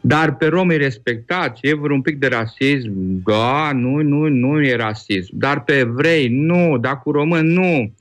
Dar 0.00 0.36
pe 0.36 0.46
romi 0.46 0.72
îi 0.72 0.78
respectați, 0.78 1.60
e 1.62 1.74
vreun 1.74 2.02
pic 2.02 2.18
de 2.18 2.26
rasism? 2.26 2.92
Da, 3.24 3.70
nu, 3.74 4.02
nu, 4.02 4.28
nu 4.28 4.64
e 4.64 4.76
rasism. 4.76 5.30
Dar 5.32 5.64
pe 5.64 5.78
evrei, 5.78 6.28
nu, 6.28 6.78
dar 6.78 7.00
cu 7.00 7.10
români, 7.10 7.52
nu. 7.52 7.92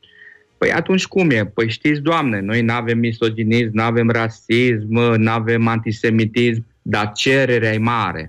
Păi 0.57 0.71
atunci 0.71 1.05
cum 1.05 1.29
e? 1.29 1.45
Păi 1.45 1.69
știți, 1.69 2.01
Doamne, 2.01 2.39
noi 2.39 2.61
nu 2.61 2.73
avem 2.73 2.97
misoginism, 2.97 3.69
nu 3.73 3.83
avem 3.83 4.09
rasism, 4.09 4.93
nu 5.17 5.31
avem 5.31 5.67
antisemitism, 5.67 6.65
dar 6.89 7.11
cererea 7.15 7.73
e 7.73 7.77
mare. 7.77 8.27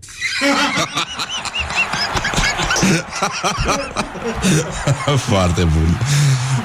foarte 5.28 5.64
bun. 5.64 5.98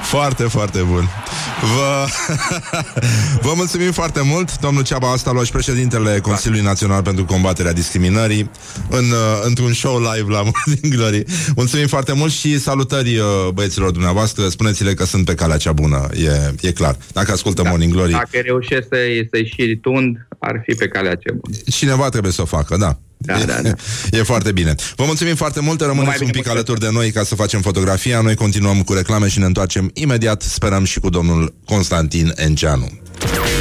Foarte, 0.04 0.44
foarte 0.44 0.80
bun. 0.82 1.10
Vă, 1.76 2.06
vă 3.48 3.54
mulțumim 3.56 3.92
foarte 3.92 4.22
mult, 4.24 4.60
domnul 4.60 4.84
Ceaba 4.84 5.12
Astalos, 5.12 5.50
președintele 5.50 6.20
Consiliului 6.20 6.66
Național 6.66 7.02
pentru 7.02 7.26
Combaterea 7.26 7.74
Discriminării, 7.74 8.50
în, 8.90 9.04
uh, 9.12 9.42
într-un 9.46 9.74
show 9.74 10.00
live 10.00 10.32
la 10.32 10.42
Morning 10.52 10.96
Glory. 10.96 11.24
Mulțumim 11.56 11.88
foarte 11.88 12.14
mult 12.14 12.32
și 12.32 12.60
salutări 12.60 13.18
uh, 13.18 13.26
băieților 13.54 13.92
dumneavoastră. 13.92 14.50
Spuneți-le 14.50 14.94
că 14.94 15.06
sunt 15.06 15.26
pe 15.26 15.34
calea 15.34 15.58
cea 15.58 15.72
bună, 15.72 16.10
e, 16.14 16.68
e 16.68 16.72
clar. 16.72 16.98
Dacă 17.14 17.32
ascultă 17.32 17.62
da. 17.62 17.70
Morning 17.70 17.92
Glory, 17.94 18.12
Dacă 18.12 18.40
reușesc 18.44 18.88
să, 18.90 18.98
să-i 19.32 19.54
și 19.56 19.78
tund, 19.82 20.28
ar 20.40 20.62
fi 20.66 20.74
pe 20.76 20.88
calea 20.88 21.16
ce 21.16 21.32
bună. 21.32 21.56
cineva 21.70 22.10
trebuie 22.10 22.32
să 22.32 22.42
o 22.42 22.46
facă, 22.46 22.78
da. 22.78 22.98
Da, 23.26 23.38
da, 23.46 23.62
da. 23.62 23.72
E 24.18 24.24
foarte 24.24 24.52
bine. 24.52 24.76
Vă 24.96 25.04
mulțumim 25.06 25.36
foarte 25.36 25.60
mult, 25.60 25.82
rămâneți 25.82 26.24
un 26.24 26.30
pic 26.30 26.48
alături 26.48 26.80
de 26.80 26.90
noi 26.92 27.12
ca 27.12 27.24
să 27.24 27.36
facem 27.36 27.62
fotografia. 27.62 28.22
Noi 28.22 28.36
continuăm 28.36 28.82
cu 28.82 28.94
reclame 28.94 29.28
și 29.28 29.40
ne 29.40 29.46
întoarcem 29.46 29.92
imediat. 29.94 30.42
Sperăm 30.42 30.84
și 30.84 31.00
cu 31.00 31.10
domnul 31.10 31.54
Constantin 31.66 32.34
Enceanu. 32.36 32.90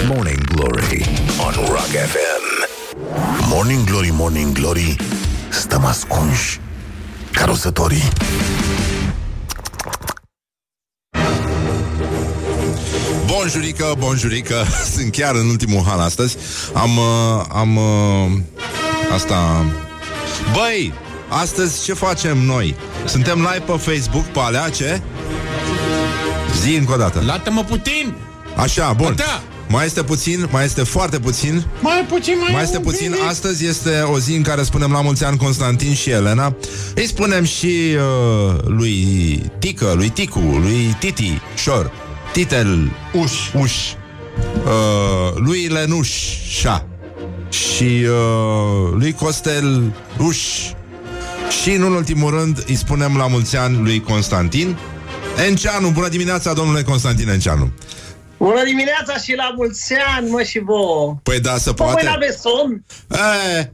Morning 0.07 0.45
Glory 0.55 1.09
on 1.47 1.53
Rock 1.55 1.89
FM. 1.89 2.43
Morning 3.49 3.85
Glory, 3.85 4.11
Morning 4.13 4.53
Glory, 4.53 4.97
stăm 5.51 5.85
ascunși 5.85 6.61
ca 7.33 7.45
rozătorii. 7.45 8.09
Bonjurică, 13.27 13.95
bonjurică 13.99 14.65
Sunt 14.95 15.13
chiar 15.13 15.35
în 15.35 15.49
ultimul 15.49 15.83
hal 15.87 16.01
astăzi 16.01 16.37
Am, 16.73 16.97
uh, 16.97 17.45
am 17.49 17.77
uh, 17.77 18.41
Asta 19.15 19.65
Băi, 20.53 20.93
astăzi 21.29 21.85
ce 21.85 21.93
facem 21.93 22.39
noi? 22.39 22.75
Suntem 23.05 23.39
live 23.39 23.63
pe 23.67 23.73
Facebook, 23.93 24.25
pe 24.25 24.39
alea, 24.39 24.69
ce? 24.69 25.01
Zi 26.63 26.75
încă 26.75 26.93
o 26.93 26.97
dată 26.97 27.23
Lată-mă 27.27 27.65
puțin! 27.65 28.15
Așa, 28.57 28.93
bun 28.93 29.15
Da. 29.17 29.43
Mai 29.69 29.85
este 29.87 30.03
puțin, 30.03 30.49
mai 30.51 30.65
este 30.65 30.83
foarte 30.83 31.19
puțin 31.19 31.65
Mai 31.81 32.07
puțin, 32.09 32.35
mai, 32.41 32.53
Mai 32.53 32.63
este 32.63 32.77
un 32.77 32.83
puțin, 32.83 33.11
pic. 33.11 33.23
astăzi 33.29 33.67
este 33.67 34.01
o 34.01 34.19
zi 34.19 34.33
în 34.35 34.43
care 34.43 34.63
spunem 34.63 34.93
la 34.93 35.01
mulți 35.01 35.25
ani 35.25 35.37
Constantin 35.37 35.95
și 35.95 36.11
Elena 36.11 36.55
Îi 36.95 37.07
spunem 37.07 37.45
și 37.45 37.67
uh, 38.47 38.55
lui 38.65 38.95
Tică, 39.59 39.93
lui 39.97 40.09
Ticu, 40.09 40.39
lui 40.39 40.97
Titi, 40.99 41.41
Șor 41.57 41.93
Titel, 42.33 42.91
Uș, 43.13 43.33
Uș 43.55 43.73
uh, 44.65 45.35
Lui 45.35 45.67
Lenușa 45.67 46.87
Și 47.53 48.07
uh, 48.09 48.91
lui 48.93 49.13
Costel 49.13 49.93
Uș 50.19 50.39
Și 51.63 51.71
în 51.71 51.83
ultimul 51.83 52.31
rând 52.31 52.65
îi 52.67 52.75
spunem 52.75 53.17
la 53.17 53.27
mulți 53.27 53.57
ani 53.57 53.77
lui 53.77 54.01
Constantin 54.01 54.77
Enceanu, 55.47 55.89
bună 55.89 56.09
dimineața 56.09 56.53
domnule 56.53 56.83
Constantin 56.83 57.29
Enceanu 57.29 57.73
Bună 58.43 58.65
dimineața 58.65 59.17
și 59.17 59.35
la 59.35 59.53
mulți 59.57 59.95
ani, 60.17 60.31
mă, 60.31 60.43
și 60.43 60.59
vouă. 60.59 61.17
Păi 61.23 61.41
da, 61.41 61.57
să 61.57 61.73
Bă, 61.73 61.85
voi 61.85 61.93
poate 61.93 62.07
n-aveți 62.07 62.41
somn? 62.41 62.85
E, 63.59 63.73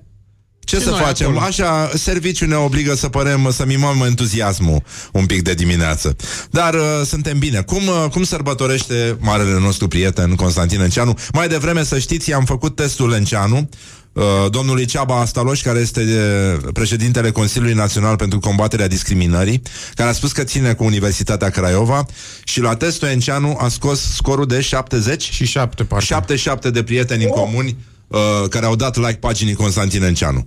ce 0.69 0.77
Și 0.77 0.83
să 0.83 0.91
noi 0.91 1.01
facem? 1.01 1.27
acolo. 1.27 1.45
Așa, 1.45 1.91
serviciul 1.95 2.49
ne 2.49 2.55
obligă 2.55 2.95
să 2.95 3.09
părem, 3.09 3.51
să 3.53 3.65
mimăm 3.67 4.03
entuziasmul 4.07 4.83
un 5.13 5.27
pic 5.27 5.43
de 5.43 5.55
dimineață. 5.55 6.17
Dar 6.51 6.75
uh, 6.75 6.81
suntem 7.05 7.39
bine. 7.39 7.61
Cum, 7.61 7.87
uh, 7.87 8.11
cum 8.11 8.23
sărbătorește 8.23 9.17
marele 9.21 9.59
nostru 9.59 9.89
prieten 9.89 10.35
Constantin 10.35 10.81
Enceanu? 10.81 11.15
Mai 11.33 11.49
devreme, 11.49 11.85
să 11.85 11.99
știți, 11.99 12.31
i-am 12.31 12.45
făcut 12.45 12.77
testul 12.77 13.13
Enceanu 13.13 13.69
uh, 14.13 14.23
domnului 14.51 14.85
Ceaba 14.85 15.21
Astaloș, 15.21 15.63
care 15.63 15.79
este 15.79 16.01
uh, 16.01 16.69
președintele 16.73 17.31
Consiliului 17.31 17.75
Național 17.77 18.17
pentru 18.17 18.39
Combaterea 18.39 18.89
Discriminării, 18.89 19.63
care 19.95 20.09
a 20.09 20.13
spus 20.13 20.33
că 20.33 20.45
ține 20.45 20.73
cu 20.73 20.85
Universitatea 20.85 21.49
Craiova 21.51 22.07
și 22.45 22.61
la 22.61 22.75
testul 22.77 23.09
Enceanu 23.09 23.57
a 23.61 23.69
scos 23.69 24.01
scorul 24.15 24.47
de 24.47 24.61
70 24.61 25.23
Și 25.31 25.45
șapte, 25.45 25.85
parcă. 25.85 26.05
77 26.05 26.71
de 26.71 26.83
prieteni 26.83 27.25
în 27.25 27.31
comuni 27.31 27.77
uh, 28.09 28.19
care 28.51 28.67
au 28.67 28.77
dat 28.77 28.97
like 28.97 29.13
paginii 29.21 29.55
Constantin 29.55 30.03
Enceanu. 30.03 30.47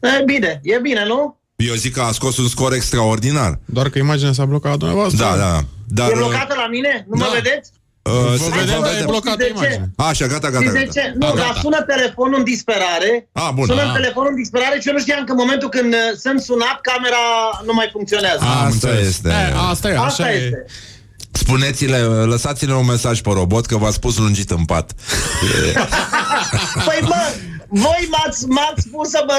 E 0.00 0.22
bine, 0.24 0.60
e 0.62 0.78
bine, 0.82 1.04
nu? 1.06 1.40
Eu 1.56 1.74
zic 1.74 1.92
că 1.94 2.00
a 2.00 2.12
scos 2.12 2.36
un 2.38 2.48
scor 2.48 2.72
extraordinar. 2.72 3.58
Doar 3.64 3.88
că 3.88 3.98
imaginea 3.98 4.32
s-a 4.32 4.44
blocat 4.44 4.70
la 4.70 4.76
dumneavoastră. 4.76 5.24
Da, 5.24 5.36
da. 5.36 5.60
Dar, 5.88 6.10
E 6.10 6.14
blocată 6.14 6.54
la 6.56 6.66
mine? 6.66 7.06
Nu 7.10 7.16
mă 7.16 7.24
Da. 7.24 7.30
vedeți? 7.40 7.70
uh, 8.02 8.12
Vă 8.12 8.36
să- 8.36 8.50
vedem, 8.60 8.78
vă 8.78 8.80
dar 8.80 8.90
e 8.90 8.92
vedem. 8.92 9.06
blocată 9.06 9.36
De 9.36 9.44
ce? 9.44 9.50
imaginea. 9.56 9.88
Așa, 9.96 10.26
gata, 10.26 10.50
gata, 10.50 10.64
Știți 10.64 10.78
de 10.78 10.84
gata. 10.84 11.00
ce? 11.00 11.12
Nu, 11.18 11.26
A, 11.26 11.34
dar 11.34 11.46
gata. 11.46 11.60
sună 11.62 11.80
telefonul 11.92 12.38
în 12.38 12.44
disperare. 12.44 13.28
A, 13.32 13.50
bun. 13.54 13.66
Sună 13.66 13.82
A. 13.90 13.92
telefonul 13.92 14.30
în 14.34 14.36
disperare 14.42 14.76
și 14.80 14.88
eu 14.88 14.94
nu 14.94 15.00
știam 15.00 15.24
că 15.24 15.32
în 15.32 15.40
momentul 15.44 15.68
când 15.68 15.92
uh, 15.92 16.00
sunt 16.24 16.40
sunat, 16.48 16.78
camera 16.90 17.24
nu 17.66 17.72
mai 17.78 17.88
funcționează. 17.92 18.40
Am 18.40 18.48
Asta 18.48 18.64
înțeles. 18.72 19.06
este. 19.08 19.28
E, 19.28 19.54
asta 19.72 19.88
e, 19.88 19.92
așa 19.92 20.04
Asta 20.04 20.32
e. 20.32 20.36
este. 20.44 20.64
Spuneți-le, 21.42 21.98
lăsați-le 22.32 22.74
un 22.74 22.86
mesaj 22.86 23.20
pe 23.20 23.30
robot 23.32 23.66
că 23.66 23.76
v-a 23.76 23.90
spus 23.90 24.16
lungit 24.18 24.50
în 24.50 24.64
pat. 24.64 24.92
Păi 26.88 26.98
mă, 27.02 27.20
voi 27.84 28.02
m-ați, 28.14 28.46
m-ați 28.56 28.82
spus 28.88 29.08
să 29.08 29.20
mă, 29.26 29.38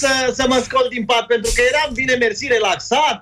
să, 0.00 0.10
să 0.38 0.44
mă 0.48 0.58
scol 0.64 0.86
din 0.94 1.04
pat 1.04 1.24
pentru 1.26 1.50
că 1.54 1.60
eram 1.72 1.90
bine 1.94 2.14
mersi 2.14 2.46
relaxat. 2.56 3.16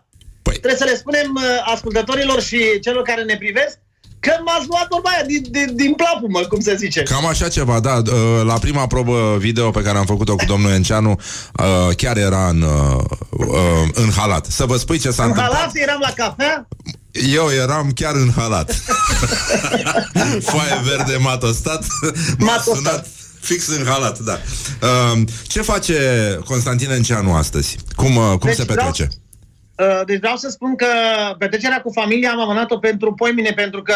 Păi- 0.46 0.58
Trebuie 0.62 0.76
să 0.76 0.84
le 0.84 0.96
spunem 0.96 1.28
uh, 1.34 1.42
ascultătorilor 1.74 2.42
și 2.42 2.58
celor 2.82 3.02
care 3.02 3.22
ne 3.22 3.36
privesc 3.36 3.74
că 4.20 4.32
m-ați 4.44 4.66
luat 4.68 4.86
vorba 4.90 5.08
aia 5.10 5.24
din, 5.26 5.42
din, 5.50 5.76
din 5.76 5.92
plapumă, 5.94 6.40
cum 6.40 6.60
se 6.60 6.74
zice. 6.76 7.02
Cam 7.02 7.26
așa 7.26 7.48
ceva, 7.48 7.80
da. 7.80 7.94
uh, 8.06 8.42
La 8.44 8.58
prima 8.58 8.86
probă 8.86 9.36
video 9.38 9.70
pe 9.70 9.82
care 9.82 9.98
am 9.98 10.04
făcut-o 10.06 10.36
cu 10.36 10.44
domnul 10.44 10.70
Enceanu, 10.72 11.10
uh, 11.10 11.94
chiar 11.96 12.16
era 12.16 12.48
în, 12.48 12.62
uh, 12.62 13.02
uh, 13.30 13.88
în 13.92 14.10
halat. 14.16 14.46
Să 14.46 14.64
vă 14.66 14.76
spui 14.76 14.98
ce 14.98 15.10
s-a 15.10 15.22
În 15.22 15.28
întâmplat. 15.28 15.56
halat 15.56 15.70
eram 15.74 15.98
la 16.00 16.12
cafea, 16.24 16.68
Eu 17.34 17.48
eram 17.62 17.90
chiar 17.94 18.14
în 18.14 18.30
halat. 18.36 18.72
Foaie 20.50 20.80
verde 20.84 21.16
matostat. 21.20 21.84
M-a 22.38 22.44
Matostat. 22.44 22.74
sunat 22.76 23.06
fix 23.44 23.66
în 23.68 23.84
halat, 23.86 24.18
da. 24.18 24.38
Uh, 24.82 25.22
ce 25.46 25.62
face 25.62 25.94
Constantin 26.44 26.90
Enceanu 26.90 27.34
astăzi? 27.34 27.76
Cum, 27.96 28.16
uh, 28.16 28.28
cum 28.28 28.38
Deci 28.42 28.54
se 28.54 28.62
vreau- 28.62 28.86
petrece? 28.90 29.10
Uh, 29.78 30.00
Deci 30.06 30.18
vreau 30.18 30.36
să 30.36 30.48
spun 30.48 30.76
că 30.76 30.86
petrecerea 31.38 31.80
cu 31.80 31.90
familia 31.94 32.30
am 32.30 32.40
amânat-o 32.40 32.78
pentru 32.78 33.12
poimine, 33.14 33.50
pentru 33.50 33.82
că 33.82 33.94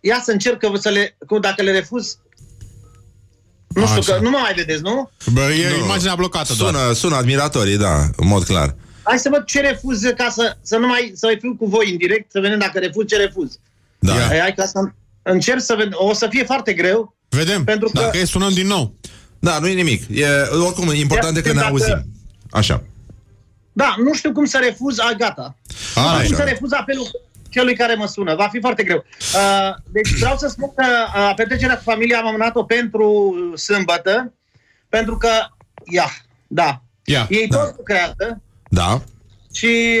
ia 0.00 0.20
să 0.24 0.30
încerc 0.32 0.58
că 0.58 0.70
să 0.80 0.88
le, 0.88 1.16
că 1.26 1.38
dacă 1.38 1.62
le 1.62 1.72
refuz, 1.72 2.18
nu 3.68 3.86
știu, 3.86 3.98
Așa. 3.98 4.12
că 4.14 4.20
nu 4.22 4.30
mă 4.30 4.38
mai 4.42 4.52
vedeți, 4.54 4.82
nu? 4.82 5.10
Bă, 5.32 5.40
e 5.40 5.70
Nu. 5.78 5.84
imaginea 5.84 6.14
blocată 6.14 6.52
doar. 6.58 6.74
Sună, 6.74 6.92
sună 6.92 7.16
admiratorii, 7.16 7.76
da, 7.76 8.00
în 8.16 8.26
mod 8.28 8.44
clar. 8.44 8.74
Hai 9.02 9.18
să 9.18 9.28
văd 9.32 9.44
ce 9.44 9.60
refuz 9.60 10.00
ca 10.16 10.28
să, 10.30 10.56
să 10.62 10.76
nu 10.76 10.86
mai 10.86 11.12
să 11.14 11.26
mai 11.26 11.38
fiu 11.40 11.54
cu 11.58 11.66
voi 11.66 11.90
în 11.90 11.96
direct, 11.96 12.30
să 12.30 12.40
vedem 12.40 12.58
dacă 12.58 12.78
refuz 12.78 13.06
ce 13.06 13.16
refuz. 13.16 13.58
Da. 13.98 14.14
Ia. 14.14 14.26
Hai, 14.26 14.38
hai 14.38 14.54
că 14.54 14.62
asta 14.62 14.94
încerc 15.22 15.60
să 15.60 15.74
vedem. 15.76 15.92
O 15.94 16.12
să 16.14 16.26
fie 16.30 16.44
foarte 16.44 16.72
greu. 16.72 17.16
Vedem. 17.28 17.64
Pentru 17.64 17.88
că- 17.88 18.00
Dacă 18.00 18.16
e, 18.18 18.24
sunăm 18.24 18.52
din 18.52 18.66
nou. 18.66 18.94
Da, 19.38 19.58
nu 19.58 19.66
e 19.66 19.72
nimic. 19.74 20.02
E, 20.10 20.26
oricum, 20.66 20.90
important 20.94 21.36
e 21.36 21.40
că 21.40 21.48
ne 21.48 21.54
Dacă- 21.54 21.66
auzim. 21.68 22.04
Așa. 22.50 22.82
Da, 23.72 23.94
nu 24.04 24.14
știu 24.14 24.32
cum 24.32 24.44
să 24.44 24.58
refuz, 24.62 24.98
a, 24.98 25.12
gata. 25.18 25.56
A, 25.94 26.00
nu 26.00 26.06
știu 26.08 26.26
cum 26.26 26.34
așa. 26.34 26.34
să 26.36 26.42
refuz 26.50 26.72
apelul 26.72 27.06
celui 27.50 27.76
care 27.76 27.94
mă 27.94 28.06
sună. 28.06 28.34
Va 28.34 28.48
fi 28.48 28.60
foarte 28.60 28.82
greu. 28.82 29.04
Uh, 29.34 29.74
deci 29.92 30.08
vreau 30.18 30.36
să 30.36 30.48
spun 30.48 30.72
că 30.76 30.84
uh, 31.16 31.32
petrecerea 31.36 31.76
cu 31.76 31.82
familia 31.82 32.18
am 32.18 32.26
amânat-o 32.26 32.62
pentru 32.64 33.34
sâmbătă, 33.56 34.32
pentru 34.88 35.16
că, 35.16 35.28
ia, 35.84 36.10
da, 36.46 36.82
Ia. 37.04 37.26
ei 37.30 37.48
toți 37.48 37.72
lucrează 37.76 38.40
Da? 38.68 39.02
și 39.54 40.00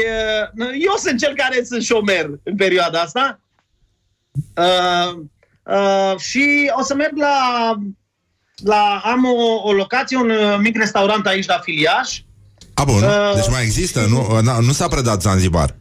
uh, 0.56 0.68
eu 0.86 0.94
sunt 0.98 1.18
cel 1.18 1.34
care 1.36 1.64
sunt 1.64 1.82
șomer 1.82 2.26
în 2.42 2.56
perioada 2.56 3.00
asta. 3.00 3.40
Uh, 4.54 5.20
uh, 5.68 6.18
și 6.18 6.70
o 6.78 6.82
să 6.82 6.94
merg 6.94 7.16
la, 7.16 7.74
la 8.64 9.00
am 9.04 9.24
o, 9.24 9.68
o 9.68 9.72
locație, 9.72 10.16
un 10.16 10.30
uh, 10.30 10.56
mic 10.60 10.76
restaurant 10.76 11.26
aici 11.26 11.46
la 11.46 11.58
Filiaș. 11.58 12.18
A, 12.74 12.84
bun. 12.84 13.02
Uh, 13.02 13.34
Deci 13.34 13.50
mai 13.50 13.62
există, 13.62 14.06
nu, 14.08 14.40
na, 14.40 14.58
nu 14.58 14.72
s-a 14.72 14.88
predat 14.88 15.20
Zanzibar. 15.20 15.74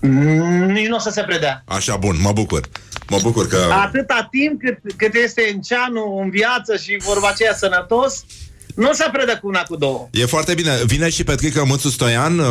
Mm, 0.00 0.70
Nici 0.70 0.86
nu 0.86 0.96
o 0.96 0.98
să 0.98 1.10
se 1.10 1.22
predea. 1.22 1.62
Așa, 1.66 1.96
bun, 1.96 2.16
mă 2.20 2.32
bucur. 2.32 2.68
Mă 3.08 3.18
bucur 3.22 3.46
că... 3.46 3.58
Atâta 3.72 4.28
timp 4.30 4.60
cât, 4.60 4.78
cât 4.96 5.14
este 5.14 5.42
Enceanu 5.42 6.18
în 6.22 6.30
viață 6.30 6.76
și 6.76 7.02
vorba 7.04 7.28
aceea 7.28 7.54
sănătos, 7.54 8.24
nu 8.74 8.92
se 8.92 9.08
predă 9.12 9.38
cu 9.40 9.48
una 9.48 9.62
cu 9.62 9.76
două. 9.76 10.08
E 10.10 10.26
foarte 10.26 10.54
bine. 10.54 10.70
Vine 10.86 11.08
și 11.08 11.24
Petrică 11.24 11.64
Mățu 11.64 11.88
Stoian, 11.88 12.38
uh, 12.38 12.46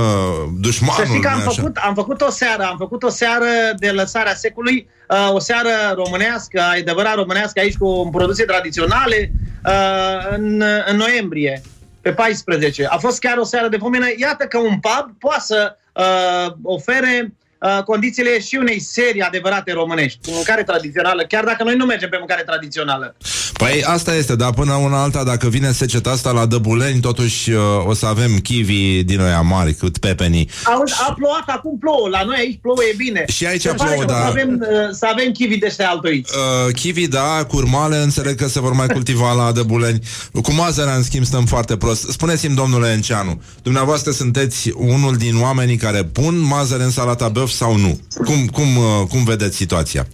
dușmanul. 0.60 1.06
Să 1.06 1.06
știi 1.06 1.22
că 1.22 1.28
am 1.28 1.38
nu-i 1.38 1.48
așa? 1.48 1.62
făcut, 1.62 1.76
am 1.76 1.94
făcut 1.94 2.22
o 2.22 2.30
seară, 2.30 2.64
am 2.64 2.78
făcut 2.78 3.04
o 3.04 3.10
seară 3.10 3.46
de 3.78 3.90
lăsarea 3.90 4.34
secului, 4.36 4.88
uh, 5.10 5.34
o 5.34 5.40
seară 5.40 5.70
românească, 5.96 6.62
adevărat 6.62 7.16
românească 7.16 7.60
aici 7.60 7.78
cu 7.78 8.10
produse 8.12 8.44
tradiționale 8.44 9.32
uh, 9.66 10.36
în, 10.38 10.64
în 10.86 10.96
noiembrie, 10.96 11.62
pe 12.02 12.12
14. 12.12 12.86
A 12.86 12.98
fost 12.98 13.20
chiar 13.20 13.38
o 13.38 13.44
seară 13.44 13.68
de 13.68 13.78
fomenă. 13.78 14.06
Iată 14.18 14.46
că 14.46 14.58
un 14.58 14.80
pub 14.80 15.16
poate 15.20 15.44
să 15.46 15.78
uh, 15.94 16.54
ofere 16.64 17.34
uh, 17.64 17.84
condițiile 17.84 18.40
și 18.40 18.56
unei 18.56 18.80
serii 18.80 19.22
adevărate 19.22 19.72
românești, 19.72 20.20
cu 20.26 20.32
mâncare 20.34 20.64
tradițională, 20.64 21.26
chiar 21.28 21.44
dacă 21.44 21.64
noi 21.64 21.76
nu 21.76 21.86
mergem 21.86 22.10
pe 22.10 22.18
mâncare 22.20 22.44
tradițională. 22.46 23.16
Păi 23.54 23.84
asta 23.84 24.16
este, 24.16 24.36
dar 24.36 24.54
până 24.54 24.74
una 24.74 25.02
alta, 25.02 25.24
dacă 25.24 25.48
vine 25.48 25.72
seceta 25.72 26.10
asta 26.10 26.32
la 26.32 26.46
Dăbuleni, 26.46 27.00
totuși 27.00 27.52
uh, 27.52 27.62
o 27.86 27.94
să 27.94 28.06
avem 28.06 28.38
kiwi 28.38 29.04
din 29.04 29.20
ăia 29.20 29.42
mari, 29.42 29.74
cât 29.74 29.98
pepenii. 29.98 30.50
Auzi, 30.64 30.94
a 31.08 31.14
plouat, 31.14 31.44
acum 31.46 31.78
plouă. 31.78 32.10
La 32.10 32.24
noi 32.24 32.36
aici 32.40 32.60
plouă 32.62 32.84
e 32.92 32.94
bine. 32.98 33.26
Și 33.28 33.46
aici 33.46 33.62
Se 33.62 33.74
pare 33.74 33.90
plouă, 33.90 34.06
că 34.06 34.12
da. 34.12 34.20
Să 34.20 34.26
avem, 34.26 34.60
uh, 34.62 34.90
să 34.92 35.08
avem 35.12 35.32
chivi 35.32 35.58
de 35.58 35.66
ăștia 35.66 35.90
altoiți. 35.90 36.34
Uh, 36.36 36.74
kiwi, 36.74 37.08
da, 37.08 37.46
curmale, 37.48 37.98
înțeleg 37.98 38.36
că 38.36 38.48
se 38.48 38.60
vor 38.60 38.74
mai 38.74 38.88
cultiva 38.88 39.34
la 39.34 39.52
Dăbuleni. 39.52 40.00
Cu 40.44 40.54
mazărea, 40.54 40.96
în 40.96 41.04
schimb, 41.04 41.26
stăm 41.26 41.46
foarte 41.46 41.78
prost. 41.78 42.10
Spuneți-mi, 42.10 42.56
domnule 42.56 42.90
Enceanu, 42.90 43.42
dumneavoastră 43.64 44.12
sunteți 44.12 44.72
unul 44.76 45.16
din 45.16 45.42
oamenii 45.42 45.78
care 45.78 46.04
pun 46.04 46.40
mazăre 46.40 46.84
în 46.84 46.92
salata 46.92 47.28
băf 47.28 47.50
sau 47.56 47.76
nu? 47.76 48.00
Cum, 48.24 48.46
cum, 48.46 48.78
uh, 48.78 49.08
cum 49.10 49.24
vedeți 49.24 49.56
situația? 49.56 50.08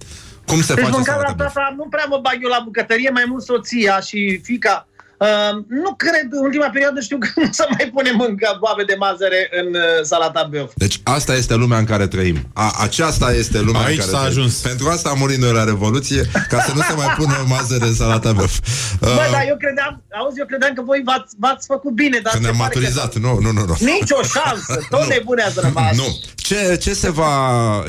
Cum 0.45 0.61
se 0.61 0.73
Deci 0.73 0.83
face 0.83 0.95
mâncarea 0.95 1.21
salata 1.21 1.43
băf? 1.43 1.47
asta 1.47 1.73
nu 1.77 1.85
prea 1.89 2.05
mă 2.09 2.19
bag 2.21 2.37
eu 2.41 2.49
la 2.49 2.61
bucătărie, 2.63 3.09
mai 3.09 3.25
mult 3.27 3.43
soția 3.43 3.99
și 3.99 4.39
fica. 4.43 4.87
Uh, 5.19 5.63
nu 5.67 5.93
cred, 5.97 6.27
în 6.29 6.43
ultima 6.43 6.69
perioadă 6.69 6.99
știu 6.99 7.17
că 7.17 7.27
nu 7.41 7.47
să 7.51 7.65
mai 7.77 7.89
punem 7.93 8.15
mânca 8.15 8.57
boabe 8.59 8.83
de 8.83 8.95
mazăre 8.99 9.49
în 9.61 9.67
uh, 9.73 9.81
salata 10.03 10.47
băf. 10.51 10.71
Deci 10.75 10.99
asta 11.03 11.33
este 11.35 11.55
lumea 11.55 11.77
în 11.77 11.85
care 11.85 12.07
trăim. 12.07 12.37
A, 12.53 12.75
aceasta 12.81 13.33
este 13.33 13.59
lumea 13.59 13.81
Aici 13.81 13.89
în 13.91 13.97
care 13.99 14.11
s-a 14.11 14.17
trăim. 14.17 14.31
ajuns. 14.31 14.53
Pentru 14.59 14.87
asta 14.87 15.09
am 15.09 15.17
murit 15.17 15.37
noi 15.37 15.51
la 15.51 15.63
Revoluție, 15.63 16.21
ca 16.49 16.61
să 16.61 16.71
nu 16.75 16.81
se 16.81 16.93
mai 16.93 17.13
pună 17.17 17.45
mazăre 17.47 17.85
în 17.85 17.93
salata 17.95 18.31
băf. 18.31 18.57
Uh, 18.99 18.99
Bă, 18.99 19.27
dar 19.31 19.43
eu 19.47 19.57
credeam, 19.57 20.03
auzi, 20.19 20.39
eu 20.39 20.45
credeam 20.45 20.73
că 20.73 20.81
voi 20.81 21.01
v-ați, 21.05 21.35
v-ați 21.39 21.65
făcut 21.67 21.93
bine, 21.93 22.19
dar 22.23 22.33
că 22.33 22.39
ne-am 22.39 22.53
se 22.53 22.59
pare 22.59 22.73
maturizat. 22.73 23.13
Că... 23.13 23.19
Nu, 23.19 23.39
nu, 23.39 23.51
nu. 23.51 23.65
nu. 23.65 23.75
Nici 23.79 24.11
o 24.11 24.23
șansă, 24.23 24.87
tot 24.89 25.05
nebune 25.07 25.41
ați 25.41 25.59
rămas. 25.59 25.95
Nu. 25.95 26.19
Ce, 26.35 26.77
ce, 26.81 26.93
se 26.93 27.11
va, 27.11 27.33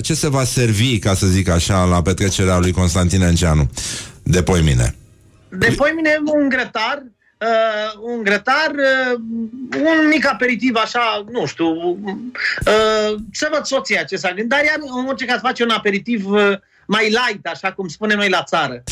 ce 0.02 0.14
se 0.14 0.28
va 0.28 0.44
servi, 0.44 0.98
ca 0.98 1.14
să 1.14 1.26
zic 1.26 1.48
așa, 1.48 1.84
la 1.84 2.02
petrecerea 2.02 2.58
lui 2.58 2.72
Constantin 2.72 3.22
Enceanu? 3.22 3.70
De 4.22 4.42
poi 4.42 4.60
mine. 4.60 4.94
De 5.58 5.72
poi 5.76 5.92
mine 5.96 6.10
un 6.24 6.48
grătar, 6.48 7.02
uh, 7.40 8.12
un 8.14 8.22
grătar, 8.22 8.70
uh, 8.70 9.20
un 10.00 10.08
mic 10.08 10.26
aperitiv 10.32 10.74
așa, 10.84 11.24
nu 11.30 11.46
știu, 11.46 11.66
uh, 11.66 13.14
să 13.32 13.48
văd 13.52 13.64
soția 13.64 14.02
ce 14.02 14.16
s-a 14.16 14.28
gândit, 14.28 14.48
dar 14.48 14.60
ea 14.64 14.74
în 14.98 15.06
orice 15.08 15.24
caz 15.24 15.40
face 15.40 15.62
un 15.62 15.70
aperitiv 15.70 16.30
uh, 16.30 16.52
mai 16.86 17.04
light, 17.08 17.46
așa 17.46 17.72
cum 17.72 17.88
spunem 17.88 18.16
noi 18.16 18.28
la 18.28 18.42
țară. 18.42 18.82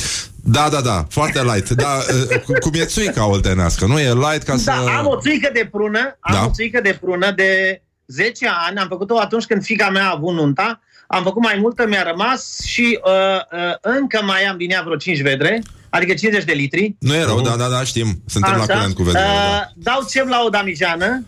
Da, 0.45 0.69
da, 0.69 0.81
da, 0.81 1.05
foarte 1.11 1.43
light. 1.43 1.69
Da, 1.69 1.99
uh, 2.31 2.41
cu- 2.41 2.53
cum 2.61 2.71
e 2.75 2.85
țuica 2.85 3.27
oltenească, 3.27 3.85
nu? 3.87 3.99
E 3.99 4.13
light 4.13 4.43
ca 4.43 4.57
să... 4.57 4.65
Da, 4.65 4.97
am 4.99 5.07
o 5.07 5.21
țuică 5.21 5.51
de 5.53 5.69
prună, 5.73 6.17
am 6.21 6.35
Da. 6.35 6.45
o 6.45 6.51
țuică 6.55 6.81
de 6.81 6.99
prună 7.01 7.31
de 7.31 7.83
10 8.07 8.49
ani, 8.67 8.79
am 8.79 8.89
făcut-o 8.89 9.19
atunci 9.19 9.45
când 9.45 9.63
fica 9.65 9.91
mea 9.91 10.05
a 10.07 10.13
avut 10.15 10.35
nunta, 10.35 10.81
am 11.07 11.23
făcut 11.23 11.43
mai 11.43 11.59
multă, 11.61 11.87
mi-a 11.87 12.03
rămas 12.03 12.59
și 12.65 12.99
uh, 13.05 13.13
uh, 13.59 13.75
încă 13.81 14.21
mai 14.23 14.43
am 14.45 14.57
din 14.57 14.71
ea 14.71 14.83
vreo 14.85 14.97
5 14.97 15.21
vedre, 15.23 15.63
adică 15.91 16.15
50 16.15 16.45
de 16.45 16.53
litri. 16.53 16.97
Nu 16.99 17.15
e 17.15 17.25
rău, 17.25 17.41
da, 17.41 17.57
da, 17.57 17.69
da, 17.69 17.85
știm. 17.85 18.23
Suntem 18.27 18.55
la 18.57 18.65
curent 18.75 18.95
cu 18.95 19.03
vedere. 19.03 19.25
Uh, 19.25 19.31
Da. 19.33 19.69
Dau 19.77 20.07
cep 20.11 20.29
la 20.29 20.43
o 20.47 20.49
damijană, 20.49 21.25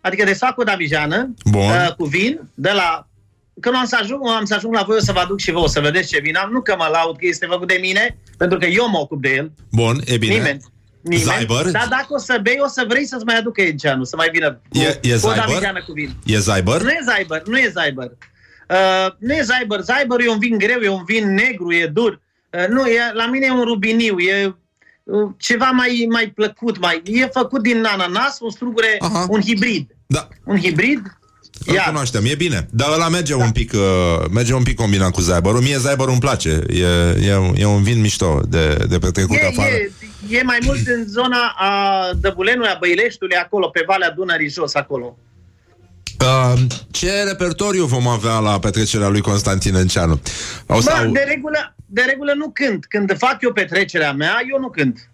adică 0.00 0.24
desfac 0.24 0.58
o 0.58 0.62
damijană 0.62 1.34
Bun. 1.44 1.60
uh, 1.70 1.94
cu 1.96 2.04
vin, 2.04 2.40
de 2.54 2.70
la... 2.70 3.02
Când 3.60 3.74
am 3.74 3.84
să, 3.84 3.98
ajung, 4.02 4.20
am 4.28 4.44
să 4.44 4.54
ajung 4.54 4.74
la 4.74 4.82
voi, 4.82 4.96
o 4.96 5.00
să 5.00 5.12
vă 5.12 5.18
aduc 5.18 5.38
și 5.40 5.50
vă, 5.50 5.58
o 5.58 5.66
să 5.66 5.80
vedeți 5.80 6.08
ce 6.08 6.20
vin 6.20 6.36
am. 6.36 6.50
Nu 6.50 6.60
că 6.60 6.74
mă 6.78 6.88
laud 6.92 7.16
că 7.16 7.26
este 7.26 7.46
făcut 7.46 7.68
de 7.68 7.78
mine, 7.80 8.18
pentru 8.36 8.58
că 8.58 8.66
eu 8.66 8.88
mă 8.88 8.98
ocup 8.98 9.22
de 9.22 9.28
el. 9.34 9.52
Bun, 9.70 10.00
e 10.04 10.16
bine. 10.16 10.34
Nimeni. 10.34 10.60
Nimeni. 11.02 11.22
Zaibăr? 11.24 11.70
Dar 11.70 11.86
dacă 11.90 12.06
o 12.08 12.18
să 12.18 12.38
bei, 12.42 12.58
o 12.64 12.68
să 12.68 12.84
vrei 12.88 13.06
să-ți 13.06 13.24
mai 13.24 13.36
aducă 13.36 13.60
Enceanu, 13.60 14.04
să 14.04 14.16
mai 14.16 14.28
vină 14.32 14.60
cu, 14.68 14.78
E- 14.78 14.98
e 15.02 15.08
cu 15.10 15.14
o 15.14 15.18
Zaibăr? 15.18 15.44
damijană 15.46 15.82
cu 15.86 15.92
vin. 15.92 16.10
E 16.24 16.38
Zaibăr? 16.38 16.82
Nu 16.82 16.88
e 16.90 17.00
Zaibăr, 17.04 17.42
nu 17.46 17.58
e 17.58 17.68
Zaibăr. 17.72 18.10
Uh, 18.68 19.06
nu 19.18 19.32
e 19.34 19.42
Zaibăr. 19.42 19.80
Zaibăr 19.80 20.20
e 20.20 20.28
un 20.30 20.38
vin 20.38 20.58
greu, 20.58 20.80
e 20.80 20.88
un 20.88 21.04
vin 21.04 21.34
negru, 21.34 21.72
e 21.72 21.86
dur. 21.86 22.20
Uh, 22.50 22.66
nu, 22.68 22.86
e, 22.86 22.98
la 23.12 23.26
mine 23.26 23.46
e 23.46 23.50
un 23.50 23.64
rubiniu, 23.64 24.18
e 24.18 24.54
uh, 25.04 25.30
ceva 25.36 25.70
mai, 25.70 26.06
mai 26.10 26.32
plăcut. 26.34 26.78
Mai, 26.80 27.02
e 27.04 27.26
făcut 27.26 27.62
din 27.62 27.84
ananas, 27.84 28.38
un 28.40 28.50
strugure, 28.50 28.96
Aha. 28.98 29.26
un 29.28 29.40
hibrid. 29.40 29.86
Da. 30.06 30.28
Un 30.44 30.58
hibrid. 30.58 31.18
Îl 31.66 31.74
Ia. 31.74 31.82
cunoaștem, 31.82 32.24
e 32.24 32.34
bine. 32.34 32.66
Dar 32.70 32.92
ăla 32.92 33.08
merge 33.08 33.34
un 33.34 33.50
pic 33.50 33.72
uh, 33.72 34.24
merge 34.30 34.54
un 34.54 34.62
pic 34.62 34.76
combinat 34.76 35.10
cu 35.10 35.20
Zaibărul. 35.20 35.60
Mie 35.60 35.76
Zaibărul 35.78 36.10
îmi 36.10 36.20
place. 36.20 36.60
E, 36.68 36.82
e, 37.26 37.52
e 37.54 37.64
un 37.66 37.82
vin 37.82 38.00
mișto 38.00 38.40
de, 38.48 38.84
de 38.88 38.98
petrecut 38.98 39.36
E, 39.36 39.46
afară. 39.46 39.74
e, 39.74 39.92
e 40.38 40.42
mai 40.42 40.58
mult 40.64 40.86
în 40.86 41.06
zona 41.08 41.54
a 41.56 42.10
Dăbulenului, 42.20 42.68
a 42.68 42.76
Băileștiului, 42.80 43.36
acolo, 43.36 43.68
pe 43.68 43.82
Valea 43.86 44.10
Dunării 44.10 44.48
jos, 44.48 44.74
acolo. 44.74 45.16
Uh, 46.20 46.60
ce 46.90 47.22
repertoriu 47.22 47.84
vom 47.84 48.06
avea 48.08 48.38
la 48.38 48.58
petrecerea 48.58 49.08
lui 49.08 49.20
Constantin 49.20 49.74
Enceanu? 49.74 50.20
O 50.66 50.74
Bă, 50.74 50.80
să 50.80 50.90
au... 50.90 51.10
de, 51.10 51.24
regulă, 51.28 51.76
de 51.90 52.02
regulă 52.02 52.32
nu 52.36 52.50
cânt. 52.50 52.86
Când 52.86 53.16
fac 53.18 53.36
eu 53.40 53.52
petrecerea 53.52 54.12
mea, 54.12 54.40
eu 54.52 54.60
nu 54.60 54.68
cânt. 54.70 55.10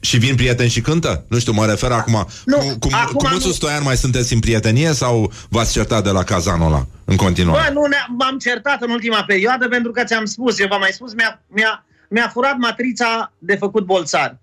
Și 0.00 0.18
vin 0.18 0.34
prieteni 0.34 0.70
și 0.70 0.80
cântă? 0.80 1.24
Nu 1.28 1.38
știu, 1.38 1.52
mă 1.52 1.66
refer 1.66 1.90
acum. 1.90 2.26
Nu, 2.44 2.56
cu, 2.56 2.76
cu, 2.78 2.88
acum 2.92 3.14
cu 3.14 3.28
Mățu 3.32 3.46
nu. 3.46 3.52
Stoian 3.52 3.82
mai 3.82 3.96
sunteți 3.96 4.32
în 4.32 4.40
prietenie 4.40 4.92
sau 4.92 5.32
v-ați 5.48 5.72
certat 5.72 6.04
de 6.04 6.10
la 6.10 6.22
cazanul 6.22 6.66
ăla 6.66 6.86
în 7.04 7.16
continuare? 7.16 7.62
Bă, 7.66 7.72
nu, 7.72 7.86
ne- 7.86 7.96
m-am 8.18 8.38
certat 8.38 8.82
în 8.82 8.90
ultima 8.90 9.24
perioadă 9.24 9.68
pentru 9.68 9.90
că 9.90 10.04
ți-am 10.04 10.24
spus, 10.24 10.58
eu 10.58 10.66
v-am 10.68 10.80
mai 10.80 10.90
spus, 10.92 11.14
mi-a, 11.14 11.42
mi-a, 11.46 11.84
mi-a 12.08 12.28
furat 12.32 12.56
matrița 12.56 13.32
de 13.38 13.56
făcut 13.56 13.84
bolțar. 13.84 14.38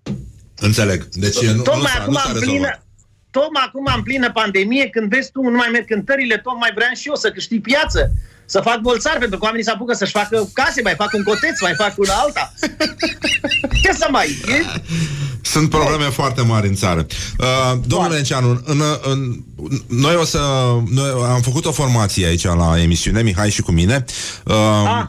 Înțeleg. 0.60 1.06
Deci 1.06 1.42
nu, 1.42 1.54
nu, 1.54 1.62
tocmai, 1.62 1.92
s-a, 1.96 2.02
acum 2.02 2.14
nu 2.14 2.20
s-a 2.20 2.30
în 2.30 2.34
rezolvat. 2.34 2.56
plină, 2.56 2.84
tocmai 3.40 3.64
acum 3.68 3.88
în 3.96 4.04
plină 4.04 4.32
pandemie, 4.32 4.88
când 4.90 5.10
vezi 5.10 5.32
tu, 5.32 5.42
nu 5.42 5.58
mai 5.62 5.70
merg 5.72 5.86
cântările, 5.86 6.38
tocmai 6.38 6.72
vreau 6.76 6.94
și 7.00 7.08
eu 7.08 7.16
să 7.16 7.30
câștig 7.32 7.62
piață. 7.62 8.12
Să 8.46 8.60
fac 8.60 8.80
bolțar, 8.80 9.18
pentru 9.18 9.38
că 9.38 9.44
oamenii 9.46 9.66
se 9.66 9.72
apucă 9.72 9.94
să-și 9.94 10.12
facă 10.12 10.50
case, 10.54 10.82
mai 10.82 10.96
fac 10.98 11.14
un 11.14 11.24
coteț, 11.24 11.62
mai 11.62 11.74
fac 11.78 11.94
una 11.98 12.14
alta. 12.14 12.54
Ce 13.84 13.92
să 13.92 14.08
mai... 14.12 14.28
E? 14.28 14.82
Sunt 15.42 15.70
probleme 15.70 16.04
foarte 16.04 16.42
mari 16.42 16.68
în 16.68 16.76
țară. 16.76 17.06
Uh, 17.40 17.80
domnule 17.88 18.18
Enceanu, 18.18 18.62
în, 18.66 18.82
în, 19.02 19.44
noi 19.88 20.16
o 20.16 20.24
să... 20.24 20.40
Noi 20.90 21.10
am 21.34 21.42
făcut 21.42 21.66
o 21.66 21.72
formație 21.72 22.26
aici 22.26 22.44
la 22.44 22.82
emisiune, 22.82 23.22
Mihai 23.22 23.50
și 23.50 23.62
cu 23.62 23.72
mine. 23.72 24.06
Uh, 24.46 24.56
Ah, 24.86 25.06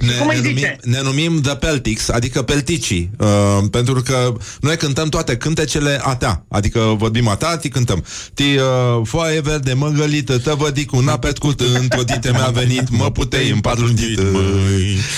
ne, 0.00 0.12
cum 0.12 0.28
îi 0.28 0.34
ne, 0.34 0.40
numim, 0.40 0.56
zice? 0.56 0.78
ne 0.82 1.00
numim 1.02 1.40
The 1.40 1.54
Peltics, 1.54 2.08
adică 2.08 2.42
pelticii, 2.42 3.10
uh, 3.18 3.58
pentru 3.70 4.02
că 4.02 4.32
noi 4.60 4.76
cântăm 4.76 5.08
toate 5.08 5.36
cântecele 5.36 6.00
a 6.02 6.14
ta, 6.16 6.44
adică 6.48 6.94
vorbim 6.98 7.28
a 7.28 7.36
ta, 7.36 7.56
ti 7.56 7.68
cântăm. 7.68 8.04
Ti 8.34 8.42
uh, 8.42 9.00
foaie 9.04 9.40
verde 9.40 9.72
măgălită, 9.72 10.38
tăvădic 10.38 10.92
un 10.92 11.08
apet 11.08 11.38
cu 11.38 11.52
tânt, 11.52 11.94
o 11.98 12.02
dite 12.02 12.30
mi-a 12.30 12.50
venit, 12.52 12.90
mă 12.90 13.10
putei 13.10 13.50
în 13.50 13.60
padlundit, 13.60 14.20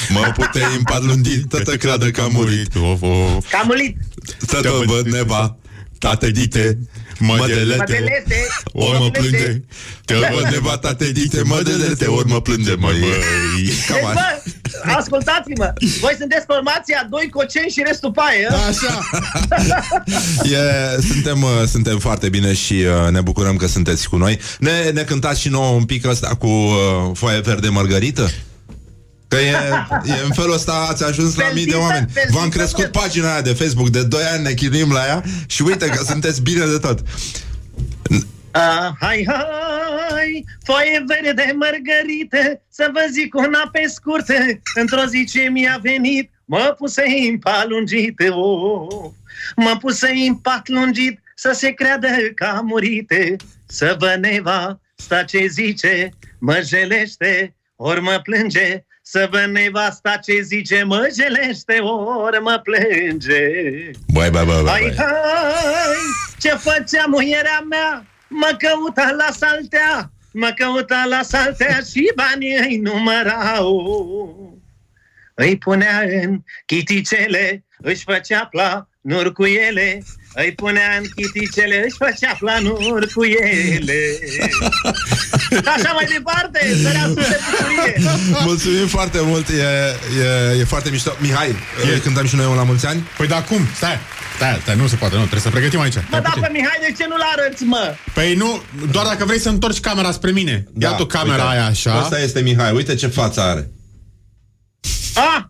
mă 0.08 0.32
putei 0.36 0.62
în 0.76 0.82
padlundit, 0.82 1.48
tătă 1.48 1.76
creadă 1.76 2.10
că 2.10 2.20
am 2.20 2.30
murit. 2.32 2.72
Cam 3.50 3.66
mulit. 3.66 3.96
Tătă 4.46 4.82
văd 4.86 5.06
neva, 5.06 5.56
tate 5.98 6.30
dite, 6.30 6.78
Mădelete, 7.26 7.76
Mădelete, 7.76 8.46
ori 8.72 8.98
mă 8.98 9.10
plânge 9.10 9.60
Te 10.04 10.14
văd 10.14 10.52
nevata 10.52 10.94
te 10.94 11.12
dite 11.12 11.42
Mădelete, 11.42 12.06
ori 12.06 12.28
mă 12.28 12.40
plânge, 12.40 12.74
măi, 12.74 12.98
măi 13.00 13.72
Cam 13.86 13.96
Deci, 13.96 14.04
așa. 14.04 14.12
bă, 14.84 14.92
ascultați-mă, 14.96 15.72
voi 16.00 16.14
sunteți 16.18 16.44
formația 16.46 17.06
doi 17.10 17.28
coceni 17.30 17.70
și 17.70 17.82
restul 17.86 18.12
paie. 18.12 18.48
ă? 18.50 18.54
Așa 18.54 19.00
E, 20.42 21.00
suntem, 21.12 21.42
uh, 21.42 21.50
suntem 21.66 21.98
foarte 21.98 22.28
bine 22.28 22.52
și 22.54 22.72
uh, 22.74 23.10
ne 23.10 23.20
bucurăm 23.20 23.56
că 23.56 23.66
sunteți 23.66 24.08
cu 24.08 24.16
noi. 24.16 24.38
Ne, 24.58 24.90
ne 24.90 25.02
cântați 25.02 25.40
și 25.40 25.48
nouă 25.48 25.74
un 25.74 25.84
pic 25.84 26.06
ăsta 26.06 26.28
cu 26.28 26.46
uh, 26.46 27.10
foaie 27.14 27.40
verde 27.40 27.68
margarită? 27.68 28.30
Că 29.32 29.38
e, 29.38 29.50
e 30.04 30.24
în 30.24 30.32
felul 30.32 30.52
ăsta 30.52 30.86
ați 30.90 31.04
ajuns 31.04 31.36
la 31.36 31.44
mii 31.44 31.64
de 31.64 31.70
Felzită, 31.70 31.78
oameni. 31.78 32.06
felzită, 32.12 32.38
V-am 32.38 32.48
crescut 32.48 32.90
bă. 32.90 32.98
pagina 32.98 33.32
aia 33.32 33.40
de 33.42 33.52
Facebook 33.52 33.88
de 33.88 34.02
2 34.02 34.22
ani, 34.22 34.42
ne 34.42 34.52
chinuim 34.52 34.92
la 34.92 35.06
ea 35.06 35.22
și 35.46 35.62
uite 35.62 35.86
că 35.86 36.04
sunteți 36.04 36.42
bine 36.42 36.64
de 36.64 36.78
tot. 36.78 36.98
Ah, 38.50 38.90
hai, 39.00 39.26
hai, 39.28 40.44
foaie 40.64 41.04
verde 41.06 41.54
mărgărite, 41.54 42.62
să 42.70 42.90
vă 42.92 43.00
zic 43.12 43.34
una 43.34 43.68
pe 43.72 43.86
scurtă, 43.94 44.34
într-o 44.74 45.04
zi 45.04 45.26
ce 45.32 45.40
mi-a 45.40 45.78
venit, 45.82 46.30
mă 46.44 46.74
puse 46.78 47.02
în 47.30 47.38
pat 47.38 47.68
lungit, 47.68 48.20
oh, 48.30 49.10
mă 49.56 49.76
puse 49.80 50.12
în 50.26 50.34
pat 50.34 50.68
lungit, 50.68 51.20
să 51.34 51.52
se 51.54 51.70
creadă 51.70 52.08
că 52.34 52.44
a 52.44 52.60
murite, 52.60 53.36
să 53.66 53.96
vă 53.98 54.16
neva, 54.20 54.80
sta 54.96 55.22
ce 55.22 55.46
zice, 55.46 56.08
mă 56.38 56.62
jelește, 56.66 57.54
ori 57.76 58.00
mă 58.00 58.20
plânge, 58.22 58.84
să 59.02 59.28
vă 59.30 59.46
nevasta 59.46 60.16
ce 60.16 60.40
zice, 60.40 60.82
mă 60.82 61.08
jelește, 61.16 61.78
ori 62.24 62.40
mă 62.40 62.60
plânge. 62.62 63.50
Băi, 64.12 64.30
băi, 64.30 64.44
băi, 64.44 64.44
băi, 64.44 64.66
Hai, 64.66 64.80
băi. 64.82 64.94
hai, 64.96 65.14
ce 66.38 66.48
făcea 66.48 67.04
muierea 67.06 67.64
mea? 67.68 68.06
Mă 68.28 68.56
căuta 68.58 69.14
la 69.16 69.32
saltea, 69.36 70.12
mă 70.32 70.52
căuta 70.56 71.04
la 71.08 71.22
saltea 71.22 71.80
și 71.90 72.12
banii 72.14 72.56
îi 72.56 72.76
numărau. 72.76 74.60
Îi 75.34 75.58
punea 75.58 76.00
în 76.22 76.40
chiticele, 76.66 77.64
își 77.78 78.02
făcea 78.02 78.46
planuri 78.50 79.32
cu 79.32 79.44
ele, 79.44 80.02
îi 80.34 80.52
punea 80.52 80.96
în 80.96 81.04
chiticele, 81.14 81.84
își 81.84 81.96
făcea 81.96 82.36
planuri 82.38 83.12
cu 83.12 83.24
ele. 83.24 84.18
Așa 85.76 85.92
mai 85.92 86.06
departe, 86.12 86.76
sărea 86.82 87.04
sus 87.06 87.28
de 87.28 87.38
bucurie. 87.50 87.94
Mulțumim 88.44 88.86
foarte 88.86 89.18
mult, 89.22 89.48
e, 89.48 89.52
e, 90.54 90.58
e 90.60 90.64
foarte 90.64 90.90
mișto. 90.90 91.16
Mihai, 91.18 91.56
e. 91.94 91.98
cântăm 91.98 92.26
și 92.26 92.36
noi 92.36 92.46
un 92.46 92.54
la 92.54 92.62
mulți 92.62 92.86
ani? 92.86 93.06
Păi 93.16 93.26
da, 93.26 93.42
cum? 93.42 93.60
Stai, 93.76 93.98
stai, 94.36 94.58
stai, 94.62 94.76
nu 94.76 94.86
se 94.86 94.96
poate, 94.96 95.14
nu, 95.14 95.20
trebuie 95.20 95.40
să 95.40 95.50
pregătim 95.50 95.80
aici 95.80 95.94
Mă, 95.94 96.00
Stai 96.08 96.20
da, 96.20 96.28
puțin. 96.28 96.42
pe 96.42 96.48
Mihai, 96.52 96.78
de 96.80 96.94
ce 96.98 97.06
nu-l 97.08 97.22
arăți, 97.36 97.62
mă? 97.62 97.94
Păi 98.14 98.34
nu, 98.34 98.62
doar 98.90 99.06
dacă 99.06 99.24
vrei 99.24 99.38
să 99.40 99.48
întorci 99.48 99.80
camera 99.80 100.10
spre 100.10 100.30
mine 100.30 100.64
Ia 100.78 100.90
tu 100.92 101.04
camera 101.06 101.36
Da, 101.36 101.42
uite. 101.42 101.56
aia 101.56 101.66
așa 101.66 101.92
Asta 101.92 102.20
este 102.20 102.40
Mihai, 102.40 102.72
uite 102.74 102.94
ce 102.94 103.06
față 103.06 103.40
are. 103.40 103.70
Ah, 105.14 105.42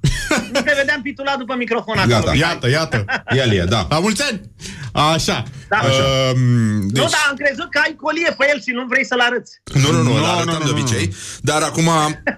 nu 0.53 0.61
te 0.61 0.73
vedeam 0.77 1.03
pitulat 1.03 1.37
după 1.39 1.55
microfon 1.59 1.99
acolo. 1.99 2.15
Gata. 2.15 2.35
Iată, 2.35 2.69
iată 2.71 3.05
El 3.37 3.53
e, 3.53 3.65
da. 3.69 3.87
La 3.91 3.99
mulți 3.99 4.23
ani! 4.23 4.41
Așa, 4.93 5.43
Da. 5.69 5.77
Așa. 5.77 5.89
Uh, 5.89 6.37
Nu, 6.37 6.87
deci, 6.87 7.11
dar 7.15 7.25
am 7.31 7.37
crezut 7.43 7.69
că 7.71 7.79
ai 7.85 7.95
colie 8.03 8.35
pe 8.39 8.45
el 8.53 8.59
și 8.61 8.71
nu 8.79 8.85
vrei 8.89 9.05
să-l 9.07 9.21
arăți. 9.29 9.53
Nu, 9.83 9.91
nu, 9.93 9.97
nu, 9.97 10.03
Nu, 10.03 10.15
îl 10.15 10.21
nu, 10.21 10.27
arătăm 10.31 10.53
nu, 10.63 10.65
de 10.67 10.71
nu, 10.73 10.79
obicei. 10.79 11.15
Dar 11.41 11.63
acum 11.63 11.89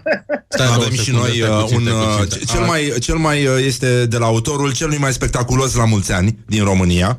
Stai 0.55 0.67
două 0.67 0.79
avem 0.79 0.93
și 0.93 1.05
secunde, 1.05 1.29
noi 1.29 1.37
stai 1.37 1.51
uh, 1.51 1.61
puțin, 1.63 1.77
un... 1.77 1.83
stai 1.87 1.95
uh, 1.95 2.17
puțin, 2.19 2.39
ce- 2.39 2.45
stai. 2.45 2.57
Cel 2.57 2.65
mai, 2.67 2.81
cel 3.01 3.17
mai 3.17 3.47
uh, 3.47 3.65
este 3.71 4.07
de 4.07 4.19
la 4.19 4.27
autorul 4.27 4.73
cel 4.75 4.91
mai 4.99 5.13
spectaculos 5.13 5.75
la 5.75 5.85
mulți 5.85 6.13
ani 6.13 6.39
din 6.47 6.65
România. 6.65 7.19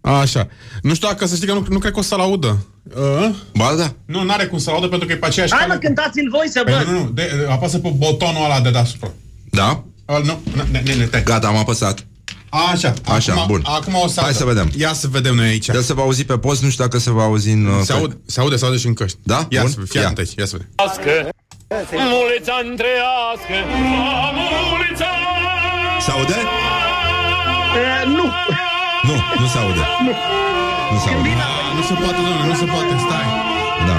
Așa. 0.00 0.48
Nu 0.82 0.94
știu 0.94 1.08
dacă 1.08 1.26
să 1.26 1.34
știi 1.34 1.46
că 1.46 1.52
nu, 1.52 1.66
nu 1.68 1.78
cred 1.78 1.92
că 1.92 1.98
o 1.98 2.02
să-l 2.02 2.20
audă. 2.20 2.66
Uh? 2.96 3.34
Ba 3.54 3.74
da. 3.78 3.94
Nu, 4.04 4.22
n-are 4.22 4.46
cum 4.46 4.58
să-l 4.58 4.74
audă 4.74 4.86
pentru 4.88 5.06
că 5.06 5.12
e 5.12 5.16
pe 5.16 5.26
aceeași 5.26 5.52
Hai 5.52 5.64
mă, 5.66 5.72
cale- 5.74 5.86
cântați-l 5.86 6.28
voi 6.30 6.48
să 6.50 6.60
Păi 6.64 6.74
văd. 6.74 6.86
nu, 6.86 6.92
nu, 7.02 7.10
de, 7.10 7.46
apasă 7.50 7.78
pe 7.78 7.88
butonul 7.96 8.44
ăla 8.44 8.60
de 8.60 8.70
deasupra. 8.70 9.10
Da? 9.50 9.84
Uh, 10.06 10.20
nu, 10.24 10.40
ne, 10.72 10.80
ne, 10.84 10.94
ne, 10.94 11.04
te. 11.04 11.20
Gata, 11.20 11.46
am 11.46 11.56
apăsat. 11.56 12.06
Așa, 12.72 12.92
Așa, 13.08 13.32
acum, 13.32 13.44
bun. 13.46 13.62
Acum 13.64 13.94
o 13.94 14.06
să 14.06 14.20
Hai 14.20 14.28
audă. 14.28 14.38
să 14.38 14.44
vedem. 14.44 14.70
Ia 14.76 14.92
să 14.92 15.06
vedem 15.10 15.34
noi 15.34 15.46
aici. 15.46 15.68
El 15.68 15.82
se 15.82 15.92
va 15.94 16.02
auzi 16.02 16.24
pe 16.24 16.38
post, 16.38 16.62
nu 16.62 16.68
știu 16.70 16.84
dacă 16.84 16.98
se 16.98 17.10
va 17.10 17.22
auzi 17.22 17.50
în... 17.50 17.66
uh, 17.66 17.72
Se 17.84 17.92
pe- 17.92 17.98
aude, 17.98 18.16
se 18.26 18.40
aude, 18.40 18.56
se 18.56 18.64
aude 18.64 18.76
și 18.76 18.86
în 18.86 18.94
căști. 18.94 19.18
Da? 19.22 19.46
Ia 19.48 19.60
Bun. 19.60 19.70
să 19.70 19.76
fii 19.88 20.00
Ia. 20.00 20.02
atent 20.02 20.18
aici, 20.18 20.34
ia 20.36 20.46
să 20.46 20.56
vedem. 20.56 20.70
Mulți 22.14 22.50
ani 22.58 22.76
trăiască, 22.80 23.54
la 24.22 24.30
mulți 24.70 25.02
ani! 25.02 25.24
Se 26.04 26.10
aude? 26.10 26.36
Uh, 27.76 28.02
nu. 28.16 28.24
Nu, 29.08 29.14
nu 29.40 29.46
se 29.52 29.58
aude. 29.58 29.82
Nu 30.92 30.98
se 31.04 31.08
aude. 31.14 31.30
Nu 31.76 31.82
se 31.88 31.92
poate, 32.02 32.14
domnule, 32.26 32.46
nu 32.50 32.54
se 32.54 32.64
poate, 32.64 32.92
stai. 33.06 33.26
Da. 33.88 33.96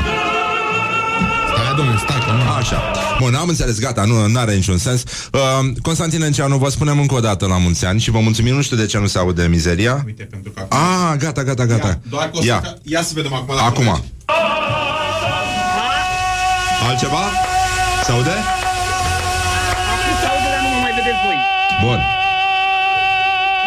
Stai, 1.77 1.85
domnule, 1.85 1.97
stai, 2.07 2.19
că 2.25 2.31
nu. 2.43 2.51
Așa. 2.51 2.81
Bun, 3.19 3.35
am 3.35 3.47
înțeles, 3.47 3.79
gata, 3.79 4.03
nu 4.03 4.39
are 4.39 4.53
niciun 4.53 4.77
sens. 4.77 5.03
Uh, 5.31 5.39
Constantin 5.81 6.21
Enceanu, 6.21 6.57
vă 6.57 6.69
spunem 6.69 6.99
încă 6.99 7.15
o 7.15 7.19
dată 7.19 7.45
la 7.47 7.57
mulți 7.57 7.85
ani 7.85 7.99
și 7.99 8.11
vă 8.11 8.19
mulțumim, 8.19 8.55
nu 8.55 8.61
știu 8.61 8.77
de 8.77 8.85
ce 8.85 8.97
nu 8.97 9.07
se 9.07 9.17
aude 9.17 9.47
mizeria. 9.47 10.01
Uite, 10.05 10.23
pentru 10.23 10.51
că... 10.51 10.65
Ah, 10.69 11.17
gata, 11.17 11.43
gata, 11.43 11.65
gata. 11.65 11.87
Ia, 11.87 11.99
doar 12.09 12.23
că 12.29 12.37
o 12.37 12.41
să 12.41 12.47
Ia. 12.47 12.59
ca- 12.61 12.73
ia 12.83 13.01
să 13.01 13.11
vedem 13.15 13.33
acum. 13.33 13.55
dacă 13.55 13.67
Acum. 13.67 13.83
merge. 13.83 14.01
Altceva? 16.87 17.23
Se 18.05 18.11
aude? 18.11 18.29
Acum 19.93 20.13
se 20.21 20.27
aude, 20.31 20.47
dar 20.53 20.61
nu 20.63 20.69
mă 20.73 20.79
mai 20.85 20.91
vedeți 20.99 21.19
voi. 21.25 21.37
Bun. 21.83 21.99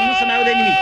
Nu 0.07 0.13
se 0.19 0.25
mai 0.29 0.35
aude 0.39 0.53
nimic. 0.61 0.77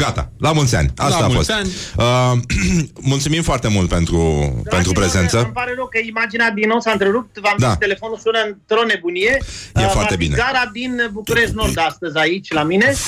Gata, 0.00 0.30
la 0.38 0.52
mulți 0.52 0.76
ani. 0.76 0.90
Asta 0.96 1.18
La 1.18 1.24
a 1.24 1.28
mulți 1.28 1.52
fost. 1.52 1.58
ani. 1.58 1.68
Uh, 1.96 2.38
mulțumim 3.12 3.42
foarte 3.42 3.68
mult 3.68 3.88
pentru, 3.88 4.16
pentru 4.16 4.62
Dragilor, 4.62 4.94
prezență. 4.94 5.38
Îmi 5.42 5.52
pare 5.52 5.72
rău 5.76 5.86
că 5.86 5.98
imaginea 6.06 6.50
din 6.50 6.68
nou 6.68 6.80
s-a 6.80 6.90
întrerupt. 6.90 7.38
V-am 7.38 7.54
Da. 7.58 7.68
zis, 7.68 7.76
telefonul 7.78 8.18
sună 8.18 8.38
într-o 8.46 8.84
nebunie. 8.86 9.38
E 9.74 9.84
Uh, 9.84 9.90
foarte 9.90 9.98
va 10.00 10.06
fi 10.06 10.16
bine. 10.16 10.36
gara 10.36 10.70
din 10.72 11.08
București 11.12 11.54
Nord 11.54 11.78
astăzi 11.78 12.18
aici, 12.18 12.52
la 12.52 12.62
mine. 12.62 12.92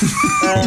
Uh, 0.54 0.64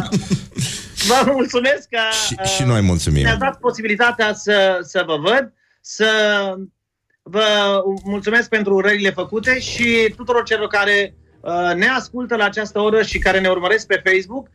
Vă 1.08 1.32
mulțumesc 1.32 1.88
că 1.90 1.98
Și, 2.28 2.36
uh, 2.40 2.46
și 2.50 2.64
noi 2.64 2.82
mulțumim. 2.82 3.24
ne-ați 3.24 3.40
dat 3.40 3.60
posibilitatea 3.60 4.34
să, 4.34 4.80
să 4.82 5.04
vă 5.06 5.18
văd, 5.22 5.54
să 5.82 6.08
vă 7.24 7.44
mulțumesc 8.04 8.50
pentru 8.50 8.74
urările 8.74 9.10
făcute 9.12 9.60
și 9.60 10.14
tuturor 10.16 10.44
celor 10.44 10.68
care 10.68 11.16
uh, 11.42 11.76
ne 11.76 11.88
ascultă 11.88 12.36
la 12.36 12.44
această 12.44 12.80
oră 12.80 13.02
și 13.02 13.18
care 13.20 13.40
ne 13.40 13.48
urmăresc 13.48 13.86
pe 13.88 14.02
Facebook, 14.12 14.48
uh, 14.48 14.54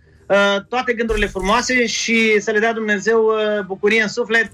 toate 0.69 0.93
gândurile 0.93 1.27
frumoase 1.27 1.87
și 1.87 2.41
să 2.41 2.51
le 2.51 2.59
dea 2.59 2.73
Dumnezeu 2.73 3.25
uh, 3.25 3.65
bucurie 3.67 4.03
în 4.03 4.09
suflet 4.09 4.51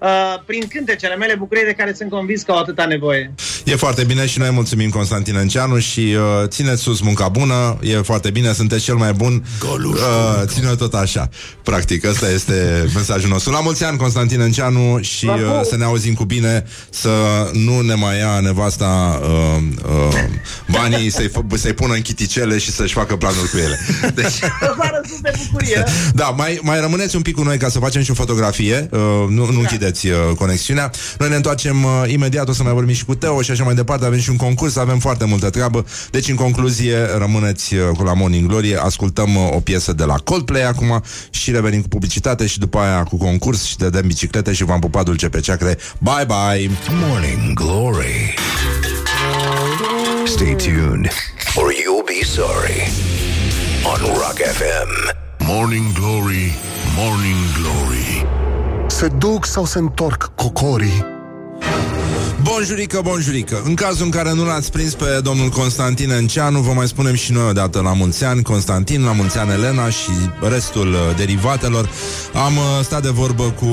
uh, 0.00 0.08
prin 0.46 0.62
cântecele 0.68 1.16
mele, 1.16 1.34
bucurie 1.38 1.64
de 1.66 1.72
care 1.72 1.94
sunt 1.96 2.10
convins 2.10 2.42
că 2.42 2.52
au 2.52 2.58
atâta 2.58 2.84
nevoie. 2.84 3.34
E 3.64 3.76
foarte 3.76 4.04
bine 4.04 4.26
și 4.26 4.38
noi 4.38 4.50
mulțumim 4.50 4.90
Constantin 4.90 5.36
Înceanu 5.36 5.78
și 5.78 6.00
uh, 6.00 6.48
țineți 6.48 6.82
sus 6.82 7.00
munca 7.00 7.28
bună, 7.28 7.78
e 7.82 7.96
foarte 7.96 8.30
bine, 8.30 8.52
sunteți 8.52 8.84
cel 8.84 8.94
mai 8.94 9.12
bun. 9.12 9.44
Uh, 9.84 10.42
ține 10.44 10.74
tot 10.74 10.94
așa. 10.94 11.28
Practic, 11.62 12.04
ăsta 12.04 12.30
este 12.30 12.54
mesajul 12.94 13.28
nostru. 13.30 13.52
La 13.52 13.60
mulți 13.60 13.84
ani, 13.84 13.98
Constantin 13.98 14.40
Înceanu 14.40 14.98
și 15.00 15.24
La 15.24 15.34
uh, 15.34 15.40
mulți! 15.44 15.68
să 15.68 15.76
ne 15.76 15.84
auzim 15.84 16.14
cu 16.14 16.24
bine, 16.24 16.64
să 16.90 17.10
nu 17.52 17.80
ne 17.80 17.94
mai 17.94 18.18
ia 18.18 18.40
nevasta 18.40 19.20
uh, 19.22 19.62
uh, 20.08 20.24
banii 20.70 21.10
să-i, 21.10 21.28
fă- 21.28 21.56
să-i 21.58 21.72
pună 21.72 21.94
în 21.94 22.02
chiticele 22.02 22.58
și 22.58 22.70
să-și 22.70 22.94
facă 22.94 23.16
planuri 23.16 23.48
cu 23.50 23.56
ele. 23.56 23.78
Deci, 24.20 24.26
Să 24.32 24.74
vă 24.76 25.02
sus 25.08 25.20
de 25.20 25.32
bucurie! 25.46 25.84
da, 26.14 26.24
mai, 26.28 26.58
mai 26.62 26.80
rămâneți 26.80 27.16
un 27.16 27.22
pic 27.22 27.34
cu 27.34 27.42
noi 27.42 27.56
ca 27.58 27.68
să 27.68 27.78
facem 27.78 28.02
și 28.02 28.10
o 28.10 28.14
fotografie. 28.14 28.88
Uh, 28.90 28.98
nu, 29.28 29.50
nu 29.52 29.58
închideți 29.60 29.89
uh, 29.90 30.36
conexiunea. 30.36 30.90
Noi 31.18 31.28
ne 31.28 31.34
întoarcem 31.34 31.84
uh, 31.84 32.02
imediat, 32.06 32.48
o 32.48 32.52
să 32.52 32.62
mai 32.62 32.72
vorbim 32.72 32.94
și 32.94 33.04
cu 33.04 33.14
Teo 33.14 33.42
și 33.42 33.50
așa 33.50 33.64
mai 33.64 33.74
departe. 33.74 34.04
Avem 34.04 34.18
și 34.18 34.30
un 34.30 34.36
concurs, 34.36 34.76
avem 34.76 34.98
foarte 34.98 35.24
multă 35.24 35.50
treabă. 35.50 35.84
Deci, 36.10 36.28
în 36.28 36.34
concluzie, 36.34 36.96
rămâneți 37.18 37.74
uh, 37.74 37.80
cu 37.96 38.02
la 38.02 38.14
Morning 38.14 38.48
Glory. 38.48 38.76
Ascultăm 38.76 39.36
uh, 39.36 39.48
o 39.52 39.60
piesă 39.60 39.92
de 39.92 40.04
la 40.04 40.14
Coldplay 40.14 40.62
acum 40.62 41.02
și 41.30 41.50
revenim 41.50 41.80
cu 41.80 41.88
publicitate 41.88 42.46
și 42.46 42.58
după 42.58 42.78
aia 42.78 43.02
cu 43.02 43.16
concurs 43.16 43.64
și 43.64 43.76
dăm 43.76 44.06
biciclete 44.06 44.52
și 44.52 44.64
v-am 44.64 44.80
pupat 44.80 45.04
dulce 45.04 45.28
pe 45.28 45.40
ceacre. 45.40 45.78
Bye, 45.98 46.26
bye! 46.26 46.70
Morning 46.90 47.52
Glory. 47.54 48.34
Stay 50.24 50.54
tuned 50.54 51.10
or 51.56 51.72
you'll 51.72 52.06
be 52.06 52.24
sorry. 52.24 52.90
On 53.84 54.00
Rock 54.06 54.38
FM. 54.38 55.18
Morning 55.46 55.92
Glory, 55.92 56.54
Morning 56.96 57.40
Glory 57.58 58.39
Se 59.00 59.08
duc 59.08 59.46
sau 59.46 59.64
se 59.64 59.78
întorc 59.78 60.30
cocorii? 60.34 61.04
Bonjurică, 62.42 63.00
bonjurică 63.02 63.62
În 63.64 63.74
cazul 63.74 64.04
în 64.04 64.10
care 64.10 64.32
nu 64.32 64.44
l-ați 64.44 64.70
prins 64.70 64.94
pe 64.94 65.20
domnul 65.22 65.48
Constantin 65.48 66.10
Enceanu 66.10 66.60
Vă 66.60 66.72
mai 66.72 66.88
spunem 66.88 67.14
și 67.14 67.32
noi 67.32 67.48
odată 67.48 67.80
la 67.80 67.92
mulți 67.92 68.24
ani 68.24 68.42
Constantin, 68.42 69.04
la 69.04 69.12
mulți 69.12 69.38
ani 69.38 69.52
Elena 69.52 69.90
și 69.90 70.10
restul 70.40 70.92
uh, 70.92 70.98
derivatelor 71.16 71.90
Am 72.44 72.56
uh, 72.56 72.62
stat 72.82 73.02
de 73.02 73.08
vorbă 73.08 73.44
cu 73.44 73.66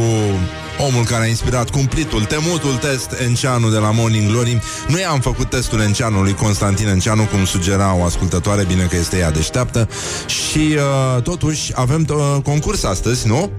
omul 0.87 1.03
care 1.03 1.23
a 1.23 1.27
inspirat 1.27 1.69
cumplitul, 1.69 2.23
temutul 2.23 2.73
test 2.73 3.11
Enceanu 3.25 3.69
de 3.69 3.77
la 3.77 3.91
Morning 3.91 4.31
Glory 4.31 4.61
Nu 4.87 4.99
i-am 4.99 5.19
făcut 5.19 5.49
testul 5.49 5.79
Enceanului 5.79 6.33
Constantin 6.33 6.87
Enceanu 6.87 7.23
Cum 7.23 7.45
sugera 7.45 7.95
o 7.95 8.03
ascultătoare, 8.03 8.63
bine 8.63 8.83
că 8.83 8.95
este 8.95 9.17
ea 9.17 9.31
deșteaptă 9.31 9.89
Și 10.25 10.75
uh, 10.75 11.21
totuși 11.21 11.71
avem 11.75 12.05
uh, 12.09 12.41
concurs 12.43 12.83
astăzi, 12.83 13.27
nu? 13.27 13.51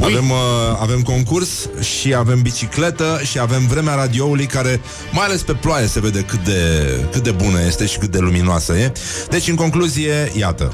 Avem, 0.00 0.30
uh, 0.30 0.36
avem 0.80 1.02
concurs 1.02 1.48
și 1.80 2.14
avem 2.14 2.42
bicicletă 2.42 3.20
și 3.22 3.38
avem 3.38 3.66
vremea 3.66 3.94
radioului 3.94 4.46
care, 4.46 4.80
mai 5.12 5.24
ales 5.24 5.42
pe 5.42 5.52
ploaie, 5.52 5.86
se 5.86 6.00
vede 6.00 6.20
cât 6.20 6.44
de, 6.44 6.90
cât 7.12 7.22
de 7.22 7.30
bună 7.30 7.64
este 7.66 7.86
și 7.86 7.98
cât 7.98 8.10
de 8.10 8.18
luminoasă 8.18 8.72
e. 8.72 8.92
Deci, 9.30 9.48
în 9.48 9.54
concluzie, 9.54 10.32
iată. 10.36 10.72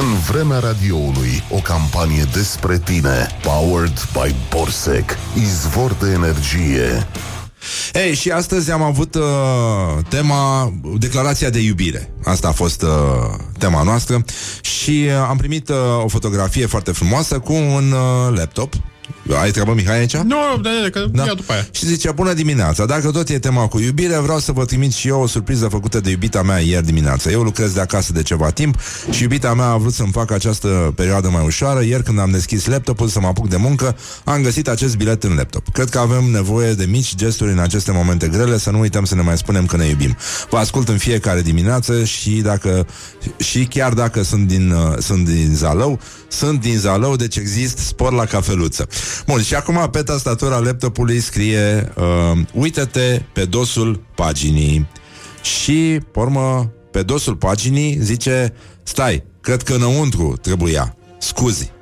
În 0.00 0.18
vremea 0.30 0.58
radioului, 0.58 1.42
o 1.50 1.56
campanie 1.56 2.26
despre 2.32 2.78
tine, 2.78 3.26
powered 3.42 4.08
by 4.12 4.34
Borsec, 4.50 5.16
izvor 5.34 5.92
de 5.92 6.10
energie. 6.10 7.06
Ei, 7.92 8.14
și 8.14 8.30
astăzi 8.30 8.70
am 8.70 8.82
avut 8.82 9.14
uh, 9.14 9.22
tema 10.08 10.72
declarația 10.98 11.50
de 11.50 11.60
iubire. 11.60 12.14
Asta 12.24 12.48
a 12.48 12.52
fost 12.52 12.82
uh, 12.82 12.88
tema 13.58 13.82
noastră 13.82 14.24
și 14.60 15.04
uh, 15.06 15.26
am 15.28 15.36
primit 15.36 15.68
uh, 15.68 15.76
o 16.04 16.08
fotografie 16.08 16.66
foarte 16.66 16.92
frumoasă 16.92 17.38
cu 17.38 17.52
un 17.52 17.92
uh, 17.92 18.36
laptop. 18.38 18.74
Ai 19.34 19.50
treabă, 19.50 19.72
Mihai, 19.74 19.98
aici? 19.98 20.16
Nu, 20.16 20.36
da, 20.62 20.70
da, 20.82 20.90
că 20.90 21.06
da. 21.12 21.24
iau 21.24 21.34
după 21.34 21.52
aia. 21.52 21.66
Și 21.70 21.86
zicea, 21.86 22.12
bună 22.12 22.32
dimineața, 22.32 22.86
dacă 22.86 23.10
tot 23.10 23.28
e 23.28 23.38
tema 23.38 23.66
cu 23.66 23.78
iubire, 23.80 24.16
vreau 24.16 24.38
să 24.38 24.52
vă 24.52 24.64
trimit 24.64 24.92
și 24.92 25.08
eu 25.08 25.20
o 25.20 25.26
surpriză 25.26 25.68
făcută 25.68 26.00
de 26.00 26.10
iubita 26.10 26.42
mea 26.42 26.58
ieri 26.58 26.84
dimineața. 26.84 27.30
Eu 27.30 27.42
lucrez 27.42 27.72
de 27.72 27.80
acasă 27.80 28.12
de 28.12 28.22
ceva 28.22 28.50
timp 28.50 28.78
și 29.10 29.22
iubita 29.22 29.54
mea 29.54 29.66
a 29.66 29.76
vrut 29.76 29.92
să-mi 29.92 30.12
facă 30.12 30.34
această 30.34 30.92
perioadă 30.96 31.28
mai 31.28 31.44
ușoară. 31.44 31.82
Ieri 31.82 32.02
când 32.02 32.18
am 32.18 32.30
deschis 32.30 32.66
laptopul 32.66 33.08
să 33.08 33.20
mă 33.20 33.26
apuc 33.26 33.48
de 33.48 33.56
muncă, 33.56 33.96
am 34.24 34.42
găsit 34.42 34.68
acest 34.68 34.96
bilet 34.96 35.24
în 35.24 35.34
laptop. 35.34 35.68
Cred 35.72 35.88
că 35.88 35.98
avem 35.98 36.24
nevoie 36.24 36.72
de 36.72 36.84
mici 36.84 37.14
gesturi 37.14 37.52
în 37.52 37.58
aceste 37.58 37.92
momente 37.92 38.28
grele, 38.28 38.58
să 38.58 38.70
nu 38.70 38.80
uităm 38.80 39.04
să 39.04 39.14
ne 39.14 39.22
mai 39.22 39.36
spunem 39.36 39.66
că 39.66 39.76
ne 39.76 39.86
iubim. 39.86 40.16
Vă 40.50 40.56
ascult 40.56 40.88
în 40.88 40.98
fiecare 40.98 41.42
dimineață 41.42 42.04
și 42.04 42.30
dacă 42.30 42.86
și 43.38 43.64
chiar 43.64 43.92
dacă 43.92 44.22
sunt 44.22 44.46
din, 44.46 44.70
uh, 44.70 44.98
sunt 44.98 45.24
din 45.24 45.50
Zalău, 45.54 46.00
sunt 46.28 46.60
din 46.60 46.78
Zalău, 46.78 47.16
deci 47.16 47.36
exist 47.36 47.78
spor 47.78 48.12
la 48.12 48.24
cafeluță. 48.24 48.88
Bun, 49.26 49.42
și 49.42 49.54
acum 49.54 49.88
pe 49.92 50.02
tastatura 50.02 50.58
laptopului 50.58 51.20
scrie 51.20 51.92
uh, 51.96 52.38
Uită-te 52.52 53.22
pe 53.32 53.44
dosul 53.44 54.02
paginii 54.14 54.88
Și, 55.42 56.00
pe 56.12 56.18
urmă, 56.18 56.72
pe 56.90 57.02
dosul 57.02 57.36
paginii 57.36 57.98
zice 58.00 58.52
Stai, 58.82 59.24
cred 59.40 59.62
că 59.62 59.74
înăuntru 59.74 60.36
trebuia 60.42 60.96
Scuzi 61.18 61.74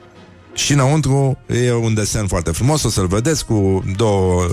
și 0.55 0.73
înăuntru 0.73 1.39
e 1.47 1.73
un 1.73 1.95
desen 1.95 2.27
foarte 2.27 2.51
frumos, 2.51 2.83
o 2.83 2.89
să-l 2.89 3.07
vedeți 3.07 3.45
cu 3.45 3.85
două, 3.97 4.47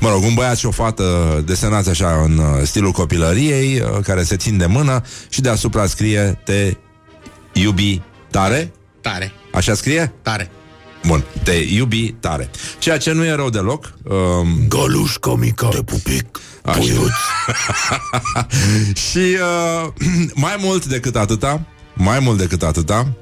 mă 0.00 0.10
rog, 0.10 0.22
un 0.22 0.34
băiat 0.34 0.56
și 0.56 0.66
o 0.66 0.70
fată 0.70 1.42
desenați 1.46 1.88
așa 1.88 2.22
în 2.24 2.38
uh, 2.38 2.62
stilul 2.62 2.90
copilăriei, 2.90 3.80
uh, 3.80 3.98
care 4.02 4.22
se 4.22 4.36
țin 4.36 4.56
de 4.56 4.66
mână 4.66 5.02
și 5.28 5.40
deasupra 5.40 5.86
scrie 5.86 6.40
te 6.44 6.76
iubi 7.52 8.02
tare? 8.30 8.72
Tare. 9.00 9.32
Așa 9.52 9.74
scrie? 9.74 10.12
Tare. 10.22 10.50
Bun, 11.06 11.24
te 11.42 11.52
iubi 11.52 12.12
tare. 12.20 12.50
Ceea 12.78 12.98
ce 12.98 13.12
nu 13.12 13.24
e 13.24 13.32
rău 13.34 13.50
deloc. 13.50 13.92
Um... 14.04 14.68
Găluș 14.68 15.16
comică 15.16 15.68
de 15.72 15.82
pupic. 15.82 16.40
Așa. 16.64 16.80
și 19.10 19.18
uh, 19.18 19.88
mai 20.34 20.56
mult 20.58 20.86
decât 20.86 21.16
atâta, 21.16 21.60
mai 21.94 22.18
mult 22.18 22.38
decât 22.38 22.62
atâta, 22.62 23.12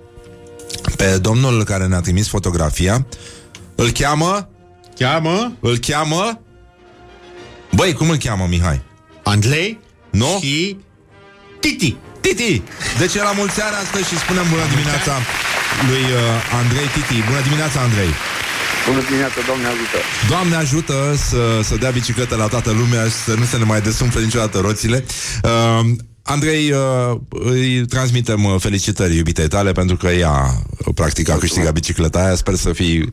pe 0.96 1.18
domnul 1.18 1.64
care 1.64 1.86
ne-a 1.86 2.00
trimis 2.00 2.28
fotografia, 2.28 3.06
îl 3.74 3.90
cheamă... 3.90 4.48
Cheamă? 4.98 5.52
Îl 5.60 5.78
cheamă... 5.78 6.40
Băi, 7.74 7.92
cum 7.92 8.10
îl 8.10 8.16
cheamă, 8.16 8.46
Mihai? 8.48 8.82
Andrei 9.22 9.78
Nu? 10.10 10.38
și 10.40 10.76
Titi. 11.60 11.96
Titi! 12.20 12.62
Deci 12.98 13.14
e 13.14 13.22
la 13.22 13.32
mulți 13.32 13.62
ani 13.62 13.76
astăzi 13.82 14.08
și 14.08 14.18
spunem 14.18 14.44
bună 14.50 14.66
dimineața 14.70 15.12
lui 15.90 16.04
uh, 16.12 16.58
Andrei 16.60 16.88
Titi. 16.94 17.18
Bună 17.28 17.40
dimineața, 17.40 17.80
Andrei! 17.80 18.12
Bună 18.88 19.02
dimineața, 19.08 19.38
Doamne 19.46 19.66
ajută! 19.66 19.98
Doamne 20.28 20.56
ajută 20.56 21.14
să, 21.16 21.60
să 21.62 21.76
dea 21.76 21.90
bicicletă 21.90 22.36
la 22.36 22.46
toată 22.46 22.70
lumea 22.70 23.04
și 23.04 23.18
să 23.28 23.34
nu 23.34 23.44
se 23.44 23.56
ne 23.56 23.64
mai 23.64 23.80
desumfle 23.80 24.20
niciodată 24.22 24.58
roțile. 24.58 25.04
Uh, 25.42 25.80
Andrei, 26.22 26.70
uh, 26.72 27.16
îi 27.28 27.86
transmitem 27.86 28.44
uh, 28.44 28.54
felicitări 28.58 29.16
iubitei 29.16 29.48
tale 29.48 29.72
pentru 29.72 29.96
că 29.96 30.06
ea, 30.06 30.36
uh, 30.86 30.94
practic, 30.94 31.28
a 31.28 31.36
câștigat 31.36 31.72
bicicleta 31.72 32.24
aia. 32.24 32.34
Sper 32.34 32.54
să 32.54 32.72
fii 32.72 33.12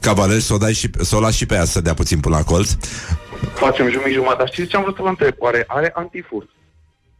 cavaler 0.00 0.40
și 0.40 0.46
să 0.46 0.54
o, 0.54 0.58
dai 0.58 0.72
și, 0.72 0.90
să 1.00 1.16
o 1.16 1.20
lași 1.20 1.36
și 1.36 1.46
pe 1.46 1.54
ea 1.54 1.64
să 1.64 1.80
dea 1.80 1.94
puțin 1.94 2.20
până 2.20 2.36
la 2.36 2.42
colț. 2.42 2.70
Facem 3.54 3.90
jumătate 3.90 4.12
jumătate. 4.12 4.38
Dar 4.38 4.48
știți 4.52 4.68
ce 4.68 4.76
am 4.76 4.82
vrut 4.82 4.96
să 4.96 5.02
vă 5.02 5.08
întreb? 5.08 5.34
Oare 5.38 5.64
are 5.66 5.90
antifuz? 5.94 6.44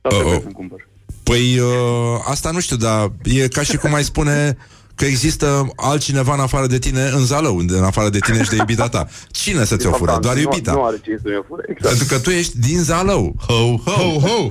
Sau 0.03 0.11
Uh, 0.11 0.17
trebuie 0.17 0.35
uh. 0.35 0.41
să-mi 0.43 0.53
cumpăr? 0.53 0.89
Păi, 1.23 1.59
uh, 1.59 2.21
asta 2.25 2.51
nu 2.51 2.61
știu, 2.61 2.77
dar 2.77 3.13
e 3.23 3.49
ca 3.49 3.63
și 3.63 3.77
cum 3.77 3.95
ai 3.95 4.05
spune 4.05 4.57
că 5.03 5.09
există 5.09 5.69
altcineva 5.77 6.35
în 6.35 6.41
afară 6.41 6.67
de 6.67 6.79
tine 6.79 7.03
în 7.09 7.25
Zalău, 7.25 7.57
în 7.57 7.85
afară 7.85 8.09
de 8.09 8.19
tine 8.19 8.43
și 8.43 8.51
de 8.51 8.57
iubita 8.57 8.89
ta. 8.89 9.09
Cine 9.31 9.65
să 9.65 9.77
ți-o 9.77 9.91
De 9.91 9.97
fapt, 9.97 9.99
fure? 9.99 10.13
da, 10.13 10.19
Doar 10.19 10.35
nu- 10.35 10.41
iubita. 10.41 10.73
Nu 10.73 10.85
are 10.85 11.01
cine 11.03 11.17
să 11.23 11.29
mi-o 11.29 11.43
fure, 11.49 11.65
exact. 11.69 11.97
Pentru 11.97 12.15
că 12.15 12.21
tu 12.23 12.31
ești 12.31 12.59
din 12.59 12.83
Zalău. 12.83 13.35
Ho, 13.47 13.77
ho, 13.77 13.91
Ho, 13.91 14.19
ho. 14.27 14.49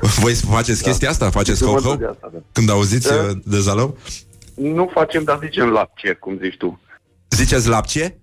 Voi 0.20 0.34
faceți 0.34 0.82
chestia 0.82 1.08
asta? 1.10 1.30
Faceți 1.30 1.60
ho, 1.64 1.66
Cuvântul 1.66 1.90
ho? 1.90 1.96
de 1.96 2.06
asta, 2.06 2.30
da. 2.32 2.38
Când 2.52 2.70
auziți 2.70 3.08
Da. 3.08 3.14
uh, 3.14 3.36
de 3.44 3.60
Zalău? 3.60 3.96
Nu 4.54 4.90
facem, 4.94 5.24
dar 5.24 5.38
zicem 5.42 5.68
lapce, 5.68 6.12
cum 6.20 6.38
zici 6.42 6.56
tu. 6.56 6.80
Ziceți 7.28 7.68
lapce? 7.68 8.18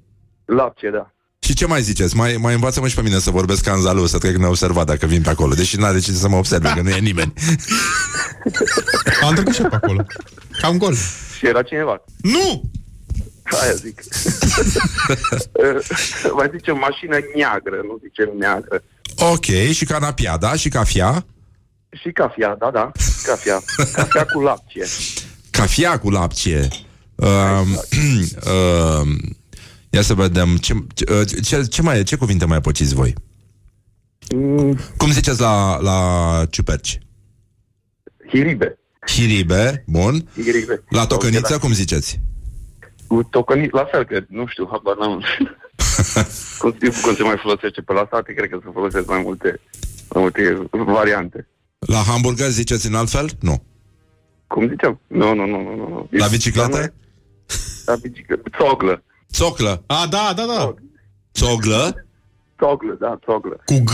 Lapce, 0.45 0.89
da. 0.89 1.11
Și 1.45 1.53
ce 1.53 1.65
mai 1.65 1.81
ziceți? 1.81 2.15
Mai, 2.15 2.38
mai 2.39 2.53
învață-mă 2.53 2.88
și 2.88 2.95
pe 2.95 3.01
mine 3.01 3.19
să 3.19 3.31
vorbesc 3.31 3.63
ca 3.63 3.72
în 3.73 3.81
Zalău, 3.81 4.05
să 4.05 4.17
trec 4.17 4.35
neobservat 4.35 4.85
dacă 4.85 5.05
vin 5.05 5.22
pe 5.22 5.30
acolo. 5.30 5.53
Deși 5.53 5.77
n-are 5.77 5.99
cine 5.99 6.15
să 6.15 6.27
mă 6.27 6.35
observe, 6.35 6.72
că 6.76 6.81
nu 6.81 6.89
e 6.89 6.99
nimeni. 6.99 7.34
Am 9.22 9.34
trecut 9.34 9.53
și 9.53 9.61
eu 9.61 9.69
pe 9.69 9.76
acolo. 9.76 10.05
Cam 10.61 10.77
gol. 10.77 10.95
Și 11.38 11.47
era 11.47 11.61
cineva. 11.61 12.03
Nu! 12.22 12.63
Aia 13.61 13.73
zic. 13.73 14.01
Mai 16.38 16.49
zicem 16.55 16.77
mașină 16.77 17.17
neagră, 17.35 17.76
nu 17.84 17.99
zicem 18.03 18.30
neagră. 18.39 18.84
Ok, 19.15 19.45
și 19.72 19.85
canapia, 19.85 20.38
da? 20.38 20.55
Și 20.55 20.69
cafea? 20.69 21.26
Și 22.01 22.11
cafea, 22.11 22.55
da, 22.59 22.69
da, 22.72 22.91
cafea. 23.23 23.63
Cafea 23.93 24.26
cu 24.26 24.39
lapce. 24.39 24.85
Cafea 25.49 25.99
cu 25.99 26.09
lapce. 26.09 26.67
Uh, 27.15 27.61
uh, 28.45 29.07
ia 29.95 30.01
să 30.01 30.13
vedem 30.13 30.57
ce, 30.57 30.73
ce, 30.93 31.26
ce, 31.41 31.61
ce 31.63 31.81
mai 31.81 32.03
ce 32.03 32.15
cuvinte 32.15 32.45
mai 32.45 32.61
pociți 32.61 32.95
voi? 32.95 33.13
Mm, 34.35 34.77
Cum 34.97 35.11
ziceți 35.11 35.39
la, 35.41 35.80
la 35.81 35.97
ciuperci? 36.49 36.99
hiribe. 38.27 38.80
Hiribe, 39.07 39.84
bun. 39.88 40.27
Hiribe. 40.35 40.84
La 40.89 41.05
tocăniță, 41.05 41.39
Ok, 41.43 41.49
da. 41.49 41.57
cum 41.57 41.73
ziceți? 41.73 42.19
Cu 43.07 43.23
tocănit, 43.23 43.72
la 43.72 43.85
fel, 43.91 44.03
că 44.05 44.19
nu 44.30 44.45
știu, 44.47 44.67
habar 44.72 44.95
n-am. 44.97 45.23
cum, 46.59 46.72
cum 47.01 47.15
se 47.15 47.23
mai 47.23 47.38
folosește 47.41 47.81
pe 47.81 47.93
la 47.93 48.03
state, 48.07 48.34
cred 48.34 48.49
că 48.49 48.59
se 48.63 48.69
folosesc 48.73 49.07
mai 49.07 49.22
multe, 49.23 49.59
mai 50.09 50.22
multe 50.22 50.67
variante. 50.69 51.47
La 51.80 51.97
hamburger 52.07 52.49
ziceți 52.49 52.88
în 52.88 52.95
alt 52.95 53.09
fel? 53.09 53.30
Nu. 53.39 53.63
Cum 54.47 54.67
ziceam? 54.69 54.99
Nu, 55.07 55.34
nu, 55.34 55.45
nu, 55.45 55.61
nu. 55.61 55.76
nu. 55.89 56.07
La 56.11 56.27
bicicletă? 56.27 56.93
La 57.85 57.95
bicicletă. 57.95 58.43
Țoglă. 58.57 59.03
Țoclă. 59.35 59.83
A, 59.85 60.07
da, 60.09 60.33
da, 60.35 60.45
da. 60.45 60.73
Țoglă? 61.33 62.05
Țoglă, 62.59 62.97
da, 62.99 63.19
țoglă. 63.25 63.61
Cu 63.65 63.73
G? 63.83 63.91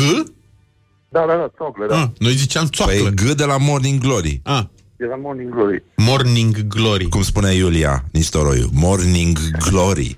Da, 1.09 1.26
da, 1.27 1.35
da, 1.35 1.51
țoglă, 1.57 1.85
da. 1.89 2.01
Ah, 2.01 2.07
noi 2.19 2.31
ziceam 2.34 2.65
țoaclă. 2.65 3.01
Păi 3.01 3.13
G 3.13 3.22
de 3.34 3.45
la 3.45 3.57
Morning 3.57 3.99
Glory. 4.01 4.41
Ah, 4.43 4.63
E 4.99 5.05
la 5.05 5.15
Morning 5.15 5.49
Glory. 5.53 5.84
Morning 5.95 6.68
Glory. 6.68 7.09
Cum 7.09 7.22
spune 7.22 7.53
Iulia 7.53 8.03
Nistoroiu. 8.11 8.69
Morning 8.73 9.38
Glory. 9.69 10.18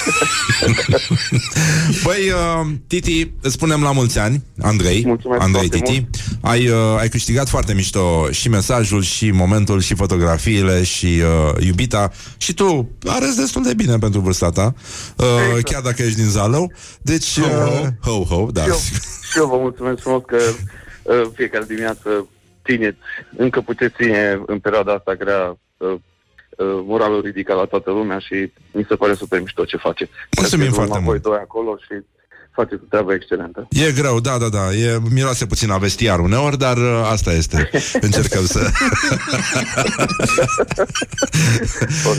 Băi, 2.04 2.30
uh, 2.30 2.66
Titi, 2.86 3.30
îți 3.40 3.52
spunem 3.52 3.82
la 3.82 3.92
mulți 3.92 4.18
ani, 4.18 4.44
Andrei, 4.62 5.02
Mulțumesc 5.06 5.42
Andrei 5.42 5.68
foarte 5.68 5.92
Titi. 5.92 6.20
Ai, 6.40 6.68
uh, 6.68 6.96
ai 6.98 7.08
câștigat 7.08 7.48
foarte 7.48 7.74
mișto 7.74 8.30
și 8.30 8.48
mesajul, 8.48 9.02
și 9.02 9.30
momentul, 9.30 9.80
și 9.80 9.94
fotografiile, 9.94 10.82
și 10.82 11.06
uh, 11.06 11.64
iubita. 11.64 12.10
Și 12.36 12.54
tu 12.54 12.90
arăți 13.06 13.36
destul 13.36 13.62
de 13.62 13.74
bine 13.74 13.98
pentru 13.98 14.20
vârsta 14.20 14.50
ta, 14.50 14.74
uh, 15.16 15.26
Exact. 15.46 15.68
chiar 15.68 15.82
dacă 15.82 16.02
ești 16.02 16.16
din 16.16 16.28
Zalău. 16.28 16.72
Deci, 17.02 17.36
uh, 17.36 17.82
ho, 18.02 18.22
ho, 18.22 18.48
da. 18.52 18.62
Și 18.62 18.68
eu, 18.68 18.76
și 19.30 19.38
eu 19.38 19.46
vă 19.46 19.56
mulțumesc 19.56 20.00
frumos 20.00 20.22
că 20.26 20.38
uh, 21.02 21.30
fiecare 21.34 21.64
dimineață 21.64 22.28
țineți, 22.64 22.98
încă 23.36 23.60
puteți 23.60 23.94
ține 23.94 24.42
în 24.46 24.58
perioada 24.58 24.92
asta 24.92 25.14
grea 25.14 25.58
uh, 25.76 25.90
uh, 25.90 26.00
moralul 26.64 27.20
ridicat 27.20 27.56
la 27.56 27.64
toată 27.64 27.90
lumea 27.90 28.18
și 28.18 28.52
mi 28.72 28.84
se 28.88 28.94
pare 28.96 29.14
super 29.14 29.40
mișto 29.40 29.64
ce 29.64 29.76
face. 29.76 30.08
Mulțumim 30.36 30.64
Cred 30.66 30.78
că 30.78 30.84
foarte 30.84 31.04
voi 31.04 31.12
mult. 31.12 31.22
doi 31.22 31.36
acolo 31.36 31.76
și 31.76 31.94
faceți 32.52 32.82
o 32.84 32.86
treabă 32.88 33.12
excelentă. 33.14 33.68
E 33.70 33.92
greu, 33.92 34.20
da, 34.20 34.38
da, 34.38 34.48
da. 34.48 34.72
E, 34.74 34.98
miroase 35.10 35.46
puțin 35.46 35.70
a 35.70 35.78
vestiar 35.78 36.18
uneori, 36.18 36.58
dar 36.58 36.76
uh, 36.76 37.08
asta 37.10 37.32
este. 37.32 37.70
Încercăm 38.06 38.46
să... 38.46 38.70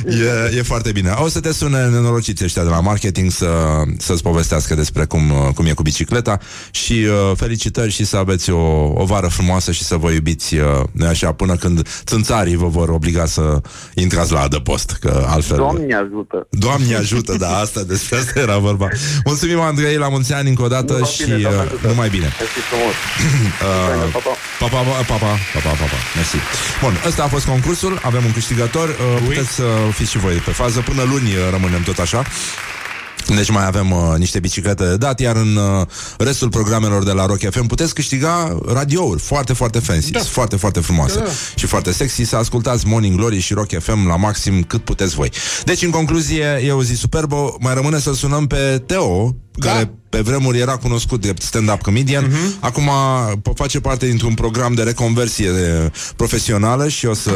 e, 0.05 0.57
e 0.57 0.61
foarte 0.61 0.91
bine. 0.91 1.09
O 1.09 1.27
să 1.27 1.39
te 1.39 1.51
sune 1.51 1.87
nenorociți 1.87 2.43
ăștia 2.43 2.63
de 2.63 2.69
la 2.69 2.79
marketing 2.79 3.31
să, 3.31 3.49
să-ți 3.97 4.21
povestească 4.21 4.75
despre 4.75 5.05
cum, 5.05 5.29
uh, 5.29 5.53
cum 5.55 5.65
e 5.65 5.73
cu 5.73 5.81
bicicleta 5.81 6.39
și 6.71 6.93
uh, 6.93 7.31
felicitări 7.35 7.91
și 7.91 8.05
să 8.05 8.17
aveți 8.17 8.49
o, 8.49 8.91
o 8.93 9.05
vară 9.05 9.27
frumoasă 9.27 9.71
și 9.71 9.83
să 9.83 9.95
vă 9.95 10.11
iubiți 10.11 10.55
uh, 10.55 10.65
așa 11.07 11.31
până 11.31 11.55
când 11.55 11.87
țânțarii 12.03 12.55
vă 12.55 12.67
vor 12.67 12.89
obliga 12.89 13.25
să 13.25 13.61
intrați 13.93 14.31
la 14.31 14.41
adăpost, 14.41 14.97
că 14.99 15.25
altfel... 15.27 15.57
Doamne 15.57 15.93
ajută! 15.93 16.47
Doamne 16.49 16.95
ajută, 16.95 17.35
da, 17.37 17.57
asta 17.57 17.83
despre 17.83 18.17
asta 18.17 18.39
era 18.39 18.57
vorba. 18.57 18.87
Mulțumim, 19.25 19.59
Andrei, 19.59 19.95
la 19.95 20.09
mulți 20.21 20.39
ani 20.39 20.49
încă 20.49 20.63
o 20.63 20.67
dată 20.67 20.93
Bun, 20.93 21.05
și 21.05 21.23
bine, 21.23 21.47
uh, 21.47 21.89
numai 21.89 22.09
bine. 22.09 22.29
Mersi 22.39 22.59
frumos. 22.69 22.95
uh, 24.03 24.11
papa. 24.17 24.33
papa, 24.59 24.79
papa, 25.11 25.31
papa, 25.53 25.71
papa, 25.81 25.97
mersi. 26.15 26.37
Bun, 26.81 26.93
ăsta 27.07 27.23
a 27.23 27.27
fost 27.27 27.45
concursul, 27.45 27.99
avem 28.03 28.23
un 28.25 28.33
câștigător, 28.33 28.87
uh, 28.89 29.21
puteți 29.25 29.51
să 29.59 29.63
uh, 29.63 29.93
fiți 29.93 30.11
și 30.11 30.17
voi 30.17 30.33
pe 30.33 30.51
fază, 30.51 30.79
până 30.79 31.03
luni 31.03 31.29
uh, 31.29 31.49
rămânem 31.51 31.83
tot 31.83 31.97
așa. 31.97 32.25
Deci 33.27 33.49
mai 33.49 33.65
avem 33.65 33.91
uh, 33.91 34.17
niște 34.17 34.39
biciclete 34.39 34.83
de 34.83 34.97
dat, 34.97 35.19
iar 35.19 35.35
în 35.35 35.55
uh, 35.55 35.87
restul 36.17 36.49
programelor 36.49 37.03
de 37.03 37.11
la 37.11 37.25
Rock 37.25 37.49
FM 37.49 37.65
puteți 37.65 37.93
câștiga 37.93 38.57
radiouri 38.67 39.21
foarte, 39.21 39.53
foarte 39.53 39.79
fancy, 39.79 40.11
da. 40.11 40.19
foarte, 40.19 40.55
foarte 40.55 40.79
frumoase 40.79 41.19
da. 41.19 41.25
și 41.55 41.65
foarte 41.65 41.91
sexy. 41.91 42.23
Să 42.23 42.35
ascultați 42.35 42.87
Morning 42.87 43.15
Glory 43.15 43.39
și 43.39 43.53
Rock 43.53 43.79
FM 43.79 44.07
la 44.07 44.15
maxim 44.15 44.63
cât 44.63 44.83
puteți 44.83 45.15
voi. 45.15 45.31
Deci, 45.63 45.81
în 45.81 45.89
concluzie, 45.89 46.61
e 46.65 46.71
o 46.71 46.83
zi 46.83 46.93
superbă. 46.93 47.55
Mai 47.59 47.73
rămâne 47.73 47.99
să 47.99 48.13
sunăm 48.13 48.47
pe 48.47 48.83
Teo, 48.85 49.35
care 49.59 49.91
pe 50.09 50.19
vremuri 50.19 50.59
era 50.59 50.77
cunoscut 50.77 51.21
drept 51.21 51.41
stand-up 51.41 51.81
comedian. 51.81 52.27
Uh-huh. 52.27 52.59
Acum 52.59 52.89
p- 53.35 53.55
face 53.55 53.79
parte 53.79 54.07
dintr-un 54.07 54.33
program 54.33 54.73
de 54.73 54.83
reconversie 54.83 55.51
de 55.51 55.91
profesională 56.15 56.87
și 56.87 57.05
o 57.05 57.13
să, 57.13 57.31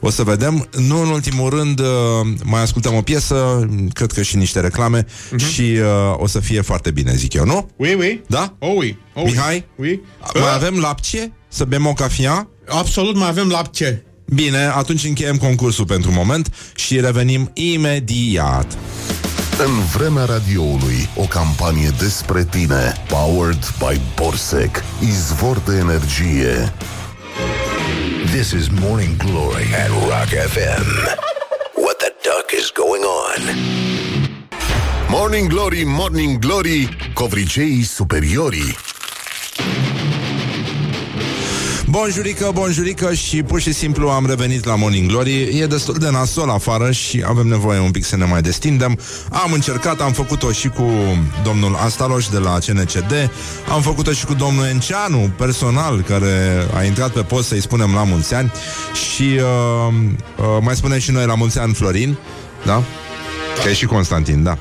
o 0.00 0.10
să 0.10 0.22
vedem. 0.22 0.68
Nu 0.76 1.00
în 1.00 1.08
ultimul 1.08 1.50
rând, 1.50 1.80
uh, 1.80 1.86
mai 2.44 2.62
ascultăm 2.62 2.94
o 2.94 3.00
piesă, 3.00 3.68
cred 3.92 4.12
că 4.12 4.22
și 4.22 4.36
niște 4.36 4.60
reclame 4.60 5.02
uh-huh. 5.02 5.52
și 5.52 5.62
uh, 5.62 6.14
o 6.16 6.26
să 6.26 6.40
fie 6.40 6.60
foarte 6.60 6.90
bine, 6.90 7.14
zic 7.14 7.32
eu, 7.32 7.44
nu? 7.44 7.70
Oui, 7.76 7.94
oui. 7.98 8.22
Da? 8.26 8.56
Oh, 8.58 8.74
oui. 8.76 8.98
Oh, 9.14 9.22
oui. 9.22 9.30
Mihai? 9.30 9.64
Oui. 9.76 10.00
Mai 10.34 10.54
avem 10.54 10.78
lapce? 10.78 11.32
Să 11.48 11.64
bem 11.64 11.86
o 11.86 11.92
cafea? 11.92 12.48
Absolut, 12.68 13.16
mai 13.16 13.28
avem 13.28 13.48
lapce. 13.48 14.02
Bine, 14.34 14.64
atunci 14.64 15.04
încheiem 15.04 15.36
concursul 15.36 15.84
pentru 15.84 16.12
moment 16.12 16.54
și 16.74 17.00
revenim 17.00 17.50
imediat. 17.54 18.78
În 19.66 19.84
vremea 19.96 20.24
radioului, 20.24 21.08
o 21.16 21.22
campanie 21.22 21.90
despre 21.98 22.44
tine, 22.44 23.04
powered 23.08 23.72
by 23.78 24.00
Borsec, 24.14 24.82
izvor 25.00 25.58
de 25.58 25.76
energie. 25.76 26.72
This 28.32 28.50
is 28.50 28.68
Morning 28.80 29.16
Glory 29.16 29.64
at 29.74 29.88
Rock 29.88 30.28
FM. 30.50 30.86
What 31.74 31.96
the 31.96 32.12
duck 32.22 32.50
is 32.58 32.72
going 32.74 33.04
on? 33.04 33.56
Morning 35.08 35.48
Glory, 35.48 35.82
Morning 35.86 36.38
Glory, 36.38 36.96
covriceii 37.14 37.82
superiorii. 37.82 38.76
Bonjurică, 41.90 42.50
bonjurică 42.54 43.14
și 43.14 43.42
pur 43.42 43.60
și 43.60 43.72
simplu 43.72 44.08
am 44.08 44.26
revenit 44.26 44.64
la 44.64 44.74
Morning 44.74 45.10
Glory. 45.10 45.58
E 45.60 45.66
destul 45.66 45.94
de 45.94 46.10
nasol 46.10 46.48
afară 46.48 46.90
și 46.90 47.24
avem 47.26 47.46
nevoie 47.46 47.78
un 47.78 47.90
pic 47.90 48.04
să 48.04 48.16
ne 48.16 48.24
mai 48.24 48.42
destindem. 48.42 48.98
Am 49.30 49.52
încercat, 49.52 50.00
am 50.00 50.12
făcut-o 50.12 50.52
și 50.52 50.68
cu 50.68 50.90
domnul 51.44 51.74
Astaloș 51.74 52.26
de 52.26 52.38
la 52.38 52.58
CNCD, 52.66 53.30
am 53.72 53.82
făcut-o 53.82 54.12
și 54.12 54.26
cu 54.26 54.34
domnul 54.34 54.64
Enceanu, 54.64 55.30
personal, 55.36 56.00
care 56.00 56.66
a 56.74 56.82
intrat 56.82 57.10
pe 57.10 57.20
post 57.20 57.48
să-i 57.48 57.60
spunem 57.60 57.94
la 57.94 58.04
mulți 58.04 58.34
ani 58.34 58.52
și 59.10 59.22
uh, 59.22 59.94
uh, 60.36 60.44
mai 60.60 60.76
spunem 60.76 60.98
și 60.98 61.10
noi 61.10 61.26
la 61.26 61.34
mulți 61.34 61.58
ani 61.58 61.74
Florin, 61.74 62.18
da? 62.64 62.82
Că 63.62 63.68
e 63.68 63.72
și 63.72 63.86
Constantin, 63.86 64.42
da. 64.42 64.58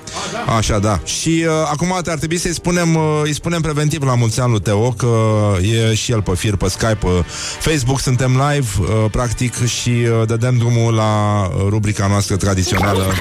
Așa, 0.57 0.79
da. 0.79 0.99
Și 1.03 1.45
uh, 1.47 1.53
acum 1.71 1.93
ar 1.93 2.17
trebui 2.17 2.37
să-i 2.37 2.53
spunem, 2.53 2.95
uh, 2.95 3.21
îi 3.23 3.33
spunem 3.33 3.61
preventiv 3.61 4.03
la 4.03 4.15
mulți 4.15 4.39
ani 4.39 4.51
lui 4.51 4.61
Teo, 4.61 4.91
că 4.91 5.17
e 5.61 5.93
și 5.93 6.11
el 6.11 6.21
pe 6.21 6.35
fir, 6.35 6.55
pe 6.55 6.69
Skype, 6.69 6.95
pe 6.99 7.25
Facebook, 7.59 7.99
suntem 7.99 8.31
live, 8.31 8.67
uh, 8.79 9.05
practic, 9.11 9.65
și 9.65 9.89
uh, 9.89 10.27
dădem 10.27 10.57
drumul 10.57 10.93
la 10.93 11.43
uh, 11.45 11.65
rubrica 11.69 12.07
noastră 12.07 12.35
tradițională. 12.35 13.13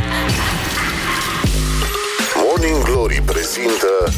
Morning 2.45 2.85
Glory 2.85 3.23
prezintă 3.25 4.13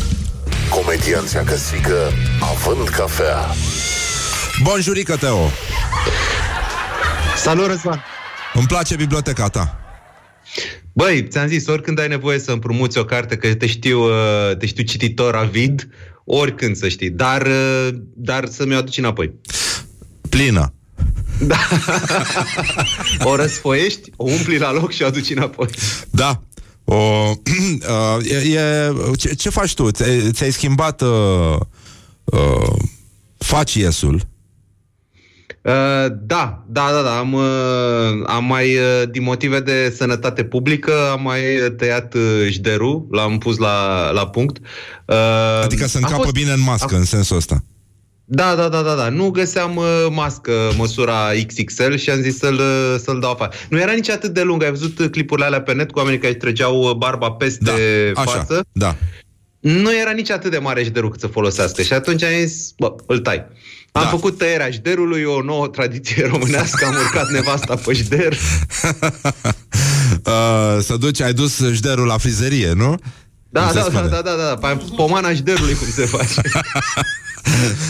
comedianța 0.71 1.41
căsică 1.41 2.13
având 2.41 2.89
cafea. 2.89 3.47
Bonjurică, 4.63 5.17
Teo! 5.17 5.51
Salut, 7.37 7.67
Răzvan! 7.67 8.05
Îmi 8.55 8.67
place 8.67 8.97
biblioteca 8.97 9.49
ta. 9.49 9.79
Băi, 10.99 11.27
ți-am 11.29 11.47
zis, 11.47 11.67
oricând 11.67 11.99
ai 11.99 12.09
nevoie 12.09 12.39
să 12.39 12.53
împrumuți 12.53 12.99
o 12.99 13.05
carte, 13.05 13.37
că 13.37 13.55
te 13.55 13.67
știu, 13.67 14.01
uh, 14.01 14.57
te 14.59 14.67
știu 14.67 14.85
cititor 14.85 15.35
avid, 15.35 15.89
oricând 16.25 16.77
să 16.77 16.89
știi, 16.89 17.11
dar, 17.11 17.47
uh, 17.47 17.89
dar 18.15 18.49
să 18.49 18.67
mi-o 18.67 18.77
aduci 18.77 18.99
înapoi. 18.99 19.35
Plină. 20.29 20.75
Da. 21.41 21.59
o 23.31 23.37
răsfoiești, 23.37 24.11
o 24.17 24.25
umpli 24.25 24.59
la 24.59 24.73
loc 24.73 24.93
și 24.93 25.03
o 25.03 25.07
aduci 25.07 25.31
înapoi. 25.31 25.69
Da. 26.11 26.43
O, 26.85 26.95
uh, 28.17 28.31
e, 28.31 28.37
e, 28.37 28.93
ce, 29.17 29.35
ce 29.35 29.51
faci 29.51 29.75
tu? 29.75 29.91
Ți-ai, 29.91 30.31
ți-ai 30.31 30.53
schimbat 30.53 31.01
uh, 31.01 31.57
uh, 32.25 32.77
faciesul? 33.39 34.21
Uh, 35.63 35.73
da, 36.21 36.65
da, 36.67 36.89
da, 36.93 37.03
da. 37.03 37.19
Am, 37.19 37.33
uh, 37.33 37.43
am 38.27 38.45
mai, 38.45 38.75
uh, 38.77 39.11
din 39.11 39.23
motive 39.23 39.61
de 39.61 39.95
sănătate 39.97 40.45
publică, 40.45 40.93
am 41.11 41.23
mai 41.23 41.41
tăiat 41.77 42.15
uh, 42.15 42.47
jderul, 42.51 43.07
l-am 43.11 43.39
pus 43.39 43.57
la, 43.57 44.11
la 44.11 44.29
punct. 44.29 44.57
Uh, 45.07 45.17
Adică 45.65 45.87
să 45.87 45.97
am 45.97 46.03
încapă 46.03 46.23
fost- 46.23 46.35
bine 46.35 46.53
în 46.53 46.61
mască, 46.63 46.97
în 46.97 47.05
sensul 47.05 47.37
ăsta. 47.37 47.65
Da, 48.31 48.55
da, 48.55 48.69
da, 48.69 48.83
da, 48.83 48.95
da. 48.95 49.09
Nu 49.09 49.31
găseam 49.31 49.77
uh, 49.77 50.07
mască 50.11 50.53
măsura 50.77 51.15
XXL 51.47 51.95
și 51.95 52.11
am 52.11 52.21
zis 52.21 52.39
să-l, 52.39 52.55
uh, 52.55 52.97
să-l 52.99 53.21
dau 53.21 53.31
afară. 53.31 53.51
Nu 53.69 53.81
era 53.81 53.93
nici 53.93 54.09
atât 54.11 54.35
de 54.35 54.43
lung. 54.43 54.63
Ai 54.63 54.71
văzut 54.71 54.99
uh, 54.99 55.09
clipurile 55.11 55.47
alea 55.47 55.63
pe 55.63 55.73
net 55.73 55.91
cu 55.91 55.99
oamenii 55.99 56.19
care 56.19 56.31
își 56.33 56.41
trăgeau 56.41 56.83
uh, 56.83 56.95
barba 56.95 57.31
peste 57.31 57.65
Da, 58.15 58.21
așa, 58.21 58.31
față? 58.31 58.65
da. 58.73 58.97
Nu 59.61 59.97
era 60.01 60.11
nici 60.11 60.31
atât 60.31 60.51
de 60.51 60.59
mare 60.59 60.83
jderul 60.83 61.11
cât 61.11 61.21
să 61.21 61.27
folosească. 61.27 61.83
Și 61.83 61.93
atunci 61.93 62.23
am 62.23 62.31
zis, 62.47 62.73
bă, 62.79 62.95
îl 63.07 63.19
tai. 63.19 63.47
Am 63.99 64.05
Da. 64.05 64.11
făcut 64.11 64.39
tăierea 64.39 64.71
jderului, 64.71 65.25
o 65.25 65.43
nouă 65.43 65.67
tradiție 65.69 66.27
românească, 66.27 66.87
am 66.87 66.95
urcat 66.95 67.29
nevasta 67.31 67.75
pe 67.75 67.93
jder. 67.93 68.37
Uh, 70.27 70.79
să 70.83 70.97
duci, 70.99 71.21
ai 71.21 71.33
dus 71.33 71.59
jderul 71.73 72.07
la 72.07 72.19
frizerie, 72.19 72.73
nu? 72.73 72.95
Da, 73.49 73.61
Cum 73.61 73.69
se 73.73 73.75
da, 73.79 73.81
da, 73.85 73.91
spune? 73.91 74.09
da, 74.09 74.21
da, 74.23 74.31
da, 74.37 74.59
da, 74.61 74.77
pomana 74.97 75.33
jderului 75.33 75.75
cum 75.75 75.87
se 75.95 76.05
face. 76.05 76.41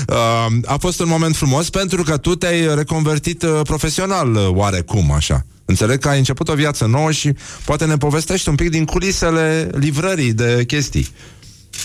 Uh, 0.08 0.16
a 0.64 0.76
fost 0.80 1.00
un 1.00 1.08
moment 1.08 1.36
frumos 1.36 1.70
pentru 1.70 2.02
că 2.02 2.16
tu 2.16 2.34
te-ai 2.34 2.74
reconvertit 2.74 3.42
uh, 3.42 3.60
profesional 3.62 4.34
uh, 4.34 4.48
oarecum, 4.48 5.12
așa. 5.12 5.46
Înțeleg 5.64 5.98
că 5.98 6.08
ai 6.08 6.18
început 6.18 6.48
o 6.48 6.54
viață 6.54 6.86
nouă 6.86 7.10
și 7.10 7.32
poate 7.64 7.84
ne 7.84 7.96
povestești 7.96 8.48
un 8.48 8.54
pic 8.54 8.70
din 8.70 8.84
culisele 8.84 9.70
livrării 9.72 10.32
de 10.32 10.64
chestii. 10.66 11.08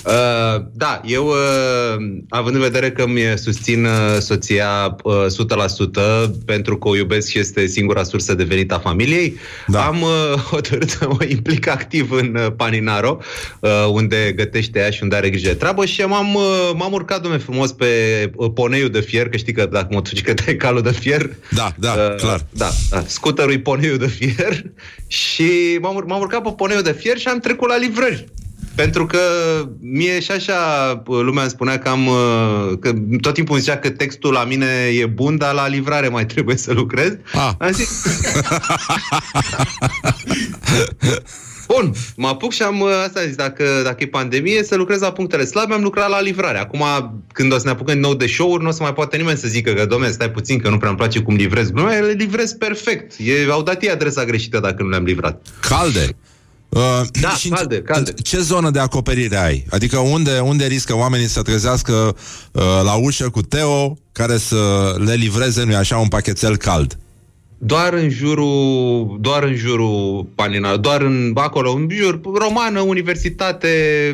Uh, 0.06 0.66
da, 0.74 1.02
eu, 1.06 1.28
uh, 1.28 2.06
având 2.30 2.56
în 2.56 2.62
vedere 2.62 2.92
că 2.92 3.08
mi 3.08 3.22
susțin 3.36 3.86
uh, 3.86 3.92
soția 4.20 4.96
uh, 5.04 5.26
100% 6.28 6.30
pentru 6.46 6.78
că 6.78 6.88
o 6.88 6.96
iubesc 6.96 7.30
și 7.30 7.40
este 7.40 7.66
singura 7.66 8.04
sursă 8.04 8.34
de 8.34 8.44
venit 8.44 8.72
a 8.72 8.80
familiei, 8.80 9.38
da. 9.68 9.86
am 9.86 10.02
uh, 10.02 10.34
hotărât 10.52 10.90
să 10.90 11.08
mă 11.08 11.24
implic 11.28 11.68
activ 11.68 12.12
în 12.12 12.36
uh, 12.36 12.48
Paninaro, 12.58 13.18
uh, 13.60 13.70
unde 13.92 14.34
gătește 14.36 14.80
ea 14.80 14.90
și 14.90 15.04
unde 15.04 15.16
are 15.16 15.30
grijă 15.30 15.48
de 15.48 15.54
treabă 15.54 15.86
și 15.86 16.02
m-am, 16.02 16.34
uh, 16.34 16.72
m-am 16.76 16.92
urcat, 16.92 17.22
domne, 17.22 17.38
frumos 17.38 17.72
pe 17.72 17.86
uh, 18.36 18.52
poneiul 18.54 18.90
de 18.90 19.02
fier, 19.02 19.30
că 19.30 19.38
știi 19.38 19.54
că 19.54 19.66
dacă 19.72 19.88
motocicleta 19.92 20.44
e 20.48 20.56
calul 20.66 20.82
de 20.82 20.92
fier, 20.92 21.30
Da, 21.52 21.72
da, 21.80 21.92
Uh, 21.94 22.16
clar. 22.16 22.46
Da, 22.50 22.70
da. 22.90 23.04
Scuterul 23.08 23.52
e 23.52 23.60
poneiul 23.60 23.98
de 23.98 24.08
fier 24.08 24.64
și 25.08 25.78
m-am, 25.82 25.96
ur- 25.96 26.06
m-am 26.06 26.20
urcat 26.20 26.42
pe 26.42 26.54
poneiul 26.58 26.84
de 26.84 26.96
fier 27.00 27.18
și 27.18 27.28
am 27.28 27.40
trecut 27.40 27.68
la 27.70 27.78
livrări. 27.78 28.26
Pentru 28.76 29.06
că 29.06 29.20
mie 29.80 30.20
și 30.20 30.32
așa 30.32 30.56
uh, 31.06 31.20
lumea 31.22 31.42
îmi 31.42 31.52
spunea 31.52 31.80
că 31.80 31.90
am... 31.90 32.08
uh, 32.08 32.78
Că 32.80 32.94
tot 33.22 33.34
timpul 33.34 33.54
îmi 33.54 33.64
zicea 33.64 33.78
că 33.78 33.90
textul 33.90 34.34
la 34.34 34.44
mine 34.44 34.68
e 35.00 35.06
bun, 35.06 35.38
dar 35.38 35.54
la 35.54 35.68
livrare 35.68 36.08
mai 36.08 36.26
trebuie 36.26 36.58
să 36.58 36.74
lucrez. 36.74 37.12
Ah. 37.34 37.52
Am 37.58 37.72
zis... 37.72 38.02
Bun, 41.68 41.94
mă 42.16 42.28
apuc 42.28 42.52
și 42.52 42.62
am 42.62 42.80
uh, 42.80 42.90
asta 43.06 43.20
am 43.20 43.26
zis, 43.26 43.36
dacă, 43.36 43.66
dacă 43.84 44.04
e 44.04 44.08
pandemie, 44.08 44.64
să 44.64 44.76
lucrez 44.76 45.00
la 45.00 45.12
punctele 45.12 45.46
slabe, 45.46 45.74
am 45.74 45.82
lucrat 45.82 46.10
la 46.10 46.22
livrare. 46.22 46.58
Acum, 46.58 46.84
când 47.32 47.54
o 47.54 47.58
să 47.58 47.62
ne 47.66 47.72
apucăm 47.72 47.94
din 47.94 48.04
nou 48.04 48.14
de 48.14 48.28
show-uri, 48.28 48.64
nu 48.64 48.70
o 48.70 48.72
să 48.72 48.84
mai 48.84 48.94
poate 48.94 49.18
nimeni 49.18 49.38
să 49.38 49.48
zică 49.48 49.72
că, 49.72 49.86
domne, 49.86 50.10
stai 50.10 50.32
puțin, 50.32 50.60
că 50.60 50.70
nu 50.70 50.78
prea 50.78 50.90
îmi 50.90 50.98
place 50.98 51.20
cum 51.20 51.36
livrez 51.36 51.72
glumea, 51.72 52.00
le 52.00 52.12
livrez 52.12 52.54
perfect. 52.54 53.14
E, 53.18 53.52
au 53.52 53.64
dat 53.64 53.84
ei 53.84 53.90
adresa 53.90 54.26
greșită 54.26 54.60
dacă 54.60 54.84
nu 54.84 54.90
le-am 54.90 55.04
livrat. 55.04 55.46
Calde. 55.60 56.16
Uh, 56.76 57.02
Da, 57.22 57.30
și 57.30 57.48
în- 57.50 57.56
calde, 57.56 57.82
calde. 57.82 58.10
în 58.10 58.16
Ce 58.24 58.40
zonă 58.40 58.70
de 58.70 58.80
acoperire 58.80 59.38
ai? 59.38 59.66
Adică 59.70 59.98
unde, 59.98 60.40
unde 60.40 60.66
riscă 60.66 60.96
oamenii 60.96 61.28
să 61.28 61.42
trezească 61.42 62.16
uh, 62.52 62.62
la 62.84 62.94
ușă 62.94 63.30
cu 63.30 63.42
Teo 63.42 63.98
care 64.12 64.38
să 64.38 64.94
le 65.06 65.14
livreze, 65.14 65.64
nu 65.64 65.76
așa, 65.76 65.98
un 65.98 66.08
pachetel 66.08 66.58
cald? 66.58 66.98
Doar 67.58 67.94
în 67.94 68.10
jurul, 68.10 69.18
doar 69.22 69.44
în 69.44 69.56
jurul 69.56 70.28
Panina, 70.36 70.78
doar 70.78 71.02
în 71.02 71.32
acolo, 71.36 71.72
în 71.72 71.88
jur, 71.92 72.20
romană, 72.34 72.80
universitate, 72.80 73.70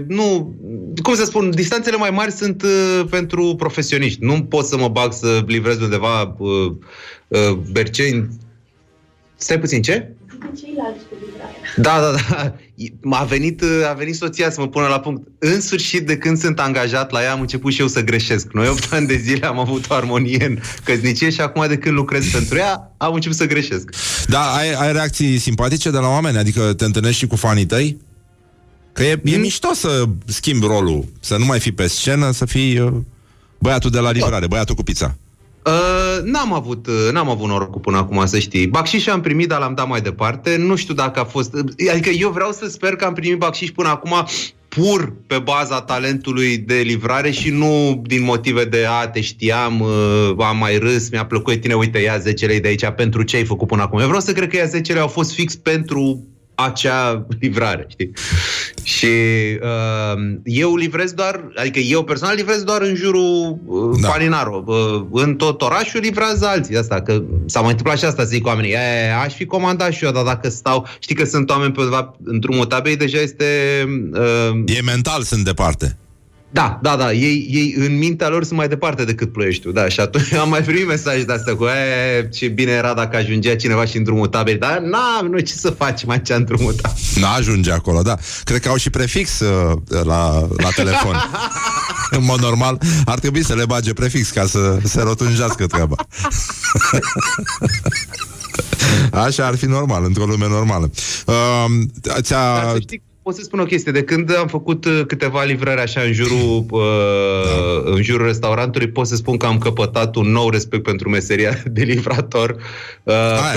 nu, 0.07 0.56
cum 1.03 1.15
să 1.15 1.26
spun, 1.26 1.49
distanțele 1.56 1.95
mai 1.98 2.10
mari 2.10 2.31
sunt 2.31 2.61
uh, 2.64 3.06
pentru 3.10 3.56
profesioniști. 3.57 4.23
Nu 4.23 4.41
pot 4.44 4.65
să 4.65 4.77
mă 4.77 4.88
bag 4.88 5.14
să 5.14 5.44
livrez 5.48 5.80
undeva 5.81 6.36
uh, 6.38 6.72
uh, 7.27 7.52
Berceni. 7.72 8.27
Stai 9.40 9.60
puțin, 9.60 9.82
ce? 9.82 10.11
Da, 11.76 11.99
da, 12.02 12.16
da. 12.30 12.56
A 13.18 13.24
venit, 13.24 13.64
a 13.90 13.94
venit 13.94 14.16
soția 14.16 14.49
să 14.52 14.60
mă 14.61 14.68
pună 14.68 14.88
la 14.88 14.99
punct. 14.99 15.28
În 15.40 15.61
sfârșit, 15.61 16.06
de 16.07 16.18
când 16.18 16.38
sunt 16.38 16.60
angajat 16.60 17.11
la 17.11 17.22
ea, 17.24 17.32
am 17.32 17.41
început 17.41 17.74
și 17.74 17.82
eu 17.82 17.88
să 17.88 18.02
greșesc. 18.03 18.48
Noi 18.53 18.68
8 18.68 18.94
ani 18.94 19.07
de 19.07 19.18
zile 19.18 19.45
am 19.45 19.60
avut 19.60 19.90
o 19.90 19.94
armonie 19.94 20.45
în 20.45 20.60
căsnicie 20.84 21.30
și 21.30 21.41
acum 21.41 21.68
de 21.68 21.78
când 21.78 21.95
lucrez 21.95 22.32
pentru 22.32 22.57
ea, 22.57 22.94
am 22.98 23.14
început 23.14 23.38
să 23.38 23.45
greșesc. 23.45 23.90
Da, 24.28 24.40
ai, 24.41 24.74
ai 24.74 24.91
reacții 24.91 25.38
simpatice 25.38 25.90
de 25.91 25.98
la 25.98 26.07
oameni? 26.07 26.38
Adică 26.38 26.74
te 26.74 26.86
întâlnești 26.86 27.20
și 27.20 27.28
cu 27.28 27.36
fanii 27.36 27.66
tăi? 27.66 27.98
Că 28.94 29.03
e, 29.03 29.22
Mm. 29.24 29.34
e 29.34 29.38
mișto 29.38 29.74
să 29.74 30.03
schimbi 30.26 30.66
rolul, 30.66 31.06
să 31.20 31.38
nu 31.38 31.45
mai 31.45 31.60
fii 31.60 31.72
pe 31.72 31.88
scenă, 31.88 32.32
să 32.32 32.45
fii 32.45 32.80
uh, 32.80 32.94
băiatul 33.60 33.90
de 33.90 33.99
la 33.99 34.11
livrare, 34.11 34.48
băiatul 34.48 34.76
cu 34.76 34.84
pizza. 34.84 35.18
Uh, 35.65 36.23
n-am 36.23 36.53
avut, 36.53 36.88
uh, 36.88 37.10
n-am 37.11 37.30
avut 37.30 37.48
norocul 37.48 37.81
până 37.81 37.98
acum, 37.98 38.26
să 38.26 38.40
știi. 38.40 38.68
Bacșiș 38.68 39.07
am 39.07 39.22
primit, 39.22 39.48
dar 39.48 39.60
l-am 39.60 39.73
dat 39.73 39.88
mai 39.88 40.02
departe. 40.02 40.56
Nu 40.57 40.76
știu 40.76 40.94
dacă 40.94 41.19
a 41.19 41.23
fost... 41.23 41.53
Adică 41.91 42.10
eu 42.10 42.30
vreau 42.30 42.52
să 42.52 42.68
sper 42.68 42.95
că 42.95 43.06
am 43.06 43.14
primit 43.14 43.38
bacșiș 43.38 43.69
până 43.69 43.90
acum 43.90 44.26
pur 44.69 45.14
pe 45.27 45.40
baza 45.40 45.81
talentului 45.81 46.57
de 46.57 46.76
livrare 46.76 47.31
și 47.31 47.49
nu 47.49 48.02
din 48.06 48.23
motive 48.23 48.65
de 48.65 48.86
a, 48.86 49.07
te 49.07 49.22
știam, 49.22 49.80
uh, 49.80 50.34
am 50.38 50.57
mai 50.57 50.77
râs, 50.77 51.10
mi-a 51.10 51.26
plăcut 51.26 51.53
de 51.53 51.60
tine, 51.60 51.73
uite, 51.73 51.99
ia 51.99 52.18
10 52.18 52.45
lei 52.45 52.60
de 52.60 52.68
aici 52.68 52.90
pentru 52.90 53.23
ce 53.23 53.36
ai 53.36 53.45
făcut 53.45 53.68
până 53.68 53.81
acum. 53.81 53.99
Eu 53.99 54.06
vreau 54.06 54.22
să 54.22 54.31
cred 54.31 54.49
că 54.49 54.56
ia 54.56 54.65
10 54.65 54.94
lei 54.94 55.02
au 55.02 55.07
fost 55.07 55.34
fix 55.34 55.56
pentru 55.56 56.27
acea 56.65 57.26
livrare, 57.40 57.86
știi? 57.90 58.11
Și 58.84 59.06
uh, 59.61 60.22
eu 60.44 60.76
livrez 60.76 61.11
doar, 61.11 61.52
adică 61.56 61.80
eu 61.80 62.03
personal 62.03 62.36
livrez 62.36 62.64
doar 62.64 62.81
în 62.81 62.95
jurul 62.95 63.60
uh, 63.65 63.99
da. 64.02 64.07
Paninaro. 64.07 64.64
Uh, 64.65 65.06
în 65.11 65.36
tot 65.36 65.61
orașul 65.61 65.99
livrează 65.99 66.45
alții. 66.45 66.77
Asta, 66.77 67.02
că 67.02 67.22
s-a 67.45 67.60
mai 67.60 67.69
întâmplat 67.69 67.98
și 67.98 68.06
asta, 68.06 68.23
zic 68.23 68.45
oamenii. 68.45 68.72
E, 68.72 69.14
aș 69.23 69.34
fi 69.34 69.45
comandat 69.45 69.91
și 69.91 70.06
eu, 70.06 70.11
dar 70.11 70.23
dacă 70.23 70.49
stau... 70.49 70.88
Știi 70.99 71.15
că 71.15 71.26
sunt 71.26 71.49
oameni 71.49 71.72
pe 71.72 71.80
undeva 71.80 72.15
în 72.23 72.40
drumul 72.40 72.65
tabei, 72.65 72.95
deja 72.95 73.19
este... 73.19 73.45
Uh, 74.14 74.77
e 74.77 74.81
mental, 74.81 75.22
sunt 75.22 75.44
departe. 75.44 75.98
Da, 76.52 76.80
da, 76.82 76.96
da, 76.96 77.14
ei, 77.14 77.48
ei 77.52 77.76
în 77.78 77.98
mintea 77.98 78.30
lor 78.30 78.44
sunt 78.44 78.58
mai 78.58 78.68
departe 78.68 79.04
decât 79.04 79.32
ploieștiul, 79.32 79.74
da, 79.74 79.88
și 79.88 80.00
atunci 80.00 80.34
am 80.34 80.50
mai 80.50 80.62
primit 80.62 80.88
mesaje 80.88 81.24
de 81.24 81.34
astea 81.34 81.56
cu 81.56 81.66
e, 81.66 82.28
ce 82.28 82.48
bine 82.48 82.72
era 82.72 82.94
dacă 82.94 83.18
ajungea 83.18 83.56
cineva 83.56 83.86
și 83.86 83.98
în 83.98 84.04
drumul 84.04 84.28
tabei, 84.28 84.56
dar 84.56 84.80
n 84.80 84.96
noi 85.30 85.44
ce 85.44 85.54
să 85.54 85.70
facem 85.70 86.10
aici 86.10 86.30
în 86.30 86.44
drumul 86.44 86.74
tabei? 86.74 87.02
N-ajunge 87.16 87.72
acolo, 87.72 88.02
da. 88.02 88.18
Cred 88.44 88.60
că 88.60 88.70
au 88.70 88.76
și 88.76 88.90
prefix 88.90 89.40
uh, 89.40 89.78
la, 90.04 90.48
la 90.58 90.70
telefon. 90.76 91.16
în 92.18 92.24
mod 92.24 92.40
normal, 92.40 92.82
ar 93.06 93.20
trebui 93.20 93.44
să 93.44 93.56
le 93.56 93.66
bage 93.66 93.94
prefix 93.94 94.30
ca 94.30 94.46
să 94.46 94.78
se 94.84 95.02
rotunjească 95.02 95.68
treaba. 95.68 95.96
Așa 99.12 99.46
ar 99.46 99.56
fi 99.56 99.66
normal, 99.66 100.04
într-o 100.04 100.26
lume 100.26 100.48
normală. 100.48 100.90
Uh, 101.26 101.66
ți-a... 102.22 102.62
Dar 102.62 102.72
să 102.72 102.80
știi, 102.80 103.02
pot 103.30 103.38
să 103.38 103.43
spun 103.43 103.60
o 103.60 103.64
chestie. 103.64 103.91
De 103.91 104.03
când 104.03 104.38
am 104.38 104.47
făcut 104.47 104.85
uh, 104.85 105.01
câteva 105.07 105.43
livrări 105.43 105.81
așa 105.81 106.01
în 106.01 106.14
jurul, 106.14 106.65
uh, 106.69 106.81
da. 107.45 107.91
în 107.91 108.01
jurul 108.01 108.26
restaurantului, 108.26 108.89
pot 108.89 109.07
să 109.07 109.15
spun 109.15 109.38
că 109.38 109.45
am 109.45 109.57
căpătat 109.57 110.15
un 110.15 110.31
nou 110.31 110.49
respect 110.49 110.84
pentru 110.84 111.10
meseria 111.10 111.64
de 111.72 111.84
livrator. 111.84 112.56
Uh, 113.03 113.14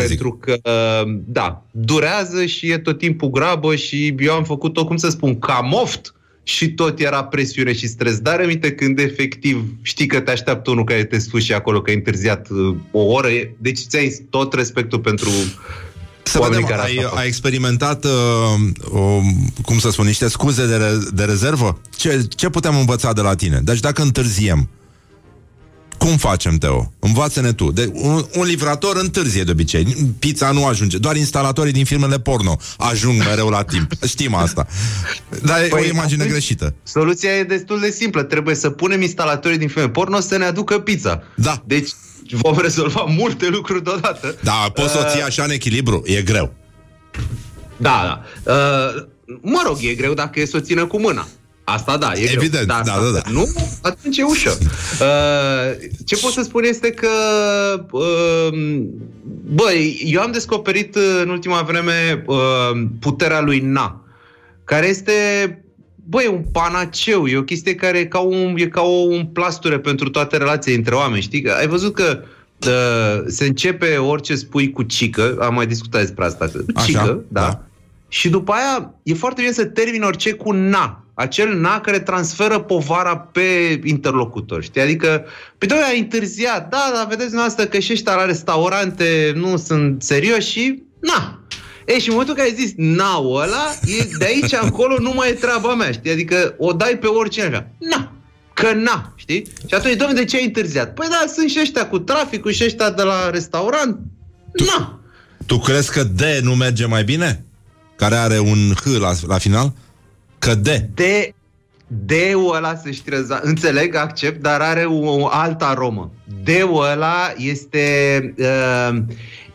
pentru 0.06 0.38
că, 0.40 0.56
uh, 0.64 1.14
da, 1.24 1.62
durează 1.70 2.44
și 2.44 2.70
e 2.70 2.78
tot 2.78 2.98
timpul 2.98 3.30
grabă 3.30 3.74
și 3.74 4.14
eu 4.18 4.32
am 4.32 4.44
făcut-o, 4.44 4.84
cum 4.84 4.96
să 4.96 5.10
spun, 5.10 5.38
ca 5.38 5.60
moft 5.64 6.14
și 6.42 6.72
tot 6.72 7.00
era 7.00 7.24
presiune 7.24 7.72
și 7.72 7.86
stres. 7.86 8.18
Dar 8.18 8.40
aminte 8.40 8.72
când 8.72 8.98
efectiv 8.98 9.64
știi 9.82 10.06
că 10.06 10.20
te 10.20 10.30
așteaptă 10.30 10.70
unul 10.70 10.84
care 10.84 11.04
te 11.04 11.18
sfuși 11.18 11.52
acolo 11.52 11.82
că 11.82 11.90
ai 11.90 11.96
întârziat 11.96 12.48
uh, 12.50 12.76
o 12.90 13.00
oră. 13.00 13.28
e- 13.28 13.54
Deci 13.58 13.78
ți-ai 13.78 14.26
tot 14.30 14.54
respectul 14.54 14.98
pentru 14.98 15.30
Să 16.22 16.38
oamenii 16.40 16.64
vedem, 16.64 16.76
care 16.76 16.88
ai, 16.90 16.96
asta 16.96 17.08
fac. 17.08 17.18
ai 17.18 17.26
experimentat, 17.26 18.04
uh, 18.04 18.10
o, 18.92 19.20
cum 19.62 19.78
să 19.78 19.90
spun, 19.90 20.06
niște 20.06 20.28
scuze 20.28 20.66
de, 20.66 20.76
re- 20.76 20.98
de 21.12 21.24
rezervă? 21.24 21.80
Ce, 21.96 22.26
ce 22.36 22.48
putem 22.48 22.76
învăța 22.76 23.12
de 23.12 23.20
la 23.20 23.34
tine? 23.34 23.60
Deci 23.64 23.80
dacă 23.80 24.02
întârziem, 24.02 24.68
cum 25.98 26.16
facem, 26.16 26.56
Teo? 26.56 26.92
Învață-ne 26.98 27.52
tu. 27.52 27.70
De, 27.70 27.90
un, 27.92 28.24
un 28.34 28.44
livrator 28.44 28.96
întârzie 28.96 29.42
de 29.42 29.50
obicei. 29.50 30.12
Pizza 30.18 30.50
nu 30.50 30.66
ajunge. 30.66 30.98
Doar 30.98 31.16
instalatorii 31.16 31.72
din 31.72 31.84
filmele 31.84 32.18
porno 32.20 32.56
ajung 32.78 33.22
mereu 33.24 33.48
la 33.48 33.62
timp. 33.62 33.92
Știm 34.06 34.34
asta. 34.34 34.66
Dar 35.42 35.60
e 35.60 35.68
o 35.70 35.78
imagine 35.78 36.22
atunci, 36.22 36.30
greșită. 36.30 36.74
Soluția 36.82 37.30
e 37.30 37.42
destul 37.42 37.80
de 37.80 37.90
simplă. 37.90 38.22
Trebuie 38.22 38.54
să 38.54 38.70
punem 38.70 39.02
instalatorii 39.02 39.58
din 39.58 39.68
filme 39.68 39.88
porno 39.88 40.20
să 40.20 40.36
ne 40.36 40.44
aducă 40.44 40.78
pizza. 40.78 41.22
Da. 41.34 41.62
Deci 41.64 41.90
vom 42.30 42.58
rezolva 42.58 43.04
multe 43.08 43.48
lucruri 43.48 43.84
deodată. 43.84 44.34
Da, 44.42 44.70
poți 44.74 44.92
să 44.92 45.06
o 45.06 45.10
ții 45.10 45.22
așa 45.22 45.42
în 45.42 45.50
echilibru. 45.50 46.02
E 46.04 46.22
greu. 46.22 46.54
Da, 47.76 48.22
da. 48.44 48.52
Uh, 48.52 49.04
mă 49.40 49.62
rog, 49.66 49.78
e 49.80 49.94
greu 49.94 50.14
dacă 50.14 50.40
e 50.40 50.46
să 50.46 50.56
o 50.56 50.60
țină 50.60 50.86
cu 50.86 51.00
mâna. 51.00 51.28
Asta 51.64 51.96
da, 51.96 52.12
e 52.14 52.22
Evident, 52.22 52.50
greu. 52.50 52.64
da, 52.66 52.74
asta, 52.74 53.00
da, 53.12 53.18
da. 53.18 53.30
Nu? 53.30 53.48
Atunci 53.82 54.18
e 54.18 54.22
ușor. 54.22 54.58
Uh, 55.00 55.88
ce 56.04 56.16
pot 56.16 56.32
să 56.32 56.42
spun 56.42 56.64
este 56.64 56.90
că 56.90 57.08
uh, 57.90 58.82
băi, 59.54 60.02
eu 60.04 60.20
am 60.20 60.32
descoperit 60.32 60.94
uh, 60.94 61.20
în 61.22 61.28
ultima 61.28 61.62
vreme 61.62 62.24
uh, 62.26 62.36
puterea 63.00 63.40
lui 63.40 63.58
Na, 63.58 64.04
care 64.64 64.86
este 64.86 65.12
Băi, 66.08 66.26
un 66.26 66.44
panaceu, 66.52 67.26
e 67.26 67.36
o 67.36 67.42
chestie 67.42 67.74
care 67.74 67.98
e 67.98 68.04
ca, 68.04 68.18
un, 68.18 68.54
e 68.56 68.66
ca 68.66 68.80
o, 68.80 69.06
un 69.06 69.26
plasture 69.26 69.78
pentru 69.78 70.10
toate 70.10 70.36
relațiile 70.36 70.76
între 70.76 70.94
oameni, 70.94 71.22
știi? 71.22 71.40
Că 71.42 71.50
ai 71.50 71.66
văzut 71.66 71.94
că 71.94 72.22
uh, 72.66 73.24
se 73.26 73.46
începe 73.46 73.96
orice 73.96 74.34
spui 74.34 74.70
cu 74.70 74.82
cică, 74.82 75.36
am 75.40 75.54
mai 75.54 75.66
discutat 75.66 76.00
despre 76.00 76.24
asta, 76.24 76.46
că 76.46 76.64
Așa, 76.74 76.86
cică, 76.86 77.24
da? 77.28 77.40
da? 77.40 77.62
Și 78.08 78.28
după 78.28 78.52
aia 78.52 78.94
e 79.02 79.14
foarte 79.14 79.40
bine 79.40 79.52
să 79.52 79.64
termini 79.64 80.04
orice 80.04 80.32
cu 80.32 80.52
na. 80.52 81.04
Acel 81.22 81.60
na 81.60 81.80
care 81.80 82.00
transferă 82.00 82.58
povara 82.58 83.16
pe 83.16 83.80
interlocutor, 83.84 84.62
știi? 84.62 84.80
Adică, 84.80 85.24
pe 85.58 85.66
doi 85.66 85.78
ai 85.88 85.98
întârziat, 85.98 86.68
da, 86.68 86.90
dar 86.94 87.06
vedeți 87.08 87.28
dumneavoastră 87.28 87.64
că 87.64 87.78
și 87.78 87.92
ăștia 87.92 88.14
la 88.14 88.24
restaurante 88.24 89.32
nu 89.34 89.56
sunt 89.56 90.02
serioși 90.02 90.50
și 90.50 90.82
na. 91.00 91.40
E, 91.86 91.98
și 91.98 92.08
în 92.08 92.14
momentul 92.14 92.34
în 92.36 92.42
care 92.42 92.48
ai 92.48 92.64
zis 92.64 92.72
na 92.76 93.20
ăla, 93.24 93.74
e, 93.84 94.08
de 94.18 94.24
aici 94.24 94.56
încolo 94.62 94.98
nu 94.98 95.12
mai 95.14 95.28
e 95.28 95.32
treaba 95.32 95.74
mea, 95.74 95.90
știi? 95.90 96.10
Adică 96.10 96.54
o 96.58 96.72
dai 96.72 96.98
pe 97.00 97.06
oricine 97.06 97.44
așa. 97.44 97.66
Na! 97.78 98.12
Că 98.54 98.72
na, 98.72 99.12
știi? 99.16 99.46
Și 99.66 99.74
atunci, 99.74 99.96
domnule, 99.96 100.20
de 100.20 100.26
ce 100.26 100.36
ai 100.36 100.44
întârziat? 100.44 100.94
Păi 100.94 101.06
da, 101.10 101.24
sunt 101.34 101.50
și 101.50 101.58
ăștia 101.60 101.88
cu 101.88 101.98
traficul 101.98 102.52
și 102.52 102.64
ăștia 102.64 102.90
de 102.90 103.02
la 103.02 103.30
restaurant. 103.30 103.98
Na! 104.66 105.00
Tu 105.46 105.58
crezi 105.58 105.92
că 105.92 106.02
D 106.02 106.20
nu 106.42 106.54
merge 106.54 106.86
mai 106.86 107.04
bine? 107.04 107.44
Care 107.96 108.14
are 108.14 108.38
un 108.38 108.72
H 108.74 108.84
la, 109.00 109.12
la 109.26 109.38
final? 109.38 109.72
Că 110.42 110.54
D. 110.54 110.68
De 110.94 111.34
D-ul 111.86 112.54
ăla 112.54 112.74
se 112.74 112.92
ștreza, 112.92 113.40
înțeleg, 113.42 113.94
accept, 113.94 114.42
dar 114.42 114.60
are 114.60 114.84
o, 114.84 115.20
o 115.20 115.28
altă 115.30 115.64
aromă. 115.64 116.10
D-ul 116.44 116.90
ăla 116.92 117.32
este... 117.36 118.34
Uh, 118.38 118.98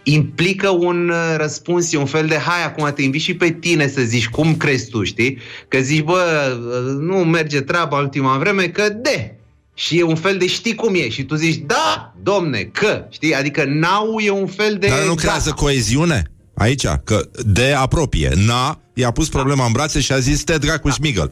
implică 0.03 0.69
un 0.69 1.09
uh, 1.09 1.35
răspuns, 1.37 1.93
e 1.93 1.97
un 1.97 2.05
fel 2.05 2.27
de 2.27 2.35
hai, 2.35 2.65
acum 2.65 2.91
te 2.95 3.01
invit 3.01 3.21
și 3.21 3.35
pe 3.35 3.49
tine 3.49 3.87
să 3.87 4.01
zici 4.01 4.27
cum 4.27 4.55
crezi 4.55 4.89
tu, 4.89 5.03
știi? 5.03 5.37
Că 5.67 5.77
zici, 5.79 6.03
bă, 6.03 6.57
uh, 6.59 6.97
nu 6.99 7.15
merge 7.15 7.61
treaba 7.61 7.97
ultima 7.97 8.37
vreme, 8.37 8.67
că 8.67 8.89
de. 8.89 9.35
Și 9.73 9.99
e 9.99 10.03
un 10.03 10.15
fel 10.15 10.37
de 10.37 10.47
știi 10.47 10.75
cum 10.75 10.95
e 10.95 11.09
și 11.09 11.23
tu 11.23 11.35
zici, 11.35 11.63
da, 11.65 12.13
domne, 12.23 12.61
că, 12.61 13.05
știi? 13.09 13.35
Adică 13.35 13.63
nau 13.67 14.19
e 14.19 14.29
un 14.29 14.47
fel 14.47 14.77
de... 14.79 14.87
Dar 14.87 15.05
nu 15.05 15.15
creează 15.15 15.51
coeziune? 15.51 16.31
Aici, 16.57 16.85
că 17.03 17.29
D 17.45 17.57
apropie. 17.75 18.31
Na 18.45 18.79
i-a 18.93 19.11
pus 19.11 19.29
problema 19.29 19.65
în 19.65 19.71
brațe 19.71 19.99
și 19.99 20.11
a 20.11 20.19
zis 20.19 20.43
te 20.43 20.57
dracu 20.57 20.89
șmigăl. 20.89 21.31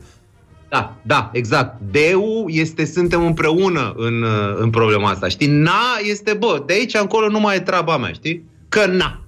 Da, 0.70 0.96
da, 1.02 1.30
exact. 1.34 1.80
Deu 1.92 2.46
este 2.48 2.86
suntem 2.86 3.26
împreună 3.26 3.94
în, 3.98 4.22
uh, 4.22 4.56
în 4.60 4.70
problema 4.70 5.10
asta, 5.10 5.28
știi? 5.28 5.48
Na 5.48 5.82
este, 6.10 6.34
bă, 6.34 6.64
de 6.66 6.74
aici 6.74 6.94
încolo 6.94 7.30
nu 7.30 7.40
mai 7.40 7.56
e 7.56 7.60
treaba 7.60 7.98
mea, 7.98 8.12
știi? 8.12 8.44
Că 8.70 8.86
na. 8.86 9.26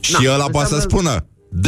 Și 0.00 0.12
Na, 0.12 0.32
ăla 0.34 0.48
poate 0.50 0.68
să 0.68 0.74
înseamnă- 0.74 1.08
spună 1.10 1.26
D. 1.48 1.66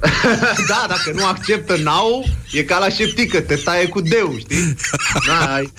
da, 0.70 0.84
dacă 0.88 1.12
nu 1.14 1.26
acceptă 1.26 1.76
nau, 1.76 2.24
e 2.52 2.62
ca 2.62 2.78
la 2.78 2.88
șeptică, 2.88 3.40
te 3.40 3.54
taie 3.54 3.88
cu 3.88 4.00
deu, 4.00 4.34
știi? 4.38 4.74
Da, 5.26 5.54
ai- 5.54 5.72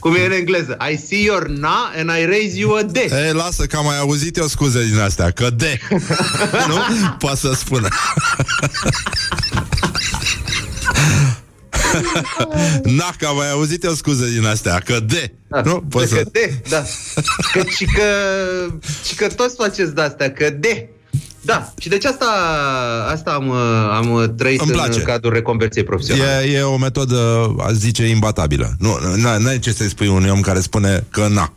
Cum 0.00 0.14
e 0.14 0.24
în 0.24 0.32
engleză? 0.32 0.76
I 0.92 0.96
see 0.96 1.22
your 1.22 1.48
na 1.48 1.92
and 1.96 2.10
I 2.20 2.24
raise 2.24 2.58
you 2.58 2.74
a 2.74 2.82
D. 2.82 2.96
E, 2.96 3.32
lasă 3.32 3.64
că 3.64 3.76
am 3.76 3.84
mai 3.84 3.98
auzit 3.98 4.36
eu 4.36 4.46
scuze 4.46 4.84
din 4.84 4.98
astea, 4.98 5.30
că 5.30 5.50
de. 5.50 5.80
nu? 6.68 6.76
Poate 7.18 7.36
să 7.36 7.52
spună. 7.54 7.88
Na, 12.84 13.14
că 13.18 13.26
am 13.26 13.36
mai 13.36 13.50
auzit 13.50 13.84
eu 13.84 13.92
scuze 13.92 14.30
din 14.30 14.46
astea, 14.46 14.78
că 14.78 15.00
de. 15.00 15.32
Da, 15.48 15.60
nu? 15.60 15.84
Poți 15.88 16.14
că 16.14 16.14
să... 16.14 16.28
de, 16.32 16.54
da. 16.68 16.84
Că, 17.52 17.62
și, 17.76 17.84
că, 17.84 18.02
și 19.04 19.14
că 19.14 19.28
toți 19.28 19.54
faceți 19.56 19.94
de-astea, 19.94 20.32
că 20.32 20.50
de. 20.50 20.88
Da, 21.42 21.72
și 21.78 21.88
deci 21.88 22.04
asta, 22.04 22.26
asta 23.12 23.30
am, 23.30 23.50
am 23.90 24.34
trăit 24.36 24.60
Îmi 24.60 24.70
place. 24.70 24.98
în 24.98 25.04
cadrul 25.04 25.32
reconversiei 25.32 25.84
profesionale. 25.84 26.44
E, 26.44 26.56
e 26.56 26.62
o 26.62 26.76
metodă, 26.76 27.50
aș 27.66 27.72
zice, 27.72 28.06
imbatabilă. 28.06 28.72
Nu, 28.78 28.98
n- 29.16 29.38
n-ai 29.38 29.58
ce 29.58 29.72
să-i 29.72 29.88
spui 29.88 30.08
unui 30.08 30.30
om 30.30 30.40
care 30.40 30.60
spune 30.60 31.06
că 31.10 31.26
na. 31.30 31.52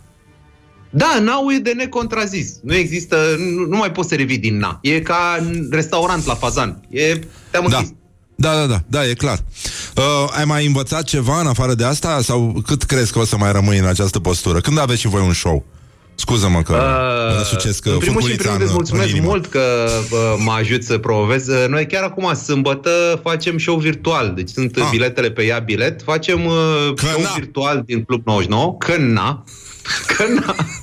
Da, 0.90 1.18
n-au 1.22 1.52
e 1.52 1.60
de 1.60 1.72
necontrazis. 1.78 2.50
Nu 2.64 2.74
există, 2.76 3.18
nu, 3.38 3.66
nu 3.66 3.78
mai 3.78 3.92
poți 3.92 4.10
să 4.10 4.16
revii 4.16 4.38
din 4.38 4.58
na. 4.58 4.80
E 4.82 5.00
ca 5.02 5.38
în 5.40 5.68
restaurant 5.72 6.26
la 6.26 6.36
fazan. 6.36 6.82
E, 6.90 7.20
te-am 7.52 7.66
Da. 7.70 7.78
închis. 7.78 7.94
Da, 8.36 8.54
da, 8.56 8.66
da, 8.66 8.82
da, 8.88 9.06
e 9.08 9.14
clar. 9.14 9.40
Uh, 9.96 10.04
ai 10.38 10.46
mai 10.46 10.66
învățat 10.66 11.04
ceva 11.04 11.40
în 11.40 11.48
afară 11.48 11.74
de 11.74 11.84
asta? 11.86 12.20
Sau 12.22 12.62
cât 12.66 12.84
crezi 12.84 13.12
că 13.12 13.20
o 13.20 13.26
să 13.26 13.38
mai 13.38 13.52
rămâi 13.52 13.78
în 13.78 13.86
această 13.86 14.20
postură? 14.20 14.60
Când 14.60 14.80
aveți 14.80 15.00
și 15.00 15.08
voi 15.08 15.22
un 15.22 15.34
show? 15.34 15.66
Scuză-mă 16.16 16.62
că 16.62 16.74
uh, 16.74 17.38
răsucesc 17.38 17.86
în 17.86 17.98
primul 17.98 18.22
și 18.22 18.32
în 18.32 18.38
furculița 18.38 18.42
primul 18.42 18.58
rând 18.58 18.62
îți 18.62 18.74
mulțumesc 18.74 19.10
în 19.10 19.16
inimă. 19.16 19.28
mult 19.28 19.46
că 19.46 19.90
uh, 20.12 20.36
mă 20.38 20.52
ajut 20.52 20.84
să 20.84 20.98
promovez. 20.98 21.48
Uh, 21.48 21.66
Noi 21.68 21.88
chiar 21.88 22.04
acum, 22.04 22.34
sâmbătă, 22.34 23.20
facem 23.24 23.58
show 23.58 23.78
virtual. 23.78 24.34
Deci 24.36 24.50
sunt 24.50 24.78
ah. 24.78 24.88
biletele 24.92 25.32
pe 25.32 25.44
ea 25.44 25.60
bilet. 25.60 26.02
Facem 26.02 26.46
uh, 26.46 26.54
show 26.96 27.22
na. 27.22 27.30
virtual 27.36 27.84
din 27.86 28.04
Club 28.04 28.26
99. 28.26 28.78
Că 28.78 28.98
na. 28.98 29.44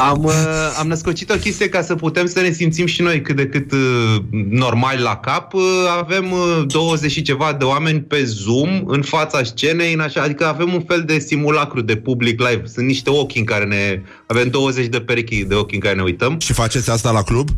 Că 0.00 0.06
na. 0.06 0.12
Am, 0.12 0.24
uh, 0.24 0.34
am 0.78 0.88
născocit 0.88 1.30
o 1.30 1.34
chestie 1.34 1.68
ca 1.68 1.82
să 1.82 1.94
putem 1.94 2.26
să 2.26 2.40
ne 2.40 2.50
simțim 2.50 2.86
și 2.86 3.02
noi 3.02 3.22
cât 3.22 3.36
de 3.36 3.46
cât 3.46 3.72
uh, 3.72 4.16
normali 4.48 5.00
la 5.00 5.16
cap. 5.16 5.54
Uh, 5.54 5.62
avem 5.98 6.32
uh, 6.32 6.62
20 6.66 7.10
și 7.10 7.22
ceva 7.22 7.52
de 7.52 7.64
oameni 7.64 8.00
pe 8.00 8.24
Zoom 8.24 8.82
în 8.86 9.02
fața 9.02 9.42
scenei, 9.42 9.92
în 9.92 10.00
așa, 10.00 10.22
adică 10.22 10.46
avem 10.46 10.72
un 10.72 10.80
fel 10.80 11.02
de 11.02 11.18
simulacru 11.18 11.80
de 11.80 11.96
public 11.96 12.40
live. 12.40 12.62
Sunt 12.66 12.86
niște 12.86 13.10
ochi 13.10 13.36
în 13.36 13.44
care 13.44 13.64
ne... 13.64 14.02
Avem 14.26 14.48
20 14.48 14.86
de 14.86 15.00
perechi 15.00 15.44
de 15.44 15.54
ochi 15.54 15.72
în 15.72 15.78
care 15.78 15.94
ne 15.94 16.02
uităm. 16.02 16.38
Și 16.38 16.52
faceți 16.52 16.90
asta 16.90 17.10
la 17.10 17.22
club? 17.22 17.48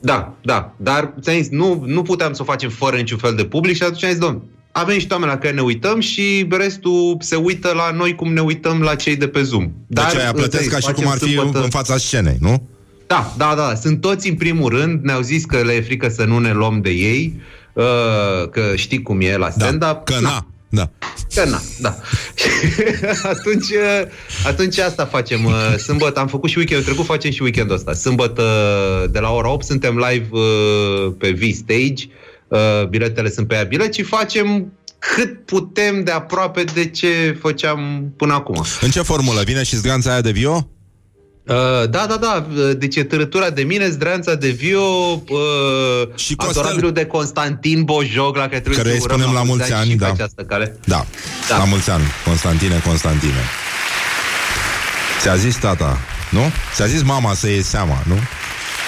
Da, 0.00 0.34
da. 0.42 0.74
Dar, 0.76 1.14
ți-am 1.20 1.36
zis, 1.36 1.48
nu, 1.48 1.82
nu 1.86 2.02
puteam 2.02 2.32
să 2.32 2.42
o 2.42 2.44
facem 2.44 2.70
fără 2.70 2.96
niciun 2.96 3.18
fel 3.18 3.34
de 3.34 3.44
public 3.44 3.76
și 3.76 3.82
atunci 3.82 4.04
am 4.04 4.10
zis, 4.10 4.18
domn, 4.18 4.42
avem 4.72 4.94
niște 4.94 5.12
oameni 5.12 5.32
la 5.32 5.38
care 5.38 5.54
ne 5.54 5.60
uităm 5.60 6.00
și 6.00 6.46
restul 6.50 7.16
se 7.20 7.36
uită 7.36 7.72
la 7.74 7.90
noi 7.90 8.14
cum 8.14 8.32
ne 8.32 8.40
uităm 8.40 8.80
la 8.80 8.94
cei 8.94 9.16
de 9.16 9.28
pe 9.28 9.42
Zoom. 9.42 9.70
Deci 9.86 10.14
aia 10.14 10.32
plătesc 10.32 10.68
ca 10.68 10.78
și 10.78 10.92
cum 10.92 11.08
ar 11.08 11.18
fi 11.18 11.38
în 11.52 11.68
fața 11.68 11.96
scenei, 11.96 12.36
nu? 12.40 12.68
Da, 13.06 13.34
da, 13.36 13.54
da. 13.56 13.74
Sunt 13.74 14.00
toți 14.00 14.28
în 14.28 14.34
primul 14.34 14.70
rând. 14.70 15.02
Ne-au 15.02 15.20
zis 15.20 15.44
că 15.44 15.56
le 15.56 15.72
e 15.72 15.80
frică 15.80 16.08
să 16.08 16.24
nu 16.24 16.38
ne 16.38 16.52
luăm 16.52 16.80
de 16.80 16.90
ei, 16.90 17.40
uh, 17.72 18.48
că 18.50 18.72
știi 18.74 19.02
cum 19.02 19.20
e 19.20 19.36
la 19.36 19.50
stand-up. 19.50 19.80
Da, 19.80 20.02
că 20.04 20.20
na. 20.20 20.46
Da. 20.68 20.90
Că 21.34 21.44
na, 21.44 21.60
da. 21.80 21.96
atunci, 23.32 23.70
uh, 23.70 24.02
atunci 24.46 24.78
asta 24.78 25.04
facem. 25.04 25.44
uh, 25.44 25.76
Sâmbătă, 25.78 26.20
am 26.20 26.26
făcut 26.26 26.50
și 26.50 26.58
weekendul 26.58 26.86
trecut, 26.86 27.04
facem 27.04 27.30
și 27.30 27.42
weekendul 27.42 27.74
ăsta. 27.74 27.92
Sâmbătă 27.92 28.42
de 29.10 29.18
la 29.18 29.30
ora 29.30 29.50
8 29.50 29.64
suntem 29.64 30.04
live 30.10 30.28
uh, 30.30 31.12
pe 31.18 31.30
V-Stage. 31.30 32.08
Uh, 32.52 32.86
Biletele 32.88 33.30
sunt 33.30 33.48
pe 33.48 33.54
ea 33.54 33.62
bilet 33.62 33.94
și 33.94 34.02
facem 34.02 34.72
cât 34.98 35.46
putem 35.46 36.04
de 36.04 36.10
aproape 36.10 36.64
de 36.64 36.90
ce 36.90 37.36
făceam 37.40 38.12
până 38.16 38.34
acum. 38.34 38.64
În 38.80 38.90
ce 38.90 39.02
formulă? 39.02 39.42
Vine 39.42 39.62
și 39.62 39.76
zganța 39.76 40.10
aia 40.10 40.20
de 40.20 40.30
vio? 40.30 40.68
Uh, 41.46 41.54
da, 41.90 42.06
da, 42.08 42.16
da. 42.20 42.46
Deci 42.72 42.96
e 42.96 43.04
târătura 43.04 43.50
de 43.50 43.62
mine, 43.62 43.88
zdreanța 43.88 44.34
de 44.34 44.48
Vio, 44.48 44.80
uh, 44.80 46.08
și 46.14 46.34
adorabilul 46.36 46.92
de 46.92 47.04
Constantin 47.04 47.82
Bojoc, 47.84 48.36
la 48.36 48.42
care 48.42 48.60
trebuie 48.60 48.82
Care 48.82 48.88
să 48.88 48.94
îi 48.94 49.00
urăm 49.04 49.18
spunem 49.18 49.34
la 49.34 49.42
mulți 49.42 49.72
ani, 49.72 49.90
și 49.90 49.96
da. 49.96 50.06
pe 50.06 50.12
această 50.12 50.42
cale. 50.42 50.78
Da. 50.84 51.04
da. 51.48 51.56
La 51.56 51.64
mulți 51.64 51.90
ani. 51.90 52.04
Constantine, 52.24 52.82
Constantine. 52.86 53.42
Ți-a 55.20 55.36
zis 55.36 55.56
tata, 55.56 55.98
nu? 56.30 56.40
Ți-a 56.74 56.86
zis 56.86 57.02
mama 57.02 57.34
să 57.34 57.48
iei 57.48 57.62
seama, 57.62 58.02
nu? 58.06 58.14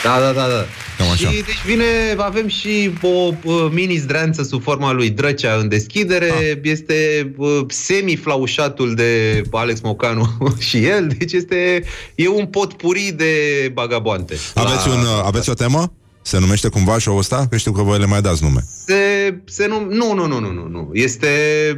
Da, 0.02 0.18
da, 0.20 0.32
da, 0.32 0.46
da. 0.46 0.66
Cam 0.98 1.10
așa. 1.10 1.30
Și 1.30 1.34
deci 1.34 1.64
vine, 1.66 1.84
avem 2.16 2.48
și 2.48 2.90
o 3.02 3.32
uh, 3.42 3.66
mini 3.70 3.96
zdreanță 3.96 4.42
sub 4.42 4.62
forma 4.62 4.92
lui 4.92 5.10
Drăcea 5.10 5.54
în 5.54 5.68
deschidere, 5.68 6.30
ah. 6.30 6.58
este 6.62 7.32
uh, 7.36 7.60
semi-flaușatul 7.68 8.94
de 8.94 9.42
Alex 9.50 9.80
Mocanu 9.80 10.38
și 10.68 10.84
el, 10.84 11.14
deci 11.18 11.32
este 11.32 11.84
e 12.14 12.28
un 12.28 12.46
potpuri 12.46 13.14
de 13.16 13.32
bagaboante. 13.72 14.36
Aveți, 14.54 14.88
un, 14.88 15.00
uh, 15.00 15.22
aveți 15.24 15.50
o 15.50 15.54
temă? 15.54 15.92
Se 16.22 16.38
numește 16.38 16.68
cumva 16.68 16.98
show-ul 16.98 17.18
ăsta? 17.18 17.46
Că 17.50 17.56
știu 17.56 17.72
că 17.72 17.82
voi 17.82 17.98
le 17.98 18.06
mai 18.06 18.20
dați 18.20 18.42
nume. 18.42 18.64
Se, 18.86 18.94
se 19.44 19.66
nu, 19.66 19.86
nu, 19.90 20.14
nu, 20.14 20.26
nu, 20.26 20.40
nu, 20.40 20.52
nu, 20.52 20.68
nu. 20.68 20.90
Este, 20.92 21.28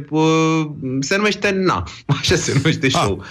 uh, 0.09 0.67
se 0.99 1.15
numește 1.15 1.49
Na. 1.49 1.83
Așa 2.19 2.35
se 2.35 2.53
numește 2.53 2.89
show. 2.89 3.23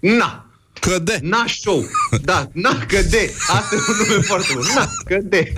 Na. 0.00 0.45
Că 0.80 0.98
de. 0.98 1.18
Na 1.22 1.44
show. 1.62 1.84
Da, 2.22 2.48
na 2.52 2.84
că 2.88 3.02
de. 3.10 3.34
Asta 3.48 3.74
e 3.74 3.78
un 3.88 4.06
nume 4.08 4.22
foarte 4.22 4.52
bun. 4.54 4.64
Na 4.74 4.88
că 5.04 5.18
de. 5.22 5.52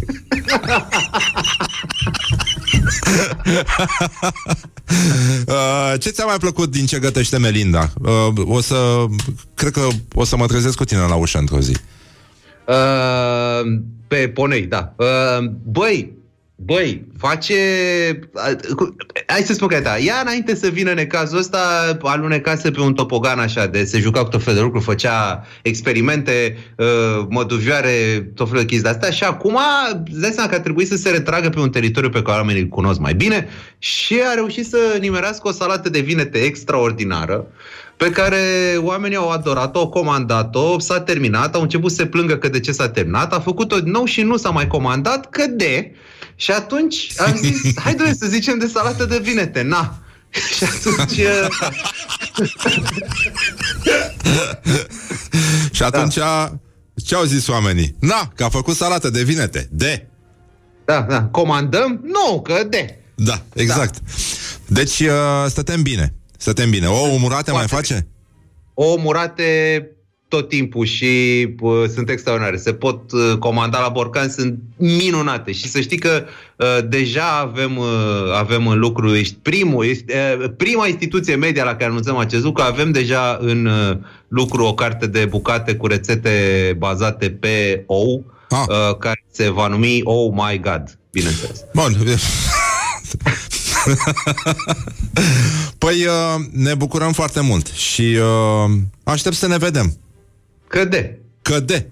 Uh, 5.46 5.92
ce 6.02 6.10
ți-a 6.10 6.24
mai 6.24 6.36
plăcut 6.38 6.70
din 6.70 6.86
ce 6.86 6.98
gătește 6.98 7.38
Melinda? 7.38 7.92
Uh, 8.02 8.44
o 8.44 8.60
să... 8.60 9.04
Cred 9.54 9.72
că 9.72 9.86
o 10.14 10.24
să 10.24 10.36
mă 10.36 10.46
trezesc 10.46 10.76
cu 10.76 10.84
tine 10.84 11.00
la 11.00 11.14
ușă 11.14 11.38
într-o 11.38 11.60
zi. 11.60 11.76
Uh, 12.66 13.80
pe 14.08 14.28
ponei, 14.28 14.66
da. 14.66 14.94
Uh, 14.96 15.50
băi, 15.62 16.17
băi, 16.64 17.04
face... 17.18 17.54
Uh, 18.32 18.74
cu- 18.76 18.96
hai 19.26 19.40
să 19.40 19.52
spun 19.52 19.68
că 19.68 19.80
da. 19.80 19.98
Ea 19.98 20.20
înainte 20.20 20.54
să 20.54 20.68
vină 20.68 20.90
în 20.90 21.06
cazul 21.06 21.38
ăsta 21.38 21.58
alunecase 22.02 22.70
pe 22.70 22.80
un 22.80 22.94
topogan 22.94 23.38
așa 23.38 23.66
de 23.66 23.84
se 23.84 23.98
juca 23.98 24.22
cu 24.22 24.28
tot 24.28 24.42
felul 24.42 24.58
de 24.58 24.64
lucruri, 24.64 24.84
făcea 24.84 25.46
experimente, 25.62 26.56
uh, 26.76 27.26
măduvioare, 27.28 27.90
tot 28.34 28.46
felul 28.48 28.62
de 28.62 28.68
chestii 28.68 28.90
de-astea 28.90 29.10
și 29.10 29.24
acum 29.24 29.58
îți 30.10 30.20
dai 30.20 30.30
seama 30.30 30.50
că 30.50 30.54
a 30.54 30.60
trebuit 30.60 30.88
să 30.88 30.96
se 30.96 31.10
retragă 31.10 31.48
pe 31.48 31.60
un 31.60 31.70
teritoriu 31.70 32.10
pe 32.10 32.22
care 32.22 32.38
oamenii 32.38 32.62
îl 32.62 32.68
cunosc 32.68 32.98
mai 32.98 33.14
bine 33.14 33.48
și 33.78 34.20
a 34.30 34.34
reușit 34.34 34.66
să 34.66 34.96
nimerească 35.00 35.48
o 35.48 35.52
salată 35.52 35.88
de 35.88 36.00
vinete 36.00 36.38
extraordinară 36.38 37.46
pe 37.98 38.10
care 38.10 38.40
oamenii 38.80 39.16
au 39.16 39.30
adorat-o, 39.30 39.78
au 39.78 39.88
comandat-o, 39.88 40.78
s-a 40.78 41.00
terminat, 41.00 41.54
au 41.54 41.62
început 41.62 41.90
să 41.90 41.96
se 41.96 42.06
plângă 42.06 42.36
că 42.36 42.48
de 42.48 42.60
ce 42.60 42.72
s-a 42.72 42.88
terminat, 42.88 43.32
a 43.32 43.40
făcut-o 43.40 43.80
din 43.80 43.90
nou 43.90 44.04
și 44.04 44.22
nu 44.22 44.36
s-a 44.36 44.50
mai 44.50 44.66
comandat, 44.66 45.30
că 45.30 45.46
de... 45.46 45.92
Și 46.38 46.50
atunci 46.50 47.12
am 47.16 47.36
zis, 47.42 47.78
hai 47.78 47.94
doamne 47.94 48.14
să 48.14 48.26
zicem 48.26 48.58
de 48.58 48.66
salată 48.66 49.04
de 49.04 49.18
vinete, 49.18 49.62
na. 49.62 49.98
Și 50.56 50.64
atunci... 50.64 51.18
uh, 51.18 51.48
Și 55.76 55.82
atunci 55.82 56.14
da. 56.14 56.58
ce 57.04 57.14
au 57.14 57.24
zis 57.24 57.46
oamenii? 57.46 57.96
Na, 58.00 58.32
că 58.34 58.44
a 58.44 58.48
făcut 58.48 58.76
salată 58.76 59.10
de 59.10 59.22
vinete. 59.22 59.68
De. 59.70 60.06
Da, 60.84 61.00
da. 61.08 61.22
Comandăm? 61.22 62.00
Nu, 62.04 62.40
că 62.42 62.64
de. 62.68 62.98
Da, 63.14 63.42
exact. 63.54 63.94
Da. 63.94 64.10
Deci 64.66 65.00
uh, 65.00 65.46
stătem 65.46 65.82
bine. 65.82 66.14
Stătem 66.36 66.70
bine. 66.70 66.86
O 66.86 66.98
umurate 66.98 67.50
mai 67.50 67.66
face? 67.66 68.08
O 68.74 68.96
murate 68.96 69.82
tot 70.28 70.48
timpul 70.48 70.86
și 70.86 71.06
uh, 71.60 71.84
sunt 71.94 72.10
extraordinare. 72.10 72.56
Se 72.56 72.72
pot 72.72 73.12
uh, 73.12 73.36
comanda 73.38 73.80
la 73.80 73.88
borcan, 73.88 74.28
sunt 74.28 74.58
minunate. 74.76 75.52
Și 75.52 75.68
să 75.68 75.80
știi 75.80 75.98
că 75.98 76.24
uh, 76.56 76.78
deja 76.88 77.38
avem, 77.38 77.76
uh, 77.76 77.86
avem 78.38 78.66
în 78.66 78.78
lucru, 78.78 79.14
ești 79.14 79.36
primul, 79.42 79.84
ești, 79.84 80.04
uh, 80.08 80.50
prima 80.56 80.86
instituție 80.86 81.34
media 81.34 81.64
la 81.64 81.74
care 81.74 81.84
anunțăm 81.84 82.16
acest 82.16 82.42
lucru, 82.42 82.62
avem 82.62 82.90
deja 82.90 83.38
în 83.40 83.66
uh, 83.66 83.96
lucru 84.28 84.64
o 84.64 84.74
carte 84.74 85.06
de 85.06 85.24
bucate 85.24 85.74
cu 85.74 85.86
rețete 85.86 86.74
bazate 86.78 87.30
pe 87.30 87.82
ou, 87.86 88.24
ah. 88.48 88.64
uh, 88.68 88.96
care 88.98 89.24
se 89.30 89.48
va 89.48 89.66
numi 89.66 90.00
Oh 90.04 90.32
My 90.32 90.60
God, 90.60 90.98
bineînțeles. 91.10 91.64
Bun. 91.74 91.96
păi 95.78 96.04
uh, 96.04 96.44
ne 96.52 96.74
bucurăm 96.74 97.12
foarte 97.12 97.40
mult 97.40 97.66
și 97.66 98.02
uh, 98.02 98.70
aștept 99.04 99.36
să 99.36 99.46
ne 99.46 99.56
vedem. 99.56 99.96
Că 100.68 100.84
de. 100.84 101.18
Că 101.42 101.60
de. 101.60 101.86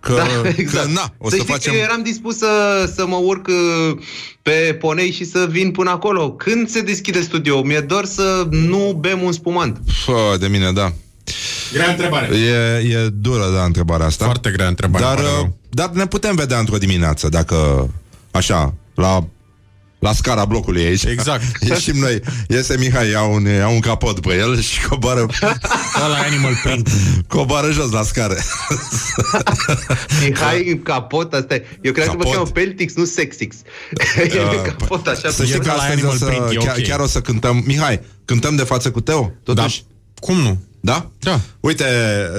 Că, 0.00 0.14
da, 0.14 0.48
exact. 0.56 0.86
că 0.86 0.92
na, 0.92 1.14
o 1.18 1.28
să, 1.28 1.36
să 1.36 1.42
știi 1.42 1.52
facem... 1.52 1.72
că 1.72 1.78
eu 1.78 1.84
eram 1.84 2.02
dispus 2.02 2.36
să, 2.36 2.46
să 2.94 3.06
mă 3.06 3.16
urc 3.16 3.46
uh, 3.46 3.98
pe 4.42 4.76
ponei 4.80 5.10
și 5.10 5.24
să 5.24 5.46
vin 5.50 5.70
până 5.70 5.90
acolo. 5.90 6.32
Când 6.32 6.68
se 6.68 6.80
deschide 6.80 7.20
studio? 7.20 7.62
Mi-e 7.62 7.80
dor 7.80 8.04
să 8.04 8.46
nu 8.50 8.96
bem 9.00 9.22
un 9.22 9.32
spumant. 9.32 9.80
Fă, 10.04 10.36
de 10.38 10.46
mine, 10.46 10.72
da. 10.72 10.92
Grea 11.72 11.90
întrebare. 11.90 12.36
E, 12.36 12.96
e 12.96 13.08
dură, 13.12 13.50
da, 13.54 13.64
întrebarea 13.64 14.06
asta. 14.06 14.24
Foarte 14.24 14.50
grea 14.50 14.66
întrebare. 14.66 15.04
Dar, 15.04 15.14
pare 15.14 15.26
uh, 15.26 15.34
rău. 15.34 15.56
dar 15.70 15.90
ne 15.90 16.06
putem 16.06 16.34
vedea 16.34 16.58
într-o 16.58 16.78
dimineață, 16.78 17.28
dacă, 17.28 17.88
așa, 18.30 18.74
la 18.94 19.24
la 19.98 20.12
scara 20.12 20.44
blocului 20.44 20.84
aici. 20.84 21.04
Exact. 21.04 21.42
Ieșim 21.68 21.96
noi. 21.98 22.20
Iese 22.48 22.76
Mihai, 22.78 23.10
ia 23.10 23.22
un, 23.22 23.44
ia 23.44 23.68
un 23.68 23.80
capot 23.80 24.20
pe 24.20 24.34
el 24.34 24.60
și 24.60 24.86
coboară... 24.86 25.26
la 25.94 26.18
animal 26.26 26.60
print. 26.62 26.90
Coboară 27.28 27.70
jos 27.70 27.90
la 27.90 28.02
scară. 28.02 28.36
Mihai 30.24 30.68
în 30.70 30.82
capot, 30.82 31.32
asta 31.34 31.54
e. 31.54 31.64
Eu 31.80 31.92
cred 31.92 32.06
că 32.06 32.12
mă 32.12 32.18
Capot. 32.18 32.34
cheamă 32.34 32.48
Peltix, 32.48 32.94
nu 32.94 33.04
Sexix. 33.04 33.56
E 34.16 34.42
Uh, 34.48 34.62
capot 34.64 35.06
așa. 35.06 35.30
Să 35.30 35.44
știi 35.44 35.58
că 35.58 35.66
la 35.66 35.72
astăzi 35.72 36.04
o 36.04 36.08
Animal 36.08 36.16
să, 36.16 36.24
Print, 36.24 36.50
e 36.50 36.54
chiar, 36.54 36.76
ok. 36.78 36.84
chiar 36.84 37.00
o 37.00 37.06
să 37.06 37.20
cântăm. 37.20 37.62
Mihai, 37.66 38.00
cântăm 38.24 38.56
de 38.56 38.62
față 38.62 38.90
cu 38.90 39.00
Teo? 39.00 39.32
Totuși? 39.42 39.84
Da. 39.88 39.94
Cum 40.26 40.36
nu? 40.36 40.58
Da? 40.80 41.10
Da. 41.18 41.40
Uite, 41.60 41.84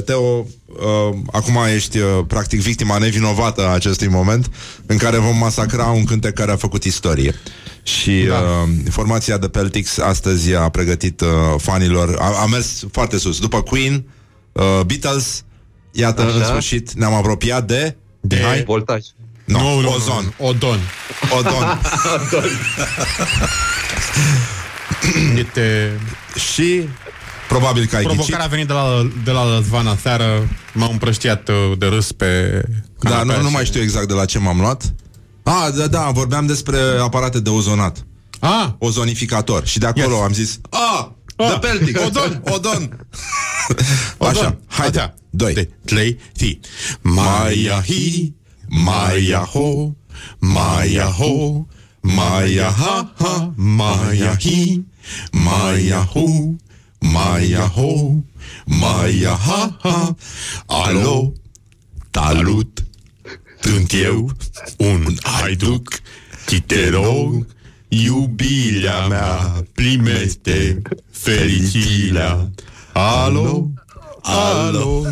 Teo, 0.05 0.21
uh, 0.65 1.17
acum 1.31 1.57
ești 1.73 1.97
uh, 1.97 2.05
practic 2.27 2.61
victima 2.61 2.97
nevinovată 2.97 3.67
a 3.67 3.73
acestui 3.73 4.07
moment 4.07 4.51
în 4.85 4.97
care 4.97 5.17
vom 5.17 5.37
masacra 5.37 5.85
un 5.85 6.03
cântec 6.03 6.33
care 6.33 6.51
a 6.51 6.55
făcut 6.55 6.83
istorie. 6.83 7.35
Și 7.83 8.25
da. 8.27 8.39
uh, 8.39 8.69
formația 8.89 9.37
de 9.37 9.47
Peltix 9.47 9.97
astăzi 9.97 10.55
a 10.55 10.69
pregătit 10.69 11.21
uh, 11.21 11.27
fanilor, 11.57 12.15
a, 12.19 12.41
a 12.41 12.45
mers 12.45 12.83
foarte 12.91 13.17
sus. 13.17 13.39
După 13.39 13.61
Queen, 13.61 14.03
uh, 14.51 14.79
Beatles, 14.85 15.43
iată, 15.91 16.21
Așa. 16.21 16.35
în 16.35 16.43
sfârșit 16.43 16.91
ne-am 16.91 17.13
apropiat 17.13 17.67
de... 17.67 17.95
De 18.21 18.35
Mihai? 18.35 18.63
Voltaj. 18.63 19.05
No, 19.45 19.59
nu, 19.59 19.79
nu, 19.79 19.93
ozon. 19.93 20.33
Nu, 20.39 20.47
Odon. 20.47 20.79
Odon. 21.37 21.79
Este... 25.43 25.99
Și 26.51 26.89
probabil 27.49 27.85
că 27.85 27.95
ai 27.95 28.01
ghicit. 28.03 28.15
Provocarea 28.17 28.45
a 28.45 28.49
venit 28.49 28.67
de 28.67 28.73
la, 28.73 29.09
de 29.23 29.31
la 29.31 29.55
Răzvan 29.55 29.97
seară 30.01 30.47
M-am 30.73 30.91
împrăștiat 30.91 31.49
uh, 31.49 31.77
de 31.77 31.85
râs 31.85 32.11
pe 32.11 32.61
Da, 32.99 33.09
canapea 33.09 33.35
nu, 33.35 33.41
nu 33.41 33.47
și- 33.47 33.53
mai 33.53 33.65
știu 33.65 33.81
exact 33.81 34.07
de 34.07 34.13
la 34.13 34.25
ce 34.25 34.39
m-am 34.39 34.59
luat. 34.59 34.93
Ah, 35.43 35.67
da, 35.77 35.87
da, 35.87 36.09
vorbeam 36.13 36.45
despre 36.45 36.77
aparate 37.01 37.39
de 37.39 37.49
ozonat. 37.49 38.05
Ah, 38.39 38.67
Ozonificator. 38.77 39.65
Și 39.67 39.79
de 39.79 39.85
acolo 39.85 40.13
Yes. 40.15 40.23
am 40.23 40.33
zis, 40.33 40.59
ah, 40.69 41.07
Ah, 41.35 41.47
The 41.49 41.59
Peltic. 41.59 41.99
Odon. 42.07 42.41
Odon. 42.55 43.07
Așa, 44.29 44.57
haide. 44.67 44.97
Așa. 44.99 45.13
Doi. 45.29 45.53
De, 45.53 45.69
trei, 45.85 46.17
fi. 46.35 46.59
Maia 47.01 47.81
hi, 47.85 48.33
Maia 48.67 49.39
ho, 49.53 49.91
Maia 50.39 51.03
ho, 51.05 51.65
Maia 52.01 52.69
ha 52.77 53.13
ha, 53.17 53.53
Maia 53.55 54.35
hi, 54.39 54.85
Maia 55.31 56.07
ho, 56.13 56.25
Maia 56.99 57.71
ho, 57.75 58.23
Maia 58.65 59.35
ha 59.35 59.77
ha. 59.81 60.15
Alo, 60.65 61.33
talut, 62.11 62.83
sunt 63.61 63.91
eu 63.93 64.31
un 64.77 65.17
haiduc, 65.21 66.01
ci 66.47 66.61
te 66.65 66.89
rog, 66.89 67.45
iubirea 67.87 69.07
mea, 69.07 69.65
primește 69.73 70.81
fericirea. 71.11 72.51
Alo, 72.93 73.71
alo, 74.21 75.05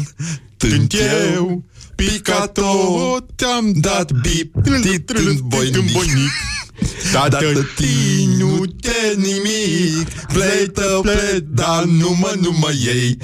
sunt 0.57 0.93
eu, 1.33 1.63
picator, 1.95 3.21
te-am 3.35 3.73
dat 3.73 4.11
bip, 4.11 4.55
tit 4.81 5.09
în 5.09 5.39
voinic. 5.45 6.31
Tată, 7.11 7.67
nu 8.37 8.65
te 8.81 9.15
nimic. 9.15 10.09
Pleită, 10.33 10.99
pleit, 11.01 11.43
dar 11.43 11.83
nu 11.83 12.15
mă, 12.19 12.33
nu 12.41 12.55
mă 12.59 12.71
iei. 12.85 13.17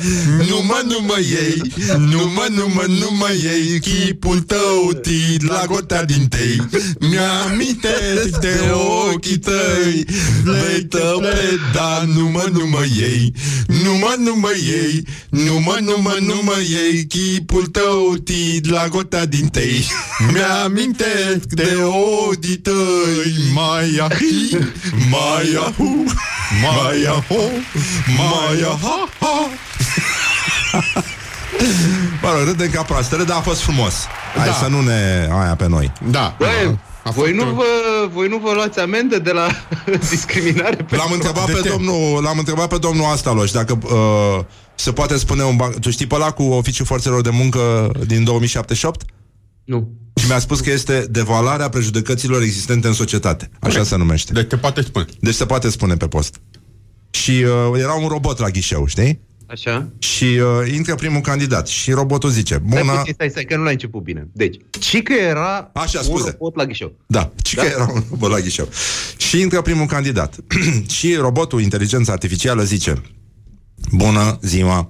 Nu 0.48 0.62
mă, 0.64 0.82
nu 0.86 1.00
mă 1.08 1.18
iei. 1.20 1.74
Nu 1.98 2.32
mă, 2.36 2.48
nu 2.50 2.68
mă, 2.74 2.86
nu 2.88 3.16
mă 3.18 3.30
iei. 3.44 3.80
Chipul 3.80 4.40
tău, 4.40 4.92
tit 5.02 5.48
la 5.48 5.64
gotea 5.68 6.06
din 6.06 6.28
tei. 6.28 6.62
Mi-amintesc 7.00 8.40
de 8.40 8.60
ochii 8.72 9.38
tăi. 9.38 10.06
Pleită, 10.44 11.16
pleit, 11.20 11.60
dar 11.74 12.04
nu 12.16 12.30
mă, 12.30 12.50
nu 12.52 12.68
mă 12.68 12.86
iei. 12.98 13.34
Nu 13.68 13.94
mă, 13.94 14.16
nu 14.18 14.36
mă 14.36 14.52
iei. 14.66 15.04
Nu 15.30 15.60
mă, 15.60 15.78
nu 15.82 15.98
mă, 16.02 16.18
nu 16.22 16.42
mă 16.44 16.58
iei. 16.70 17.06
Chipul 17.06 17.66
tău, 17.66 18.16
tit 18.24 18.70
la 18.70 18.88
gotea 18.88 19.26
din 19.26 19.48
tei. 19.48 19.86
Mi-amintesc 20.32 21.46
de 21.48 21.78
ochii 21.84 22.58
tăi 22.58 23.43
Maia 23.54 24.08
hi, 24.16 24.58
Maia 25.10 25.74
hu, 25.78 26.04
Maia 26.64 27.24
ho, 27.28 27.42
Maia 28.18 28.78
ha 28.82 29.08
ha 29.20 29.50
Mă 32.22 32.30
rog, 32.38 32.48
râdem 32.48 32.70
ca 32.72 32.82
proastele, 32.82 33.24
dar 33.24 33.38
a 33.38 33.42
fost 33.42 33.62
frumos. 33.62 33.94
Hai 34.38 34.46
Da. 34.48 34.54
să 34.54 34.68
nu 34.68 34.82
ne 34.82 35.28
aia 35.32 35.56
pe 35.56 35.68
noi. 35.68 35.92
Da. 36.10 36.36
Băi, 36.40 36.80
A 37.04 37.10
voi 37.12 37.34
fost, 37.34 37.46
nu, 37.46 37.54
vă, 37.54 37.64
voi 38.14 38.28
nu 38.28 38.38
vă 38.38 38.52
luați 38.54 38.80
amendă 38.80 39.20
de 39.20 39.32
la 39.32 39.48
discriminare? 40.10 40.76
L-am 40.78 40.86
pentru- 40.90 41.14
întrebat, 41.14 41.46
de 41.46 41.52
pe 41.52 41.60
ce? 41.62 41.70
domnul, 41.70 42.24
l-am 42.24 42.38
întrebat 42.38 42.68
pe 42.68 42.78
domnul 42.78 43.06
Astaloș 43.06 43.52
dacă 43.52 43.78
uh, 43.84 44.46
se 44.76 44.92
poate 44.92 45.18
spune 45.18 45.44
un 45.44 45.56
banc... 45.56 45.80
Tu 45.80 45.90
știi 45.92 46.08
pe 46.08 46.16
ăla 46.16 46.32
cu 46.32 46.44
oficiul 46.44 46.86
forțelor 46.86 47.22
de 47.22 47.30
muncă 47.30 47.92
din 48.06 48.24
2078? 48.24 49.02
Nu. 49.64 49.90
Și 50.16 50.28
mi-a 50.28 50.40
spus 50.40 50.60
că 50.60 50.72
este 50.72 51.06
devalarea 51.10 51.70
prejudecăților 51.70 52.42
existente 52.42 52.88
în 52.88 52.94
societate. 52.94 53.50
Așa 53.60 53.84
se 53.84 53.96
numește. 53.98 54.34
Deci 54.34 54.48
te 54.48 54.58
poate 54.58 54.82
spune. 54.82 55.06
Deci 55.20 55.34
se 55.34 55.46
poate 55.46 55.70
spune 55.70 55.96
pe 55.96 56.08
post. 56.08 56.40
Și 57.12 57.32
uh, 57.32 57.80
era 57.80 57.94
un 57.94 58.08
robot 58.08 58.40
la 58.40 58.50
ghișeu, 58.50 58.86
știi? 58.86 59.20
Așa? 59.48 59.90
Și 60.00 60.24
uh, 60.24 60.74
intră 60.76 60.96
primul 60.96 61.22
candidat 61.22 61.68
și 61.68 61.92
robotul 61.92 62.30
zice, 62.30 62.54
Stai 62.68 62.82
bună... 62.84 62.98
puțin, 62.98 63.14
stai, 63.14 63.30
stai, 63.30 63.44
că 63.44 63.58
nu 63.58 63.64
l-ai 63.64 63.72
început 63.72 64.04
bine. 64.04 64.28
Deci, 64.32 64.58
ci 64.80 65.02
că 65.02 65.14
era 65.14 65.70
Așa, 65.74 66.00
un 66.00 66.06
scuze. 66.06 66.30
robot 66.30 66.56
la 66.56 66.66
ghișeu. 66.66 66.96
Da, 67.08 67.32
și 67.44 67.56
că 67.56 67.66
era 67.66 67.90
un 67.94 68.04
robot 68.10 68.30
la 68.30 68.40
ghișeu. 68.40 68.70
Și 69.18 69.40
intră 69.40 69.62
primul 69.62 69.86
candidat. 69.86 70.36
și 70.98 71.16
robotul, 71.16 71.62
inteligența 71.62 72.12
artificială, 72.12 72.64
zice 72.64 73.02
Bună 73.92 74.40
ziua, 74.42 74.90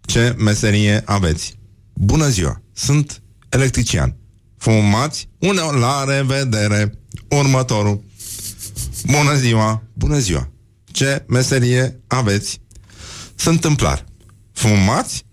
ce 0.00 0.34
meserie 0.38 1.02
aveți? 1.04 1.58
Bună 1.94 2.28
ziua, 2.28 2.62
sunt 2.72 3.22
electrician. 3.48 4.16
Fumați? 4.62 5.28
Uneori 5.38 5.78
la 5.78 6.04
revedere. 6.04 6.92
Următorul. 7.28 8.04
Bună 9.06 9.34
ziua, 9.34 9.82
bună 9.92 10.18
ziua. 10.18 10.48
Ce 10.84 11.24
meserie 11.28 12.00
aveți? 12.06 12.60
Sunt 13.34 13.60
tâmplar. 13.60 14.04
Fumați? 14.52 15.24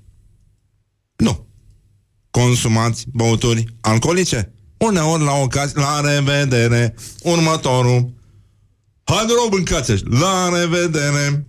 Nu. 1.15 1.47
Consumați 2.31 3.05
băuturi 3.13 3.65
alcoolice? 3.81 4.53
Uneori 4.77 5.23
la 5.23 5.33
ocazie, 5.33 5.81
la 5.81 6.01
revedere. 6.01 6.95
Următorul. 7.23 8.13
Hai 9.03 9.25
de 9.25 9.33
rău, 9.37 9.49
bâncați 9.49 10.03
La 10.05 10.49
revedere. 10.59 11.47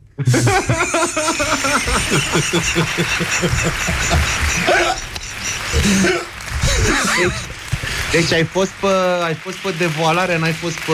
Deci 6.86 7.32
ai 8.32 8.44
fost 8.44 8.70
pe, 8.80 8.86
ai 9.24 9.34
fost 9.34 9.56
pe 9.56 9.74
devoalare, 9.78 10.38
n-ai 10.38 10.52
fost 10.52 10.74
pe 10.78 10.92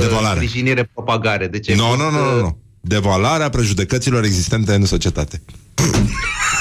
Devoalare. 0.00 0.34
sprijinire 0.34 0.90
propagare. 0.94 1.46
Deci 1.46 1.68
ai 1.68 1.76
Nu, 1.76 1.82
fost, 1.84 1.98
nu, 1.98 2.10
nu, 2.10 2.30
nu, 2.34 2.40
nu. 2.40 2.58
Devalarea 2.80 3.48
prejudecăților 3.48 4.24
existente 4.24 4.74
în 4.74 4.84
societate. 4.84 5.42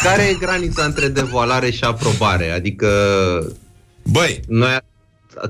Care 0.04 0.22
e 0.24 0.34
granița 0.34 0.84
între 0.84 1.08
devoalare 1.08 1.72
și 1.72 1.84
aprobare? 1.84 2.50
Adică 2.52 2.88
Băi, 4.04 4.40
noi, 4.48 4.78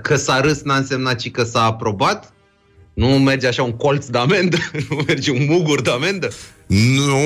că 0.02 0.15
s-a 0.15 0.40
râs 0.41 0.61
n-a 0.61 0.76
însemnat 0.76 1.15
ci 1.19 1.32
că 1.32 1.44
s-a 1.44 1.64
aprobat? 1.64 2.34
Nu 2.94 3.07
merge 3.07 3.48
așa 3.48 3.64
un 3.64 3.72
colț 3.72 4.06
de 4.06 4.18
amendă? 4.18 4.57
Nu 4.90 5.03
merge 5.07 5.32
un 5.32 5.45
mugur 5.49 5.82
de 5.82 5.91
amendă? 5.91 6.30
nu, 6.68 7.18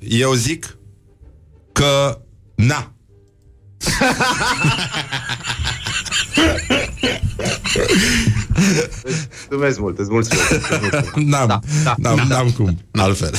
eu 0.00 0.32
zic 0.32 0.76
că 1.72 2.20
na. 2.54 2.92
Mulțumesc 9.50 9.78
mult, 9.78 9.98
îți 9.98 10.10
mulțumesc. 10.10 10.50
îți 10.50 10.62
mulțumesc. 10.80 11.14
N-am, 11.14 11.46
Da, 11.46 11.60
da, 11.84 11.94
n-am, 11.96 12.16
da. 12.16 12.24
n-am 12.24 12.50
cum, 12.50 12.78
altfel. 12.92 13.30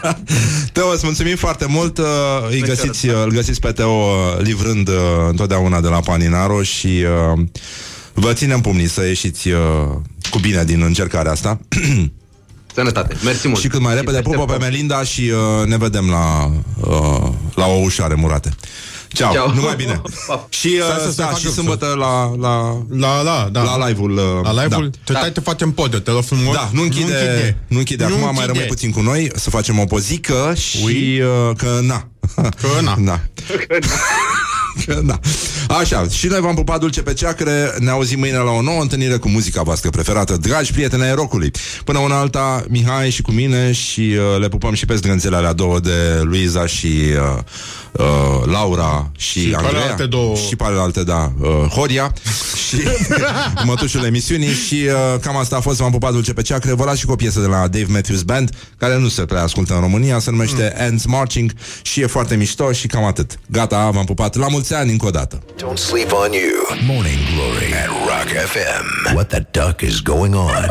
Teo, 0.72 0.88
îți 0.88 1.04
mulțumim 1.04 1.36
foarte 1.36 1.66
mult. 1.68 1.98
uh, 1.98 2.04
Îi 2.50 2.60
găsiți, 2.60 3.08
uh, 3.08 3.14
îl 3.24 3.30
găsiți 3.30 3.60
pe 3.60 3.72
Teo 3.72 3.90
uh, 3.90 4.38
livrând 4.42 4.88
uh, 4.88 4.94
întotdeauna 5.28 5.80
de 5.80 5.88
la 5.88 6.00
Paninaro 6.00 6.62
și 6.62 7.04
uh, 7.34 7.40
vă 8.12 8.32
ținem 8.32 8.60
pumnii 8.60 8.88
să 8.88 9.06
ieșiți 9.06 9.48
uh, 9.48 9.58
cu 10.30 10.38
bine 10.38 10.64
din 10.64 10.82
încercarea 10.82 11.32
asta. 11.32 11.60
Sănătate, 12.74 13.16
mersi 13.24 13.48
mult. 13.48 13.60
și 13.60 13.68
cât 13.68 13.80
mai 13.80 13.94
repede 13.94 14.20
pupă 14.20 14.44
pe 14.44 14.56
Melinda 14.58 15.02
și 15.02 15.30
uh, 15.60 15.66
ne 15.66 15.76
vedem 15.76 16.08
la, 16.10 16.50
uh, 16.80 17.28
la 17.54 17.66
o 17.66 17.80
ușoare 17.82 18.14
murate. 18.14 18.50
Ceau, 19.12 19.32
Ceau. 19.32 19.54
numai 19.54 19.74
bine. 19.82 20.02
și, 20.48 20.76
Stai 20.82 20.96
să 20.98 21.04
uh, 21.06 21.14
se 21.14 21.22
da, 21.22 21.26
facă 21.26 21.38
și 21.38 21.50
sâmbătă 21.52 21.94
la, 21.98 22.34
la, 22.40 22.82
La, 22.88 23.22
la, 23.22 23.48
da. 23.52 23.62
la 23.62 23.86
live-ul. 23.88 24.10
Uh, 24.12 24.52
La 24.52 24.62
live-ul, 24.62 24.90
da. 25.04 25.12
da. 25.12 25.20
te, 25.20 25.30
te 25.30 25.40
facem 25.40 25.70
podiu, 25.70 25.98
te 25.98 26.10
rog 26.10 26.22
frumos. 26.24 26.54
Da, 26.54 26.68
nu 26.72 26.82
închide, 26.82 27.04
nu 27.04 27.08
închide, 27.18 27.56
nu 27.66 27.78
închide. 27.78 28.04
acum, 28.04 28.16
Nu 28.16 28.20
mai 28.22 28.30
închide. 28.30 28.46
rămâi 28.52 28.66
puțin 28.66 28.90
cu 28.90 29.00
noi 29.00 29.30
să 29.34 29.50
facem 29.50 29.78
o 29.78 29.84
pozică 29.84 30.52
și 30.56 30.78
Ui. 30.84 31.20
uh, 31.20 31.56
că 31.56 31.78
na. 31.82 32.06
Că 32.60 32.80
na. 32.82 32.96
da. 32.98 33.20
da. 35.04 35.18
Așa, 35.68 36.06
și 36.08 36.26
noi 36.26 36.40
v-am 36.40 36.54
pupat 36.54 36.80
dulce 36.80 37.02
pe 37.02 37.12
ceacre 37.12 37.74
Ne 37.78 37.90
auzim 37.90 38.18
mâine 38.18 38.36
la 38.36 38.50
o 38.50 38.60
nouă 38.62 38.80
întâlnire 38.80 39.16
Cu 39.16 39.28
muzica 39.28 39.62
voastră 39.62 39.90
preferată 39.90 40.36
Dragi 40.36 40.72
prieteni 40.72 41.02
ai 41.02 41.14
rocului 41.14 41.50
Până 41.84 41.98
una 41.98 42.18
alta, 42.18 42.64
Mihai 42.68 43.10
și 43.10 43.22
cu 43.22 43.30
mine 43.32 43.72
Și 43.72 44.00
uh, 44.00 44.40
le 44.40 44.48
pupăm 44.48 44.74
și 44.74 44.84
pe 44.86 44.94
zdrânțele 44.94 45.36
alea 45.36 45.52
două 45.52 45.80
De 45.80 46.20
Luiza 46.22 46.66
și 46.66 46.86
uh, 47.36 47.38
uh, 47.92 48.04
Laura 48.44 49.10
și, 49.16 49.40
Și 49.40 49.48
pe 49.48 49.56
Andreea 49.56 49.80
ale 49.82 49.90
alte 49.90 50.06
două. 50.06 50.34
Și 50.36 50.56
pe 50.56 50.64
ale 50.64 50.80
alte, 50.80 51.02
da 51.02 51.32
uh, 51.40 51.48
Horia 51.70 52.12
Și 52.68 52.76
mătușul 53.64 54.04
emisiunii 54.04 54.52
Și 54.52 54.74
uh, 54.86 55.20
cam 55.20 55.36
asta 55.36 55.56
a 55.56 55.60
fost 55.60 55.78
V-am 55.78 55.90
pupat 55.90 56.12
dulce 56.12 56.32
pe 56.32 56.42
ceacre 56.42 56.72
Vă 56.74 56.84
las 56.84 56.96
și 56.98 57.06
cu 57.06 57.12
o 57.12 57.16
piesă 57.16 57.40
de 57.40 57.46
la 57.46 57.56
Dave 57.56 57.86
Matthews 57.88 58.22
Band 58.22 58.50
Care 58.78 58.98
nu 58.98 59.08
se 59.08 59.24
prea 59.24 59.42
ascultă 59.42 59.74
în 59.74 59.80
România 59.80 60.18
Se 60.18 60.30
numește 60.30 60.74
Mm. 60.78 60.84
Ends 60.86 61.04
Marching 61.04 61.52
Și 61.82 62.00
e 62.00 62.06
foarte 62.06 62.34
mișto 62.36 62.72
și 62.72 62.86
cam 62.86 63.04
atât 63.04 63.38
Gata, 63.46 63.90
v-am 63.90 64.04
pupat 64.04 64.36
La 64.36 64.48
mulți 64.48 64.74
ani 64.74 64.90
încă 64.90 65.06
o 65.06 65.10
dată 65.10 65.42
Don't 65.56 65.76
sleep 65.78 66.12
on 66.12 66.32
you. 66.32 66.78
Morning 66.86 67.18
Glory 67.34 67.72
at 67.82 67.86
Rock 67.88 68.28
FM. 68.50 69.14
What 69.14 69.28
the 69.28 69.46
duck 69.50 69.80
is 69.80 70.00
going 70.00 70.34
on? 70.34 70.70